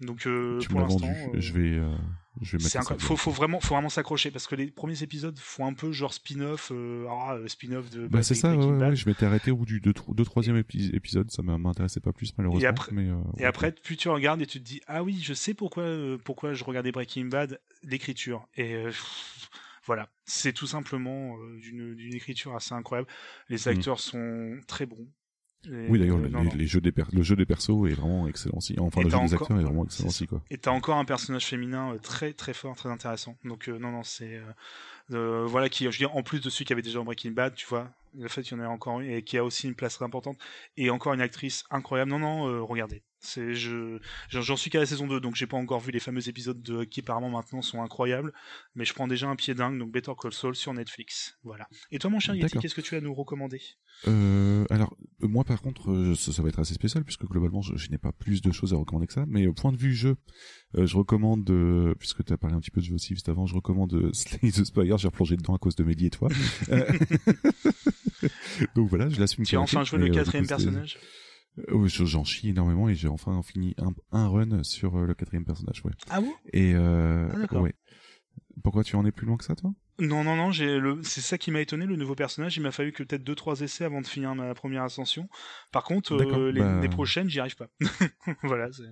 [0.00, 1.92] Donc euh, tu pour l'instant euh, Je vais, euh,
[2.40, 3.00] je vais mettre c'est.
[3.00, 6.14] Faut, faut vraiment, faut vraiment s'accrocher parce que les premiers épisodes font un peu genre
[6.14, 8.06] spin-off, euh, ah, euh, spin-off de.
[8.06, 10.94] Bah c'est ça, ouais, ouais, je m'étais arrêté au bout du 2 deux, troisième épi-
[10.94, 12.62] épisode, ça m'intéressait pas plus malheureusement.
[12.62, 15.20] Et après- mais, euh, Et après, plus tu regardes et tu te dis ah oui,
[15.20, 15.84] je sais pourquoi
[16.24, 18.46] pourquoi je regardais Breaking Bad, l'écriture.
[18.54, 19.50] Et pff,
[19.86, 23.08] voilà, c'est tout simplement d'une d'une écriture assez incroyable.
[23.48, 25.08] Les acteurs sont très bons.
[25.66, 25.88] Et.
[25.88, 28.74] Oui d'ailleurs, euh, les, jeux des le jeu des persos est vraiment excellent aussi.
[28.78, 30.42] Enfin Et le jeu des acteurs est vraiment excellent aussi quoi.
[30.50, 33.36] Et t'as encore un personnage féminin euh, très très fort, très intéressant.
[33.44, 34.40] Donc euh, non non c'est
[35.12, 37.30] euh, voilà qui je veux dire en plus de celui qui avait déjà en Breaking
[37.30, 39.66] Bad, tu vois, le fait qu'il y en ait encore une et qui a aussi
[39.66, 40.38] une place très importante
[40.76, 42.10] et encore une actrice incroyable.
[42.10, 43.02] Non non, euh, regardez.
[43.20, 46.28] C'est je j'en suis qu'à la saison 2 donc j'ai pas encore vu les fameux
[46.28, 48.32] épisodes de qui apparemment maintenant sont incroyables,
[48.76, 51.36] mais je prends déjà un pied dingue donc Better Call Saul sur Netflix.
[51.42, 51.66] Voilà.
[51.90, 53.60] Et toi mon cher Yeti, qu'est-ce que tu as à nous recommander?
[54.06, 57.60] Euh, alors euh, moi par contre euh, ça, ça va être assez spécial puisque globalement
[57.60, 59.24] je, je n'ai pas plus de choses à recommander que ça.
[59.26, 60.14] Mais au point de vue jeu
[60.76, 63.28] euh, je recommande euh, puisque tu as parlé un petit peu de jeu aussi juste
[63.28, 64.96] avant je recommande Slay the Spire.
[64.96, 66.28] J'ai replongé dedans à cause de Mehdi et toi.
[68.76, 70.98] Donc voilà je l'assume Tu as enfin joué le quatrième personnage?
[71.70, 75.44] Euh, j'en chie énormément et j'ai enfin fini un, un run sur euh, le quatrième
[75.44, 76.32] personnage ouais Ah bon?
[76.52, 77.62] Et euh, Ah, d'accord.
[77.62, 77.74] ouais
[78.62, 79.72] pourquoi tu en es plus loin que ça toi?
[80.00, 81.02] Non, non, non, j'ai le...
[81.02, 82.56] c'est ça qui m'a étonné, le nouveau personnage.
[82.56, 85.28] Il m'a fallu que peut-être deux, trois essais avant de finir ma première ascension.
[85.72, 87.68] Par contre, euh, les, bah- les prochaines, j'y arrive pas.
[88.44, 88.70] voilà.
[88.72, 88.82] c'est-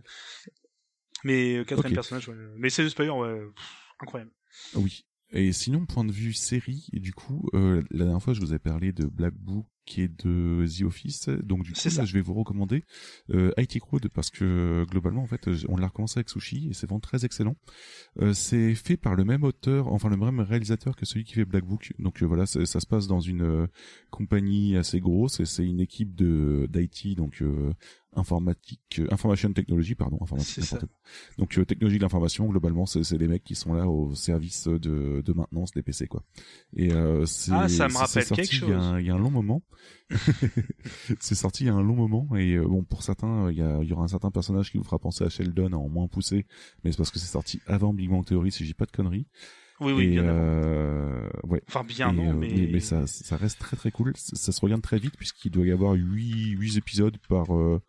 [1.25, 2.35] Mais euh, quatrième personnage, ouais.
[2.57, 4.33] Mais c'est le Spire, ouais, pff, incroyable.
[4.75, 5.06] Oui.
[5.33, 8.55] Et sinon, point de vue série, et du coup, euh, la dernière fois, je vous
[8.55, 9.67] ai parlé de Black Book
[9.97, 12.85] et de The Office, donc du coup, là, je vais vous recommander
[13.31, 16.87] euh, IT Crowd parce que globalement, en fait, on l'a recommencé avec Sushi et c'est
[16.87, 17.57] vraiment très excellent.
[18.21, 21.45] Euh, c'est fait par le même auteur, enfin le même réalisateur que celui qui fait
[21.45, 21.93] Black Book.
[21.99, 23.67] Donc euh, voilà, ça se passe dans une euh,
[24.11, 27.73] compagnie assez grosse et c'est une équipe de d'IT, donc euh,
[28.17, 30.65] informatique, euh, information technology, pardon, informatique.
[30.65, 30.79] Ça.
[31.39, 35.23] Donc euh, technologie de l'information, globalement, c'est les mecs qui sont là au service de,
[35.25, 36.23] de maintenance des PC, quoi.
[36.75, 38.87] Et euh, c'est Ah, ça me rappelle sorti quelque Il y, a chose.
[38.87, 39.63] un, il y a un long moment.
[41.21, 43.63] c'est sorti il y a un long moment et euh, bon pour certains il y,
[43.63, 46.07] a, il y aura un certain personnage qui vous fera penser à Sheldon en moins
[46.07, 46.47] poussé
[46.85, 49.27] mais c'est parce que c'est sorti avant Big Bang Theory si j'ai pas de conneries
[49.81, 51.63] Oui, oui, et, bien euh, ouais.
[51.69, 52.69] Enfin, bien Et, non, euh, mais...
[52.73, 54.13] mais, ça, ça reste très très cool.
[54.17, 57.83] Ça, ça se regarde très vite puisqu'il doit y avoir 8, 8 épisodes par, euh,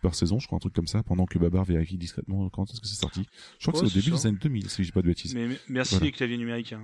[0.00, 2.80] par saison, je crois, un truc comme ça, pendant que Babar vérifie discrètement quand est-ce
[2.80, 3.26] que c'est sorti.
[3.58, 4.22] Je crois que c'est au c'est début ça.
[4.22, 5.34] des années 2000, si dis pas de bêtises.
[5.34, 6.06] Mais, mais merci Voilà.
[6.06, 6.72] les claviers numériques.
[6.72, 6.82] Hein.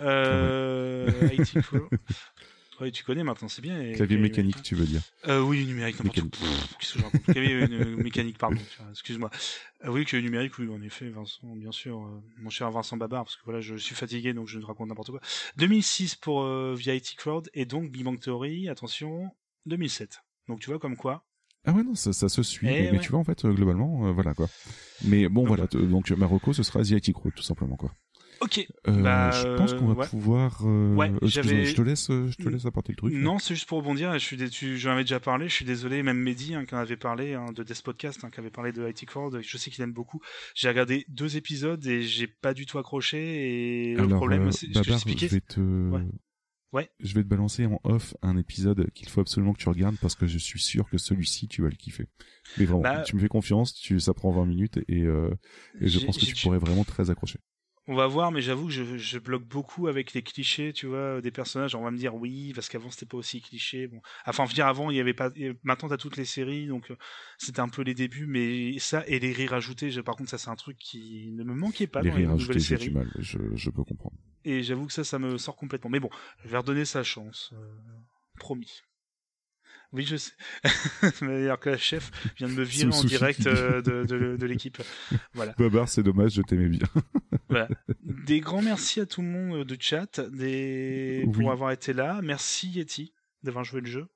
[0.00, 1.78] Euh, IT Pro.
[2.80, 3.82] Ouais, tu connais maintenant, c'est bien.
[3.82, 5.00] les Clavier mécanique, tu veux dire.
[5.26, 6.30] Euh, oui, numérique, n'importe.
[6.30, 8.60] Pff, que Clavier euh, mécanique, pardon.
[8.90, 9.30] Excuse-moi.
[9.84, 11.98] Euh, oui, clavier numérique, oui, en effet, Vincent, bien sûr.
[11.98, 14.88] euh, mon cher Vincent Babar, parce que voilà, je suis fatigué, donc je ne raconte
[14.88, 15.20] n'importe quoi.
[15.56, 19.30] 2006 pour via IT Crowd, et donc Big Bang Theory, attention,
[19.66, 20.20] 2007.
[20.46, 21.24] Donc tu vois comme quoi.
[21.64, 22.66] Ah ouais, non, ça, ça se suit.
[22.68, 24.48] Eh mais, tu vois, en fait, globalement, euh, voilà, quoi.
[25.04, 25.66] Mais bon, Donc, voilà.
[25.66, 27.92] Donc, Marocco, ce sera Asiatic Road, tout simplement, quoi.
[28.40, 28.66] Ok.
[28.86, 30.06] Euh, Bah, je pense qu'on va ouais.
[30.06, 30.60] pouvoir.
[30.64, 31.40] Euh, Ouais, euh, je
[31.72, 33.12] te laisse, je te laisse apporter le truc.
[33.14, 34.12] Non, c'est juste pour rebondir.
[34.14, 35.48] Je suis dé- j'en avais déjà parlé.
[35.48, 38.30] Je suis désolé, même Mehdi hein, qui en avait parlé hein, de Death Podcast, hein,
[38.30, 39.40] qui avait parlé de IT Crowd.
[39.42, 40.20] Je sais qu'il aime beaucoup.
[40.54, 43.90] J'ai regardé deux épisodes et j'ai pas du tout accroché.
[43.92, 45.28] Et le problème, euh, c'est expliqué.
[45.28, 45.60] je vais te,
[46.70, 46.90] Ouais.
[47.00, 50.14] Je vais te balancer en off un épisode qu'il faut absolument que tu regardes parce
[50.14, 52.04] que je suis sûr que celui-ci tu vas le kiffer.
[52.58, 55.30] Mais vraiment, Bah, tu me fais confiance, tu, ça prend 20 minutes et, euh,
[55.80, 57.38] et je pense que tu pourrais vraiment très accrocher.
[57.90, 61.22] On va voir, mais j'avoue que je, je bloque beaucoup avec les clichés, tu vois,
[61.22, 61.74] des personnages.
[61.74, 63.86] On va me dire oui, parce qu'avant c'était pas aussi cliché.
[63.86, 65.30] Bon, enfin, je veux dire avant il y avait pas.
[65.62, 66.96] Maintenant t'as toutes les séries, donc euh,
[67.38, 69.90] c'était un peu les débuts, mais ça et les rires ajoutés.
[70.02, 72.36] Par contre, ça c'est un truc qui ne me manquait pas Les dans les rires
[72.36, 72.88] nouvelles séries.
[72.88, 74.16] du mal, je, je peux comprendre.
[74.44, 75.88] Et j'avoue que ça, ça me sort complètement.
[75.90, 76.10] Mais bon,
[76.44, 77.50] je vais redonner sa chance.
[77.54, 77.58] euh,
[78.38, 78.82] promis.
[79.92, 80.32] Oui, je sais.
[81.22, 84.82] D'ailleurs que la chef vient de me virer en direct euh, de, de, de l'équipe.
[85.32, 85.54] Voilà.
[85.58, 86.86] Babar, c'est dommage, je t'aimais bien.
[87.48, 87.68] voilà.
[88.26, 91.24] Des grands merci à tout le monde de chat des...
[91.26, 91.32] Oui.
[91.32, 92.20] pour avoir été là.
[92.22, 94.06] Merci Yeti d'avoir joué le jeu.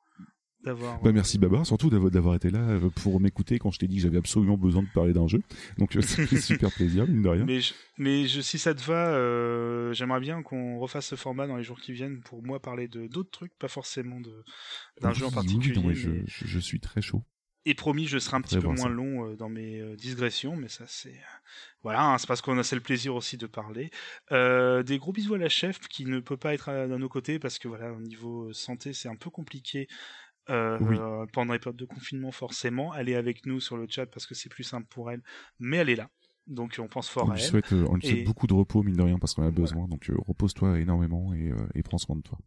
[0.65, 3.97] D'avoir, Bah merci Babar, surtout d'avoir été là euh, pour m'écouter quand je t'ai dit
[3.97, 5.43] que j'avais absolument besoin de parler d'un jeu.
[5.79, 7.45] Donc euh, ça fait super plaisir, mine de rien.
[7.47, 11.47] Mais, je- mais je, si ça te va, euh, j'aimerais bien qu'on refasse ce format
[11.49, 14.45] dans les jours qui viennent pour moi parler de d'autres trucs, pas forcément de
[15.01, 15.75] d'un Oui, jeu en oui, particulier.
[15.75, 17.23] non, mais je, mais- je, je suis très chaud.
[17.65, 18.89] Et promis, je serai un petit peu moins ça.
[18.89, 21.21] long euh, dans mes euh, digressions, mais ça c'est
[21.83, 23.91] voilà, hein, c'est parce qu'on a c'est le plaisir aussi de parler.
[24.33, 27.09] Euh, des gros bisous à la chef qui ne peut pas être à, à nos
[27.09, 29.87] côtés parce que voilà, au niveau santé, c'est un peu compliqué.
[30.51, 30.97] Euh, Oui.
[30.99, 34.27] euh, pendant les périodes de confinement, forcément, elle est avec nous sur le chat parce
[34.27, 35.23] que c'est plus simple pour elle,
[35.61, 36.11] mais elle est là,
[36.49, 37.49] donc on pense fort On à lui elle.
[37.49, 39.87] souhaite, on lui souhaite beaucoup de repos, mine de rien, parce qu'on a besoin.
[39.87, 42.39] Donc euh, repose-toi énormément et, euh, et prends soin de toi.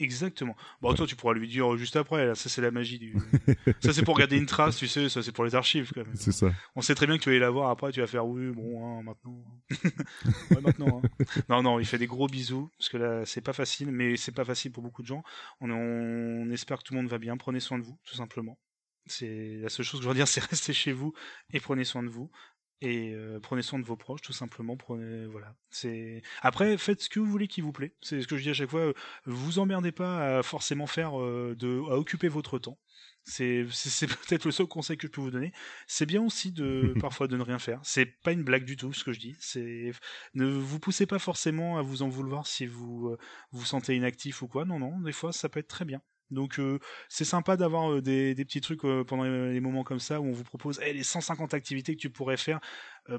[0.00, 0.54] Exactement.
[0.80, 2.26] Bon, toi, tu pourras lui dire juste après.
[2.26, 3.16] Là, ça, c'est la magie du.
[3.80, 5.08] ça, c'est pour garder une trace, tu sais.
[5.08, 6.14] Ça, c'est pour les archives, quand même.
[6.14, 6.52] C'est ça.
[6.76, 7.90] On sait très bien que tu vas aller la voir après.
[7.90, 9.44] Tu vas faire oui, bon, hein, maintenant.
[10.50, 11.02] ouais, maintenant.
[11.04, 11.24] hein.
[11.48, 14.32] Non, non, il fait des gros bisous parce que là, c'est pas facile, mais c'est
[14.32, 15.22] pas facile pour beaucoup de gens.
[15.60, 17.36] On, on espère que tout le monde va bien.
[17.36, 18.56] Prenez soin de vous, tout simplement.
[19.06, 21.12] C'est la seule chose que je veux dire, c'est rester chez vous
[21.52, 22.30] et prenez soin de vous.
[22.80, 24.76] Et euh, prenez soin de vos proches, tout simplement.
[24.76, 25.54] Prenez, voilà.
[25.70, 27.94] C'est après, faites ce que vous voulez qui vous plaît.
[28.02, 28.80] C'est ce que je dis à chaque fois.
[28.80, 28.92] euh,
[29.26, 32.78] Vous emmerdez pas à forcément faire euh, de, à occuper votre temps.
[33.24, 35.52] C'est c'est peut-être le seul conseil que je peux vous donner.
[35.88, 37.80] C'est bien aussi de parfois de ne rien faire.
[37.82, 39.36] C'est pas une blague du tout ce que je dis.
[39.40, 39.90] C'est
[40.34, 43.18] ne vous poussez pas forcément à vous en vouloir si vous euh,
[43.50, 44.64] vous sentez inactif ou quoi.
[44.64, 46.00] Non non, des fois ça peut être très bien.
[46.30, 46.78] Donc euh,
[47.08, 50.20] c'est sympa d'avoir euh, des, des petits trucs euh, pendant les, les moments comme ça
[50.20, 52.60] où on vous propose Eh, les 150 activités que tu pourrais faire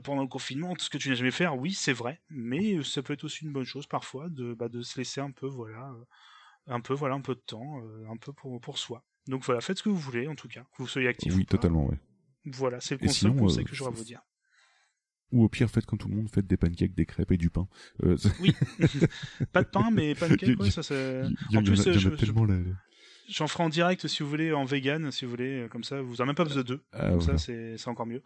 [0.03, 1.47] pendant le confinement, tout ce que tu n'as jamais fait.
[1.47, 4.81] Oui, c'est vrai, mais ça peut être aussi une bonne chose parfois de, bah, de
[4.81, 5.91] se laisser un peu voilà
[6.67, 9.03] un peu voilà un peu de temps, un peu pour pour soi.
[9.27, 11.33] Donc voilà, faites ce que vous voulez en tout cas, que vous soyez actif.
[11.35, 11.97] Oui, ou totalement, ouais.
[12.45, 14.21] Voilà, c'est le Et con- sinon, conseil que j'aurais à vous dire.
[15.31, 17.49] Ou au pire, faites comme tout le monde, faites des pancakes, des crêpes et du
[17.49, 17.67] pain.
[18.03, 18.51] Euh, Oui,
[19.53, 21.23] pas de pain, mais pancake, Il y- ouais, ça c'est.
[21.55, 22.45] En plus, en a je- je- tellement.
[23.29, 26.01] J'en ferai en direct si vous voulez, en vegan, si vous voulez, euh, comme ça,
[26.01, 26.81] vous n'avez même pas besoin de deux.
[26.93, 27.37] Ah, Comme voilà.
[27.37, 28.21] ça, c'est encore mieux.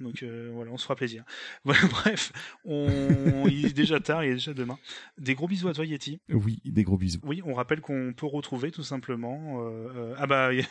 [0.00, 1.22] Donc euh, voilà, on se fera plaisir.
[1.64, 2.32] Voilà, bref,
[2.64, 3.46] on...
[3.46, 4.76] il est déjà tard, il est déjà demain.
[5.18, 6.18] Des gros bisous à toi, Yeti.
[6.28, 7.20] Oui, des gros bisous.
[7.22, 9.60] Oui, on rappelle qu'on peut retrouver tout simplement.
[9.64, 10.66] euh, euh, ah bah, il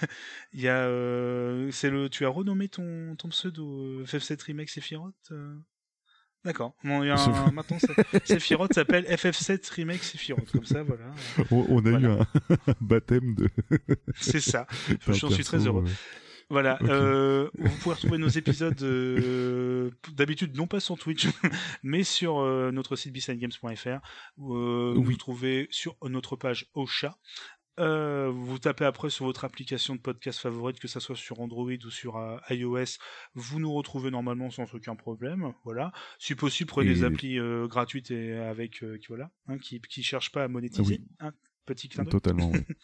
[0.61, 2.09] y a, euh, c'est le.
[2.09, 5.31] Tu as renommé ton ton pseudo euh, FF7 Remake Sephiroth.
[6.45, 6.75] D'accord.
[6.83, 7.77] Bon, un- maintenant,
[8.25, 10.51] Sephiroth s'appelle FF7 Remake Sephiroth.
[10.51, 11.05] Comme ça, voilà.
[11.51, 11.99] On, on a Voilà.
[11.99, 12.27] eu un,
[12.67, 13.49] un baptême de.
[14.19, 14.67] C'est ça.
[15.07, 15.85] J'en suis très heureux.
[16.49, 21.27] Voilà, euh, vous pouvez retrouver nos épisodes euh, d'habitude non pas sur Twitch,
[21.83, 23.99] mais sur euh, notre site besidegames.fr.
[24.37, 25.03] où, euh, Oui.
[25.05, 27.17] Vous trouvez sur notre page Ocha.
[27.79, 31.71] Euh, vous tapez après sur votre application de podcast favorite, que ça soit sur Android
[31.71, 32.97] ou sur euh, iOS,
[33.33, 35.53] vous nous retrouvez normalement sans aucun problème.
[35.65, 35.91] Voilà.
[36.19, 40.03] Si possible, prenez Et- des applis euh, gratuites et avec qui voilà, hein, qui qui
[40.03, 40.99] cherchent pas à monétiser.
[40.99, 41.07] Oui.
[41.19, 41.31] hein.
[41.65, 42.11] petit clin d'œil.
[42.11, 42.59] Totalement, oui.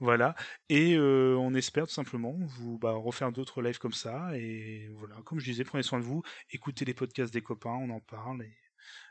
[0.00, 0.34] Voilà.
[0.68, 4.36] Et on espère tout simplement vous bah, refaire d'autres lives comme ça.
[4.36, 7.88] Et voilà, comme je disais, prenez soin de vous, écoutez les podcasts des copains, on
[7.90, 8.42] en parle.
[8.42, 8.52] Et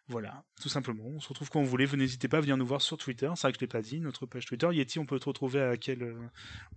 [0.08, 1.04] Voilà, tout simplement.
[1.08, 1.86] On se retrouve quand vous voulez.
[1.86, 3.30] Vous n'hésitez pas à venir nous voir sur Twitter.
[3.36, 4.00] C'est vrai que je l'ai pas dit.
[4.00, 4.68] Notre page Twitter.
[4.72, 6.14] Yeti, on peut te retrouver à quel euh,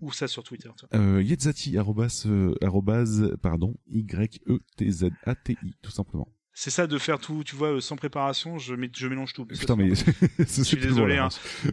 [0.00, 6.28] où ça sur Twitter Euh, Yetzati, arrobas, euh, arrobase, pardon, Y-E-T-Z-A-T-I, tout simplement.
[6.54, 8.58] C'est ça de faire tout, tu vois, euh, sans préparation.
[8.58, 9.46] Je, mets- je mélange tout.
[9.46, 9.94] Putain, c'est mais
[10.46, 11.28] c'est suis désolé, hein.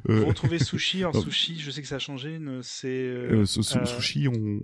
[0.09, 0.99] Euh, Vous retrouvez Sushi.
[1.03, 1.15] Alors.
[1.23, 2.39] Sushi, je sais que ça a changé.
[2.61, 4.59] C'est euh, euh, euh, sushi, on,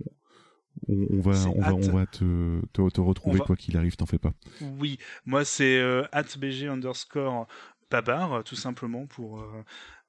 [0.88, 3.96] on, on va, on va, on va te, te, te retrouver va- quoi qu'il arrive,
[3.96, 4.32] t'en fais pas.
[4.60, 6.02] Oui, moi c'est euh,
[6.38, 7.46] @bg underscore
[7.90, 9.44] babar euh, tout simplement pour euh,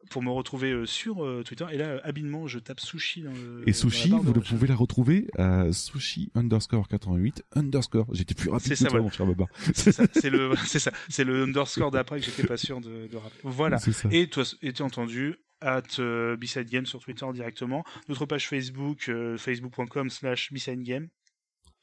[0.09, 1.65] pour me retrouver euh, sur euh, Twitter.
[1.71, 3.63] Et là, habilement, je tape sushi dans le.
[3.65, 8.07] Et dans sushi, de vous le pouvez la retrouver à sushi underscore 88 underscore.
[8.11, 9.03] J'étais plus rapide C'est que ça, toi, voilà.
[9.03, 9.47] mon cher Babar.
[9.73, 13.07] C'est ça, c'est le, c'est ça, c'est le underscore d'après que j'étais pas sûr de,
[13.07, 13.39] de rappeler.
[13.43, 13.77] Voilà.
[13.77, 14.09] Ça.
[14.11, 16.37] Et toi, et tu as entendu at euh,
[16.69, 17.83] Game sur Twitter directement.
[18.09, 21.07] Notre page Facebook, euh, facebook.com slash Game.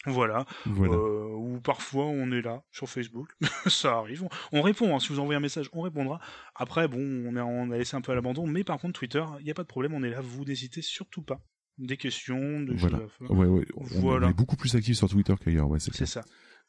[0.07, 0.47] Voilà.
[0.65, 0.95] Voilà.
[0.95, 3.29] Euh, ou parfois on est là sur Facebook.
[3.67, 4.23] ça arrive.
[4.25, 4.95] On, on répond.
[4.95, 4.99] hein.
[4.99, 6.21] Si vous envoyez un message, on répondra.
[6.55, 8.47] Après, bon, on, a laissé un peu à l'abandon.
[8.47, 9.93] Mais par contre, Twitter, il n'y a pas de problème.
[9.93, 10.21] On est là.
[10.23, 11.41] Vous n'hésitez surtout pas.
[11.77, 12.99] Des questions, des Voilà.
[12.99, 13.31] choses à faire.
[13.37, 13.67] Ouais, ouais.
[13.77, 14.27] On, Voilà.
[14.27, 16.23] on est beaucoup plus actifs sur Twitter qu'ailleurs, ouais, c'est ça.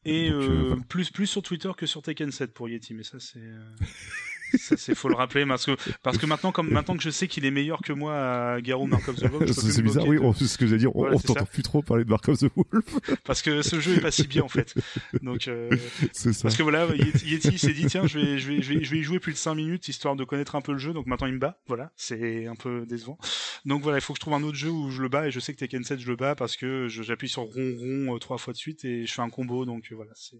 [0.03, 0.81] Et Donc, euh, euh, voilà.
[0.89, 3.39] plus plus sur Twitter que sur Tekken 7 pour Yeti, mais ça c'est
[4.57, 5.72] ça c'est faut le rappeler parce que
[6.03, 8.15] parce que maintenant comme maintenant que je sais qu'il est meilleur que moi
[8.53, 10.95] à Garou Mark of the Wolf, C'est bizarre, oui, de- c'est ce que j'allais dire,
[10.95, 12.86] on- Voilà, on t'entend plus trop parler de Mark of the Wolf,
[13.26, 14.73] parce que ce jeu est pas si bien en fait.
[15.22, 15.69] Donc euh,
[16.14, 16.30] ça.
[16.44, 18.98] parce que voilà, Yeti, s'est dit tiens, je vais je vais je vais je vais
[18.99, 20.94] y jouer plus de 5 minutes histoire de connaître un peu le jeu.
[20.94, 23.18] Donc maintenant il me bat, voilà, c'est un peu décevant.
[23.65, 25.32] Donc voilà, il faut que je trouve un autre jeu où je le bats et
[25.32, 28.19] je sais que Tekken 7 je le bats parce que j'appuie sur rond rond euh,
[28.19, 30.38] trois fois de suite et je fais un combo donc euh, voilà, c'est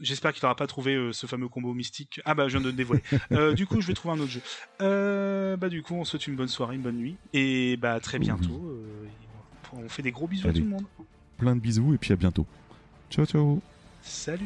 [0.00, 2.20] J'espère qu'il n'aura pas trouvé euh, ce fameux combo mystique.
[2.24, 3.02] Ah bah je viens de le dévoiler.
[3.32, 4.42] Euh, du coup, je vais trouver un autre jeu.
[4.80, 7.94] Euh, bah du coup, on se souhaite une bonne soirée, une bonne nuit, et bah
[7.94, 8.76] à très bientôt.
[9.72, 10.58] On fait des gros bisous Allez.
[10.58, 10.84] à tout le monde.
[11.38, 12.46] Plein de bisous et puis à bientôt.
[13.10, 13.60] Ciao, ciao.
[14.02, 14.44] Salut.